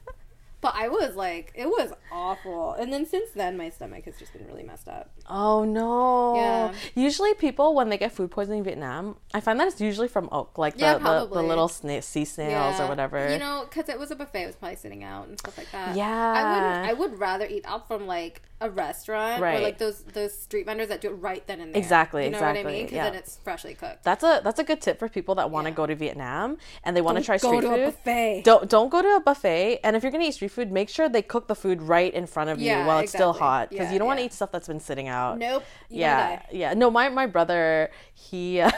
but 0.60 0.74
I 0.74 0.88
was 0.88 1.14
like, 1.16 1.52
it 1.54 1.66
was 1.66 1.92
awful. 2.10 2.72
And 2.74 2.92
then 2.92 3.06
since 3.06 3.30
then, 3.30 3.56
my 3.56 3.68
stomach 3.70 4.04
has 4.06 4.18
just 4.18 4.32
been 4.32 4.46
really 4.46 4.62
messed 4.62 4.88
up. 4.88 5.10
Oh 5.28 5.64
no. 5.64 6.34
Yeah. 6.36 6.72
Usually 6.94 7.34
people 7.34 7.74
when 7.74 7.88
they 7.88 7.98
get 7.98 8.12
food 8.12 8.30
poisoning 8.30 8.58
in 8.58 8.64
Vietnam, 8.64 9.16
I 9.34 9.40
find 9.40 9.58
that 9.60 9.68
it's 9.68 9.80
usually 9.80 10.08
from 10.08 10.28
ốc, 10.30 10.56
like 10.58 10.74
the, 10.74 10.80
Yeah, 10.80 10.98
the, 10.98 11.26
the 11.26 11.42
little 11.42 11.68
sna- 11.68 12.02
sea 12.02 12.24
snails 12.24 12.80
or 12.80 12.88
whatever. 12.88 13.30
You 13.30 13.38
know, 13.38 13.66
because 13.68 13.88
it 13.88 13.98
was 13.98 14.10
a 14.10 14.16
buffet, 14.16 14.42
it 14.42 14.46
was 14.46 14.56
probably 14.56 14.76
sitting 14.76 15.04
out 15.04 15.28
and 15.28 15.38
stuff 15.38 15.56
like 15.58 15.70
that. 15.72 15.96
Yeah. 15.96 16.06
I 16.36 16.42
would 16.52 16.90
I 16.90 16.92
would 16.94 17.18
rather 17.20 17.46
eat 17.46 17.64
out 17.66 17.86
from 17.88 18.06
like 18.06 18.42
a 18.62 18.70
restaurant 18.70 19.42
or 19.42 19.60
like 19.60 19.76
those 19.76 20.00
those 20.14 20.32
street 20.36 20.64
vendors 20.64 20.88
that 20.88 21.02
do 21.02 21.08
it 21.10 21.14
right 21.14 21.46
then 21.46 21.60
and 21.60 21.74
there. 21.74 21.78
Exactly, 21.82 22.24
You 22.24 22.30
know 22.30 22.40
what 22.40 22.56
I 22.56 22.62
mean? 22.62 22.84
Because 22.86 22.92
yeah. 22.96 23.04
then 23.04 23.14
it's 23.14 23.38
freshly 23.44 23.74
cooked. 23.74 24.02
that's 24.02 24.24
a 24.24 24.40
that's 24.42 24.58
a 24.58 24.64
good 24.64 24.80
tip 24.80 24.98
for 24.98 25.08
people 25.10 25.34
that 25.34 25.50
want 25.50 25.66
to 25.66 25.70
Yeah. 25.70 25.76
go 25.76 25.86
to 25.86 25.94
Vietnam 25.94 26.56
and 26.82 26.96
they 26.96 27.02
want 27.02 27.18
to 27.18 27.22
try 27.24 27.36
go 27.36 27.48
street 27.48 27.60
to 27.60 27.66
a 27.72 27.76
food. 27.76 27.84
buffet. 27.96 28.42
Don't 28.44 28.70
don't 28.70 28.88
go 28.88 29.02
to 29.02 29.16
a 29.16 29.20
buffet. 29.20 29.80
And 29.84 29.94
if 29.94 30.02
you're 30.02 30.10
gonna 30.12 30.24
eat 30.24 30.32
street 30.34 30.45
food, 30.48 30.70
make 30.72 30.88
sure 30.88 31.08
they 31.08 31.22
cook 31.22 31.46
the 31.48 31.54
food 31.54 31.82
right 31.82 32.12
in 32.12 32.26
front 32.26 32.50
of 32.50 32.60
you 32.60 32.66
Yeah, 32.66 32.86
while 32.86 32.98
it's 32.98 33.12
still 33.12 33.32
hot 33.32 33.70
because 33.70 33.86
Yeah, 33.86 33.92
you 33.92 33.98
don't 33.98 34.06
want 34.08 34.18
to 34.20 34.24
eat 34.26 34.32
stuff 34.32 34.52
that's 34.52 34.68
been 34.68 34.80
sitting 34.80 35.08
out. 35.08 35.38
Nope. 35.38 35.64
Yeah, 35.88 36.42
yeah. 36.52 36.74
No, 36.74 36.90
my 36.90 37.08
my 37.08 37.26
brother, 37.26 37.90
he, 38.14 38.60
I 38.62 38.72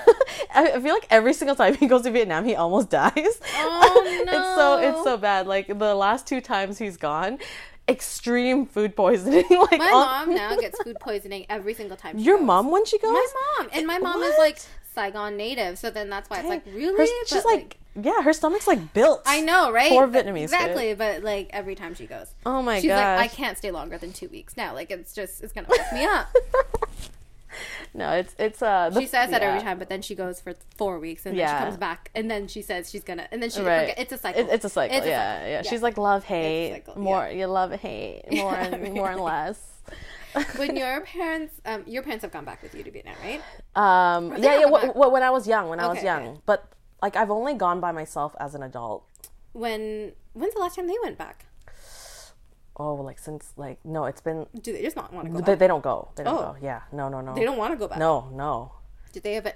I 0.55 0.81
feel 0.81 0.95
like 0.95 1.07
every 1.11 1.33
single 1.35 1.57
time 1.57 1.75
he 1.75 1.87
goes 1.87 2.03
to 2.03 2.11
Vietnam, 2.11 2.45
he 2.45 2.55
almost 2.55 2.91
dies. 3.01 3.41
Oh, 3.55 4.23
no. 4.27 4.33
it's 4.39 4.55
so 4.57 4.79
it's 4.79 5.03
so 5.05 5.17
bad. 5.17 5.47
Like 5.47 5.67
the 5.67 5.95
last 5.95 6.27
two 6.27 6.41
times 6.41 6.79
he's 6.79 6.97
gone, 6.97 7.39
extreme 7.89 8.67
food 8.67 8.95
poisoning. 8.95 9.45
like 9.51 9.79
My 9.79 9.91
mom 9.91 10.35
now 10.35 10.57
gets 10.57 10.81
food 10.83 10.97
poisoning 11.01 11.47
every 11.49 11.75
single 11.75 11.97
time. 11.97 12.19
She 12.19 12.25
Your 12.25 12.37
goes. 12.39 12.47
mom 12.47 12.71
when 12.71 12.85
she 12.85 12.99
goes. 12.99 13.13
My 13.13 13.27
mom, 13.59 13.69
and 13.73 13.87
my 13.87 13.99
mom 13.99 14.23
is 14.23 14.35
like 14.39 14.59
Saigon 14.99 15.37
native, 15.37 15.79
so 15.79 15.91
then 15.91 16.11
that's 16.11 16.29
why 16.29 16.41
it's 16.41 16.49
like 16.49 16.65
really. 16.67 16.97
Her- 16.99 17.07
she's 17.27 17.43
But, 17.43 17.45
like, 17.47 17.77
yeah, 18.01 18.23
her 18.23 18.33
stomach's 18.33 18.67
like 18.67 18.93
built. 18.93 19.23
I 19.27 19.41
know, 19.41 19.71
right? 19.73 19.91
For 19.91 20.07
Vietnamese 20.09 20.43
exactly. 20.45 20.95
But 20.95 21.23
like 21.23 21.51
every 21.53 21.75
time 21.75 21.95
she 21.95 22.07
goes, 22.07 22.29
Oh 22.47 22.63
my 22.63 22.77
god, 22.77 22.83
she's 22.83 22.89
gosh. 22.91 23.19
like, 23.21 23.33
I 23.33 23.35
can't 23.35 23.57
stay 23.59 23.71
longer 23.71 23.97
than 23.99 24.13
two 24.13 24.29
weeks 24.29 24.57
now. 24.57 24.75
Like 24.75 24.91
it's 24.91 25.13
just, 25.15 25.43
it's 25.43 25.53
gonna 25.53 25.69
mess 25.69 25.93
me 25.93 26.05
up. 26.05 26.29
No, 27.95 28.13
it's 28.13 28.35
it's 28.39 28.63
uh. 28.63 28.91
the- 28.91 29.01
She 29.01 29.07
says 29.07 29.31
that 29.31 29.41
yeah. 29.43 29.49
every 29.49 29.63
time, 29.63 29.79
but 29.79 29.89
then 29.89 30.03
she 30.03 30.15
goes 30.15 30.41
for 30.41 30.55
four 30.77 30.99
weeks, 31.01 31.25
and 31.27 31.33
then 31.35 31.41
Yeah. 31.41 31.59
she 31.59 31.65
comes 31.65 31.77
back, 31.79 32.11
and 32.15 32.31
then 32.31 32.47
she 32.47 32.61
says 32.63 32.91
she's 32.91 33.03
gonna, 33.03 33.27
and 33.33 33.43
then 33.43 33.51
she 33.51 33.63
Right. 33.63 33.95
it's 33.97 34.13
a 34.13 34.19
cycle. 34.19 34.43
It- 34.43 34.49
it's 34.53 34.65
a 34.65 34.69
cycle. 34.69 34.97
It's 34.97 35.07
a 35.07 35.09
yeah, 35.09 35.35
cycle. 35.39 35.51
yeah, 35.51 35.63
She's 35.63 35.83
like 35.83 35.97
love 35.97 36.23
hate 36.25 36.83
more. 36.97 37.25
yeah. 37.27 37.31
You 37.31 37.47
love 37.47 37.73
hate 37.73 38.25
more 38.31 38.55
and 38.55 38.93
more 38.99 39.11
and 39.11 39.21
less. 39.21 39.59
when 40.57 40.77
your 40.77 41.01
parents, 41.03 41.55
um, 41.65 41.83
your 41.87 42.03
parents 42.03 42.23
have 42.23 42.33
gone 42.33 42.45
back 42.45 42.63
with 42.63 42.75
you 42.75 42.83
to 42.85 42.91
Vietnam, 42.91 43.15
right? 43.25 43.41
Um, 43.75 44.35
yeah, 44.43 44.61
yeah. 44.61 44.67
wh- 44.69 45.13
when 45.13 45.23
I 45.23 45.31
was 45.31 45.47
young, 45.47 45.69
when 45.69 45.81
I 45.81 45.89
was 45.89 46.03
young, 46.03 46.27
okay. 46.29 46.41
but 46.47 46.73
like 47.03 47.17
I've 47.17 47.31
only 47.31 47.55
gone 47.55 47.81
by 47.81 47.93
myself 47.93 48.35
as 48.41 48.55
an 48.55 48.63
adult. 48.63 49.05
When, 49.53 50.13
when's 50.35 50.55
the 50.55 50.61
last 50.61 50.77
time 50.77 50.87
they 50.87 50.97
went 51.03 51.17
back? 51.19 51.47
Oh, 52.77 52.95
like 52.95 53.19
since 53.19 53.53
like 53.57 53.79
no, 53.85 54.05
it's 54.05 54.21
been 54.21 54.47
Do 54.63 54.73
they 54.73 54.83
just 54.83 54.95
not 54.95 55.13
want 55.13 55.27
to 55.27 55.33
go 55.33 55.39
they, 55.41 55.53
back? 55.53 55.59
they 55.59 55.67
don't 55.67 55.83
go. 55.83 56.09
They 56.15 56.23
don't 56.25 56.35
Oh. 56.35 56.53
go. 56.53 56.57
Yeah, 56.63 56.83
no, 56.93 57.09
no, 57.09 57.21
no. 57.21 57.35
They 57.35 57.45
don't 57.45 57.57
want 57.59 57.73
to 57.73 57.77
go 57.77 57.89
back. 57.89 57.99
No, 57.99 58.31
no. 58.33 58.73
Do 59.13 59.19
they 59.21 59.35
have 59.35 59.47
a, 59.47 59.55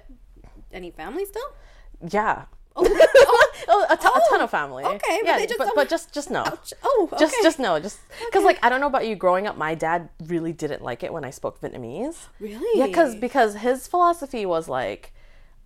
any 0.73 0.91
family 0.91 1.25
still? 1.25 1.53
Yeah. 2.09 2.45
Oh, 2.75 2.83
Oh, 3.65 3.85
a, 3.89 3.95
ton- 3.95 4.11
a 4.15 4.21
ton 4.29 4.41
of 4.41 4.49
family. 4.51 4.83
okay, 4.83 5.19
but 5.21 5.25
yeah, 5.25 5.37
they 5.37 5.45
just 5.47 5.57
but, 5.57 5.69
but 5.73 5.89
just 5.89 6.11
just 6.13 6.29
no. 6.29 6.41
Ouch. 6.41 6.73
Oh, 6.83 7.07
okay. 7.13 7.17
Just 7.23 7.35
just 7.41 7.59
no. 7.59 7.79
Just 7.79 7.97
because 8.25 8.43
like 8.43 8.59
I 8.61 8.67
don't 8.69 8.81
know 8.81 8.87
about 8.87 9.07
you. 9.07 9.15
Growing 9.15 9.47
up, 9.47 9.57
my 9.57 9.73
dad 9.73 10.09
really 10.25 10.51
didn't 10.51 10.81
like 10.83 11.01
it 11.01 11.13
when 11.13 11.23
I 11.23 11.29
spoke 11.29 11.61
Vietnamese. 11.61 12.17
really? 12.39 12.79
Yeah, 12.79 12.87
because 12.87 13.15
because 13.15 13.55
his 13.55 13.87
philosophy 13.87 14.45
was 14.45 14.67
like, 14.67 15.13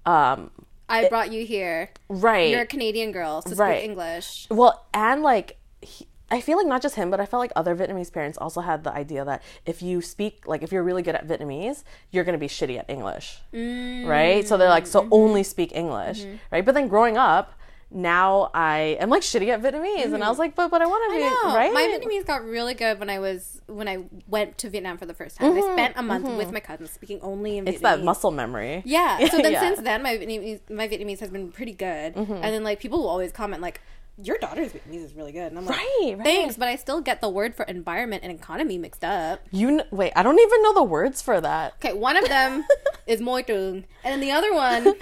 um, 0.06 0.52
I 0.88 1.10
brought 1.10 1.32
you 1.32 1.44
here. 1.46 1.90
right. 2.08 2.50
You're 2.52 2.62
a 2.62 2.66
Canadian 2.68 3.12
girl, 3.12 3.42
so 3.42 3.56
Right. 3.56 3.80
speak 3.80 3.90
English. 3.90 4.48
Well, 4.52 4.86
and 4.94 5.24
like, 5.24 5.58
he, 5.82 6.08
I 6.30 6.42
feel 6.42 6.58
like 6.58 6.68
not 6.68 6.82
just 6.82 6.96
him, 6.96 7.10
but 7.10 7.20
I 7.20 7.26
felt 7.26 7.40
like 7.40 7.52
other 7.56 7.76
Vietnamese 7.76 8.12
parents 8.12 8.38
also 8.38 8.62
had 8.62 8.84
the 8.84 8.92
idea 8.92 9.24
that 9.24 9.42
if 9.66 9.82
you 9.82 10.02
speak, 10.02 10.48
like, 10.48 10.62
if 10.62 10.72
you're 10.72 10.84
really 10.84 11.02
good 11.02 11.16
at 11.16 11.28
Vietnamese, 11.28 11.84
you're 12.12 12.24
gonna 12.24 12.38
be 12.38 12.48
shitty 12.48 12.78
at 12.78 12.90
English, 12.90 13.40
mm. 13.54 14.06
right? 14.06 14.48
So 14.48 14.58
they're 14.58 14.70
like, 14.70 14.88
so 14.88 15.02
mm-hmm. 15.02 15.14
only 15.14 15.44
speak 15.44 15.74
English, 15.74 16.22
mm-hmm. 16.22 16.36
right? 16.52 16.66
But 16.66 16.76
then 16.76 16.88
growing 16.88 17.18
up, 17.18 17.54
now 17.90 18.52
I 18.54 18.98
am 19.00 19.10
like 19.10 19.22
shitty 19.22 19.48
at 19.48 19.62
Vietnamese, 19.62 20.14
and 20.14 20.22
I 20.22 20.28
was 20.28 20.34
mm-hmm. 20.36 20.42
like, 20.42 20.56
but 20.56 20.70
but 20.70 20.82
I 20.82 20.86
want 20.86 21.10
to 21.10 21.18
be 21.18 21.24
right. 21.56 21.72
my 21.72 21.84
Vietnamese 21.84 22.26
got 22.26 22.44
really 22.44 22.74
good 22.74 23.00
when 23.00 23.10
I 23.10 23.20
was 23.20 23.62
when 23.68 23.88
I 23.88 24.04
went 24.28 24.58
to 24.58 24.70
Vietnam 24.70 24.98
for 24.98 25.06
the 25.06 25.14
first 25.14 25.38
time. 25.38 25.58
I 25.58 25.62
spent 25.74 25.94
a 25.96 26.04
month 26.04 26.28
with 26.28 26.52
my 26.52 26.60
cousins 26.60 26.92
speaking 26.92 27.22
only 27.22 27.58
in 27.58 27.64
Vietnamese. 27.64 27.70
it's 27.70 27.82
that 27.82 28.04
muscle 28.04 28.32
memory. 28.32 28.82
Yeah. 28.86 29.26
So 29.28 29.38
then 29.42 29.52
Yeah. 29.52 29.60
since 29.60 29.82
then, 29.82 30.04
my 30.04 30.18
Vietnamese 30.18 30.70
my 30.70 30.88
Vietnamese 30.88 31.20
has 31.20 31.30
been 31.30 31.52
pretty 31.52 31.74
good. 31.74 32.16
And 32.16 32.44
then 32.44 32.64
like 32.64 32.80
people 32.80 33.00
will 33.00 33.10
always 33.10 33.32
comment 33.32 33.62
like, 33.62 33.82
"Your 34.22 34.38
daughter's 34.38 34.72
Vietnamese 34.74 35.06
is 35.06 35.14
really 35.14 35.32
good," 35.32 35.52
and 35.52 35.58
I'm 35.58 35.66
like, 35.66 35.78
Right, 35.78 36.16
right. 36.18 36.24
thanks," 36.26 36.58
but 36.58 36.68
I 36.68 36.76
still 36.76 37.02
get 37.02 37.22
the 37.22 37.30
word 37.30 37.56
for 37.56 37.64
environment 37.66 38.24
and 38.24 38.32
economy 38.32 38.78
mixed 38.78 39.04
up. 39.04 39.42
You 39.52 39.68
kn- 39.68 39.88
wait, 39.92 40.12
I 40.16 40.24
don't 40.24 40.40
even 40.40 40.64
know 40.64 40.74
the 40.74 40.84
words 40.84 41.22
for 41.22 41.40
that. 41.42 41.74
Okay, 41.80 41.94
one 41.94 42.18
of 42.18 42.28
them 42.28 42.66
is 43.08 43.22
môi 43.22 43.44
trường, 43.44 43.84
and 44.04 44.12
then 44.14 44.20
the 44.20 44.32
other 44.32 44.54
one, 44.54 44.96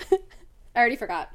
I 0.76 0.80
already 0.80 0.97
forgot. 0.97 1.32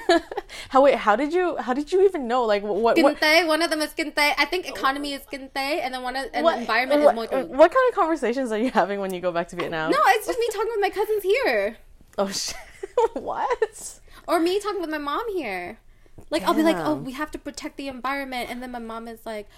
How 0.68 0.82
wait? 0.82 0.96
How 0.96 1.16
did 1.16 1.32
you? 1.32 1.56
How 1.56 1.72
did 1.72 1.92
you 1.92 2.04
even 2.04 2.28
know? 2.28 2.44
Like 2.44 2.62
what? 2.62 2.76
what 2.76 2.96
Kinh 2.96 3.14
tế, 3.16 3.46
one 3.46 3.62
of 3.62 3.70
them 3.70 3.80
is 3.80 3.94
kinh 3.94 4.12
tế. 4.12 4.34
I 4.36 4.44
think 4.44 4.68
economy 4.68 5.14
is 5.14 5.22
kinh 5.30 5.48
tế, 5.48 5.80
and 5.80 5.94
then 5.94 6.02
one 6.02 6.16
of, 6.16 6.26
and 6.34 6.44
what, 6.44 6.58
environment 6.58 7.02
what, 7.02 7.14
is 7.14 7.18
môi 7.18 7.28
trường. 7.28 7.48
what 7.48 7.72
kind 7.72 7.88
of 7.88 7.94
conversations 7.94 8.52
are 8.52 8.58
you 8.58 8.70
having 8.70 9.00
when 9.00 9.14
you 9.14 9.20
go 9.20 9.32
back 9.32 9.48
to 9.48 9.56
Vietnam? 9.56 9.90
No, 9.90 9.98
it's 10.08 10.26
just 10.26 10.38
me 10.38 10.48
talking 10.52 10.72
with 10.76 10.80
my 10.80 10.90
cousins 10.90 11.22
here. 11.22 11.76
Oh 12.18 12.28
shit! 12.28 12.56
what? 13.12 14.00
or 14.26 14.40
me 14.40 14.58
talking 14.58 14.80
with 14.80 14.88
my 14.88 14.96
mom 14.98 15.28
here. 15.34 15.78
Like 16.30 16.42
I'll 16.42 16.54
be 16.54 16.62
like, 16.62 16.76
oh, 16.76 16.94
we 16.96 17.12
have 17.12 17.30
to 17.32 17.38
protect 17.38 17.76
the 17.76 17.88
environment, 17.88 18.50
and 18.50 18.62
then 18.62 18.70
my 18.72 18.78
mom 18.80 19.06
is 19.08 19.20
like, 19.24 19.48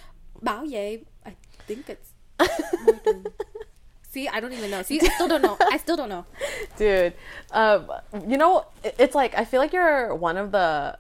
bao 0.44 0.68
ye. 0.70 1.04
I 1.24 1.34
think 1.66 1.88
it's. 1.88 2.12
See, 4.10 4.26
I 4.26 4.40
don't 4.40 4.52
even 4.52 4.70
know. 4.70 4.82
See, 4.82 5.00
I 5.02 5.08
still 5.14 5.28
don't 5.28 5.42
know. 5.42 5.56
I 5.70 5.76
still 5.76 5.96
don't 5.96 6.08
know. 6.08 6.24
Dude, 6.76 7.12
um, 7.52 7.90
you 8.26 8.36
know, 8.38 8.64
it's 8.82 9.14
like 9.14 9.36
I 9.36 9.44
feel 9.44 9.60
like 9.60 9.72
you're 9.72 10.14
one 10.14 10.36
of 10.36 10.50
the 10.52 10.98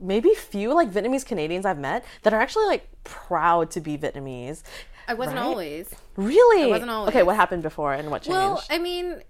maybe 0.00 0.34
few 0.34 0.72
like 0.74 0.90
Vietnamese 0.90 1.26
Canadians 1.26 1.66
I've 1.66 1.78
met 1.78 2.04
that 2.22 2.32
are 2.32 2.40
actually 2.40 2.66
like 2.66 2.88
proud 3.04 3.70
to 3.72 3.80
be 3.80 3.98
Vietnamese. 3.98 4.62
I 5.08 5.14
wasn't 5.14 5.36
Right? 5.36 5.44
always. 5.44 5.94
Really? 6.16 6.70
wasn't 6.70 6.90
always. 6.90 7.08
Okay, 7.10 7.22
what 7.22 7.36
happened 7.36 7.62
before 7.62 7.92
and 7.92 8.10
what 8.10 8.22
changed? 8.22 8.30
Well, 8.36 8.62
I 8.70 8.78
mean, 8.78 9.20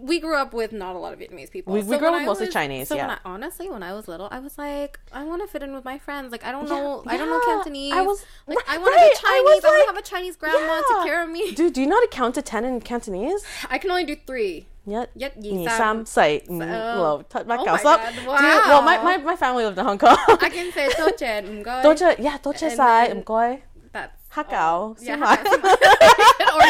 we 0.00 0.18
grew 0.20 0.36
up 0.36 0.52
with 0.54 0.72
not 0.72 0.96
a 0.96 0.98
lot 0.98 1.12
of 1.12 1.18
Vietnamese 1.18 1.50
people. 1.50 1.72
We- 1.74 1.82
we 1.82 1.92
So 1.94 1.98
grew 1.98 2.08
up 2.08 2.14
with 2.14 2.24
mostly 2.26 2.46
was- 2.46 2.54
Chinese, 2.54 2.88
So 2.88 2.96
when 2.96 3.06
yeah. 3.08 3.18
I, 3.24 3.28
honestly, 3.28 3.68
when 3.68 3.82
I 3.82 3.92
was 3.92 4.08
little, 4.08 4.28
I 4.30 4.38
was 4.40 4.56
like, 4.58 4.98
I 5.12 5.24
want 5.24 5.42
to 5.42 5.48
fit 5.48 5.62
in 5.62 5.74
with 5.74 5.84
my 5.84 5.98
friends. 5.98 6.32
Like 6.32 6.44
I 6.44 6.52
don't 6.52 6.68
know, 6.68 7.02
Yeah, 7.06 7.12
I 7.12 7.16
don't 7.16 7.28
know. 7.30 7.40
Cantonese. 7.44 7.92
I 7.92 8.02
was- 8.02 8.24
like 8.46 8.58
I 8.68 8.72
right, 8.72 8.80
want 8.80 8.94
to 8.94 9.00
right, 9.00 9.10
be 9.12 9.16
I 9.16 9.20
Chinese. 9.20 9.46
I, 9.46 9.54
was 9.54 9.62
want 9.64 9.82
to 9.82 9.86
have 9.92 9.98
a 10.04 10.08
Chinese 10.14 10.36
grandma 10.36 10.58
to 10.58 10.64
Yeah. 10.66 10.96
take 10.96 11.04
care 11.10 11.22
of 11.24 11.30
me. 11.30 11.52
Dude, 11.54 11.72
do 11.74 11.80
you 11.82 11.86
know 11.86 11.96
how 11.96 12.00
to 12.02 12.08
count 12.08 12.34
to 12.36 12.42
10 12.42 12.64
in 12.64 12.80
Cantonese? 12.80 13.44
I 13.68 13.78
can 13.78 13.90
only 13.90 14.04
do 14.04 14.16
three. 14.26 14.66
Yet, 14.86 15.10
Yet, 15.14 15.34
yi, 15.38 15.58
Yi 15.58 15.64
sam, 15.68 15.76
sam 15.76 16.06
sai 16.06 16.40
oh. 16.48 16.54
lo 16.54 17.22
tat 17.28 17.46
back 17.46 17.60
Oh 17.60 17.66
my 17.66 17.72
up. 17.92 18.00
Well, 18.26 18.82
my, 18.82 18.96
my, 19.02 19.16
my 19.18 19.36
family 19.36 19.64
lived 19.64 19.78
in 19.78 19.84
Hong 19.84 19.98
Kong. 19.98 20.16
I 20.40 20.48
can 20.48 20.72
say 20.72 20.88
so 20.96 21.10
chen, 21.10 21.46
um, 21.46 21.62
goy. 21.62 21.82
Don't 21.82 22.00
you, 22.00 22.14
yeah, 22.18 22.38
don't 22.42 22.58
you 22.60 22.68
And 22.68 22.76
say, 22.76 23.06
then- 23.08 23.16
um, 23.18 23.22
goy, 23.22 23.62
That's 23.92 24.16
ha 24.30 24.42
gao, 24.44 24.96
yeah, 25.00 25.16
or 26.56 26.62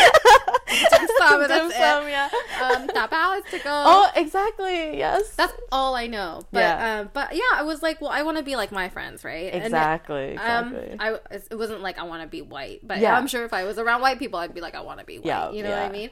dim 0.71 1.09
sum, 1.19 1.41
Dim 1.49 1.71
sum, 1.71 2.07
it. 2.07 2.11
yeah. 2.11 2.29
Um, 2.63 2.87
da 2.89 3.07
bao 3.09 3.45
to 3.51 3.59
go. 3.59 3.65
Oh, 3.67 4.11
exactly, 4.15 4.97
yes. 4.99 5.35
That's 5.35 5.53
all 5.73 5.95
I 5.95 6.07
know. 6.07 6.43
But 6.53 6.61
Yeah. 6.61 7.01
um, 7.01 7.11
but 7.13 7.35
yeah, 7.35 7.43
I 7.55 7.63
was 7.63 7.83
like, 7.83 8.01
well, 8.01 8.11
I 8.11 8.23
want 8.23 8.37
to 8.39 8.43
be 8.43 8.57
like 8.57 8.71
my 8.73 8.89
friends, 8.89 9.25
right? 9.25 9.53
And, 9.53 9.65
Exactly, 9.65 10.37
um, 10.37 10.75
exactly. 10.75 10.97
I 11.01 11.19
it 11.51 11.57
wasn't 11.59 11.81
like 11.81 11.99
I 11.99 12.05
want 12.05 12.23
to 12.23 12.29
be 12.29 12.43
white, 12.43 12.81
but 12.87 12.99
Yeah. 12.99 13.17
I'm 13.17 13.27
sure 13.27 13.45
if 13.45 13.53
I 13.53 13.65
was 13.65 13.79
around 13.79 14.01
white 14.03 14.19
people, 14.19 14.39
I'd 14.39 14.55
be 14.55 14.61
like, 14.61 14.75
I 14.75 14.81
want 14.83 15.01
to 15.01 15.07
be 15.07 15.19
white. 15.19 15.27
Yeah, 15.27 15.51
you 15.51 15.63
know 15.63 15.71
yeah. 15.71 15.83
what 15.83 15.89
I 15.91 15.93
mean? 15.93 16.11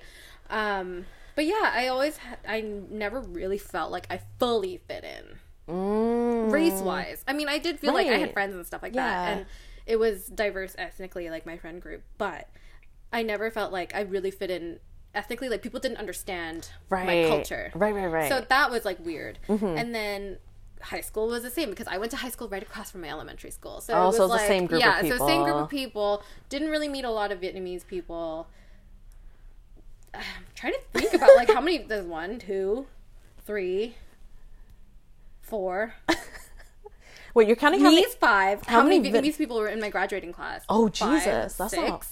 Um, 0.50 1.06
but 1.36 1.44
yeah, 1.46 1.70
I 1.72 1.88
always 1.88 2.16
had, 2.16 2.38
I 2.48 2.60
never 2.62 3.20
really 3.20 3.58
felt 3.58 3.92
like 3.92 4.06
I 4.10 4.20
fully 4.38 4.78
fit 4.88 5.04
in. 5.04 5.38
race 6.50 6.80
wise. 6.80 7.22
I 7.28 7.32
mean, 7.34 7.48
I 7.48 7.58
did 7.58 7.78
feel 7.78 7.92
like 7.94 8.06
I 8.06 8.14
had 8.16 8.30
Mm. 8.30 8.32
Friends 8.32 8.54
and 8.54 8.66
stuff 8.66 8.82
like 8.82 8.94
Yeah. 8.94 9.04
that, 9.04 9.28
and 9.36 9.46
it 9.86 9.96
was 9.96 10.26
diverse 10.26 10.74
ethnically, 10.78 11.28
like 11.30 11.44
my 11.46 11.56
friend 11.58 11.80
group. 11.80 12.02
But 12.16 12.48
I 13.12 13.22
never 13.22 13.50
felt 13.50 13.72
like 13.72 13.94
I 13.94 14.00
really 14.02 14.30
fit 14.30 14.50
in 14.50 14.80
ethnically. 15.14 15.48
Like 15.48 15.62
people 15.62 15.80
didn't 15.80 15.98
understand 15.98 16.70
my 16.90 17.24
culture. 17.28 17.70
Right, 17.74 17.94
right, 17.94 18.06
right. 18.06 18.28
So 18.28 18.44
that 18.48 18.70
was 18.70 18.84
like 18.84 19.04
weird. 19.04 19.38
Mm-hmm. 19.48 19.66
And 19.66 19.94
then 19.94 20.38
high 20.80 21.00
school 21.00 21.28
was 21.28 21.42
the 21.42 21.50
same 21.50 21.70
because 21.70 21.88
I 21.88 21.98
went 21.98 22.10
to 22.12 22.16
high 22.16 22.28
school 22.28 22.48
right 22.48 22.62
across 22.62 22.90
from 22.90 23.00
my 23.00 23.08
elementary 23.08 23.50
school. 23.50 23.80
So 23.80 23.94
Oh, 23.94 24.02
it 24.02 24.06
was 24.06 24.16
so 24.16 24.24
it's 24.32 24.42
the 24.42 24.46
same 24.48 24.66
group 24.66 24.80
of 24.82 24.86
yeah, 24.86 25.00
so 25.16 25.26
same 25.26 25.42
group 25.44 25.56
people. 25.56 25.64
of 25.64 25.70
people. 25.70 26.22
Didn't 26.48 26.68
really 26.70 26.88
meet 26.88 27.04
a 27.04 27.10
lot 27.10 27.32
of 27.32 27.40
Vietnamese 27.40 27.86
people. 27.86 28.48
I'm 30.14 30.22
trying 30.54 30.74
to 30.74 30.80
think 31.00 31.14
about 31.14 31.36
like 31.36 31.48
how 31.48 31.60
many. 31.60 31.78
There's 31.88 32.06
one, 32.06 32.38
two, 32.38 32.86
three, 33.44 33.94
four. 35.40 35.94
Wait, 37.34 37.46
you're 37.46 37.56
counting 37.56 37.80
how 37.80 37.90
many? 37.90 38.04
Five. 38.04 38.62
How, 38.66 38.78
how 38.80 38.82
many 38.82 38.98
many 38.98 39.10
Vietnamese 39.30 39.36
people 39.38 39.58
were 39.58 39.68
in 39.68 39.80
my 39.80 39.90
graduating 39.90 40.32
class? 40.32 40.64
Oh, 40.68 40.88
Five, 40.88 41.18
Jesus, 41.24 41.54
that's 41.56 41.70
six 41.72 41.88
not- 41.88 42.06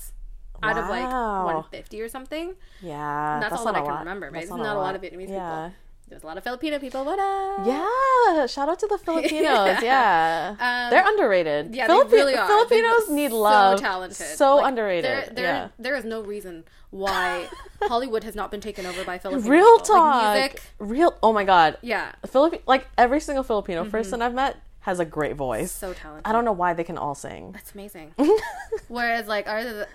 out 0.62 0.78
of 0.78 0.88
like 0.88 1.02
150 1.04 2.02
or 2.02 2.08
something. 2.08 2.54
Yeah, 2.82 3.38
That's, 3.40 3.50
that's, 3.50 3.60
all 3.60 3.66
that 3.66 3.72
not 3.72 3.82
I 3.82 3.84
can 3.84 3.90
lot. 3.94 3.98
remember. 4.00 4.26
Right? 4.26 4.32
That's 4.34 4.48
There's 4.48 4.58
not, 4.60 4.76
a 4.76 4.78
lot 4.78 4.94
of 4.94 5.02
Vietnamese 5.02 5.28
yeah. 5.28 5.68
people. 5.68 5.72
There's 6.08 6.22
a 6.22 6.26
lot 6.26 6.38
of 6.38 6.44
Filipino 6.44 6.78
people. 6.78 7.04
What 7.04 7.18
up? 7.18 7.66
Yeah, 7.66 8.46
shout 8.46 8.68
out 8.68 8.78
to 8.78 8.86
the 8.86 8.96
Filipinos. 9.04 9.82
Yeah, 9.82 10.54
Um, 10.60 10.90
they're 10.90 11.04
underrated. 11.06 11.74
Yeah, 11.74 11.88
Filipi- 11.88 12.10
they 12.10 12.16
really 12.16 12.36
are. 12.36 12.46
Filipinos 12.46 13.10
need 13.10 13.32
love. 13.32 13.78
so 13.78 13.84
talented. 13.84 14.16
So 14.38 14.56
Like, 14.56 14.68
underrated. 14.68 15.04
There, 15.04 15.28
there, 15.34 15.44
yeah. 15.44 15.68
there 15.80 15.96
is 15.96 16.04
no 16.04 16.20
reason 16.20 16.64
why 16.90 17.48
Hollywood 17.82 18.22
has 18.22 18.36
not 18.36 18.52
been 18.52 18.60
taken 18.60 18.86
over 18.86 19.02
by 19.04 19.18
Filipinos. 19.18 19.48
Real 19.48 19.78
people. 19.80 19.96
Like, 19.96 20.02
talk. 20.12 20.34
music, 20.36 20.62
Real. 20.78 21.18
Oh 21.24 21.32
my 21.32 21.42
god. 21.42 21.78
yeah, 21.82 22.12
Philippi- 22.24 22.60
like 22.66 22.86
every 22.96 23.18
single 23.20 23.42
Filipino 23.42 23.84
person 23.84 24.22
I've 24.22 24.32
met 24.34 24.56
has 24.86 25.00
a 25.00 25.04
great 25.04 25.34
voice. 25.36 25.72
so 25.72 25.92
talented. 25.92 26.24
I 26.26 26.32
don't 26.32 26.44
know 26.44 26.52
why 26.52 26.72
they 26.72 26.84
can 26.84 26.96
all 26.96 27.14
sing. 27.16 27.50
That's 27.52 27.72
amazing. 27.74 28.14
Whereas 28.88 29.26
like 29.26 29.48
ours 29.48 29.66
is 29.66 29.84
"Annoy," 29.84 29.86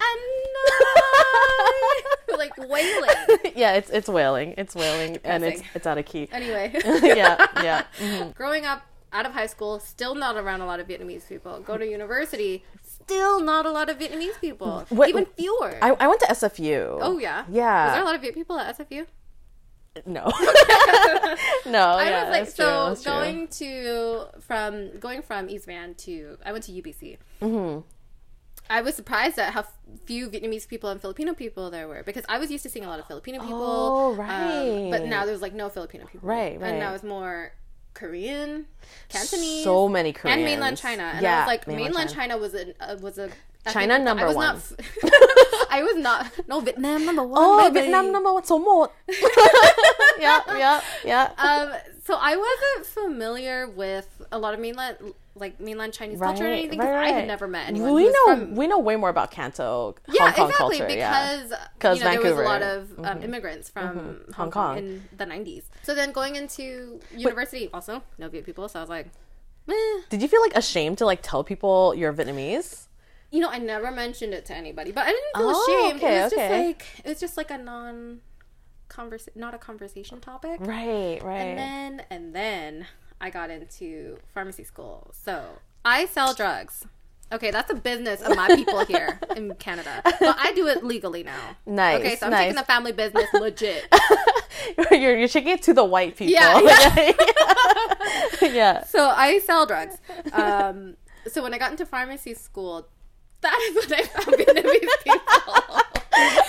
like 2.43 2.55
wailing. 2.57 3.09
yeah, 3.55 3.73
it's 3.73 3.89
it's 3.89 4.07
wailing. 4.09 4.53
It's 4.57 4.75
wailing 4.75 5.17
and 5.23 5.43
it's 5.43 5.61
it's 5.73 5.87
out 5.87 5.97
of 5.97 6.05
key. 6.05 6.27
Anyway, 6.31 6.71
yeah, 7.03 7.47
yeah. 7.63 7.83
Mhm. 7.99 8.33
growing 8.35 8.65
up 8.65 8.83
out 9.13 9.25
of 9.25 9.33
high 9.33 9.47
school, 9.47 9.79
still 9.79 10.15
not 10.15 10.35
around 10.37 10.61
a 10.61 10.65
lot 10.65 10.79
of 10.79 10.87
Vietnamese 10.87 11.27
people. 11.27 11.59
Go 11.61 11.77
to 11.77 11.85
university, 11.87 12.63
still 12.83 13.39
not 13.41 13.65
a 13.65 13.71
lot 13.71 13.89
of 13.89 13.97
Vietnamese 13.97 14.39
people. 14.39 14.85
What- 14.89 15.09
Even 15.09 15.25
fewer. 15.37 15.77
I, 15.81 15.91
I 15.99 16.07
went 16.07 16.19
to 16.21 16.27
SFU. 16.27 16.99
oh 17.01 17.17
yeah, 17.17 17.43
Yeah. 17.49 17.85
Was 17.87 17.93
there 17.95 18.03
a 18.03 18.05
lot 18.05 18.15
of 18.15 18.21
Viet 18.21 18.33
people 18.35 18.57
at 18.59 18.77
SFU? 18.77 19.05
No. 20.05 20.23
no. 21.65 21.83
I 21.99 22.05
yeah, 22.09 22.21
was 22.23 22.29
like, 22.31 22.43
true, 22.55 22.95
so 22.95 22.95
true. 22.95 23.03
going 23.11 23.47
to 23.49 24.25
from 24.39 24.97
going 24.99 25.21
from 25.21 25.49
East 25.49 25.65
Van 25.65 25.95
to 25.95 26.37
I 26.45 26.51
went 26.53 26.63
to 26.65 26.71
UBC. 26.71 27.17
Mm-hmm. 27.41 27.81
I 28.69 28.81
was 28.81 28.95
surprised 28.95 29.37
at 29.37 29.51
how 29.53 29.65
few 30.05 30.29
Vietnamese 30.29 30.65
people 30.65 30.89
and 30.89 31.01
Filipino 31.01 31.33
people 31.33 31.69
there 31.71 31.89
were 31.89 32.03
because 32.03 32.23
I 32.29 32.37
was 32.37 32.49
used 32.49 32.63
to 32.63 32.69
seeing 32.69 32.85
a 32.85 32.87
lot 32.87 32.99
of 33.01 33.07
Filipino 33.07 33.41
people. 33.41 33.61
Oh, 33.61 34.21
um, 34.21 34.89
but 34.91 35.05
now 35.07 35.25
there's 35.25 35.41
like 35.41 35.53
no 35.53 35.67
Filipino 35.67 36.05
people. 36.05 36.27
Right, 36.27 36.57
right. 36.59 36.69
And 36.69 36.79
now 36.79 36.93
it's 36.93 37.03
more 37.03 37.51
Korean, 37.93 38.67
Cantonese, 39.09 39.65
So 39.65 39.89
many 39.89 40.13
Koreans. 40.13 40.37
and 40.37 40.45
mainland 40.45 40.77
China. 40.77 41.03
And 41.03 41.17
I 41.17 41.21
Yeah, 41.21 41.39
was 41.41 41.47
like, 41.47 41.67
mainland 41.67 41.85
mainland, 41.95 42.09
China. 42.11 42.33
China. 42.35 42.37
was 42.37 42.53
a 42.55 42.91
uh, 42.91 42.95
was 43.01 43.17
a 43.17 43.29
I 43.65 43.73
China 43.73 43.95
think- 43.95 44.05
number 44.05 44.23
I 44.23 44.27
was 44.27 44.35
one. 44.37 44.45
Not, 44.55 45.11
I 45.69 45.83
was 45.83 45.95
not. 45.97 46.47
No, 46.47 46.59
Vietnam 46.59 47.05
number 47.05 47.23
one. 47.23 47.41
Oh, 47.41 47.69
baby. 47.69 47.81
Vietnam 47.81 48.11
number 48.11 48.33
one, 48.33 48.43
so 48.43 48.59
more. 48.59 48.89
yeah, 50.19 50.41
yeah, 50.57 50.81
yeah. 51.05 51.31
um, 51.37 51.73
so 52.03 52.17
I 52.19 52.35
wasn't 52.35 52.85
familiar 52.87 53.69
with 53.69 54.21
a 54.31 54.39
lot 54.39 54.53
of 54.53 54.59
mainland, 54.59 54.97
like 55.35 55.59
mainland 55.59 55.93
Chinese 55.93 56.19
culture 56.19 56.43
or 56.43 56.47
anything 56.47 56.71
because 56.71 56.87
right, 56.87 57.13
I 57.13 57.19
had 57.19 57.27
never 57.27 57.47
met 57.47 57.67
anyone. 57.67 57.93
we 57.93 58.05
know 58.09 58.25
from, 58.25 58.55
we 58.55 58.67
know 58.67 58.79
way 58.79 58.95
more 58.95 59.09
about 59.09 59.31
Canto, 59.31 59.95
yeah, 60.07 60.31
Hong 60.31 60.33
Kong 60.33 60.49
exactly 60.49 60.77
culture. 60.79 60.97
yeah. 60.97 61.41
you 61.93 62.03
know, 62.03 62.11
there 62.11 62.21
was 62.21 62.31
a 62.31 62.43
lot 62.43 62.61
of 62.61 62.99
um, 63.05 63.23
immigrants 63.23 63.69
from 63.69 63.85
Hong, 63.85 63.95
Hong 64.35 64.51
Kong 64.51 64.51
Kong. 64.51 64.77
in 64.77 65.03
the 65.15 65.25
'90s. 65.25 65.63
So 65.83 65.93
then 65.93 66.11
going 66.11 66.35
into 66.35 66.99
university, 67.15 67.69
also 67.73 68.03
no 68.17 68.29
Viet 68.29 68.45
people, 68.45 68.67
so 68.67 68.79
I 68.79 68.81
was 68.81 68.89
like, 68.89 69.07
eh. 69.69 70.01
Did 70.09 70.21
you 70.21 70.27
feel 70.27 70.41
like 70.41 70.55
ashamed 70.55 70.97
to 70.97 71.05
like 71.05 71.19
tell 71.21 71.43
people 71.43 71.93
you're 71.95 72.11
Vietnamese? 72.13 72.87
You 73.31 73.39
know, 73.39 73.49
I 73.49 73.57
never 73.59 73.91
mentioned 73.91 74.33
it 74.33 74.45
to 74.45 74.53
anybody, 74.55 74.91
but 74.91 75.05
I 75.05 75.11
didn't 75.11 75.35
feel 75.37 75.53
Oh, 75.55 75.85
ashamed. 75.87 76.03
okay, 76.03 76.19
it 76.19 76.23
was 76.23 76.33
okay. 76.33 76.41
just 76.49 76.67
like 76.67 76.85
it 77.05 77.09
was 77.09 77.19
just 77.19 77.37
like 77.37 77.51
a 77.51 77.57
non 77.57 78.19
converse, 78.89 79.29
not 79.35 79.53
a 79.53 79.57
conversation 79.57 80.19
topic. 80.19 80.59
Right, 80.59 81.19
right. 81.23 81.37
And 81.41 81.57
then 81.57 82.05
and 82.09 82.35
then 82.35 82.87
I 83.19 83.29
got 83.29 83.49
into 83.49 84.17
pharmacy 84.33 84.63
school. 84.63 85.11
So 85.13 85.45
I 85.85 86.05
sell 86.05 86.33
drugs. 86.33 86.85
Okay, 87.33 87.49
that's 87.49 87.71
a 87.71 87.75
business 87.75 88.21
of 88.21 88.35
my 88.35 88.49
people 88.49 88.83
here 88.93 89.17
in 89.37 89.55
Canada. 89.55 90.01
But 90.03 90.35
I 90.37 90.51
do 90.53 90.67
it 90.67 90.83
legally 90.83 91.23
now. 91.23 91.55
Nice, 91.65 91.99
Okay, 92.01 92.15
so 92.17 92.25
I'm 92.25 92.31
nice. 92.33 92.39
taking 92.41 92.55
the 92.57 92.63
family 92.65 92.91
business 92.91 93.27
legit. 93.33 93.85
you're 94.91 95.17
you're 95.17 95.27
taking 95.29 95.53
it 95.53 95.61
to 95.63 95.73
the 95.73 95.85
white 95.85 96.17
people. 96.17 96.33
Yeah, 96.33 96.59
yeah. 98.41 98.83
So 98.83 99.07
I 99.09 99.39
sell 99.45 99.65
drugs. 99.65 99.97
Um, 100.33 100.95
so 101.31 101.41
when 101.41 101.53
I 101.53 101.57
got 101.57 101.71
into 101.71 101.85
pharmacy 101.85 102.33
school, 102.33 102.87
that 103.41 103.59
is 103.69 103.75
what 103.75 103.91
I 103.99 104.03
found 104.03 104.37
Vietnamese 104.37 105.03
people. 105.03 105.81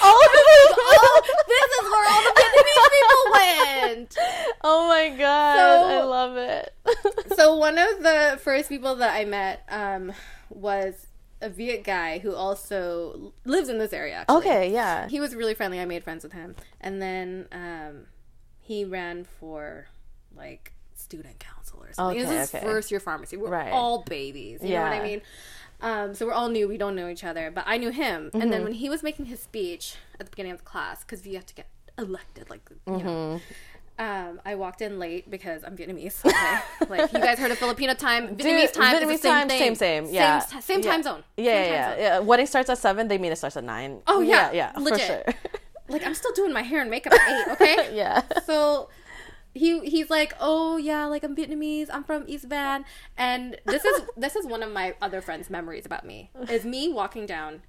oh, 0.02 1.22
this 1.48 1.70
is 1.78 1.90
where 1.90 2.06
all 2.10 2.22
the 2.22 2.34
Vietnamese 2.40 2.90
people 2.92 3.32
went. 3.32 4.16
Oh 4.62 4.88
my 4.88 5.16
god, 5.16 5.56
So- 5.56 5.88
I 5.88 6.02
love 6.02 6.36
it. 6.36 6.74
so 7.36 7.56
one 7.56 7.78
of 7.78 8.02
the 8.02 8.38
first 8.42 8.68
people 8.68 8.96
that 8.96 9.14
I 9.14 9.24
met 9.24 9.64
um, 9.68 10.12
was 10.50 11.06
a 11.40 11.48
Viet 11.48 11.82
guy 11.84 12.18
who 12.18 12.34
also 12.34 13.32
lives 13.44 13.68
in 13.68 13.78
this 13.78 13.92
area. 13.92 14.16
Actually. 14.16 14.36
okay, 14.38 14.72
yeah. 14.72 15.08
He 15.08 15.20
was 15.20 15.34
really 15.34 15.54
friendly. 15.54 15.80
I 15.80 15.84
made 15.86 16.04
friends 16.04 16.22
with 16.24 16.32
him, 16.32 16.54
and 16.80 17.00
then 17.02 17.48
um, 17.52 18.06
he 18.60 18.84
ran 18.84 19.24
for 19.40 19.86
like 20.36 20.72
student 20.94 21.38
council 21.40 21.80
or 21.82 21.92
something. 21.92 22.18
it 22.18 22.22
Okay, 22.24 22.30
was 22.30 22.40
his 22.50 22.54
okay. 22.54 22.64
first 22.64 22.90
year 22.90 23.00
pharmacy. 23.00 23.36
We're 23.36 23.50
Right. 23.50 23.72
all 23.72 24.02
babies. 24.04 24.60
You 24.62 24.70
know 24.76 24.82
what 24.82 24.92
I 24.92 25.02
mean? 25.02 25.20
Um, 25.82 26.14
so 26.14 26.26
we're 26.26 26.32
all 26.32 26.48
new. 26.48 26.68
We 26.68 26.78
don't 26.78 26.94
know 26.96 27.08
each 27.08 27.24
other, 27.24 27.50
but 27.50 27.64
I 27.66 27.76
knew 27.76 27.90
him. 27.90 28.30
And 28.32 28.42
Mm-hmm. 28.42 28.50
then 28.50 28.64
when 28.64 28.72
he 28.72 28.88
was 28.88 29.02
making 29.02 29.26
his 29.26 29.40
speech 29.40 29.96
at 30.18 30.26
the 30.26 30.30
beginning 30.30 30.52
of 30.52 30.58
the 30.58 30.64
class, 30.64 31.02
because 31.04 31.26
you 31.26 31.34
have 31.34 31.46
to 31.46 31.54
get 31.54 31.66
elected, 31.98 32.48
like 32.50 32.60
you 32.70 32.92
Mm-hmm. 32.92 33.06
know. 33.06 33.40
Um, 33.98 34.40
I 34.44 34.54
walked 34.54 34.80
in 34.80 34.98
late 34.98 35.30
because 35.30 35.62
I'm 35.64 35.76
Vietnamese. 35.76 36.24
Okay? 36.24 36.58
like 36.88 37.12
you 37.12 37.18
guys 37.20 37.38
heard 37.38 37.50
of 37.50 37.58
Filipino 37.58 37.92
time, 37.94 38.34
Vietnamese 38.36 38.72
time, 38.72 38.96
Vietnamese 38.96 39.14
is 39.14 39.20
the 39.20 39.28
same 39.28 39.32
time, 39.40 39.48
thing. 39.48 39.58
same, 39.58 39.74
same. 39.74 40.06
Yeah, 40.14 40.38
same, 40.40 40.60
same 40.62 40.80
Yeah. 40.80 40.90
time 40.90 41.02
zone. 41.02 41.22
Yeah, 41.36 41.44
Same 41.44 41.54
yeah, 41.54 41.62
time 41.62 41.72
yeah, 41.72 41.90
zone. 41.90 41.98
yeah. 42.00 42.18
Wedding 42.20 42.46
starts 42.46 42.70
at 42.70 42.78
seven. 42.78 43.08
They 43.08 43.18
mean 43.18 43.32
it 43.32 43.36
starts 43.36 43.56
at 43.58 43.64
nine. 43.64 44.00
Oh, 44.06 44.20
yeah, 44.20 44.50
yeah, 44.52 44.72
legit. 44.78 44.98
for 45.00 45.06
sure. 45.06 45.22
Like 45.88 46.06
I'm 46.06 46.14
still 46.14 46.32
doing 46.32 46.52
my 46.54 46.62
hair 46.62 46.80
and 46.80 46.90
makeup 46.90 47.12
at 47.12 47.20
eight. 47.48 47.52
Okay. 47.52 47.90
yeah. 47.94 48.22
So 48.46 48.88
he 49.54 49.80
he's 49.80 50.08
like, 50.10 50.34
oh 50.40 50.76
yeah, 50.76 51.04
like 51.06 51.22
I'm 51.24 51.36
Vietnamese. 51.36 51.88
I'm 51.92 52.04
from 52.04 52.24
East 52.26 52.46
Van, 52.46 52.84
and 53.16 53.56
this 53.66 53.84
is 53.84 54.02
this 54.16 54.36
is 54.36 54.46
one 54.46 54.62
of 54.62 54.72
my 54.72 54.94
other 55.02 55.20
friends' 55.20 55.50
memories 55.50 55.84
about 55.86 56.04
me. 56.06 56.30
Is 56.48 56.64
me 56.64 56.92
walking 56.92 57.26
down 57.26 57.62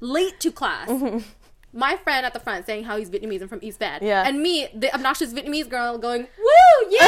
late 0.00 0.40
to 0.40 0.50
class. 0.52 0.90
My 1.70 1.96
friend 1.96 2.24
at 2.24 2.32
the 2.32 2.40
front 2.40 2.64
saying 2.64 2.84
how 2.84 2.96
he's 2.96 3.10
Vietnamese 3.10 3.42
and 3.42 3.50
from 3.50 3.58
East 3.60 3.78
Van. 3.78 3.98
Yeah. 4.02 4.26
And 4.26 4.40
me, 4.42 4.68
the 4.74 4.92
obnoxious 4.94 5.34
Vietnamese 5.34 5.68
girl, 5.68 5.98
going, 5.98 6.22
"Woo, 6.22 6.88
yeah!" 6.90 7.06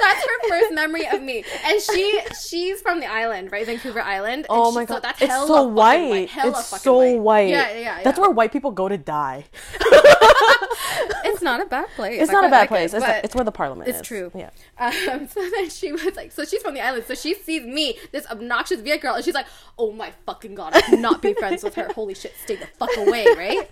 that's 0.00 0.24
her 0.24 0.48
first 0.48 0.72
memory 0.72 1.06
of 1.06 1.20
me, 1.22 1.44
and 1.66 1.82
she 1.82 2.18
she's 2.48 2.80
from 2.80 3.00
the 3.00 3.06
island, 3.06 3.52
right, 3.52 3.66
Vancouver 3.66 4.00
Island. 4.00 4.46
and 4.46 4.46
Oh 4.48 4.70
she- 4.70 4.76
my 4.76 4.84
so 4.86 4.94
god, 4.94 5.02
that's 5.02 5.20
it's 5.20 5.30
hella 5.30 5.46
so 5.46 5.62
white. 5.64 6.30
Hella 6.30 6.50
It's 6.50 6.80
so 6.82 6.96
white. 6.96 7.20
white. 7.20 7.48
Yeah, 7.50 7.70
yeah, 7.72 7.78
yeah. 7.80 8.02
That's 8.04 8.18
where 8.18 8.30
white 8.30 8.52
people 8.52 8.70
go 8.70 8.88
to 8.88 8.96
die. 8.96 9.44
it's 11.24 11.42
not 11.42 11.60
a 11.60 11.66
bad 11.66 11.88
place. 11.96 12.20
It's 12.22 12.30
I 12.30 12.34
not 12.34 12.44
a 12.44 12.48
bad 12.48 12.60
like 12.60 12.68
place. 12.68 12.94
it, 12.94 12.98
it's, 13.02 13.24
it's 13.26 13.34
where 13.34 13.44
the 13.44 13.52
parliament 13.52 13.88
It's 13.88 14.00
is. 14.00 14.06
true. 14.06 14.30
Yeah. 14.34 14.50
Um, 14.78 15.28
so 15.28 15.40
then 15.50 15.70
she 15.70 15.92
was 15.92 16.16
like, 16.16 16.32
so 16.32 16.44
she's 16.44 16.62
from 16.62 16.74
the 16.74 16.80
island, 16.80 17.04
so 17.06 17.14
she 17.14 17.34
sees 17.34 17.62
me, 17.62 17.98
this 18.12 18.26
obnoxious 18.30 18.80
Viet 18.80 19.00
girl, 19.00 19.14
and 19.14 19.24
she's 19.24 19.34
like, 19.34 19.46
oh 19.78 19.92
my 19.92 20.12
fucking 20.26 20.54
god, 20.54 20.74
I 20.76 20.80
cannot 20.82 21.22
be 21.22 21.34
friends 21.34 21.62
with 21.62 21.74
her. 21.74 21.88
Holy 21.94 22.14
shit, 22.14 22.34
stay 22.42 22.56
the 22.56 22.66
fuck 22.78 22.90
away, 22.96 23.26
right? 23.36 23.68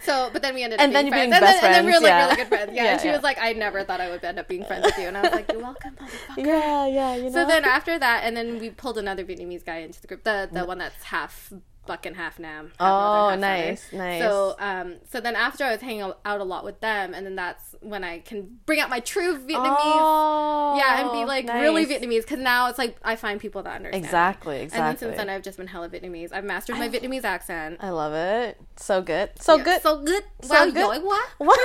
So, 0.00 0.30
but 0.32 0.40
then 0.40 0.54
we 0.54 0.62
ended 0.62 0.78
up 0.78 0.84
And 0.84 0.92
being 0.92 1.04
being 1.10 1.30
friends, 1.30 1.40
best 1.40 1.64
and, 1.64 1.64
then, 1.64 1.64
and 1.64 1.74
then 1.74 1.86
we 1.86 1.92
were 1.92 2.00
like 2.00 2.12
friends, 2.12 2.30
really 2.30 2.36
good 2.36 2.48
friends. 2.48 2.72
Yeah, 2.76 2.84
Yeah, 2.84 2.92
and 2.92 3.00
she 3.00 3.06
yeah. 3.08 3.14
was 3.14 3.22
like, 3.24 3.38
I 3.40 3.52
never 3.54 3.82
thought 3.82 4.00
I 4.00 4.08
would 4.08 4.22
end 4.22 4.38
up 4.38 4.46
being 4.46 4.64
friends 4.64 4.84
with 4.84 4.96
you, 4.98 5.08
and 5.08 5.16
I 5.16 5.22
was 5.22 5.32
like, 5.32 5.50
you're 5.50 5.60
welcome, 5.60 5.96
motherfucker. 6.00 6.46
Yeah, 6.46 6.86
yeah, 6.86 7.16
you 7.16 7.22
know. 7.24 7.30
So 7.30 7.46
then 7.46 7.64
after 7.64 7.98
that, 7.98 8.22
and 8.24 8.36
then 8.36 8.60
we 8.60 8.70
pulled 8.70 8.98
another 8.98 9.24
Vietnamese 9.24 9.64
guy 9.64 9.78
into 9.78 10.00
the 10.00 10.06
group, 10.06 10.22
the 10.22 10.48
the 10.52 10.64
one 10.64 10.78
that's 10.78 11.02
half 11.04 11.52
buck 11.86 12.06
and 12.06 12.16
half 12.16 12.38
nam. 12.38 12.72
half 12.78 12.88
Oh, 12.88 13.28
half 13.30 13.38
nice, 13.38 13.92
nice. 13.92 14.22
So, 14.22 14.56
um, 14.58 14.96
so 15.10 15.20
then 15.20 15.36
after 15.36 15.64
I 15.64 15.72
was 15.72 15.80
hanging 15.80 16.02
out 16.02 16.40
a 16.40 16.44
lot 16.44 16.64
with 16.64 16.80
them, 16.80 17.14
and 17.14 17.24
then 17.26 17.36
that's 17.36 17.74
when 17.80 18.04
I 18.04 18.20
can 18.20 18.58
bring 18.66 18.80
out 18.80 18.90
my 18.90 19.00
true 19.00 19.38
Vietnamese. 19.38 19.76
Oh, 19.78 20.76
yeah, 20.78 21.00
and 21.00 21.12
be 21.12 21.24
like 21.24 21.48
really. 21.48 21.86
Vietnamese 21.86 22.22
because 22.22 22.38
now 22.38 22.68
it's 22.68 22.78
like 22.78 22.96
I 23.02 23.16
find 23.16 23.40
people 23.40 23.62
that 23.62 23.76
understand. 23.76 24.04
Exactly, 24.04 24.62
And 24.62 24.72
then 24.72 24.96
since 24.98 25.16
then, 25.16 25.28
I've 25.28 25.42
just 25.42 25.58
been 25.58 25.66
hella 25.66 25.88
Vietnamese. 25.88 26.32
I've 26.32 26.44
mastered 26.44 26.78
my 26.78 26.88
Vietnamese 26.88 27.24
accent. 27.24 27.78
I 27.80 27.90
love 27.90 28.12
it. 28.12 28.60
So 28.76 29.02
good. 29.02 29.30
So 29.40 29.56
Yeah, 29.56 29.64
good. 29.64 29.82
So 29.82 30.02
good. 30.02 30.24
So 30.42 30.54
wow, 30.54 30.64
good. 30.66 30.76
yo, 30.76 31.00
what? 31.04 31.28
What? 31.38 31.58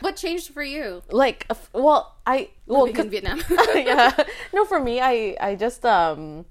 What 0.00 0.16
changed 0.16 0.52
for 0.52 0.62
you? 0.62 1.02
like, 1.10 1.46
well, 1.72 2.16
I 2.26 2.50
well, 2.66 2.84
in 2.84 3.10
Vietnam. 3.10 3.40
yeah. 3.74 4.12
No, 4.52 4.64
for 4.64 4.80
me, 4.80 5.00
I 5.00 5.36
I 5.40 5.54
just 5.54 5.84
um. 5.84 6.44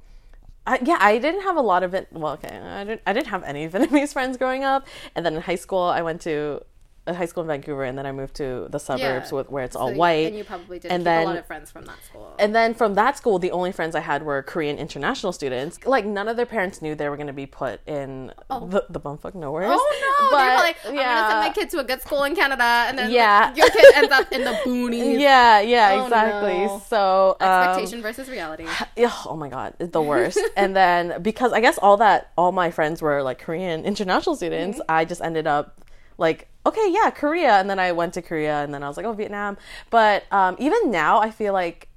I, 0.68 0.80
yeah, 0.84 0.98
I 1.00 1.20
didn't 1.20 1.42
have 1.42 1.58
a 1.58 1.62
lot 1.62 1.84
of 1.84 1.94
it. 1.94 2.08
Well, 2.12 2.34
okay, 2.34 2.58
I 2.58 2.84
didn't. 2.84 3.02
I 3.06 3.14
didn't 3.14 3.28
have 3.28 3.44
any 3.44 3.68
Vietnamese 3.70 4.14
friends 4.14 4.38
growing 4.38 4.64
up, 4.64 4.88
and 5.16 5.26
then 5.26 5.36
in 5.36 5.42
high 5.42 5.56
school, 5.56 5.84
I 5.84 6.02
went 6.02 6.22
to 6.22 6.62
high 7.08 7.26
school 7.26 7.42
in 7.44 7.48
Vancouver, 7.48 7.84
and 7.84 7.98
then 7.98 8.06
I 8.06 8.12
moved 8.12 8.36
to 8.36 8.68
the 8.70 8.80
suburbs 8.80 9.32
Yeah. 9.32 9.38
with, 9.38 9.50
where 9.52 9.64
it's 9.64 9.76
all 9.76 9.94
white. 9.94 10.28
And 10.28 10.38
you 10.38 10.44
probably 10.44 10.80
did 10.80 10.92
and 10.92 11.02
keep 11.02 11.08
a 11.08 11.10
then- 11.12 11.26
lot 11.28 11.38
of 11.38 11.46
friends 11.46 11.70
from 11.72 11.86
that 11.86 12.04
school. 12.04 12.34
And 12.40 12.56
then 12.56 12.74
from 12.74 12.96
that 12.96 13.18
school, 13.18 13.38
the 13.40 13.52
only 13.52 13.72
friends 13.72 13.96
I 13.96 14.00
had 14.00 14.24
were 14.24 14.42
Korean 14.42 14.78
international 14.78 15.32
students. 15.32 15.80
Like 15.86 16.06
none 16.06 16.28
of 16.28 16.36
their 16.38 16.46
parents 16.46 16.82
knew 16.82 16.96
they 16.96 17.08
were 17.10 17.16
going 17.18 17.28
to 17.28 17.34
be 17.34 17.46
put 17.46 17.82
in 17.88 18.32
the, 18.50 18.86
the 18.90 19.00
bumfuck 19.00 19.36
nowhere. 19.36 19.68
Oh 19.70 20.30
no! 20.32 20.38
They're 20.38 20.56
like, 20.58 20.78
I'm 20.86 20.96
gonna 20.96 21.30
send 21.30 21.40
my 21.42 21.52
kid 21.54 21.70
to 21.72 21.80
a 21.80 21.84
good 21.84 22.02
school 22.02 22.24
in 22.24 22.36
Canada, 22.36 22.64
and 22.64 22.98
then 22.98 23.12
Yeah. 23.12 23.48
like, 23.48 23.58
your 23.58 23.70
kid 23.70 23.94
ends 23.96 24.12
up 24.12 24.32
in 24.32 24.44
the 24.44 24.52
boonies. 24.66 25.20
Yeah, 25.20 25.60
yeah, 25.62 25.92
Oh, 26.00 26.04
exactly. 26.06 26.54
no. 26.66 26.82
So 26.88 27.38
um, 27.40 27.48
Expectation 27.70 28.02
versus 28.02 28.30
reality. 28.30 28.66
oh 29.26 29.36
my 29.38 29.50
god, 29.50 29.76
the 29.80 30.02
worst. 30.12 30.40
and 30.58 30.76
then 30.76 31.22
because 31.22 31.54
I 31.54 31.60
guess 31.62 31.78
all 31.78 31.98
that 31.98 32.32
all 32.38 32.52
my 32.52 32.72
friends 32.72 33.02
were 33.02 33.22
like 33.24 33.40
Korean 33.40 33.86
international 33.86 34.36
students, 34.36 34.80
Mm-hmm. 34.80 34.92
I 34.92 35.06
just 35.06 35.22
ended 35.22 35.48
up 35.48 35.82
like 36.18 36.48
okay, 36.66 36.88
yeah, 36.90 37.12
Korea, 37.12 37.60
and 37.60 37.70
then 37.70 37.78
I 37.78 37.92
went 37.92 38.16
to 38.16 38.24
Korea, 38.24 38.64
and 38.64 38.74
then 38.74 38.82
I 38.82 38.88
was 38.88 38.98
like, 38.98 39.06
oh, 39.06 39.14
Vietnam. 39.14 39.56
But 39.92 40.24
um, 40.32 40.56
even 40.58 40.90
now, 40.90 41.20
I 41.20 41.30
feel 41.30 41.54
like 41.54 41.90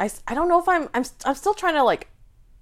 I, 0.00 0.10
I 0.26 0.34
don't 0.34 0.48
know 0.48 0.58
if 0.58 0.68
I'm 0.68 0.88
I'm 0.94 1.04
I'm 1.24 1.34
still 1.34 1.54
trying 1.54 1.74
to 1.74 1.82
like 1.82 2.08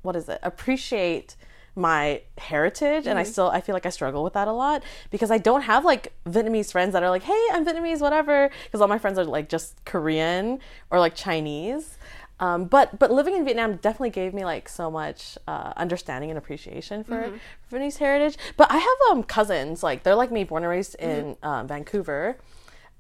what 0.03 0.17
is 0.17 0.29
it? 0.29 0.39
Appreciate 0.43 1.35
my 1.75 2.23
heritage. 2.39 3.07
And 3.07 3.19
I 3.19 3.25
still 3.25 3.49
I 3.49 3.61
feel 3.61 3.75
like 3.75 3.87
I 3.87 3.91
struggle 3.91 4.23
with 4.23 4.35
that 4.35 4.47
a 4.47 4.53
lot 4.53 4.85
because 5.11 5.31
I 5.31 5.39
don't 5.39 5.63
have 5.63 5.85
like 5.85 6.13
Vietnamese 6.29 6.71
friends 6.71 6.93
that 6.93 7.03
are 7.03 7.11
like 7.11 7.23
hey 7.23 7.47
I'm 7.53 7.67
Vietnamese 7.67 8.01
whatever. 8.01 8.51
Because 8.65 8.81
all 8.81 8.89
my 8.89 8.99
friends 8.99 9.19
are 9.19 9.25
like 9.25 9.49
just 9.49 9.85
Korean 9.85 10.61
or 10.91 11.01
like 11.01 11.15
Chinese 11.15 11.99
um, 12.41 12.65
but 12.67 12.99
but 12.99 13.11
living 13.11 13.35
in 13.35 13.45
Vietnam 13.45 13.77
definitely 13.77 14.11
gave 14.11 14.35
me 14.35 14.45
like 14.45 14.69
so 14.69 14.91
much 14.91 15.39
uh, 15.47 15.73
understanding 15.77 16.31
and 16.31 16.39
appreciation 16.39 17.05
for 17.05 17.33
Vietnamese 17.71 17.99
heritage. 17.99 18.37
But 18.57 18.71
I 18.71 18.79
have 18.79 18.99
um 19.11 19.23
cousins 19.23 19.83
like 19.83 20.03
they're 20.03 20.15
like 20.17 20.31
me 20.33 20.45
born 20.45 20.63
and 20.65 20.71
raised 20.71 20.95
in 20.97 21.37
um, 21.43 21.69
Vancouver. 21.69 22.39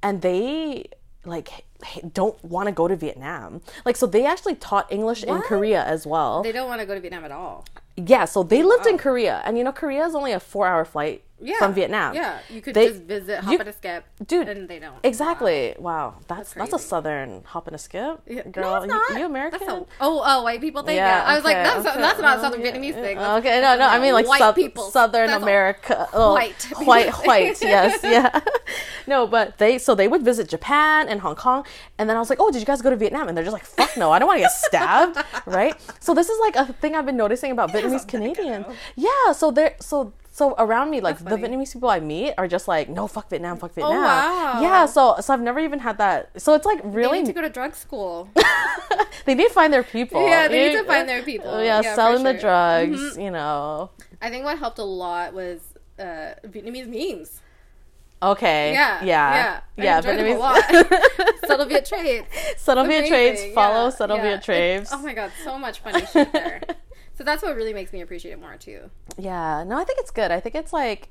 And 0.02 0.20
they 0.22 0.86
like 1.24 1.64
don't 2.12 2.42
want 2.44 2.66
to 2.68 2.72
go 2.72 2.86
to 2.88 2.94
Vietnam. 2.96 3.60
Like 3.84 3.96
so 3.96 4.06
they 4.06 4.24
actually 4.26 4.54
taught 4.56 4.90
English 4.92 5.24
in 5.24 5.40
Korea 5.42 5.82
as 5.84 6.06
well. 6.06 6.42
They 6.42 6.52
don't 6.52 6.68
want 6.68 6.80
to 6.80 6.86
go 6.86 6.94
to 6.94 7.00
Vietnam 7.00 7.24
at 7.24 7.32
all. 7.32 7.64
yeah, 7.96 8.24
so 8.26 8.42
they 8.42 8.62
lived 8.62 8.86
in 8.86 8.98
Korea, 8.98 9.40
and 9.44 9.56
you 9.56 9.64
know 9.64 9.72
Korea 9.72 10.04
is 10.06 10.14
only 10.14 10.32
a 10.32 10.40
four-hour 10.40 10.84
flight 10.84 11.22
Yeah. 11.44 11.58
from 11.58 11.74
Vietnam. 11.74 12.14
Yeah, 12.14 12.38
you 12.48 12.60
could 12.62 12.74
They- 12.74 12.88
just 12.88 13.02
visit, 13.02 13.40
hop 13.44 13.52
you- 13.52 13.58
and 13.60 13.68
a 13.68 13.72
skip, 13.72 14.04
dude, 14.26 14.48
and 14.48 14.68
they 14.68 14.78
don't. 14.78 14.96
Exactly. 15.04 15.74
Wow, 15.78 16.14
that's 16.26 16.54
that's, 16.54 16.72
a 16.72 16.78
southern 16.78 17.42
hop 17.44 17.66
and 17.68 17.76
a 17.76 17.78
skip, 17.78 18.20
Yeah. 18.26 18.42
girl. 18.56 18.86
no. 18.86 19.00
You, 19.10 19.18
you 19.18 19.26
American? 19.26 19.60
That's 19.60 19.72
a, 19.72 19.86
oh, 20.00 20.22
oh, 20.24 20.42
white 20.42 20.60
people 20.60 20.82
think. 20.82 20.96
Yeah, 20.96 21.18
Yeah, 21.20 21.30
I 21.30 21.34
was 21.36 21.44
like, 21.44 21.56
that's 21.56 21.86
okay. 21.86 22.00
that's 22.00 22.20
not 22.20 22.40
Southern 22.40 22.60
Okay, 22.60 22.72
Vietnamese 22.72 22.94
thing. 22.94 23.16
yeah, 23.18 23.36
Okay, 23.36 23.60
no, 23.60 23.76
no, 23.76 23.86
I 23.86 23.98
mean 24.00 24.14
like 24.14 24.26
white 24.26 24.38
South, 24.40 24.54
people. 24.56 24.84
Southern 24.90 25.28
That's 25.28 25.42
America. 25.42 26.08
Oh, 26.12 26.32
White. 26.32 26.62
white, 26.90 27.12
white. 27.26 27.60
Yes, 27.74 28.00
yeah. 28.02 28.40
No, 29.06 29.26
but 29.26 29.58
they 29.58 29.76
so 29.78 29.94
they 29.94 30.08
would 30.08 30.22
visit 30.22 30.48
Japan 30.48 31.08
and 31.08 31.20
Hong 31.20 31.36
Kong, 31.36 31.66
and 31.98 32.08
then 32.08 32.16
I 32.16 32.20
was 32.20 32.30
like, 32.30 32.40
oh, 32.40 32.50
did 32.50 32.60
you 32.60 32.66
guys 32.66 32.80
go 32.80 32.88
to 32.88 32.96
Vietnam? 32.96 33.28
And 33.28 33.36
they're 33.36 33.44
just 33.44 33.52
like, 33.52 33.66
fuck 33.66 33.96
no, 33.98 34.10
I 34.10 34.18
don't 34.18 34.28
want 34.28 34.38
to 34.38 34.44
get 34.48 34.52
stabbed, 34.52 35.18
right? 35.46 35.74
So 36.00 36.14
this 36.14 36.28
is 36.30 36.38
like 36.40 36.56
a 36.56 36.72
thing 36.72 36.94
I've 36.94 37.04
been 37.04 37.16
noticing 37.18 37.50
about 37.52 37.70
Vietnamese 37.70 38.08
Canadians. 38.08 38.64
Yeah, 38.96 39.32
so 39.32 39.50
they're 39.50 39.74
so. 39.80 40.12
So 40.34 40.52
around 40.58 40.90
me, 40.90 41.00
like 41.00 41.18
the. 41.18 41.36
Vietnamese 41.36 41.72
people 41.72 41.88
I 41.88 42.00
meet 42.00 42.34
are 42.36 42.48
just 42.48 42.66
like, 42.66 42.88
no, 42.88 43.06
fuck 43.06 43.30
Vietnam, 43.30 43.56
fuck 43.56 43.72
Vietnam. 43.72 43.98
Oh, 43.98 44.02
wow. 44.02 44.60
Yeah, 44.60 44.84
so 44.86 45.14
so 45.20 45.32
I've 45.32 45.40
never 45.40 45.60
even 45.60 45.78
had 45.78 45.98
that. 45.98 46.30
So 46.42 46.54
it's 46.54 46.66
like 46.66 46.82
They 46.82 46.88
really, 46.88 47.18
need 47.20 47.26
to 47.26 47.32
go 47.32 47.40
to 47.42 47.48
drug 47.48 47.76
school. 47.76 48.28
they 49.26 49.36
need 49.36 49.46
to 49.46 49.54
find 49.54 49.72
their 49.72 49.84
people. 49.84 50.26
Yeah, 50.26 50.48
they 50.48 50.70
need 50.70 50.78
to 50.78 50.82
find 50.82 51.08
their 51.08 51.22
people. 51.22 51.50
Oh, 51.50 51.62
yeah, 51.70 51.82
Yeah, 51.82 51.94
selling 51.94 52.24
the 52.24 52.32
sure. 52.36 52.50
Mm-hmm. 52.50 52.92
drugs, 52.94 53.16
you 53.16 53.30
know. 53.30 53.90
I 54.20 54.28
think 54.28 54.44
what 54.44 54.58
helped 54.58 54.80
a 54.80 54.82
lot 54.84 55.34
was 55.34 55.60
uh, 56.00 56.34
Vietnamese 56.44 56.88
memes. 56.88 57.40
Okay. 58.20 58.72
Yeah, 58.72 59.04
Yeah. 59.04 59.60
yeah, 59.76 59.84
Yeah. 59.84 60.00
Them 60.00 60.18
a 60.18 60.22
Vietnamese- 60.22 60.38
lot. 60.40 61.46
Subtle 61.46 61.66
Viet 61.66 61.86
Traits. 61.86 62.26
Subtle 62.60 62.86
Viet 62.86 63.06
Traits. 63.06 63.54
Follow 63.54 63.84
yeah, 63.84 63.90
Subtle 63.90 64.16
yeah. 64.16 64.22
Viet 64.22 64.42
Traits. 64.42 64.90
Oh 64.92 64.98
my 64.98 65.14
god, 65.14 65.30
so 65.44 65.56
much 65.58 65.78
funny 65.78 66.04
shit 66.06 66.32
there. 66.32 66.60
So 67.16 67.24
that's 67.24 67.42
what 67.42 67.54
really 67.56 67.72
makes 67.74 67.92
me 67.92 68.00
appreciate 68.00 68.32
it 68.32 68.40
more 68.40 68.56
too. 68.56 68.90
Yeah. 69.18 69.64
No, 69.64 69.76
I 69.78 69.84
think 69.84 69.98
it's 70.00 70.10
good. 70.10 70.30
I 70.30 70.40
think 70.40 70.54
it's 70.54 70.72
like 70.72 71.10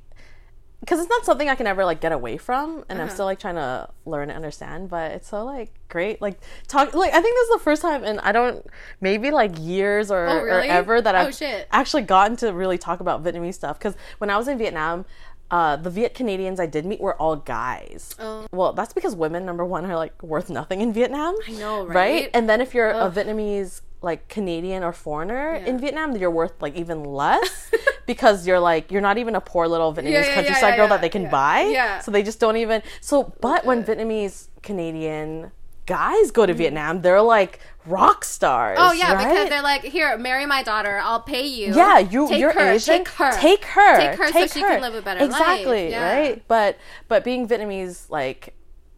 because 0.82 1.00
it's 1.00 1.10
not 1.10 1.24
something 1.24 1.48
I 1.48 1.56
can 1.56 1.66
ever 1.66 1.86
like 1.86 2.02
get 2.02 2.12
away 2.12 2.36
from, 2.36 2.84
and 2.90 3.00
I'm 3.00 3.06
Uh-huh. 3.06 3.14
still 3.14 3.26
like 3.26 3.40
trying 3.40 3.56
to 3.56 3.88
learn 4.06 4.30
and 4.30 4.36
understand. 4.36 4.90
But 4.90 5.12
it's 5.14 5.30
so 5.30 5.46
like 5.46 5.72
great. 5.88 6.22
Like 6.22 6.40
talk. 6.68 6.94
Like 6.94 7.14
I 7.14 7.22
think 7.22 7.36
this 7.36 7.48
is 7.48 7.54
the 7.56 7.64
first 7.64 7.82
time, 7.82 8.04
and 8.04 8.20
I 8.20 8.34
don't 8.34 8.66
maybe 9.00 9.32
like 9.32 9.54
years 9.60 10.12
or, 10.12 10.28
Oh, 10.28 10.40
or 10.40 10.60
ever 10.60 11.02
that 11.02 11.16
Oh, 11.16 11.20
I've 11.20 11.36
shit. 11.36 11.68
actually 11.72 12.02
gotten 12.04 12.36
to 12.38 12.52
really 12.52 12.78
talk 12.78 13.00
about 13.00 13.24
Vietnamese 13.24 13.54
stuff. 13.54 13.80
Because 13.80 13.96
when 14.18 14.30
I 14.30 14.38
was 14.38 14.48
in 14.48 14.58
Vietnam. 14.58 15.06
Uh, 15.52 15.76
the 15.76 15.90
Viet 15.92 16.16
Canadians 16.16 16.60
I 16.60 16.66
did 16.66 16.84
meet 16.84 17.00
were 17.00 17.16
all 17.22 17.36
guys. 17.36 18.16
Oh. 18.18 18.48
Well, 18.52 18.74
that's 18.74 18.92
because 18.92 19.16
women, 19.16 19.46
number 19.46 19.64
one, 19.64 19.86
are 19.86 19.96
like 19.96 20.24
worth 20.24 20.50
nothing 20.50 20.82
in 20.82 20.92
Vietnam. 20.94 21.36
I 21.48 21.52
know, 21.52 21.86
right? 21.86 22.32
And 22.34 22.50
then 22.50 22.60
if 22.60 22.74
you're 22.74 22.90
a 22.90 23.12
Vietnamese 23.12 23.82
like 24.04 24.28
Canadian 24.28 24.84
or 24.84 24.92
foreigner 24.94 25.56
in 25.56 25.80
Vietnam, 25.80 26.16
you're 26.18 26.30
worth 26.32 26.54
like 26.62 26.76
even 26.76 27.04
less 27.04 27.72
because 28.06 28.46
you're 28.46 28.60
like 28.60 28.92
you're 28.92 29.02
not 29.02 29.18
even 29.18 29.34
a 29.36 29.42
poor 29.42 29.68
little 29.68 29.94
Vietnamese 29.94 30.04
Yeah, 30.12 30.20
yeah, 30.22 30.28
yeah, 30.28 30.36
countryside 30.36 30.70
yeah, 30.72 30.76
girl 30.76 30.86
yeah, 30.86 30.90
that 30.90 31.02
they 31.02 31.10
can 31.10 31.24
yeah. 31.24 31.32
buy. 31.32 31.62
Yeah. 31.72 32.00
So 32.00 32.12
they 32.12 32.22
just 32.24 32.40
don't 32.40 32.58
even. 32.58 32.84
So, 33.02 33.34
but 33.42 33.66
when 33.66 33.84
Vietnamese 33.84 34.48
Canadian 34.62 35.52
guys 35.86 36.32
go 36.32 36.46
to 36.46 36.54
Vietnam, 36.54 37.02
they're 37.02 37.22
like 37.22 37.60
rock 37.86 38.24
stars. 38.26 38.78
Mm. 38.78 38.90
Oh 38.90 38.92
yeah, 38.94 39.14
right? 39.14 39.28
because 39.28 39.50
they're 39.50 39.62
like, 39.62 39.84
here, 39.84 40.18
marry 40.18 40.46
my 40.46 40.64
daughter. 40.64 41.00
I'll 41.02 41.22
pay 41.22 41.46
you. 41.46 41.74
yeah, 41.74 42.00
you 42.00 42.28
take 42.28 42.40
you're 42.40 42.54
her, 42.54 42.72
Asian. 42.74 43.00
Take 43.00 43.08
her. 43.10 43.32
Take 43.38 43.66
her. 43.66 43.98
Take 43.98 44.18
her 44.20 44.32
Take 44.32 44.50
so 44.52 44.60
she 44.60 44.66
can 44.66 44.82
live 44.82 44.96
a 44.96 45.02
better 45.02 45.22
life. 45.22 45.30
exactly, 45.30 45.90
Yeah. 45.92 46.14
right? 46.14 46.44
But 46.48 46.78
but 47.08 47.24
being 47.24 47.48
Vietnamese 47.48 48.10
like 48.10 48.54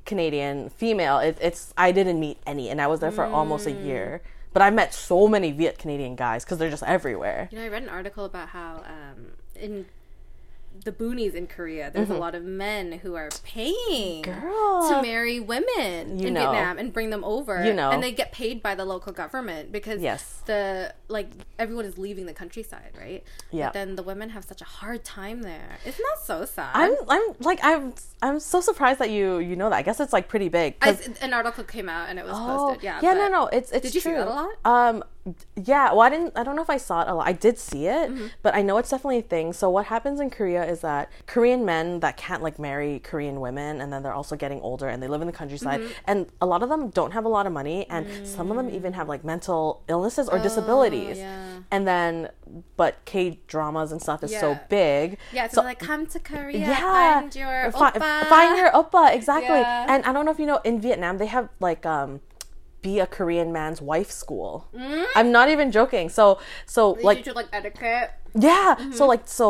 Canadian 0.05 0.69
female, 0.69 1.17
it, 1.19 1.37
it's 1.41 1.73
I 1.77 1.91
didn't 1.91 2.19
meet 2.19 2.37
any, 2.45 2.69
and 2.69 2.79
I 2.81 2.87
was 2.87 2.99
there 2.99 3.11
for 3.11 3.25
almost 3.25 3.65
a 3.67 3.71
Mm. 3.71 3.85
year. 3.85 4.21
But 4.55 4.61
I've 4.61 4.73
met 4.73 4.93
so 4.93 5.27
many 5.27 5.51
Viet 5.51 5.77
Canadian 5.77 6.15
guys 6.15 6.45
because 6.45 6.59
they're 6.59 6.69
just 6.69 6.81
everywhere. 6.83 7.49
You 7.51 7.57
know, 7.57 7.65
I 7.65 7.67
read 7.67 7.83
an 7.83 7.89
article 7.89 8.23
about 8.23 8.47
how 8.47 8.85
um, 8.87 9.33
in 9.53 9.85
the 10.83 10.91
boonies 10.91 11.33
in 11.33 11.47
Korea, 11.47 11.89
there's 11.93 12.09
a 12.09 12.15
lot 12.15 12.35
of 12.35 12.43
men 12.43 12.93
who 13.03 13.15
are 13.15 13.29
paying 13.43 14.23
Mm-hmm. 14.23 14.41
Girl. 14.47 14.89
to 14.89 15.01
marry 15.01 15.39
women 15.39 16.19
You 16.19 16.27
in 16.27 16.33
know. 16.33 16.41
Vietnam 16.51 16.77
and 16.77 16.91
bring 16.93 17.09
them 17.09 17.23
over. 17.23 17.63
You 17.65 17.73
know. 17.73 17.91
and 17.91 18.01
they 18.03 18.11
get 18.11 18.31
paid 18.31 18.61
by 18.61 18.75
the 18.75 18.85
local 18.85 19.11
government 19.13 19.71
because 19.71 20.01
Yes. 20.01 20.41
the 20.45 20.93
like 21.07 21.29
everyone 21.59 21.85
is 21.85 21.97
leaving 21.97 22.25
the 22.25 22.33
countryside, 22.33 22.91
right? 22.99 23.23
Yeah. 23.51 23.67
But 23.67 23.73
then 23.73 23.95
the 23.95 24.03
women 24.03 24.29
have 24.29 24.43
such 24.45 24.61
a 24.61 24.65
hard 24.65 25.03
time 25.03 25.41
there. 25.41 25.77
Isn't 25.85 26.03
that 26.11 26.25
so 26.25 26.45
sad? 26.45 26.71
I'm 26.73 26.95
I'm 27.07 27.21
like 27.39 27.59
I'm 27.63 27.93
I'm 28.21 28.39
so 28.39 28.61
surprised 28.61 28.99
that 28.99 29.09
you 29.11 29.39
you 29.39 29.55
know 29.55 29.69
that. 29.69 29.75
I 29.77 29.81
guess 29.81 29.99
it's 29.99 30.13
like 30.13 30.27
pretty 30.27 30.49
big. 30.49 30.75
I, 30.81 30.97
an 31.21 31.33
article 31.33 31.63
came 31.63 31.89
out 31.89 32.09
and 32.09 32.19
it 32.19 32.25
was 32.25 32.33
Oh, 32.35 32.67
posted. 32.69 32.83
Yeah. 32.83 32.99
yeah, 33.01 33.13
no, 33.13 33.27
no, 33.29 33.47
it's 33.47 33.71
it's 33.71 33.83
Did 33.83 33.95
you 33.95 34.01
see 34.01 34.09
true. 34.09 34.17
that 34.19 34.27
a 34.27 34.29
lot? 34.31 34.49
Um, 34.65 35.03
yeah. 35.55 35.91
Well, 35.91 36.01
I 36.01 36.09
didn't. 36.09 36.33
I 36.37 36.43
don't 36.43 36.55
know 36.55 36.61
if 36.61 36.69
I 36.69 36.77
saw 36.77 37.01
it 37.01 37.07
a 37.07 37.13
lot. 37.15 37.27
I 37.27 37.31
did 37.33 37.57
see 37.57 37.87
it, 37.87 38.09
Mm-hmm. 38.11 38.27
but 38.43 38.53
I 38.55 38.61
know 38.61 38.77
it's 38.77 38.89
definitely 38.91 39.17
a 39.19 39.21
thing. 39.23 39.53
So 39.53 39.69
what 39.69 39.85
happens 39.87 40.19
in 40.19 40.29
Korea 40.29 40.63
is 40.63 40.81
that 40.81 41.11
Korean 41.25 41.65
men 41.65 41.99
that 42.01 42.15
can't 42.17 42.43
like 42.43 42.59
marry 42.59 42.99
Korean 42.99 43.39
women, 43.39 43.81
and 43.81 43.91
then 43.91 44.03
they're 44.03 44.13
also 44.13 44.35
getting 44.35 44.61
older 44.61 44.87
and 44.87 45.01
they 45.01 45.07
live 45.07 45.21
in 45.21 45.27
the 45.27 45.33
countryside, 45.33 45.79
Mm-hmm. 45.81 45.91
and 46.05 46.27
a 46.41 46.45
lot 46.45 46.61
of 46.63 46.69
them 46.69 46.89
don't 46.89 47.11
have 47.11 47.25
a 47.25 47.29
lot 47.29 47.47
of 47.47 47.53
money, 47.53 47.87
and 47.89 48.27
some 48.27 48.51
of 48.51 48.57
them 48.57 48.69
even 48.69 48.93
have 48.93 49.09
like 49.09 49.23
mental 49.23 49.81
illnesses 49.87 50.29
or 50.29 50.37
disabilities. 50.39 51.17
Mm. 51.17 51.21
Oh, 51.21 51.23
yeah. 51.23 51.59
And 51.71 51.87
then, 51.87 52.29
but 52.77 53.03
K 53.05 53.39
dramas 53.47 53.91
and 53.91 53.99
stuff 54.01 54.23
is 54.23 54.31
so 54.39 54.59
big. 54.69 55.17
Yeah, 55.33 55.47
so, 55.47 55.61
like 55.63 55.79
come 55.79 56.05
to 56.07 56.19
Korea, 56.19 56.59
yeah, 56.59 56.79
find 57.21 57.35
your 57.35 57.71
Fi- 57.71 57.91
oppa. 57.91 58.27
find 58.27 58.57
your 58.57 58.69
oppa 58.71 59.13
exactly. 59.15 59.59
Yeah. 59.61 59.87
And 59.89 60.05
I 60.05 60.13
don't 60.13 60.25
know 60.25 60.31
if 60.31 60.39
you 60.39 60.45
know, 60.45 60.59
in 60.63 60.79
Vietnam 60.79 61.17
they 61.17 61.25
have 61.25 61.49
like 61.59 61.85
um, 61.85 62.21
be 62.89 62.95
a 63.05 63.07
Korean 63.17 63.49
man's 63.57 63.79
wife 63.91 64.11
school. 64.23 64.51
I'm 65.19 65.29
not 65.37 65.47
even 65.53 65.67
joking. 65.79 66.07
So 66.17 66.25
so 66.75 66.81
They 66.93 67.03
like 67.09 67.17
teach 67.23 67.35
like 67.41 67.49
etiquette. 67.59 68.09
yeah, 68.51 68.75
Mm-hmm. 68.77 68.91
so 68.97 69.03
like 69.13 69.23
so 69.41 69.45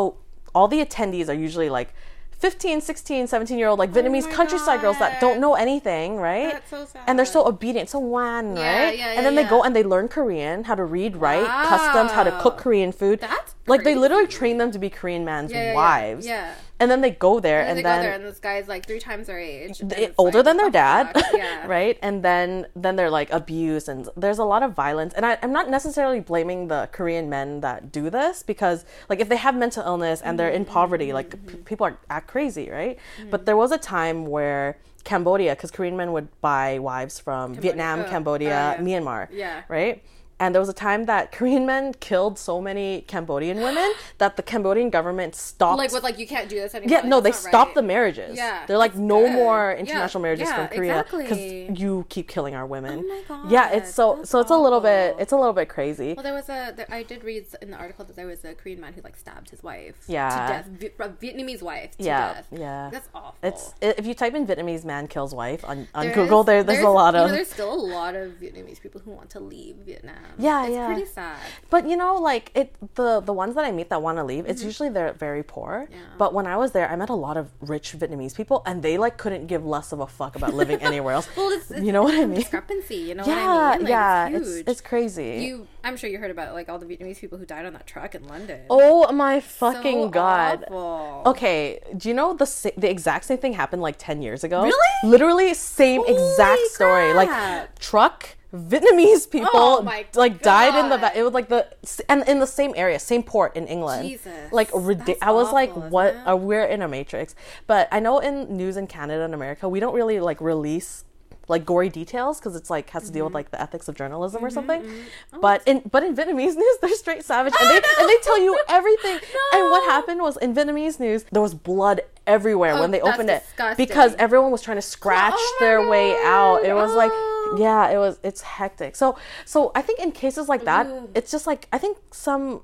all 0.54 0.68
the 0.74 0.80
attendees 0.84 1.28
are 1.32 1.38
usually 1.46 1.70
like 1.78 1.90
15, 2.38 2.80
16, 2.82 3.26
17 3.26 3.58
year 3.58 3.68
old 3.68 3.78
like 3.78 3.90
Vietnamese 3.96 4.26
Oh 4.28 4.32
countryside 4.38 4.80
girls 4.84 4.98
that 4.98 5.20
don't 5.24 5.38
know 5.40 5.54
anything, 5.54 6.16
right? 6.30 6.52
That's 6.52 6.70
so 6.70 6.84
sad. 6.84 7.02
And 7.06 7.12
they're 7.18 7.24
so 7.38 7.40
obedient, 7.52 7.88
so 7.88 7.98
wan, 7.98 8.56
Yeah, 8.56 8.62
right? 8.84 8.98
yeah, 8.98 9.12
yeah, 9.12 9.16
and 9.16 9.22
then 9.26 9.34
they 9.38 9.44
go 9.44 9.62
and 9.64 9.72
they 9.76 9.82
learn 9.94 10.06
Korean, 10.08 10.64
how 10.68 10.74
to 10.82 10.84
read, 10.84 11.12
write, 11.16 11.46
customs, 11.72 12.10
how 12.12 12.24
to 12.24 12.32
cook 12.42 12.56
Korean 12.64 12.92
food. 12.92 13.20
That's 13.20 13.54
like 13.66 13.84
they 13.84 13.94
literally 14.04 14.26
train 14.38 14.56
them 14.60 14.70
to 14.72 14.78
be 14.78 14.90
Korean 14.90 15.24
man's 15.24 15.52
wives. 15.80 16.26
Yeah. 16.26 16.52
And 16.78 16.90
then 16.90 17.00
they 17.00 17.10
go 17.10 17.40
there 17.40 17.60
And, 17.60 17.70
and, 17.70 17.78
they 17.78 17.82
then 17.82 17.98
go 17.98 18.02
there, 18.02 18.12
and 18.12 18.24
this 18.24 18.38
guy's 18.38 18.68
like 18.68 18.86
three 18.86 18.98
times 19.00 19.26
their 19.28 19.38
age, 19.38 19.78
they- 19.78 20.12
older 20.18 20.38
like, 20.38 20.44
than 20.44 20.56
their 20.58 20.70
dad? 20.70 21.10
Yeah. 21.34 21.66
right 21.76 21.98
and 22.02 22.22
then 22.22 22.66
then 22.76 22.96
they're 22.96 23.10
like 23.10 23.30
abused 23.32 23.88
and 23.88 24.08
there's 24.16 24.38
a 24.38 24.44
lot 24.44 24.62
of 24.62 24.72
violence 24.74 25.12
and 25.14 25.24
I, 25.26 25.38
i'm 25.42 25.52
not 25.52 25.68
necessarily 25.70 26.20
blaming 26.20 26.68
the 26.68 26.88
korean 26.92 27.28
men 27.30 27.60
that 27.60 27.90
do 27.90 28.10
this 28.10 28.42
because 28.42 28.84
like 29.08 29.20
if 29.20 29.28
they 29.28 29.36
have 29.36 29.54
mental 29.56 29.82
illness 29.84 30.20
and 30.22 30.38
they're 30.38 30.50
in 30.50 30.64
Mm-hmm. 30.64 30.72
poverty 30.72 31.12
like 31.12 31.30
p- 31.46 31.56
people 31.70 31.86
are 31.86 31.96
act 32.10 32.28
crazy 32.28 32.68
right 32.70 32.98
but 33.30 33.46
there 33.46 33.56
was 33.56 33.72
a 33.72 33.78
time 33.78 34.26
where 34.26 34.78
cambodia 35.04 35.54
because 35.54 35.70
korean 35.70 35.96
men 35.96 36.12
would 36.12 36.28
buy 36.40 36.78
wives 36.78 37.18
from 37.18 37.54
vietnam 37.54 38.00
oh, 38.00 38.04
cambodia 38.08 38.76
oh, 38.78 38.82
yeah. 38.82 38.86
myanmar 39.00 39.28
Yeah. 39.32 39.62
right 39.68 40.02
and 40.38 40.54
there 40.54 40.60
was 40.60 40.68
a 40.68 40.72
time 40.74 41.04
that 41.06 41.32
Korean 41.38 41.64
men 41.66 41.94
killed 41.94 42.38
so 42.38 42.60
many 42.60 43.02
Cambodian 43.08 43.58
women 43.60 43.92
that 44.18 44.36
the 44.36 44.42
Cambodian 44.42 44.90
government 44.90 45.34
stopped 45.34 45.78
Like 45.78 45.92
with 45.92 46.02
like 46.02 46.18
you 46.18 46.26
can't 46.26 46.48
do 46.48 46.56
this 46.56 46.74
anymore. 46.74 46.98
yeah, 46.98 47.08
no, 47.08 47.20
they 47.20 47.30
that's 47.30 47.46
stopped 47.48 47.68
right. 47.70 47.74
the 47.76 47.82
marriages. 47.82 48.36
Yeah, 48.36 48.64
they're 48.66 48.78
like 48.78 48.94
no 48.96 49.20
good. 49.22 49.32
more 49.32 49.72
Yeah, 49.72 49.80
international 49.80 50.22
marriages 50.22 50.48
yeah, 50.48 50.56
from 50.68 50.76
Korea 50.76 51.00
exactly. 51.00 51.70
you 51.74 52.04
keep 52.08 52.28
killing 52.28 52.54
our 52.54 52.66
women. 52.66 53.00
Oh 53.04 53.08
my 53.08 53.22
god. 53.28 53.50
Yeah, 53.50 53.70
it's 53.70 53.92
so 53.94 54.16
that's 54.16 54.30
so 54.30 54.40
it's 54.40 54.50
a 54.50 54.58
little 54.58 54.80
bit 54.80 55.16
it's 55.18 55.32
a 55.32 55.36
little 55.36 55.52
bit 55.52 55.68
crazy. 55.68 56.14
Well, 56.14 56.22
there 56.24 56.34
was 56.34 56.48
a. 56.48 56.72
There, 56.76 56.86
I 56.90 57.02
did 57.02 57.24
read 57.24 57.46
in 57.62 57.70
the 57.70 57.76
article 57.76 58.04
that 58.04 58.16
there 58.16 58.26
was 58.26 58.44
a 58.44 58.54
Korean 58.54 58.80
man 58.80 58.92
who 58.92 59.00
like 59.02 59.16
stabbed 59.16 59.50
his 59.50 59.62
wife. 59.62 59.94
Yeah. 60.06 60.62
To 60.64 60.72
death. 60.72 60.94
A 61.00 61.08
Vietnamese 61.24 61.62
wife. 61.62 61.96
To 61.96 62.04
Yeah, 62.04 62.34
Death. 62.34 62.48
yeah. 62.52 62.88
That's 62.92 63.08
awful. 63.14 63.34
It's 63.42 63.74
if 63.80 64.06
you 64.06 64.14
type 64.14 64.34
in 64.34 64.46
Vietnamese 64.46 64.84
man 64.84 65.06
kills 65.08 65.34
wife 65.34 65.64
on, 65.64 65.88
on 65.94 66.06
There 66.06 66.14
Google, 66.14 66.40
is- 66.40 66.46
there 66.46 66.62
there's, 66.64 66.84
a 66.84 66.88
lot 66.88 67.14
you 67.14 67.20
of 67.20 67.28
know, 67.30 67.34
there's 67.34 67.48
still 67.50 67.72
a 67.72 67.82
lot 67.98 68.14
of 68.14 68.32
Vietnamese 68.32 68.80
people 68.80 69.00
who 69.00 69.10
want 69.12 69.30
to 69.30 69.40
leave 69.40 69.76
Vietnam. 69.76 70.14
Yeah, 70.38 70.64
it's 70.66 70.74
yeah. 70.74 70.86
pretty 70.86 71.06
sad. 71.06 71.38
But 71.70 71.88
you 71.88 71.96
know, 71.96 72.16
like 72.16 72.50
it, 72.54 72.74
the 72.94 73.20
the 73.20 73.32
ones 73.32 73.54
that 73.54 73.64
I 73.64 73.72
meet 73.72 73.88
that 73.90 74.00
want 74.02 74.18
to 74.18 74.24
leave, 74.24 74.46
it's 74.46 74.62
usually 74.62 74.88
they're 74.88 75.12
very 75.14 75.42
poor. 75.42 75.84
Mm-hmm. 75.84 75.92
Yeah. 75.94 76.00
But 76.18 76.34
when 76.34 76.46
I 76.46 76.56
was 76.56 76.72
there, 76.72 76.88
I 76.90 76.96
met 76.96 77.08
a 77.10 77.14
lot 77.14 77.36
of 77.36 77.50
rich 77.60 77.92
Vietnamese 77.98 78.34
people, 78.36 78.62
and 78.66 78.82
they 78.82 78.98
like 78.98 79.16
couldn't 79.16 79.46
give 79.46 79.64
less 79.64 79.92
of 79.92 80.00
a 80.00 80.06
fuck 80.06 80.36
about 80.36 80.54
living 80.54 80.78
anywhere 80.90 81.14
else. 81.14 81.28
Well, 81.36 81.50
it's, 81.50 81.70
it's 81.70 81.84
you 81.84 81.92
know 81.92 82.02
what 82.02 82.14
I 82.14 82.26
mean? 82.26 82.36
Discrepancy. 82.40 82.96
You 82.96 83.14
know 83.16 83.24
Yeah, 83.26 83.46
what 83.54 83.60
I 83.62 83.70
mean? 83.76 83.80
Like, 83.84 83.88
yeah, 83.90 84.28
it's, 84.28 84.36
it's, 84.48 84.56
huge. 84.56 84.68
it's 84.68 84.80
crazy. 84.80 85.30
You, 85.46 85.66
I'm 85.84 85.96
sure 85.96 86.10
you 86.10 86.18
heard 86.18 86.30
about 86.30 86.54
like 86.54 86.68
all 86.68 86.78
the 86.78 86.86
Vietnamese 86.86 87.18
people 87.20 87.38
who 87.38 87.46
died 87.46 87.64
on 87.66 87.72
that 87.74 87.86
truck 87.86 88.14
in 88.14 88.26
London. 88.28 88.60
oh 88.70 89.10
my 89.12 89.40
fucking 89.40 90.02
So 90.04 90.08
god! 90.10 90.64
awful. 90.70 91.30
Okay, 91.32 91.80
do 91.96 92.08
you 92.08 92.14
know 92.14 92.34
the 92.34 92.72
the 92.76 92.90
exact 92.90 93.24
same 93.24 93.38
thing 93.38 93.52
happened 93.54 93.82
like 93.82 93.96
ten 93.98 94.22
years 94.22 94.44
ago? 94.44 94.62
Really? 94.64 94.94
Literally 95.04 95.54
same 95.54 96.02
exact 96.06 96.58
Holy 96.60 96.68
story. 96.70 97.14
Like 97.14 97.78
truck 97.78 98.36
Vietnamese 98.56 99.26
oh 99.26 99.30
people 99.30 99.50
Oh 99.52 100.02
like 100.14 100.42
died 100.42 100.74
in 100.82 100.88
the 100.88 100.98
va- 100.98 101.12
it 101.14 101.22
was 101.22 101.32
like 101.32 101.48
the 101.48 101.66
and 102.08 102.26
in 102.28 102.38
the 102.40 102.46
same 102.46 102.72
area, 102.76 102.98
same 102.98 103.22
port 103.22 103.56
in 103.56 103.66
England. 103.66 104.08
Jesus. 104.08 104.52
Like 104.52 104.70
ridi- 104.74 105.20
I 105.22 105.30
was 105.32 105.52
like, 105.52 105.70
awful, 105.70 105.82
what? 105.90 106.06
isn't 106.14 106.20
it? 106.22 106.26
Are 106.26 106.36
we're 106.36 106.64
in 106.64 106.82
a 106.82 106.88
matrix? 106.88 107.34
But 107.66 107.88
I 107.92 108.00
know 108.00 108.18
in 108.20 108.56
news 108.56 108.76
in 108.76 108.86
Canada 108.86 109.24
and 109.24 109.34
America, 109.34 109.68
we 109.68 109.80
don't 109.80 109.94
really 109.94 110.20
like 110.20 110.40
release 110.40 111.04
like 111.48 111.64
gory 111.64 111.88
details 111.88 112.40
because 112.40 112.56
it's 112.56 112.70
like 112.70 112.90
has 112.90 113.04
to 113.06 113.12
deal 113.12 113.24
with 113.24 113.30
Mm-hmm. 113.30 113.34
like 113.36 113.50
the 113.52 113.62
ethics 113.62 113.86
of 113.86 113.94
journalism 113.94 114.44
or 114.44 114.48
mm-hmm, 114.48 114.54
something. 114.54 114.82
Mm-hmm. 114.82 115.34
Oh, 115.34 115.40
but 115.40 115.62
in 115.64 115.80
but 115.88 116.02
in 116.02 116.16
Vietnamese 116.16 116.56
news, 116.62 116.76
they're 116.80 116.92
straight 116.94 117.24
savage 117.24 117.54
and 117.60 117.70
they 117.70 117.80
Oh, 117.84 117.96
and 118.00 118.08
they 118.08 118.16
tell 118.22 118.40
you 118.40 118.58
everything. 118.68 119.18
And 119.54 119.70
what 119.70 119.84
happened 119.84 120.22
was 120.22 120.36
in 120.38 120.54
Vietnamese 120.54 120.98
news, 120.98 121.24
there 121.30 121.42
was 121.42 121.54
blood 121.54 122.00
everywhere 122.26 122.74
Oh, 122.74 122.80
when 122.80 122.90
they 122.90 123.00
opened 123.00 123.30
it 123.30 123.44
because 123.76 124.16
everyone 124.18 124.50
was 124.50 124.60
trying 124.60 124.76
to 124.76 124.78
oh 124.78 124.94
scratch 124.96 125.34
Oh 125.36 125.56
their 125.60 125.88
way 125.88 126.16
out. 126.24 126.64
It 126.64 126.74
was 126.74 126.92
like 126.94 127.10
God. 127.10 127.35
Yeah, 127.58 127.88
it 127.90 127.98
was 127.98 128.18
it's 128.22 128.42
hectic. 128.42 128.96
So 128.96 129.16
so 129.44 129.72
I 129.74 129.82
think 129.82 130.00
in 130.00 130.12
cases 130.12 130.48
like 130.48 130.64
that, 130.64 130.86
Ooh. 130.86 131.10
it's 131.14 131.30
just 131.30 131.46
like 131.46 131.68
I 131.72 131.78
think 131.78 131.98
some 132.12 132.62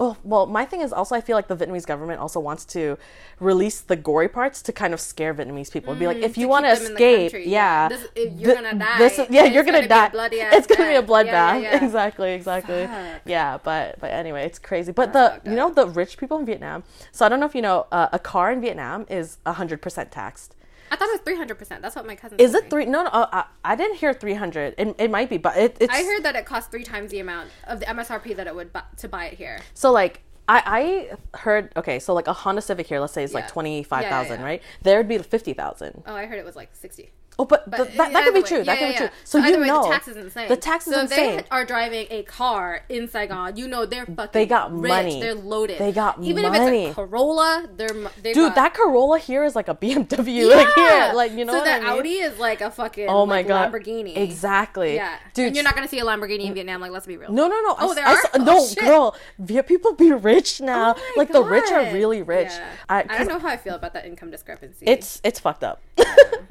Oh, 0.00 0.16
well, 0.24 0.46
my 0.46 0.64
thing 0.64 0.80
is 0.80 0.92
also 0.92 1.14
I 1.14 1.20
feel 1.20 1.36
like 1.36 1.46
the 1.46 1.54
Vietnamese 1.56 1.86
government 1.86 2.18
also 2.18 2.40
wants 2.40 2.64
to 2.64 2.98
release 3.38 3.80
the 3.80 3.94
gory 3.94 4.28
parts 4.28 4.60
to 4.62 4.72
kind 4.72 4.92
of 4.92 4.98
scare 5.00 5.32
Vietnamese 5.32 5.70
people. 5.72 5.94
Be 5.94 6.08
like, 6.08 6.16
if 6.16 6.36
you 6.36 6.46
Mm, 6.48 6.50
want 6.50 6.64
to 6.66 6.70
keep 6.72 6.78
them 6.78 6.86
in 6.88 6.94
the 6.94 7.04
escape, 7.04 7.32
country, 7.32 7.48
yeah. 7.48 7.88
This- 7.88 8.08
if 8.16 8.32
you're 8.40 8.54
gonna 8.56 8.74
die, 8.74 8.98
This 8.98 9.18
is, 9.20 9.26
yeah, 9.30 9.44
it's 9.44 9.54
you're 9.54 9.62
gonna, 9.62 9.86
gonna 9.86 10.10
be 10.10 10.40
a 10.40 10.50
die. 10.50 10.56
it's 10.56 10.66
gonna 10.66 10.88
be 10.90 10.96
a 10.96 11.02
bloodbath. 11.02 11.26
Yeah, 11.26 11.56
yeah, 11.58 11.74
yeah. 11.76 11.84
Exactly, 11.84 12.32
exactly. 12.32 12.86
Fuck. 12.88 13.20
Yeah, 13.24 13.58
but 13.62 14.00
but 14.00 14.10
anyway, 14.10 14.44
it's 14.46 14.58
crazy. 14.58 14.90
But 14.90 15.12
That's 15.12 15.44
the 15.44 15.50
you 15.50 15.56
know 15.56 15.72
the 15.72 15.86
rich 15.86 16.18
people 16.18 16.38
in 16.38 16.44
Vietnam. 16.46 16.82
So 17.12 17.24
I 17.24 17.28
don't 17.28 17.38
know 17.38 17.46
if 17.46 17.54
you 17.54 17.62
know, 17.62 17.86
uh, 17.92 18.08
a 18.12 18.18
car 18.18 18.50
in 18.50 18.60
Vietnam 18.60 19.06
is 19.08 19.38
hundred 19.46 19.80
percent 19.80 20.10
taxed. 20.10 20.56
I 20.94 20.96
thought 20.96 21.08
it 21.08 21.12
was 21.12 21.20
300. 21.22 21.58
percent 21.58 21.82
That's 21.82 21.96
what 21.96 22.06
my 22.06 22.14
cousin. 22.14 22.38
Is 22.38 22.54
it 22.54 22.64
me. 22.64 22.70
three? 22.70 22.86
No, 22.86 23.02
no, 23.02 23.08
uh, 23.10 23.26
I, 23.64 23.72
I 23.72 23.74
didn't 23.74 23.96
hear 23.96 24.14
three 24.14 24.34
hundred. 24.34 24.74
It, 24.78 24.94
it 24.98 25.10
might 25.10 25.28
be, 25.28 25.38
but 25.38 25.56
it, 25.56 25.76
it's. 25.80 25.92
I 25.92 26.04
heard 26.04 26.22
that 26.22 26.36
it 26.36 26.46
costs 26.46 26.70
three 26.70 26.84
times 26.84 27.10
the 27.10 27.18
amount 27.18 27.50
of 27.66 27.80
the 27.80 27.86
MSRP 27.86 28.36
that 28.36 28.46
it 28.46 28.54
would 28.54 28.72
bu- 28.72 28.78
to 28.98 29.08
buy 29.08 29.24
it 29.26 29.34
here. 29.34 29.58
So 29.74 29.90
like 29.90 30.20
I 30.48 31.10
I 31.34 31.38
heard 31.38 31.72
okay, 31.76 31.98
so 31.98 32.14
like 32.14 32.28
a 32.28 32.32
Honda 32.32 32.62
Civic 32.62 32.86
here, 32.86 33.00
let's 33.00 33.12
say 33.12 33.24
is 33.24 33.34
like 33.34 33.48
twenty 33.48 33.82
five 33.82 34.04
thousand, 34.04 34.34
Yeah, 34.34 34.34
yeah, 34.36 34.40
yeah. 34.40 34.46
right? 34.46 34.62
There 34.82 34.96
would 34.98 35.08
be 35.08 35.18
fifty 35.18 35.52
thousand. 35.52 36.04
Oh, 36.06 36.14
I 36.14 36.26
heard 36.26 36.38
it 36.38 36.44
was 36.44 36.54
like 36.54 36.70
60. 36.76 37.10
Oh, 37.38 37.44
but, 37.44 37.68
But 37.68 37.76
th- 37.84 37.96
that, 37.96 38.12
that 38.12 38.24
could 38.24 38.34
be 38.34 38.40
way- 38.40 38.46
true. 38.46 38.58
yeah, 38.58 38.64
that 38.64 38.78
could 38.78 38.84
yeah, 38.84 38.88
be 38.88 38.92
yeah. 38.92 38.98
true. 38.98 39.08
So, 39.24 39.38
either 39.40 39.56
you 39.56 39.60
way, 39.62 39.66
know 39.66 39.82
the 39.82 39.88
tax 39.88 40.08
is 40.08 40.16
insane. 40.16 40.48
The 40.48 40.56
tax 40.56 40.86
is 40.86 40.94
so 40.94 41.00
insane. 41.00 41.36
they 41.38 41.44
are 41.50 41.64
driving 41.64 42.06
a 42.10 42.22
car 42.22 42.82
in 42.88 43.08
Saigon, 43.08 43.56
you 43.56 43.66
know 43.66 43.86
they're 43.86 44.06
fucking. 44.06 44.30
They 44.32 44.46
got 44.46 44.72
rich. 44.72 44.88
money. 44.88 45.20
They're 45.20 45.34
loaded. 45.34 45.78
They 45.78 45.90
got 45.90 46.22
even 46.22 46.44
if 46.44 46.54
it's 46.54 46.90
a 46.90 46.94
Corolla, 46.94 47.68
they're 47.76 47.88
they 48.22 48.32
Dude, 48.32 48.50
got, 48.50 48.54
that 48.54 48.74
Corolla 48.74 49.18
here 49.18 49.44
is 49.44 49.56
like 49.56 49.68
a 49.68 49.74
BMW. 49.74 50.44
Like 50.54 50.74
here, 50.74 51.12
like 51.14 51.32
you 51.32 51.44
know 51.44 51.52
so 51.52 51.58
what 51.58 51.64
the 51.64 51.72
I 51.72 51.80
mean? 51.80 51.88
Audi 51.88 52.12
is 52.18 52.38
like 52.38 52.60
a 52.60 52.70
fucking 52.70 53.08
oh 53.08 53.26
my 53.26 53.36
like, 53.38 53.48
god, 53.48 53.72
Lamborghini. 53.72 54.16
Exactly. 54.16 54.94
Yeah, 54.94 55.16
dude. 55.32 55.48
and 55.48 55.56
you're 55.56 55.64
not 55.64 55.74
gonna 55.74 55.88
see 55.88 55.98
a 55.98 56.04
Lamborghini 56.04 56.44
in 56.44 56.54
Vietnam. 56.54 56.80
Like, 56.80 56.92
let's 56.92 57.06
be 57.06 57.16
real. 57.16 57.32
No, 57.32 57.48
no, 57.48 57.60
no. 57.62 57.76
Oh, 57.78 57.90
I, 57.90 57.94
there 57.94 58.06
I 58.06 58.12
are? 58.12 58.16
saw- 58.22 58.28
Oh, 58.34 58.44
no, 58.44 58.74
girl. 58.86 59.16
Viet 59.38 59.66
people 59.66 59.94
be 59.94 60.12
rich 60.12 60.60
now. 60.60 60.94
Oh 60.96 61.12
like 61.16 61.32
the 61.32 61.42
rich 61.42 61.70
are 61.72 61.92
really 61.92 62.22
rich. 62.22 62.48
Yeah. 62.50 62.68
I, 62.88 63.04
I, 63.08 63.18
don't 63.18 63.28
know 63.28 63.38
how 63.38 63.48
I 63.48 63.56
feel 63.56 63.74
about 63.74 63.92
that 63.94 64.06
income 64.06 64.30
discrepancy. 64.30 64.86
It's 64.86 65.20
it's 65.24 65.40
fucked 65.40 65.64
up. 65.64 65.80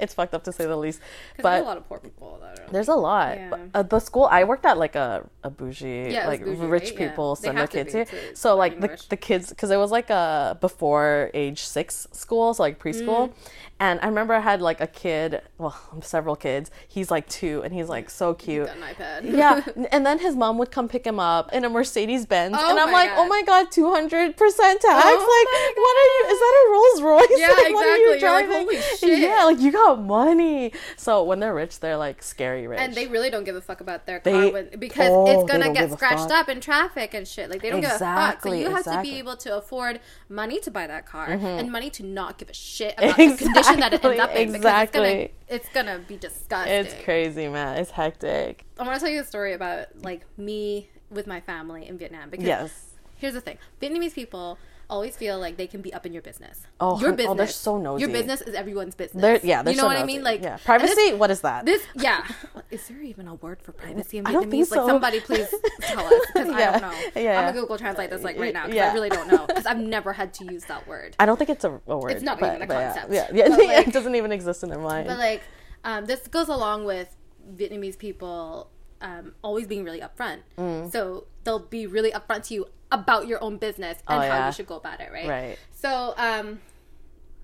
it's 0.00 0.14
fucked 0.14 0.34
up 0.34 0.44
to 0.44 0.52
say 0.52 0.66
the 0.66 0.73
least. 0.78 1.00
But 1.36 1.50
there's 1.50 1.62
a 1.62 1.66
lot 1.66 1.76
of 1.76 1.88
poor 1.88 1.98
people 1.98 2.38
that 2.42 2.60
are. 2.60 2.72
There's 2.72 2.88
a 2.88 2.94
lot. 2.94 3.36
Yeah. 3.36 3.50
But, 3.50 3.60
uh, 3.74 3.82
the 3.82 4.00
school 4.00 4.26
I 4.30 4.44
worked 4.44 4.64
at 4.64 4.78
like 4.78 4.94
a, 4.94 5.28
a 5.42 5.50
bougie, 5.50 6.08
Yeah, 6.10 6.26
like 6.26 6.44
bougie, 6.44 6.66
rich 6.66 6.90
right? 6.90 7.08
People 7.10 7.34
They 7.34 7.46
send 7.46 7.58
their 7.58 7.66
kids 7.66 7.92
here. 7.92 8.04
to 8.06 8.36
So 8.36 8.56
like 8.56 8.80
the, 8.80 9.02
the 9.08 9.16
kids, 9.16 9.50
because 9.50 9.70
it 9.70 9.76
was 9.76 9.90
like 9.90 10.10
a 10.10 10.56
before 10.60 11.30
age 11.34 11.60
six 11.62 12.06
school, 12.12 12.54
so 12.54 12.62
like 12.62 12.78
preschool. 12.78 13.28
Mm. 13.28 13.32
And 13.80 13.98
I 14.02 14.06
remember 14.06 14.34
I 14.34 14.40
had 14.40 14.62
like 14.62 14.80
a 14.80 14.86
kid, 14.86 15.42
well, 15.58 15.76
several 16.00 16.36
kids. 16.36 16.70
He's 16.86 17.10
like 17.10 17.28
two, 17.28 17.60
and 17.64 17.74
he's 17.74 17.88
like 17.88 18.08
so 18.08 18.32
cute. 18.32 18.66
Got 18.66 18.76
an 18.76 18.82
iPad. 18.82 19.36
yeah, 19.36 19.64
and 19.92 20.06
then 20.06 20.20
his 20.20 20.36
mom 20.36 20.58
would 20.58 20.70
come 20.70 20.88
pick 20.88 21.04
him 21.04 21.18
up 21.18 21.52
in 21.52 21.64
a 21.64 21.68
Mercedes 21.68 22.24
Benz, 22.24 22.56
Oh 22.58 22.70
and 22.70 22.78
I'm 22.78 22.92
like, 22.92 23.10
oh 23.16 23.26
my 23.26 23.42
god, 23.42 23.72
two 23.72 23.90
hundred 23.90 24.36
percent 24.36 24.80
tax! 24.80 25.04
Oh 25.04 25.10
like, 25.10 25.76
what 25.76 25.96
are 25.96 26.10
you? 26.14 26.34
Is 26.34 26.40
that 26.40 26.54
a 26.54 26.70
Rolls 26.70 27.02
Royce? 27.02 27.38
Yeah, 27.40 27.48
like, 27.64 27.74
what 27.74 27.86
are 27.86 27.96
you 27.96 28.14
exactly. 28.14 28.20
You're 28.20 28.32
like, 28.32 28.46
driving? 28.48 28.66
holy 28.66 28.96
shit. 28.98 29.18
Yeah, 29.18 29.44
like 29.44 29.60
you 29.60 29.72
got 29.72 30.00
money. 30.00 30.72
So 30.96 31.24
when 31.24 31.40
they're 31.40 31.54
rich, 31.54 31.80
they're 31.80 31.96
like 31.96 32.22
scary 32.22 32.68
rich. 32.68 32.78
And 32.78 32.94
they 32.94 33.08
really 33.08 33.30
don't 33.30 33.44
give 33.44 33.56
a 33.56 33.60
fuck 33.60 33.80
about 33.80 34.06
their 34.06 34.20
They- 34.22 34.32
car 34.32 34.52
when, 34.52 34.68
because 34.78 35.10
oh, 35.10 35.26
it's 35.42 35.50
gonna 35.50 35.72
get 35.72 35.90
scratched 35.90 36.30
up 36.30 36.48
in 36.48 36.60
traffic 36.60 37.12
and 37.12 37.26
shit. 37.26 37.50
Like 37.50 37.60
they 37.60 37.70
don't 37.70 37.84
Exactly, 37.84 38.60
give 38.60 38.70
a 38.70 38.74
fuck. 38.76 38.84
So 38.84 38.90
you 38.90 38.96
have 38.96 39.04
to 39.04 39.10
be 39.10 39.18
able 39.18 39.36
to 39.38 39.56
afford 39.56 39.98
money 40.28 40.60
to 40.60 40.70
buy 40.70 40.86
that 40.86 41.06
car 41.06 41.28
mm-hmm. 41.28 41.44
and 41.44 41.72
money 41.72 41.90
to 41.90 42.04
not 42.04 42.38
give 42.38 42.48
a 42.48 42.54
shit 42.54 42.94
about 42.96 43.16
the 43.16 43.36
condition 43.36 43.63
that 43.66 43.94
it 43.94 44.04
ends 44.04 44.20
up 44.20 44.34
in. 44.34 44.54
Exactly, 44.54 45.32
it's 45.48 45.68
gonna, 45.68 45.88
it's 45.88 45.96
gonna 45.96 45.98
be 46.06 46.16
disgusting. 46.16 46.72
It's 46.72 46.94
crazy, 47.04 47.48
man. 47.48 47.78
It's 47.78 47.90
hectic. 47.90 48.64
I 48.78 48.82
want 48.84 48.94
to 48.94 49.00
tell 49.00 49.12
you 49.12 49.20
a 49.20 49.24
story 49.24 49.52
about 49.54 49.86
like 50.02 50.22
me 50.38 50.88
with 51.10 51.26
my 51.26 51.40
family 51.40 51.86
in 51.86 51.98
Vietnam. 51.98 52.30
Because 52.30 52.46
Yes. 52.46 52.90
here's 53.16 53.34
the 53.34 53.40
thing: 53.40 53.58
Vietnamese 53.80 54.14
people 54.14 54.58
always 54.90 55.16
feel 55.16 55.38
like 55.38 55.56
they 55.56 55.66
can 55.66 55.80
be 55.80 55.92
up 55.92 56.06
in 56.06 56.12
your 56.12 56.22
business. 56.22 56.60
Oh, 56.80 56.98
your 57.00 57.12
business. 57.12 57.30
oh, 57.30 57.34
they're 57.34 57.46
so 57.46 57.78
nosy. 57.78 58.00
Your 58.02 58.10
business 58.10 58.40
is 58.42 58.54
everyone's 58.54 58.94
business. 58.94 59.20
They're 59.20 59.40
yeah. 59.42 59.62
They're 59.62 59.72
you 59.72 59.76
know 59.76 59.84
so 59.84 59.88
what 59.88 59.96
I 59.96 60.04
mean? 60.04 60.22
Like 60.22 60.42
yeah. 60.42 60.50
and 60.50 60.82
this- 60.82 60.94
Privacy. 60.94 61.14
what 61.14 61.30
is 61.30 61.40
that? 61.42 61.64
This, 61.66 61.82
yeah. 61.96 62.24
Is 62.70 62.88
there 62.88 63.00
even 63.02 63.28
a 63.28 63.34
word 63.34 63.62
for 63.62 63.70
privacy 63.72 64.18
in 64.18 64.24
Vietnamese? 64.24 64.28
I 64.28 64.32
don't 64.32 64.50
think 64.50 64.70
Like, 64.70 64.86
somebody 64.86 65.20
please 65.28 65.54
tell 65.80 66.04
us 66.04 66.22
because 66.32 66.48
I 66.48 66.70
don't 66.78 66.82
know. 66.82 67.20
yeah. 67.20 67.38
I'm 67.40 67.46
gonna 67.48 67.60
Google 67.60 67.78
translate 67.78 68.10
this 68.10 68.22
like 68.24 68.38
right 68.38 68.52
now 68.52 68.64
because 68.64 68.76
Yeah. 68.76 68.90
I 68.90 68.94
really 68.94 69.10
don't 69.10 69.28
know 69.30 69.46
because 69.46 69.66
I've 69.66 69.78
never 69.78 70.12
had 70.12 70.34
to 70.34 70.44
use 70.52 70.64
that 70.64 70.86
word. 70.88 71.14
I 71.18 71.26
don't 71.26 71.36
think 71.36 71.50
it's 71.50 71.64
a, 71.64 71.80
a 71.86 71.96
word. 71.96 72.10
It's 72.12 72.22
not 72.22 72.40
but- 72.40 72.56
even 72.56 72.68
a 72.68 72.72
yeah. 72.74 72.92
concept. 72.92 73.12
Yeah, 73.12 73.28
yeah. 73.48 73.56
Like- 73.56 73.86
it 73.88 73.92
doesn't 73.92 74.14
even 74.14 74.32
exist 74.32 74.62
in 74.64 74.70
their 74.70 74.78
mind. 74.78 75.06
But 75.06 75.18
like, 75.18 75.42
um, 75.84 76.06
this 76.06 76.26
goes 76.28 76.48
along 76.48 76.84
with 76.84 77.14
Vietnamese 77.56 77.98
people 77.98 78.70
um, 79.00 79.34
always 79.42 79.66
being 79.66 79.84
really 79.84 80.00
upfront. 80.00 80.38
Mm. 80.58 80.90
So 80.90 81.26
they'll 81.44 81.58
be 81.58 81.86
really 81.86 82.10
upfront 82.10 82.44
to 82.48 82.54
you 82.54 82.66
about 82.94 83.26
your 83.26 83.42
own 83.42 83.56
business 83.58 83.98
and 84.08 84.22
Oh, 84.22 84.26
how 84.28 84.46
you 84.46 84.52
should 84.52 84.66
go 84.66 84.76
about 84.76 85.00
it, 85.00 85.10
right? 85.12 85.28
Right. 85.28 85.58
So 85.72 86.14
um, 86.16 86.60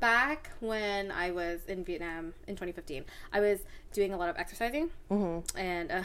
back 0.01 0.51
when 0.60 1.10
I 1.10 1.31
was 1.31 1.60
in 1.66 1.85
Vietnam 1.85 2.35
in 2.47 2.55
2015, 2.55 3.05
I 3.32 3.40
was 3.40 3.60
doing 3.93 4.12
a 4.12 4.16
lot 4.16 4.28
of 4.28 4.36
exercising, 4.36 4.90
Mm-hmm. 5.10 5.59
and 5.59 5.90
uh, 5.93 6.02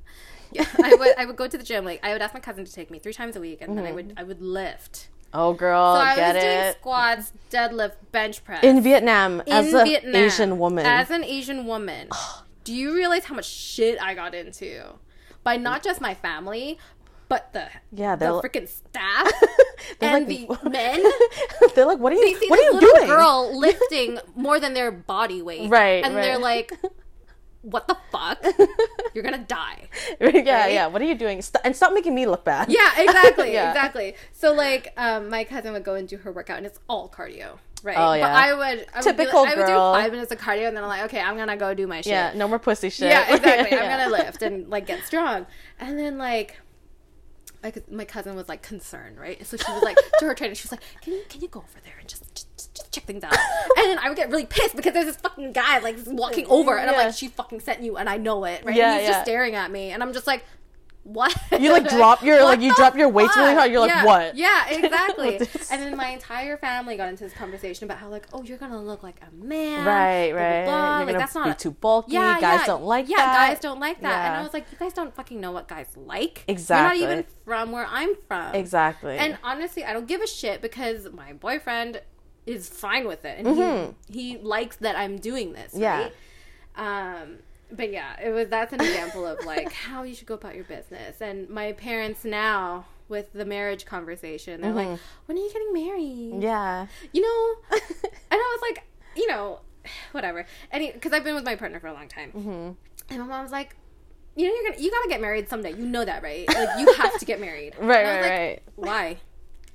yeah, 0.52 0.64
I 0.82 0.94
would 0.94 1.14
I 1.18 1.24
would 1.26 1.36
go 1.36 1.46
to 1.48 1.56
the 1.58 1.64
gym. 1.64 1.84
Like 1.84 2.00
I 2.04 2.12
would 2.12 2.22
ask 2.22 2.34
my 2.34 2.40
cousin 2.40 2.64
to 2.64 2.72
take 2.72 2.90
me 2.90 2.98
three 2.98 3.12
times 3.12 3.36
a 3.36 3.40
week, 3.40 3.58
and 3.60 3.76
then 3.76 3.86
I 3.86 3.92
would 3.92 4.14
I 4.16 4.22
would 4.24 4.40
lift. 4.42 5.08
Oh, 5.34 5.52
girl, 5.52 5.94
So 5.96 6.00
I 6.00 6.16
get 6.16 6.34
was 6.34 6.42
doing 6.44 6.56
it. 6.58 6.76
squats, 6.80 7.32
deadlift, 7.50 7.92
bench 8.10 8.42
press 8.44 8.62
In 8.64 8.80
Vietnam, 8.80 9.42
as 9.48 9.74
an 9.74 9.86
Asian 10.14 10.58
woman. 10.58 10.86
As 10.86 11.10
an 11.10 11.24
Asian 11.24 11.66
woman, 11.66 12.08
do 12.64 12.72
you 12.72 12.94
realize 12.94 13.24
how 13.24 13.34
much 13.34 13.44
shit 13.44 14.00
I 14.00 14.14
got 14.14 14.34
into 14.34 14.84
by 15.44 15.56
not 15.58 15.82
just 15.82 16.00
my 16.00 16.14
family, 16.14 16.78
but 17.28 17.52
the 17.52 17.68
Yeah, 17.92 18.16
the 18.16 18.26
freaking 18.42 18.68
staff 18.80 19.30
and 20.00 20.28
like, 20.28 20.48
the 20.62 20.70
men? 20.70 21.02
They're 21.74 21.86
like, 21.86 21.98
what 21.98 22.12
are 22.12 22.16
you, 22.16 22.36
what 22.48 22.58
are 22.58 22.62
you 22.72 22.80
doing? 22.80 23.06
girl 23.06 23.58
lifting 23.58 24.18
more 24.34 24.58
than 24.60 24.74
their 24.74 24.90
body 24.90 25.42
weight, 25.42 25.68
Right, 25.70 26.04
And 26.04 26.14
they're 26.16 26.38
like, 26.38 26.72
"What 27.62 27.88
the 27.88 27.96
fuck? 28.12 28.38
You're 29.14 29.24
gonna 29.24 29.38
die." 29.38 29.88
yeah, 30.20 30.26
right? 30.26 30.72
yeah. 30.72 30.86
What 30.86 31.02
are 31.02 31.04
you 31.04 31.14
doing? 31.16 31.42
St- 31.42 31.60
and 31.64 31.74
stop 31.74 31.92
making 31.92 32.14
me 32.14 32.26
look 32.26 32.44
bad. 32.44 32.70
Yeah, 32.70 32.90
exactly, 32.98 33.52
Yeah. 33.52 33.70
exactly. 33.70 34.14
So 34.32 34.52
like, 34.52 34.92
um, 34.96 35.28
my 35.30 35.42
cousin 35.44 35.72
would 35.72 35.84
go 35.84 35.94
and 35.94 36.06
do 36.06 36.16
her 36.18 36.30
workout, 36.32 36.58
and 36.58 36.66
it's 36.66 36.78
all 36.88 37.08
cardio, 37.08 37.58
right? 37.82 37.96
Oh, 37.98 38.20
But. 38.20 38.30
I 38.30 38.54
would, 38.54 38.86
I 38.94 39.00
Typical 39.00 39.40
would, 39.42 39.48
do, 39.48 39.54
I 39.54 39.56
would 39.56 39.66
do 39.66 39.72
girl. 39.72 39.92
five 39.94 40.12
minutes 40.12 40.30
of 40.32 40.38
cardio, 40.38 40.68
and 40.68 40.76
then 40.76 40.84
I'm 40.84 40.88
like, 40.88 41.02
okay, 41.06 41.20
I'm 41.20 41.36
gonna 41.36 41.56
go 41.56 41.74
do 41.74 41.86
my 41.88 42.02
shit. 42.02 42.12
Yeah, 42.12 42.32
no 42.36 42.46
more 42.46 42.58
pussy 42.60 42.88
shit. 42.90 43.08
Yeah, 43.10 43.34
exactly. 43.34 43.76
I'm 43.76 43.88
gonna 43.88 44.10
lift 44.16 44.42
and 44.42 44.68
like 44.68 44.86
get 44.86 45.04
strong, 45.04 45.46
and 45.80 45.98
then 45.98 46.18
like. 46.18 46.60
My, 47.66 47.72
my 47.90 48.04
cousin 48.04 48.36
was 48.36 48.48
like 48.48 48.62
concerned, 48.62 49.18
right? 49.18 49.44
So 49.44 49.56
she 49.56 49.72
was 49.72 49.82
like 49.82 49.96
to 50.18 50.24
her 50.26 50.34
trainer, 50.34 50.54
she 50.54 50.66
was 50.66 50.72
like, 50.72 50.82
"Can 51.02 51.14
you 51.14 51.22
can 51.28 51.40
you 51.40 51.48
go 51.48 51.60
over 51.60 51.80
there 51.84 51.94
and 51.98 52.08
just 52.08 52.22
just, 52.34 52.74
just 52.74 52.92
check 52.92 53.04
things 53.04 53.24
out?" 53.24 53.34
And 53.76 53.90
then 53.90 53.98
I 53.98 54.08
would 54.08 54.16
get 54.16 54.30
really 54.30 54.46
pissed 54.46 54.76
because 54.76 54.92
there's 54.92 55.06
this 55.06 55.16
fucking 55.16 55.52
guy 55.52 55.78
like 55.80 55.96
walking 56.06 56.46
over, 56.46 56.78
and 56.78 56.88
I'm 56.88 56.96
like, 56.96 57.14
"She 57.14 57.28
fucking 57.28 57.60
sent 57.60 57.82
you, 57.82 57.96
and 57.96 58.08
I 58.08 58.18
know 58.18 58.44
it, 58.44 58.64
right?" 58.64 58.76
Yeah, 58.76 58.92
and 58.92 59.00
he's 59.00 59.08
yeah. 59.08 59.14
just 59.14 59.24
staring 59.24 59.56
at 59.56 59.70
me, 59.70 59.90
and 59.90 60.02
I'm 60.02 60.12
just 60.12 60.26
like, 60.26 60.44
"What?" 61.06 61.36
You 61.58 61.72
like 61.72 61.88
drop 61.88 62.22
your 62.22 62.42
like 62.50 62.60
you 62.60 62.74
drop 62.74 62.96
your 62.96 63.08
weights 63.08 63.36
really 63.36 63.54
hard. 63.54 63.70
You're 63.70 63.80
like, 63.80 63.90
Yeah, 63.90 64.04
what? 64.04 64.36
Yeah, 64.36 64.66
exactly. 64.70 65.40
And 65.70 65.82
then 65.82 65.96
my 65.96 66.08
entire 66.08 66.56
family 66.56 66.96
got 66.96 67.08
into 67.08 67.24
this 67.24 67.32
conversation 67.32 67.84
about 67.84 67.98
how 67.98 68.08
like, 68.08 68.26
oh, 68.32 68.42
you're 68.42 68.58
gonna 68.58 68.82
look 68.82 69.02
like 69.02 69.20
a 69.22 69.44
man, 69.44 69.84
Right, 69.84 70.32
blah, 70.32 70.40
right. 70.40 70.64
blah. 70.64 70.98
You're 70.98 71.06
Like 71.06 71.18
that's 71.18 71.34
not 71.34 71.46
be 71.46 71.54
too 71.54 71.70
bulky. 71.70 72.12
Yeah, 72.12 72.40
guys 72.40 72.60
yeah. 72.60 72.66
don't 72.66 72.84
like 72.84 73.08
yeah, 73.08 73.16
that. 73.16 73.48
guys 73.48 73.60
don't 73.60 73.80
like 73.80 74.00
that. 74.00 74.26
And 74.26 74.36
I 74.36 74.42
was 74.42 74.52
like, 74.52 74.66
you 74.70 74.78
guys 74.78 74.92
don't 74.92 75.14
fucking 75.14 75.40
know 75.40 75.52
what 75.52 75.68
guys 75.68 75.88
like. 75.96 76.44
Exactly. 76.48 77.00
You're 77.00 77.08
not 77.08 77.18
even 77.18 77.24
from 77.44 77.72
where 77.72 77.86
I'm 77.88 78.14
from. 78.28 78.54
Exactly. 78.54 79.16
And 79.16 79.38
honestly, 79.42 79.84
I 79.84 79.92
don't 79.92 80.06
give 80.06 80.20
a 80.20 80.26
shit 80.26 80.60
because 80.60 81.08
my 81.12 81.32
boyfriend 81.32 82.02
is 82.46 82.68
fine 82.68 83.06
with 83.06 83.24
it, 83.24 83.44
and 83.44 83.94
he 84.08 84.34
he 84.34 84.38
likes 84.38 84.76
that 84.76 84.96
I'm 84.96 85.18
doing 85.18 85.52
this. 85.52 85.72
Mm-hmm. 85.72 85.82
Yeah. 85.82 86.08
Right? 86.76 87.22
Um. 87.22 87.38
But 87.72 87.90
yeah, 87.90 88.18
it 88.22 88.30
was 88.30 88.48
that's 88.48 88.72
an 88.72 88.80
example 88.80 89.26
of 89.26 89.44
like 89.44 89.72
how 89.86 90.02
you 90.04 90.14
should 90.14 90.26
go 90.26 90.34
about 90.34 90.54
your 90.54 90.64
business. 90.64 91.20
And 91.20 91.48
my 91.48 91.72
parents 91.72 92.24
now 92.24 92.86
with 93.08 93.32
the 93.32 93.44
marriage 93.44 93.84
conversation, 93.86 94.60
they're 94.60 94.72
like, 94.72 94.98
"When 95.26 95.36
are 95.38 95.40
you 95.40 95.52
getting 95.52 95.72
married?" 95.72 96.32
Mm-hmm. 96.32 96.42
yeah. 96.42 96.86
you 97.12 97.22
know 97.22 97.76
and 98.30 98.32
i 98.32 98.36
was 98.36 98.60
like 98.62 98.84
you 99.16 99.26
know 99.28 99.60
whatever 100.12 100.44
and 100.72 100.92
because 100.92 101.12
i've 101.12 101.22
been 101.24 101.34
with 101.34 101.44
my 101.44 101.54
partner 101.56 101.78
for 101.80 101.86
a 101.86 101.92
long 101.92 102.08
time 102.08 102.32
Mm-hmm. 102.32 102.70
and 103.10 103.18
my 103.20 103.26
mom's 103.26 103.52
like 103.52 103.76
you 104.34 104.46
know 104.48 104.52
you're 104.54 104.70
gonna 104.70 104.82
you 104.82 104.90
gotta 104.90 105.08
get 105.08 105.20
married 105.20 105.48
someday 105.48 105.70
you 105.72 105.86
know 105.86 106.04
that 106.04 106.22
right 106.22 106.46
like 106.52 106.68
you 106.78 106.92
have 106.94 107.16
to 107.18 107.24
get 107.24 107.40
married 107.40 107.74
Right, 107.80 107.98
And 108.00 108.08
I 108.08 108.16
was 108.20 108.26
right, 108.28 108.30
like, 108.30 108.40
right. 108.40 108.62
why 108.74 109.16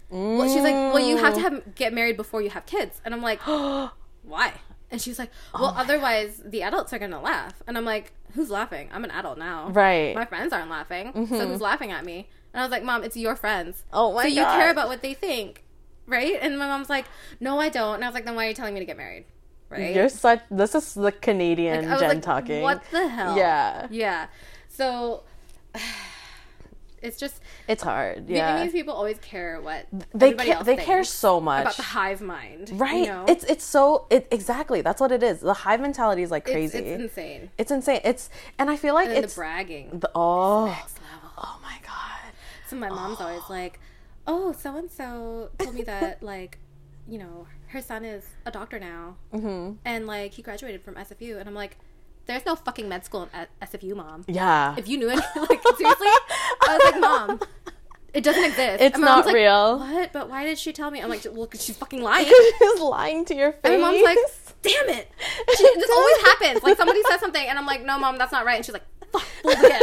well 0.09 0.47
she's 0.53 0.61
like 0.63 0.73
well 0.76 0.99
you 0.99 1.18
have 1.18 1.34
to 1.35 1.39
have 1.39 1.76
get 1.76 1.93
married 1.93 2.18
before 2.18 2.41
you 2.41 2.49
have 2.49 2.65
kids 2.65 2.99
and 3.05 3.13
i'm 3.13 3.22
like 3.22 3.39
why 4.23 4.53
and 4.91 5.01
she's 5.01 5.18
like 5.18 5.31
Oh 5.53 5.61
well 5.61 5.73
otherwise 5.76 6.41
the 6.45 6.63
adults 6.63 6.93
are 6.93 6.99
gonna 6.99 7.22
laugh. 7.22 7.61
And 7.68 7.77
i'm 7.77 7.85
like 7.85 8.13
who's 8.34 8.49
laughing? 8.49 8.89
I'm 8.93 9.03
an 9.03 9.11
adult 9.11 9.38
now. 9.38 9.69
Right. 9.69 10.09
Mm-hmm. 10.09 10.19
my 10.19 10.26
friends 10.26 10.53
aren't 10.53 10.69
laughing. 10.69 11.27
So 11.27 11.47
who's 11.47 11.61
laughing 11.61 11.91
at 11.91 12.05
me? 12.05 12.30
And 12.53 12.61
i 12.61 12.63
was 12.63 12.72
like 12.72 12.84
mom 12.84 13.03
it's 13.03 13.18
your 13.18 13.35
friends. 13.35 13.84
Oh 13.91 14.13
my 14.13 14.23
so 14.23 14.27
you 14.27 14.43
care 14.43 14.72
about 14.72 14.88
what 14.88 15.01
they 15.01 15.13
think 15.13 15.63
right? 16.07 16.38
And 16.41 16.59
my 16.59 16.68
mom's 16.68 16.89
like 16.89 17.05
no 17.39 17.59
i 17.59 17.69
don't. 17.69 17.95
And 17.95 18.03
i 18.03 18.07
was 18.07 18.13
like 18.13 18.26
then 18.26 18.35
why 18.35 18.45
are 18.45 18.49
you 18.49 18.53
telling 18.55 18.73
me 18.73 18.80
to 18.80 18.85
get 18.85 18.97
married? 18.97 19.26
Right? 19.69 19.95
You're 19.95 20.09
such. 20.09 20.41
This 20.51 20.76
is 20.76 20.93
the 20.95 21.13
Canadian 21.13 21.85
Jen 21.85 21.99
like, 22.01 22.22
talking. 22.22 22.61
what 22.61 22.84
the 22.91 23.07
hell? 23.07 23.38
Yeah. 23.38 23.88
yeah. 23.89 24.27
So 24.68 25.23
it's 27.02 27.18
just 27.18 27.41
It's 27.68 27.84
hard. 27.84 28.30
Yeah. 28.30 28.65
Vietnamese 28.65 28.72
people 28.72 28.94
always 28.94 29.18
care 29.19 29.60
what 29.61 29.88
They 30.14 30.34
ca- 30.34 30.64
they 30.64 30.78
care 30.78 31.03
so 31.03 31.40
much. 31.40 31.61
about 31.61 31.78
the 31.78 31.84
hive 31.84 32.22
mind 32.22 32.72
right. 32.73 32.98
you 32.99 33.06
know? 33.07 33.26
It's 33.28 33.44
it's 33.45 33.64
so 33.64 34.07
it 34.10 34.28
exactly. 34.32 34.82
That's 34.82 35.02
what 35.02 35.11
it 35.11 35.23
is. 35.23 35.40
The 35.40 35.53
hive 35.53 35.82
mentality 35.82 36.23
is 36.23 36.32
like 36.32 36.45
crazy. 36.45 36.78
it's, 36.80 37.03
insane 37.03 37.49
It's 37.57 37.72
insane. 37.72 38.02
It's 38.03 38.30
and 38.60 38.69
I 38.69 38.78
feel 38.78 38.94
like 38.94 39.10
and 39.10 39.18
it's 39.18 39.36
the 39.36 39.40
bragging 39.40 39.99
the, 39.99 40.11
oh 40.15 40.65
next 40.68 40.99
level 41.02 41.32
oh 41.41 41.60
my 41.61 41.78
god. 41.84 42.34
So 42.68 42.76
my 42.76 42.90
mom's 42.90 43.19
always 43.19 43.49
like, 43.49 43.80
"Oh, 44.26 44.53
so 44.53 44.78
and 44.78 44.90
so 44.90 45.49
told 45.57 45.76
me 45.76 45.84
that 45.84 46.23
like, 46.34 46.57
you 47.07 47.18
know, 47.18 47.48
her 47.68 47.82
son 47.82 48.06
is 48.06 48.26
a 48.45 48.52
doctor 48.52 48.80
now, 48.80 49.15
mm-hmm. 49.34 49.73
and 49.84 50.07
like 50.07 50.34
he 50.34 50.41
graduated 50.41 50.82
from 50.82 50.95
SFU." 50.95 51.38
And 51.38 51.49
I'm 51.49 51.56
like, 51.56 51.78
"There's 52.34 52.45
no 52.45 52.56
fucking 52.56 52.88
med 52.90 53.06
school 53.06 53.30
at 53.34 53.49
SFU, 53.62 53.95
mom. 53.95 54.26
Yeah. 54.28 54.76
If 54.78 54.88
you 54.88 54.98
knew 54.98 55.10
it, 55.10 55.16
like 55.36 55.62
seriously." 55.78 56.08
I 56.62 56.78
was 56.78 56.91
like, 56.91 57.02
"Mom, 57.02 57.40
it 58.14 58.24
doesn't 58.24 58.44
exist. 58.44 58.84
It's 58.84 58.98
not 58.98 59.26
like, 59.26 59.36
real. 59.36 59.80
What? 59.80 60.12
But 60.12 60.30
why 60.30 60.44
did 60.44 60.58
she 60.58 60.74
tell 60.74 60.91
me? 60.91 61.02
I'm 61.02 61.10
like, 61.10 61.26
well, 61.32 61.48
she's 61.53 61.78
fucking 61.78 62.02
lying. 62.02 62.26
She's 62.60 62.80
lying 62.80 63.24
to 63.26 63.36
your 63.36 63.53
face. 63.53 63.62
And 63.64 63.82
my 63.82 63.91
mom's 63.91 64.03
like, 64.03 64.18
damn 64.62 64.90
it. 64.90 65.10
She, 65.58 65.64
this 65.76 65.90
always 65.94 66.18
happens. 66.24 66.64
Like 66.64 66.78
somebody 66.78 67.02
says 67.03 67.22
something 67.22 67.48
and 67.48 67.58
I'm 67.58 67.66
like, 67.66 67.86
no, 67.86 67.98
mom, 67.98 68.18
that's 68.18 68.32
not 68.32 68.45
right. 68.45 68.58
And 68.58 68.66
she's 68.66 68.74
like, 68.74 68.86
fuck, 69.12 69.24
fooled 69.41 69.58
again. 69.58 69.82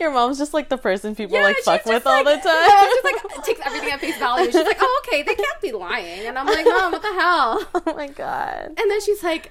Your 0.00 0.12
mom's 0.12 0.38
just 0.38 0.54
like 0.54 0.68
the 0.68 0.78
person 0.78 1.14
people 1.14 1.36
Yeah, 1.36 1.42
like 1.42 1.58
fuck 1.58 1.84
with 1.84 2.06
all 2.06 2.24
the 2.24 2.36
time. 2.36 2.90
She's 2.94 3.04
like, 3.04 3.44
takes 3.44 3.60
everything 3.66 3.90
at 3.90 4.00
face 4.00 4.16
value. 4.18 4.46
She's 4.46 4.64
like, 4.64 4.78
oh, 4.80 5.02
okay, 5.04 5.22
they 5.22 5.34
can't 5.34 5.60
be 5.60 5.72
lying. 5.72 6.26
And 6.26 6.38
I'm 6.38 6.46
like, 6.46 6.64
mom, 6.64 6.92
what 6.92 7.02
the 7.02 7.12
hell? 7.12 7.68
oh 7.74 7.94
my 7.94 8.06
god. 8.06 8.66
And 8.78 8.90
then 8.90 9.00
she's 9.00 9.22
like, 9.22 9.50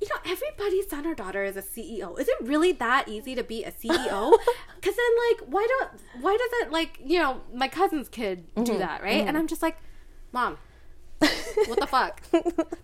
you 0.00 0.08
know, 0.08 0.16
everybody's 0.32 0.88
son 0.88 1.06
or 1.06 1.14
daughter 1.14 1.44
is 1.44 1.56
a 1.56 1.62
CEO. 1.62 2.18
Is 2.18 2.26
it 2.28 2.36
really 2.40 2.72
that 2.72 3.08
easy 3.08 3.34
to 3.34 3.42
be 3.44 3.64
a 3.64 3.70
CEO? 3.70 4.32
Because 4.76 4.96
then, 4.96 5.12
like, 5.30 5.40
why 5.46 5.66
don't, 5.68 5.90
why 6.22 6.36
doesn't, 6.36 6.72
like, 6.72 6.98
you 7.04 7.18
know, 7.18 7.42
my 7.54 7.68
cousin's 7.68 8.08
kid 8.08 8.46
Mm-hmm. 8.54 8.64
do 8.64 8.78
that, 8.78 9.02
right? 9.02 9.26
And 9.26 9.36
I'm 9.36 9.46
just 9.46 9.62
like, 9.62 9.76
mom, 10.32 10.56
what 11.68 11.78
the 11.78 11.86
fuck? 11.86 12.22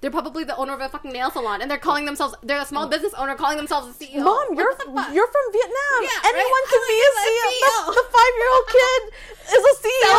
They're 0.01 0.11
probably 0.11 0.45
the 0.45 0.57
owner 0.57 0.75
of 0.75 0.81
a 0.81 0.89
fucking 0.91 1.11
nail 1.13 1.31
salon, 1.31 1.63
and 1.63 1.71
they're 1.71 1.79
calling 1.81 2.05
themselves, 2.05 2.35
they're 2.43 2.61
a 2.61 2.67
small 2.67 2.85
oh. 2.85 2.89
business 2.89 3.15
owner 3.15 3.35
calling 3.35 3.57
themselves 3.57 3.89
a 3.89 3.93
CEO. 3.97 4.21
Mom, 4.25 4.37
Like, 4.51 4.59
you're 4.59 4.75
the 4.77 4.85
you're 5.15 5.27
from 5.27 5.47
Vietnam. 5.53 6.01
Yeah, 6.05 6.29
Anyone 6.29 6.45
right? 6.45 6.67
can 6.69 6.81
I'm 6.81 6.89
be 6.93 7.01
like, 7.01 7.17
a 7.17 7.25
CEO. 7.25 7.49
CEO. 7.49 7.77
The, 7.87 7.93
the 7.97 8.07
five 8.13 8.33
year 8.37 8.51
old 8.53 8.67
kid 8.69 9.03
is 9.57 9.63
a 9.65 9.75
CEO. 9.81 10.13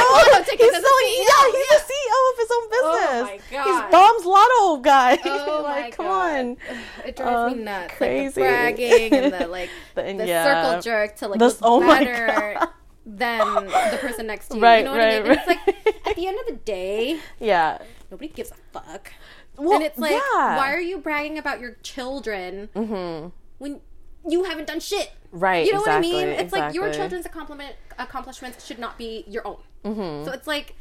He's 0.57 0.71
selling, 0.71 1.09
CEO. 1.13 1.29
Yeah, 1.29 1.45
he's 1.53 1.71
a 1.77 1.81
CEO 1.85 2.19
of 2.31 2.37
his 2.41 2.51
own 2.57 2.65
business. 2.73 3.13
Oh 3.13 3.29
my 3.29 3.39
God. 3.51 3.65
He's 3.67 3.91
Mom's 3.91 4.25
Lotto 4.25 4.77
guy. 4.81 5.17
Oh 5.25 5.61
like, 5.67 5.83
my 5.85 5.91
come 5.91 6.05
God. 6.07 6.39
on. 6.39 6.57
It 7.05 7.15
drives 7.15 7.35
Oh, 7.37 7.47
me 7.49 7.53
um, 7.53 7.63
nuts. 7.65 7.93
crazy. 7.97 8.41
Like 8.41 8.75
the 8.77 8.87
bragging 8.87 9.13
and 9.13 9.33
the 9.33 9.47
like 9.57 9.69
The- 9.95 10.01
the, 10.17 10.25
yeah. 10.27 10.43
circle 10.65 10.81
jerk 10.81 11.15
to 11.17 11.27
like 11.27 11.39
This- 11.39 11.61
look 11.61 11.69
oh 11.71 11.79
better 11.81 12.57
than 13.05 13.65
the 13.65 13.97
person 14.01 14.27
next 14.27 14.49
to 14.49 14.57
you. 14.57 14.63
Right, 14.63 14.79
you 14.79 14.85
know 14.85 14.91
what 14.91 14.97
right, 14.99 15.19
I 15.19 15.21
mean? 15.21 15.31
And 15.31 15.39
It's 15.39 15.47
like 15.47 16.07
at 16.07 16.15
the 16.15 16.27
end 16.27 16.39
of 16.39 16.45
the 16.47 16.59
day, 16.63 17.19
Yeah. 17.39 17.77
Nobody 18.11 18.27
gives 18.29 18.51
a 18.51 18.55
fuck. 18.71 19.11
Well, 19.57 19.73
and 19.77 19.83
it's 19.83 19.97
like, 19.97 20.11
yeah. 20.11 20.55
why 20.57 20.71
are 20.73 20.79
you 20.81 20.99
bragging 20.99 21.37
about 21.37 21.59
your 21.59 21.73
children 21.83 22.69
when 22.73 23.81
you 24.27 24.43
haven't 24.43 24.67
done 24.67 24.79
shit? 24.79 25.09
Mm-hmm. 25.09 25.39
Right, 25.39 25.65
You 25.65 25.73
know 25.73 25.79
what 25.81 25.89
I 25.91 25.99
mean? 25.99 26.15
exactly, 26.29 26.43
It's 26.45 26.53
like 26.53 26.73
your 26.73 26.93
children's 26.93 27.25
accomplishments 27.99 28.65
should 28.65 28.79
not 28.79 28.97
be 28.97 29.23
your 29.27 29.45
own. 29.47 29.57
Mm-hmm. 29.83 30.25
So 30.25 30.31
it's 30.31 30.47
like 30.47 30.75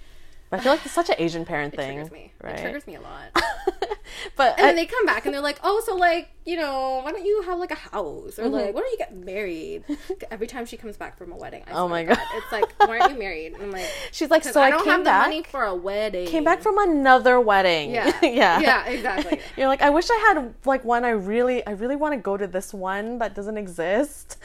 I 0.53 0.59
feel 0.61 0.73
like 0.73 0.85
it's 0.85 0.94
such 0.94 1.09
an 1.09 1.16
Asian 1.19 1.44
parent 1.44 1.74
it 1.74 1.78
thing. 1.78 1.94
triggers 1.97 2.12
me. 2.12 2.32
Right. 2.43 2.55
It 2.59 2.62
triggers 2.62 2.86
me 2.86 2.94
a 2.97 3.01
lot. 3.01 3.24
but 4.36 4.53
And 4.59 4.61
I- 4.61 4.66
then 4.69 4.77
they 4.77 4.86
come 4.86 5.05
back 5.07 5.27
and 5.27 5.35
they're 5.35 5.40
like, 5.43 5.59
oh, 5.65 5.82
so 5.85 5.94
like, 5.97 6.28
you 6.47 6.56
know, 6.56 7.01
why 7.02 7.10
don't 7.12 7.24
you 7.24 7.43
have 7.43 7.59
like 7.59 7.73
a 7.73 7.74
house? 7.74 8.39
Or 8.39 8.44
Mm-hmm. 8.44 8.52
like, 8.55 8.74
why 8.74 8.81
don't 8.81 8.93
you 8.93 8.98
get 8.98 9.14
married? 9.16 9.82
Every 10.31 10.47
time 10.47 10.64
she 10.64 10.77
comes 10.77 10.97
back 10.97 11.18
from 11.18 11.32
a 11.32 11.36
wedding, 11.36 11.62
I 11.66 11.73
Oh 11.73 11.89
my 11.89 12.05
God. 12.05 12.18
It's 12.35 12.52
like, 12.52 12.64
why 12.81 12.98
aren't 13.01 13.12
you 13.12 13.18
married? 13.18 13.55
And 13.55 13.62
I'm 13.64 13.70
like, 13.73 13.86
she's 14.12 14.31
like, 14.31 14.44
so 14.44 14.60
I 14.60 14.66
I, 14.66 14.70
don't 14.70 14.85
came 14.85 14.93
have 14.93 15.05
back. 15.05 15.24
the 15.27 15.31
money 15.31 15.43
for 15.43 15.64
a 15.64 15.74
wedding. 15.74 16.27
came 16.28 16.44
back 16.44 16.62
from 16.62 16.78
another 16.78 17.40
wedding. 17.40 17.90
Yeah. 17.90 18.12
yeah. 18.23 18.60
Yeah, 18.60 18.86
exactly. 18.86 19.40
You're 19.56 19.66
like, 19.68 19.82
I 19.82 19.90
wish 19.90 20.09
I 20.10 20.16
had 20.35 20.55
like 20.64 20.85
one. 20.85 21.05
I 21.05 21.10
really, 21.10 21.66
I 21.66 21.73
really 21.73 21.97
want 21.97 22.14
to 22.14 22.20
go 22.20 22.36
to 22.36 22.47
this 22.47 22.73
one 22.73 23.18
that 23.18 23.35
doesn't 23.35 23.56
exist. 23.59 24.39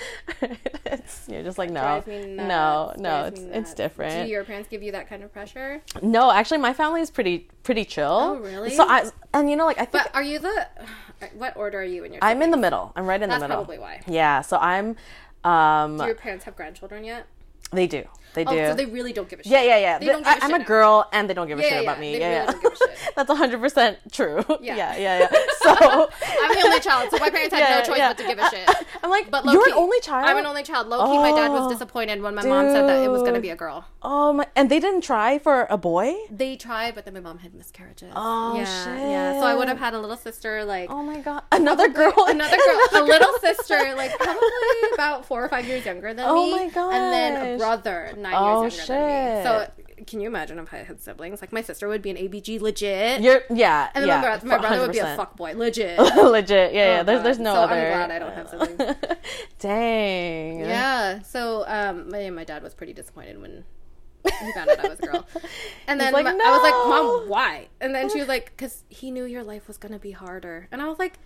it's 0.86 1.28
you're 1.30 1.44
just 1.44 1.58
like, 1.58 1.70
no, 1.70 2.04
no, 2.08 2.94
no. 2.98 3.26
It's 3.26 3.40
it's 3.42 3.74
different. 3.74 4.26
Do 4.26 4.32
your 4.32 4.44
parents 4.44 4.68
give 4.70 4.82
you 4.84 4.92
that 4.94 5.08
kind 5.08 5.24
of 5.24 5.32
pressure? 5.32 5.82
no, 6.02 6.32
actually, 6.32 6.58
my 6.58 6.74
family 6.74 7.02
is 7.02 7.12
pretty 7.12 7.48
pretty 7.64 7.86
chill. 7.86 8.08
Oh, 8.10 8.40
really? 8.40 8.72
So 8.72 8.84
I 8.88 9.10
and 9.34 9.50
you 9.50 9.56
know, 9.56 9.66
like 9.66 9.78
I 9.78 9.86
think 9.86 10.04
But 10.04 10.16
are 10.16 10.24
you 10.24 10.40
the? 10.40 10.68
What 11.36 11.56
order 11.58 11.80
are 11.80 11.84
you 11.84 12.04
in 12.04 12.14
your? 12.14 12.24
I'm 12.24 12.42
in 12.42 12.52
the 12.52 12.58
middle. 12.58 12.92
I'm 12.96 13.06
right 13.06 13.22
in 13.22 13.30
That's 13.30 13.42
the 13.42 13.48
middle. 13.48 13.64
That's 13.64 13.80
probably 13.80 13.80
why. 13.80 14.02
Yeah. 14.08 14.42
So 14.42 14.58
I'm. 14.58 14.96
Um, 15.44 15.98
Do 15.98 16.06
your 16.06 16.16
parents 16.16 16.46
have 16.46 16.56
grandchildren 16.56 17.04
yet? 17.04 17.26
they 17.72 17.88
do. 17.88 18.04
They 18.34 18.46
Oh, 18.46 18.52
do. 18.52 18.66
so 18.68 18.74
they 18.76 18.86
really 18.86 19.14
don't 19.14 19.28
give 19.30 19.40
a 19.40 19.44
shit. 19.44 19.52
yeah, 19.52 19.64
yeah, 19.64 19.78
yeah. 19.78 20.00
They 20.00 20.06
The- 20.08 20.12
don't 20.14 20.24
give 20.24 20.28
a 20.34 20.44
I, 20.44 20.46
am 20.46 20.52
shit 20.52 20.62
a 20.62 20.64
girl, 20.66 21.08
and 21.12 21.30
they 21.30 21.34
don't 21.34 21.48
give 21.48 21.60
a 21.60 21.62
Yeah, 21.62 21.68
shit 21.70 21.78
yeah, 21.84 21.90
about 21.92 22.00
me. 22.00 22.20
Yeah, 22.20 22.46
really 22.46 22.60
yeah. 22.64 22.70
a 22.74 22.76
shit. 22.76 23.14
That's 23.16 23.30
100 23.30 23.60
percent 23.62 23.98
true. 24.12 24.44
Yeah. 24.62 24.76
yeah, 24.82 24.96
yeah, 24.98 25.20
yeah. 25.20 25.28
So 25.62 25.70
I'm 26.44 26.52
the 26.56 26.62
only 26.66 26.80
child, 26.80 27.10
so 27.12 27.18
my 27.18 27.30
parents 27.30 27.54
had 27.54 27.70
no 27.80 27.94
choice 27.94 28.00
but 28.00 28.18
to 28.18 28.24
give 28.24 28.40
a 28.40 28.50
shit. 28.50 28.70
I'm 29.04 29.10
like, 29.10 29.30
But 29.32 29.46
you're 29.46 29.66
key, 29.66 29.72
an 29.72 29.78
only 29.78 30.00
child. 30.02 30.26
I'm 30.28 30.38
an 30.38 30.46
only 30.46 30.64
child. 30.64 30.88
Low 30.88 31.06
key, 31.12 31.18
my 31.18 31.32
dad 31.32 31.52
Oh, 31.52 31.62
was 31.66 31.72
disappointed 31.74 32.22
when 32.22 32.36
my 32.36 32.44
mom 32.46 32.68
said 32.72 32.88
that 32.88 33.04
it 33.04 33.10
was 33.10 33.22
gonna 33.24 33.40
be 33.42 33.50
a 33.50 33.56
girl. 33.56 33.86
Oh 34.02 34.34
my! 34.34 34.48
And 34.56 34.70
they 34.70 34.80
didn't 34.80 35.02
try 35.02 35.38
for 35.40 35.68
a 35.70 35.78
boy. 35.78 36.16
They 36.30 36.56
tried, 36.56 36.96
but 36.96 37.06
then 37.06 37.14
my 37.14 37.20
mom 37.20 37.38
had 37.40 37.54
miscarriages. 37.54 38.12
Oh, 38.16 38.56
yeah, 38.56 38.98
yeah. 39.10 39.40
So 39.40 39.46
I 39.46 39.54
would 39.56 39.68
have 39.68 39.78
had 39.80 39.94
a 39.94 40.00
little 40.00 40.18
sister, 40.18 40.64
like 40.66 40.90
Oh 40.90 41.04
my 41.04 41.20
god! 41.20 41.44
Another 41.52 41.88
girl. 41.90 42.14
another 42.28 42.58
girl, 42.58 43.02
a 43.02 43.04
little 43.04 43.34
sister, 43.40 43.94
like 43.96 44.12
probably 44.18 44.50
about 44.94 45.26
four 45.26 45.44
or 45.44 45.50
five 45.50 45.66
years 45.68 45.86
younger 45.86 46.14
than 46.14 46.26
Oh 46.28 46.46
me. 46.46 46.52
my 46.52 46.70
god! 46.70 46.94
And 46.94 47.14
then 47.14 47.56
a 47.56 47.58
brother 47.58 48.14
nine 48.22 48.34
Oh, 48.36 48.62
years 48.64 48.78
younger 48.88 49.04
shit. 49.36 49.44
So 49.44 50.04
can 50.08 50.20
you 50.20 50.28
imagine 50.28 50.58
if 50.60 50.74
I 50.74 50.78
had 50.78 51.00
siblings? 51.02 51.42
Like 51.42 51.52
my 51.54 51.62
sister 51.62 51.88
would 51.88 52.02
be 52.02 52.10
an 52.10 52.18
ABG 52.18 52.60
legit. 52.62 53.22
You're 53.22 53.42
yeah. 53.50 53.90
and 53.94 54.02
then 54.04 54.08
yeah, 54.10 54.16
my, 54.18 54.22
brother, 54.22 54.48
my 54.48 54.58
brother 54.58 54.82
would 54.82 54.92
be 54.92 55.00
a 55.00 55.06
100%. 55.06 55.16
fuck 55.16 55.38
boy, 55.38 55.54
legit. 55.56 56.00
Legit, 56.16 56.74
yeah, 56.74 56.86
yeah. 56.96 57.00
Oh, 57.02 57.04
There's 57.04 57.18
God. 57.20 57.26
there's 57.26 57.40
no 57.40 57.54
So 57.54 57.62
I'm 57.64 57.70
other. 57.72 57.90
glad 57.90 58.12
I 58.12 58.20
don't 58.20 58.34
have 58.34 58.50
siblings. 58.50 58.96
Dang. 59.60 60.60
Yeah. 60.62 61.22
So 61.22 61.64
um, 61.68 62.10
my 62.10 62.30
my 62.30 62.44
dad 62.44 62.64
was 62.64 62.74
pretty 62.74 62.94
disappointed 62.94 63.40
when 63.42 63.64
he 64.24 64.52
found 64.54 64.70
out 64.70 64.84
I 64.84 64.88
was 64.90 65.00
a 65.00 65.06
girl. 65.06 65.28
And 65.88 66.00
then 66.00 66.14
like, 66.14 66.26
my- 66.26 66.32
I 66.32 66.52
was 66.52 66.62
like, 66.64 66.74
"Mom, 66.74 67.30
why?" 67.30 67.68
And 67.82 67.94
then 67.94 68.10
she 68.10 68.20
was 68.20 68.28
like, 68.28 68.56
"Cause 68.58 68.84
he 68.90 69.12
knew 69.12 69.26
your 69.26 69.44
life 69.44 69.68
was 69.68 69.78
gonna 69.78 70.00
be 70.00 70.12
harder." 70.12 70.68
And 70.72 70.82
I 70.82 70.88
was 70.88 70.98
like, 71.00 71.20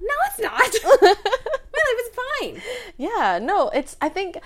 "No, 0.00 0.14
it's 0.26 0.38
not. 0.40 1.02
my 1.02 1.82
life 1.88 2.00
is 2.00 2.10
fine." 2.40 2.62
Yeah, 2.96 3.38
no, 3.42 3.70
it's. 3.70 3.96
I 4.00 4.08
think, 4.08 4.38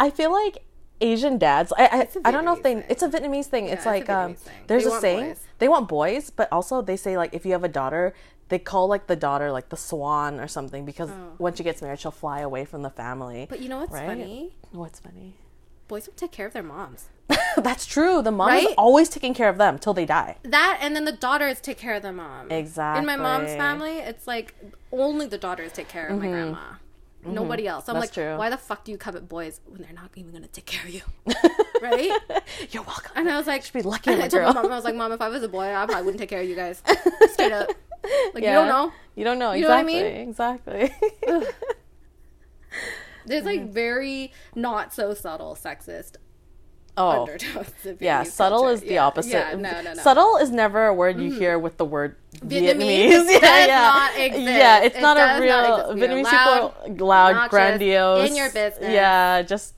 I 0.00 0.08
feel 0.10 0.32
like 0.32 0.64
Asian 1.02 1.36
dads. 1.38 1.72
I 1.76 2.08
I 2.24 2.30
don't 2.30 2.44
know 2.44 2.54
if 2.54 2.62
they. 2.62 2.74
Thing. 2.74 2.84
It's 2.88 3.02
a 3.02 3.08
Vietnamese 3.08 3.46
thing. 3.46 3.66
it's 3.66 3.74
it's 3.74 3.86
like 3.86 4.08
um, 4.08 4.34
thing. 4.34 4.54
there's 4.68 4.84
They 4.84 4.90
a 4.96 5.00
saying 5.00 5.26
boys. 5.28 5.40
they 5.58 5.68
want 5.68 5.88
boys, 5.88 6.30
but 6.30 6.48
also 6.52 6.80
they 6.80 6.96
say 6.96 7.16
like 7.16 7.34
if 7.34 7.44
you 7.44 7.52
have 7.52 7.64
a 7.64 7.68
daughter, 7.68 8.14
they 8.48 8.58
call 8.58 8.86
like 8.88 9.06
the 9.08 9.16
daughter 9.16 9.50
like 9.52 9.68
the 9.68 9.76
swan 9.76 10.40
or 10.40 10.48
something 10.48 10.84
because 10.84 11.10
once 11.38 11.58
she 11.58 11.64
gets 11.64 11.82
married, 11.82 12.00
she'll 12.00 12.10
fly 12.10 12.40
away 12.40 12.64
from 12.64 12.82
the 12.82 12.90
family. 12.90 13.42
Oh. 13.42 13.46
But 13.50 13.60
you 13.60 13.68
know 13.68 13.78
what's 13.80 13.92
Right? 13.92 14.06
funny? 14.06 14.54
What's 14.72 15.00
funny? 15.00 15.34
Boys 15.88 16.06
don't 16.06 16.16
take 16.16 16.32
care 16.32 16.46
of 16.46 16.52
their 16.54 16.62
moms. 16.62 17.08
That's 17.56 17.84
true. 17.86 18.22
The 18.22 18.30
mom 18.30 18.52
is 18.52 18.68
always 18.78 19.08
taking 19.08 19.34
care 19.34 19.48
of 19.48 19.58
them 19.58 19.78
till 19.78 19.92
they 19.94 20.06
die. 20.06 20.36
That 20.42 20.78
and 20.80 20.94
then 20.96 21.04
the 21.04 21.12
daughters 21.12 21.60
take 21.60 21.76
care 21.78 21.94
of 21.94 22.02
the 22.02 22.12
mom. 22.12 22.50
Exactly. 22.50 23.00
In 23.00 23.06
my 23.06 23.16
mom's 23.16 23.54
family, 23.54 23.98
it's 23.98 24.26
like 24.26 24.54
only 24.90 25.26
the 25.26 25.38
daughters 25.38 25.72
take 25.72 25.88
care 25.88 26.08
of 26.08 26.18
my 26.18 26.28
grandma. 26.28 26.58
Nobody 27.24 27.66
else. 27.68 27.86
So 27.86 27.92
I'm 27.92 27.96
Mm-hmm. 27.96 28.00
That's 28.00 28.16
like, 28.16 28.26
true. 28.26 28.36
why 28.38 28.50
the 28.50 28.56
fuck 28.56 28.84
do 28.84 28.92
you 28.92 28.98
covet 28.98 29.28
boys 29.28 29.60
when 29.66 29.82
they're 29.82 29.92
not 29.92 30.10
even 30.16 30.32
gonna 30.32 30.48
take 30.48 30.66
care 30.66 30.82
of 30.84 30.90
you? 30.90 31.02
right? 31.82 32.10
You're 32.70 32.82
welcome. 32.82 33.12
And 33.14 33.28
I 33.28 33.36
was 33.36 33.46
like, 33.46 33.62
should 33.64 33.72
be 33.74 33.82
lucky 33.82 34.10
I 34.12 34.14
a 34.14 34.28
told 34.28 34.42
my 34.54 34.62
mom, 34.62 34.72
I 34.72 34.76
was 34.76 34.84
like, 34.84 34.94
Mom, 34.96 35.12
if 35.12 35.20
I 35.20 35.28
was 35.28 35.42
a 35.42 35.48
boy, 35.48 35.72
I 35.74 35.84
probably 35.86 36.02
wouldn't 36.04 36.20
take 36.20 36.30
care 36.30 36.40
of 36.42 36.48
you 36.48 36.56
guys. 36.56 36.82
Straight 37.32 37.52
up. 37.52 37.68
Like, 38.34 38.42
you 38.42 38.50
don't 38.50 38.66
know. 38.66 38.92
You 39.14 39.22
don't 39.22 39.38
know 39.38 39.52
You 39.52 39.62
know 39.62 39.68
what 39.68 39.86
I 39.86 40.28
exactly. 40.28 40.82
mean? 40.82 40.90
Exactly. 41.28 41.46
There's 43.26 43.44
like 43.44 43.70
very 43.70 44.32
not 44.56 44.92
so 44.92 45.14
subtle 45.14 45.54
sexist 45.54 46.16
oh. 46.96 47.28
Yeah, 48.00 48.22
subtle 48.22 48.60
culture. 48.60 48.74
is 48.74 48.80
the 48.80 48.94
Yeah, 48.94 49.06
opposite. 49.06 49.30
Yeah, 49.30 49.50
no, 49.54 49.56
no, 49.56 49.82
no. 49.82 49.90
Mm-hmm. 49.90 50.00
Subtle 50.00 50.36
is 50.38 50.50
never 50.50 50.86
a 50.86 50.94
word 50.94 51.20
you 51.20 51.32
hear 51.32 51.58
with 51.58 51.76
the 51.76 51.84
word 51.84 52.16
Vietnamese 52.36 52.74
Vietnamese. 52.74 53.30
yeah, 53.42 53.66
yeah. 53.66 53.80
not. 53.82 54.16
Yeah, 54.16 54.82
it's 54.82 54.96
It 54.96 55.02
not 55.02 55.16
a 55.16 55.40
real 55.40 55.54
are 55.54 55.94
Vietnamese 55.94 56.24
loud, 56.24 56.74
people 56.84 57.06
loud, 57.06 57.50
grandiose. 57.50 58.30
in 58.30 58.36
your 58.36 58.50
business. 58.50 58.90
Yeah, 58.92 59.42
just 59.42 59.74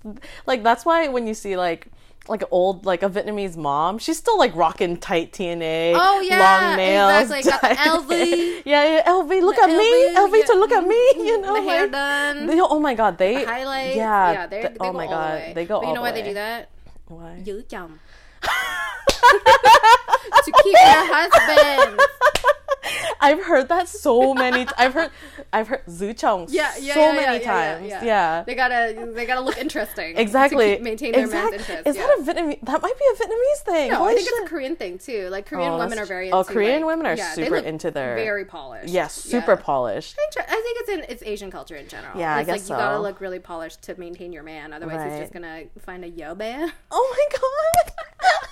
like 0.47 0.63
that's 0.63 0.85
why 0.85 1.09
when 1.09 1.27
you 1.27 1.35
see 1.35 1.57
like 1.57 1.89
like 2.29 2.43
an 2.43 2.49
old 2.51 2.87
like 2.87 3.03
a 3.03 3.11
Vietnamese 3.11 3.57
mom, 3.57 3.99
she's 3.99 4.17
still 4.17 4.39
like 4.39 4.55
rocking 4.57 4.97
tight 4.97 5.33
TNA. 5.33 5.93
Oh, 5.95 6.21
yeah, 6.21 6.39
long 6.39 6.77
nails. 6.77 7.31
exactly. 7.31 7.71
LV. 7.71 8.63
yeah, 8.65 8.97
yeah, 8.97 9.09
LV. 9.09 9.43
Look 9.43 9.59
at 9.59 9.69
me, 9.69 10.15
LV, 10.15 10.31
LV 10.31 10.47
to 10.47 10.55
look 10.55 10.73
at 10.73 10.87
me. 10.87 10.95
You 11.25 11.41
know, 11.41 11.55
the 11.55 11.63
hair 11.63 11.83
like, 11.83 11.93
done. 11.93 12.47
They, 12.47 12.61
oh 12.61 12.79
my 12.79 12.95
god, 12.95 13.19
they 13.19 13.45
highlights. 13.45 13.97
Yeah, 13.97 14.33
yeah 14.33 14.47
they're, 14.47 14.69
they 14.69 14.77
oh 14.81 14.93
my 14.93 15.07
god, 15.07 15.51
the 15.51 15.55
they 15.55 15.65
go. 15.65 15.81
But 15.81 15.89
you 15.89 15.95
know 15.95 16.01
the 16.01 16.01
why 16.03 16.13
they 16.13 16.23
do 16.23 16.35
that? 16.35 16.71
Why? 17.07 17.43
You 17.45 17.63
chum. 17.69 18.01
to 18.43 18.51
keep 20.63 20.75
their 20.75 21.07
husbands. 21.13 22.03
I've 23.21 23.45
heard 23.45 23.69
that 23.69 23.89
so 23.89 24.35
many. 24.35 24.67
I've 24.77 24.95
heard, 24.95 25.11
I've 25.53 25.69
heard 25.69 25.85
Zuchong 25.87 26.47
Yeah, 26.51 26.73
yeah, 26.79 26.95
so 26.95 27.01
yeah, 27.01 27.13
many 27.13 27.45
times. 27.45 27.89
yeah, 27.89 28.05
Yeah, 28.05 28.45
They 28.47 28.55
gotta, 28.55 29.11
they 29.15 29.27
gotta 29.27 29.41
look 29.41 29.57
interesting. 29.59 30.17
exactly. 30.19 30.79
Maintain 30.79 31.13
their 31.13 31.25
Exact- 31.25 31.51
man's 31.53 31.69
interest. 31.69 31.87
Is 31.89 31.97
that 31.97 32.19
a 32.19 32.23
Vietnamese? 32.23 32.61
That 32.63 32.83
might 32.83 32.99
be 32.99 33.05
a 33.13 33.25
Vietnamese 33.25 33.65
thing. 33.65 33.91
No, 33.91 33.97
Holy 33.99 34.13
I 34.13 34.15
think 34.17 34.29
shit. 34.29 34.39
it's 34.39 34.47
a 34.47 34.49
Korean 34.51 34.77
thing 34.77 34.99
too. 34.99 35.29
Like 35.31 35.47
Korean 35.47 35.73
Oh, 35.73 35.79
women 35.79 35.99
are 35.99 36.05
very. 36.07 36.31
oh, 36.31 36.41
Into, 36.41 36.53
Korean 36.53 36.83
like- 36.83 36.87
women 36.97 37.07
are 37.07 37.17
super 37.17 37.57
into 37.57 37.91
their- 37.91 38.17
very 38.17 38.45
polished. 38.45 38.89
Yes, 38.89 39.15
super 39.15 39.57
polished. 39.57 40.17
I 40.37 40.45
think 40.45 40.79
it's 40.81 40.89
in 40.91 41.05
it's 41.09 41.23
Asian 41.23 41.51
culture 41.51 41.77
in 41.77 41.89
general. 41.89 42.19
Yeah, 42.19 42.35
I 42.37 42.45
guess 42.45 42.69
like 42.69 42.79
you 42.79 42.83
gotta 42.85 43.01
look 43.01 43.21
really 43.21 43.39
polished 43.39 43.83
to 43.83 43.99
maintain 43.99 44.33
your 44.33 44.43
man. 44.43 44.73
Otherwise, 44.73 45.11
he's 45.11 45.21
just 45.21 45.33
gonna 45.33 45.63
find 45.81 46.05
a 46.05 46.09
yo 46.09 46.35
man. 46.35 46.73
Oh 46.91 47.17
my 47.17 47.39
god. 47.39 47.93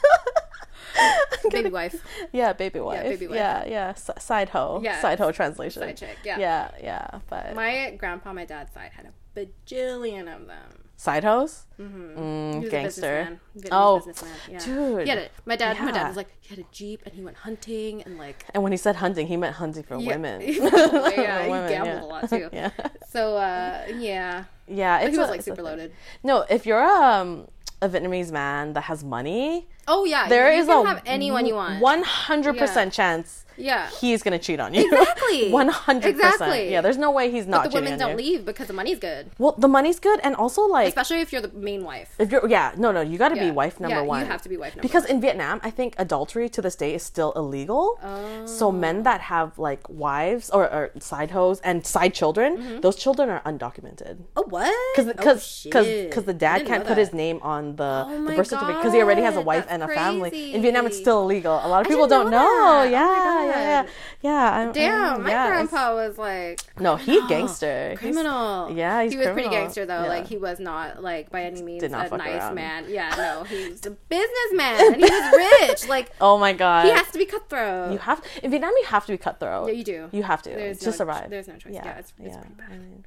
baby 1.51 1.71
wife, 1.71 2.03
Yeah, 2.33 2.53
baby 2.53 2.81
wife. 2.81 3.03
baby 3.03 3.27
wife. 3.27 3.37
Yeah, 3.37 3.65
yeah. 3.67 3.89
S- 3.91 4.11
side 4.19 4.49
hoe. 4.51 4.81
Yeah. 4.83 5.01
Side 5.01 5.19
hoe 5.19 5.33
translation. 5.33 5.83
side 5.83 5.97
chick. 5.97 6.19
Yeah. 6.25 6.39
Yeah, 6.39 6.71
yeah. 6.83 7.19
But 7.29 7.55
My 7.55 7.95
grandpa, 7.99 8.33
my 8.33 8.45
dad's 8.45 8.73
side 8.73 8.93
had 8.97 9.07
a 9.07 9.13
bajillion 9.39 10.23
of 10.35 10.47
them. 10.47 10.71
side 10.97 11.25
hoes. 11.25 11.67
Mm-hmm. 11.81 12.19
Mm, 12.19 12.63
He 12.63 12.69
gangster. 12.71 13.41
Oh, 13.73 13.97
businessman. 13.99 14.33
Yeah. 14.49 14.59
dude. 14.65 15.03
He 15.03 15.09
had 15.09 15.19
it. 15.19 15.33
My 15.47 15.57
dad. 15.57 15.81
My 15.81 15.91
dad 15.91 16.07
was 16.09 16.17
like 16.17 16.29
he 16.41 16.55
had 16.55 16.65
a 16.65 16.69
jeep 16.71 17.03
and 17.05 17.15
he 17.15 17.23
went 17.23 17.39
hunting 17.39 18.03
and 18.05 18.19
like 18.19 18.45
And 18.55 18.63
when 18.63 18.71
he 18.73 18.79
said 18.79 18.97
hunting, 18.97 19.27
he 19.27 19.37
meant 19.37 19.57
hunting 19.57 19.83
for 19.83 19.97
Yeah. 19.97 20.07
women. 20.13 20.41
yeah, 20.43 20.47
he 20.47 20.61
Women, 21.51 21.69
gambled 21.69 21.97
yeah. 21.97 22.03
a 22.03 22.07
lot 22.07 22.29
too. 22.31 22.49
yeah. 22.61 22.71
So 23.09 23.37
uh, 23.37 23.87
yeah, 23.97 24.45
Yeah, 24.69 25.01
he 25.09 25.17
was 25.19 25.29
like 25.31 25.43
super 25.43 25.63
loaded. 25.63 25.93
No, 26.23 26.45
if 26.49 26.67
you're 26.67 26.83
um 26.83 27.49
a 27.83 27.89
Vietnamese 27.89 28.31
man 28.31 28.73
that 28.75 28.83
has 28.83 29.03
money, 29.05 29.67
Oh 29.89 30.05
yeah, 30.05 30.29
there 30.29 30.53
you 30.53 30.61
is 30.61 30.67
can 30.69 30.87
a 30.87 30.89
have 30.89 31.03
anyone 31.05 31.45
you 31.45 31.57
want. 31.57 31.81
One 31.81 32.03
hundred 32.05 32.57
percent 32.57 32.93
chance 32.93 33.42
Yeah. 33.57 33.89
he's 34.01 34.23
gonna 34.23 34.39
cheat 34.39 34.61
on 34.61 34.75
you. 34.75 34.85
Exactly. 34.85 35.51
One 35.61 35.69
hundred 35.69 36.15
percent. 36.17 36.35
Exactly. 36.35 36.71
Yeah, 36.73 36.81
there's 36.81 36.99
no 36.99 37.11
way 37.11 37.31
he's 37.31 37.47
not 37.47 37.59
But 37.59 37.63
the 37.63 37.69
cheating 37.79 37.85
women 37.85 37.93
on 38.03 38.09
don't 38.11 38.19
you. 38.25 38.25
leave 38.33 38.45
because 38.45 38.67
the 38.67 38.73
money's 38.75 38.99
good. 38.99 39.31
Well, 39.39 39.55
the 39.59 39.69
money's 39.69 39.99
good, 40.01 40.21
and 40.23 40.35
also 40.37 40.63
like 40.67 40.89
Especially 40.89 41.21
if 41.21 41.33
you're 41.33 41.43
the 41.43 41.53
main 41.53 41.85
wife. 41.85 42.15
if 42.19 42.31
you're 42.33 42.47
yeah 42.49 42.73
no 42.77 42.93
no 42.93 43.01
you 43.01 43.19
got 43.19 43.29
to 43.31 43.37
be 43.37 43.51
wife 43.51 43.81
number 43.81 43.97
Yeah, 43.97 44.03
you 44.03 44.09
one. 44.09 44.27
have 44.27 44.43
to 44.43 44.49
be 44.49 44.57
wife 44.57 44.75
number 44.77 44.83
because 44.83 45.05
one. 45.05 45.13
in 45.13 45.21
Vietnam 45.21 45.61
I 45.63 45.71
think 45.71 45.95
adultery 45.99 46.49
to 46.51 46.61
this 46.63 46.77
day 46.77 46.95
is 46.95 47.03
still 47.03 47.33
illegal. 47.33 47.99
Oh. 48.03 48.47
So 48.47 48.69
Oh. 48.69 48.73
men 48.73 49.03
that 49.03 49.21
have 49.23 49.59
like 49.59 49.83
wives 49.89 50.49
or, 50.51 50.65
or 50.73 50.91
side 51.01 51.31
hoes 51.33 51.61
and 51.61 51.87
side 51.87 52.15
children, 52.15 52.57
mm-hmm. 52.57 52.81
those 52.81 52.97
children 52.97 53.29
are 53.29 53.41
undocumented. 53.43 54.19
Oh 54.37 54.45
what? 54.49 54.73
Because 54.97 55.09
oh, 55.09 55.13
because 55.13 55.63
because 55.65 55.87
shit. 55.87 56.27
the 56.27 56.35
dad 56.35 56.67
can't 56.67 56.87
put 56.87 56.97
his 56.97 57.13
name 57.13 57.39
on 57.43 57.77
the, 57.77 58.05
Oh 58.07 58.25
the 58.27 58.35
birth 58.37 58.49
certificate 58.49 58.77
because 58.81 58.93
he 58.95 59.01
already 59.01 59.23
has 59.23 59.37
a 59.37 59.41
wife 59.41 59.67
that's 59.69 59.73
and 59.73 59.83
a 59.83 59.95
family. 59.95 60.31
crazy. 60.31 60.55
In 60.55 60.63
Vietnam, 60.63 60.87
it's 60.87 60.99
still 60.99 61.23
illegal. 61.23 61.61
A 61.65 61.69
lot 61.69 61.81
of 61.83 61.89
people 61.89 62.07
don't 62.07 62.31
know 62.31 62.43
know. 62.85 62.91
that. 62.91 62.91
Oh 62.91 63.42
Yeah, 63.47 63.61
yeah, 63.61 63.87
yeah, 64.23 64.67
yeah. 64.67 64.73
Damn, 64.73 65.03
I'm- 65.05 65.23
my 65.23 65.31
yeah, 65.31 65.47
grandpa 65.49 65.95
was 65.95 66.19
like 66.19 66.61
No, 66.79 66.97
he 66.97 67.21
gangster. 67.29 67.91
He's- 67.91 67.99
criminal. 68.01 68.71
yeah, 68.71 69.03
he's 69.03 69.13
he 69.13 69.19
was 69.19 69.29
pretty 69.29 69.49
gangster 69.49 69.85
though. 69.87 70.03
Yeah. 70.03 70.09
Like 70.09 70.27
he 70.27 70.37
was 70.37 70.61
not 70.61 71.03
like 71.03 71.31
by 71.31 71.43
any 71.45 71.63
means 71.63 71.83
a 71.83 71.89
nice 71.89 72.11
around. 72.13 72.55
man. 72.55 72.85
Yeah, 72.89 73.15
no, 73.17 73.45
he 73.49 73.69
was 73.71 73.85
a 73.87 73.91
businessman 73.91 74.93
and 74.95 74.97
he 74.97 75.03
was 75.11 75.61
rich. 75.69 75.89
Like 75.89 76.11
Oh 76.21 76.39
my 76.39 76.53
god. 76.53 76.87
he 76.87 76.91
has 76.93 77.11
to 77.11 77.19
be 77.19 77.27
cutthroat. 77.27 77.93
You 77.93 77.99
have 77.99 78.23
in 78.43 78.51
Vietnam. 78.51 78.73
You 78.79 78.87
have 78.87 79.07
to 79.07 79.13
be 79.13 79.19
cutthroat. 79.19 79.69
Yeah, 79.69 79.75
you 79.75 79.85
do. 79.85 80.09
You 80.13 80.23
have 80.23 80.43
to 80.43 80.51
There's 80.51 80.79
to 80.81 80.87
no- 80.87 80.93
survive. 80.93 81.31
there's 81.31 81.49
no 81.49 81.57
choice. 81.57 81.73
Yeah, 81.75 81.89
it's- 81.99 82.13
it's 82.19 82.37
pretty 82.37 82.55
bad. 82.57 82.67
I 82.73 82.77
mean, 82.79 83.05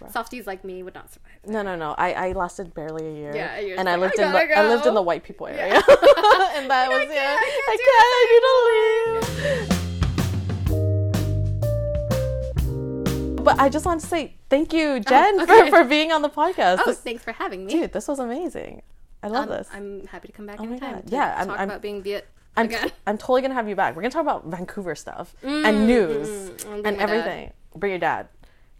rough. 0.00 0.12
Softies 0.12 0.46
like 0.46 0.64
me 0.64 0.82
would 0.82 0.94
not 0.94 1.12
survive. 1.12 1.32
No, 1.46 1.62
no, 1.62 1.76
no. 1.76 1.94
I, 1.98 2.12
I 2.12 2.32
lasted 2.32 2.72
barely 2.74 3.06
a 3.06 3.12
year. 3.12 3.34
Yeah, 3.34 3.58
you're 3.60 3.78
and 3.78 3.86
just 3.86 3.96
I 3.96 4.00
lived 4.00 4.18
"I 4.20 4.24
in 4.26 4.32
the 4.32 4.58
I 4.58 4.68
lived 4.68 4.86
in 4.86 4.94
the 4.94 5.02
white 5.02 5.22
people 5.24 5.46
area, 5.46 5.74
and 5.74 5.82
that 6.70 6.88
was 6.88 7.06
yeah. 7.10 7.36
can't, 7.36 7.68
I 7.68 7.76
can't. 7.86 8.14
I 8.14 8.26
need 8.30 8.40
to 8.46 9.70
leave. 13.30 13.44
But 13.44 13.60
I 13.60 13.68
just 13.68 13.84
want 13.84 14.00
to 14.00 14.06
say 14.06 14.36
thank 14.48 14.72
you, 14.72 15.00
Jen, 15.00 15.38
Oh, 15.38 15.42
okay. 15.42 15.70
for, 15.70 15.82
for 15.82 15.84
being 15.84 16.10
on 16.12 16.22
the 16.22 16.30
podcast. 16.30 16.78
Oh, 16.80 16.84
This- 16.86 17.00
thanks 17.00 17.22
for 17.22 17.32
having 17.32 17.66
me. 17.66 17.72
dude, 17.72 17.92
this 17.92 18.08
was 18.08 18.18
amazing. 18.18 18.80
I 19.22 19.28
love 19.28 19.44
Um, 19.50 19.56
this. 19.56 19.68
I'm 19.72 20.06
happy 20.06 20.28
to 20.28 20.32
come 20.32 20.46
back 20.46 20.58
my 20.60 20.64
anytime. 20.66 21.02
Yeah, 21.06 21.34
I'm- 21.36 21.48
talk 21.48 21.58
I'm- 21.58 21.68
about 21.68 21.82
being 21.82 22.02
Viet 22.02 22.26
I'm, 22.56 22.66
again. 22.66 22.90
I'm 23.06 23.18
totally 23.18 23.42
gonna 23.42 23.54
have 23.54 23.68
you 23.68 23.74
back. 23.76 23.96
We're 23.96 24.02
gonna 24.02 24.12
talk 24.12 24.22
about 24.22 24.46
Vancouver 24.46 24.94
stuff 24.94 25.34
and 25.42 25.86
news 25.86 26.28
mm, 26.28 26.64
and 26.72 26.82
my 26.84 26.90
dad. 26.92 27.00
everything. 27.00 27.52
Bring 27.74 27.90
your 27.92 27.98
dad. 27.98 28.28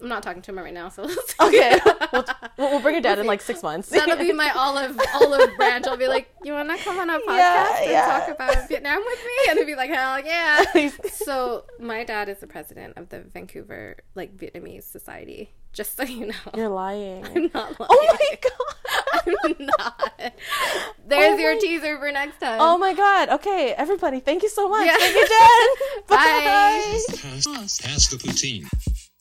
I'm 0.00 0.08
not 0.08 0.22
talking 0.22 0.42
to 0.42 0.50
him 0.50 0.58
right 0.58 0.74
now, 0.74 0.88
so 0.88 1.08
okay. 1.40 1.78
We'll, 2.12 2.24
we'll 2.70 2.80
bring 2.80 2.94
your 2.94 3.02
dad 3.02 3.18
in 3.18 3.26
like 3.26 3.40
six 3.40 3.62
months. 3.62 3.88
That'll 3.88 4.16
be 4.16 4.32
my 4.32 4.50
olive 4.54 4.98
olive 5.14 5.56
branch. 5.56 5.86
I'll 5.86 5.96
be 5.96 6.06
like, 6.06 6.32
you 6.44 6.52
want 6.52 6.70
to 6.70 6.76
come 6.84 6.98
on 6.98 7.10
a 7.10 7.18
podcast 7.18 7.26
yeah, 7.28 7.82
and 7.82 7.90
yeah. 7.90 8.06
talk 8.06 8.28
about 8.28 8.68
Vietnam 8.68 9.02
with 9.04 9.18
me? 9.18 9.50
And 9.50 9.58
he'll 9.58 9.66
be 9.66 9.74
like, 9.74 9.90
hell 9.90 10.24
yeah! 10.24 10.64
so 11.12 11.64
my 11.80 12.04
dad 12.04 12.28
is 12.28 12.38
the 12.38 12.46
president 12.46 12.96
of 12.96 13.08
the 13.08 13.20
Vancouver 13.20 13.96
like 14.14 14.36
Vietnamese 14.36 14.84
Society. 14.84 15.50
Just 15.72 15.96
so 15.96 16.04
you 16.04 16.26
know, 16.26 16.34
you're 16.54 16.68
lying. 16.68 17.24
I'm 17.24 17.50
not 17.52 17.80
lying. 17.80 17.90
Oh 17.90 18.16
my 18.20 18.38
god, 18.42 19.34
I'm 19.34 19.66
not. 19.66 20.32
There's 21.06 21.38
oh 21.38 21.42
your 21.42 21.60
teaser 21.60 21.98
for 21.98 22.12
next 22.12 22.38
time. 22.38 22.60
Oh 22.60 22.78
my 22.78 22.94
god. 22.94 23.28
Okay, 23.30 23.74
everybody, 23.76 24.20
thank 24.20 24.44
you 24.44 24.48
so 24.48 24.68
much. 24.68 24.86
Yeah. 24.86 24.96
Thank 24.96 25.16
you, 25.16 25.26
Jen. 25.26 26.02
Bye. 26.06 26.16
Bye. 26.16 27.00
Pass, 27.16 27.80
pass 27.80 28.08
the 28.08 28.16
poutine. 28.18 28.68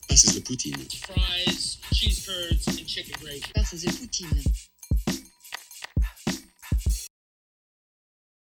This 0.09 0.25
is 0.25 0.35
the 0.35 0.41
poutine. 0.41 0.91
Fries, 1.05 1.77
cheese 1.93 2.27
curds, 2.27 2.67
and 2.67 2.87
chicken 2.87 3.15
gravy. 3.21 3.43
This 3.55 3.73
is 3.73 3.83
the 3.83 3.91
poutine. 3.91 4.72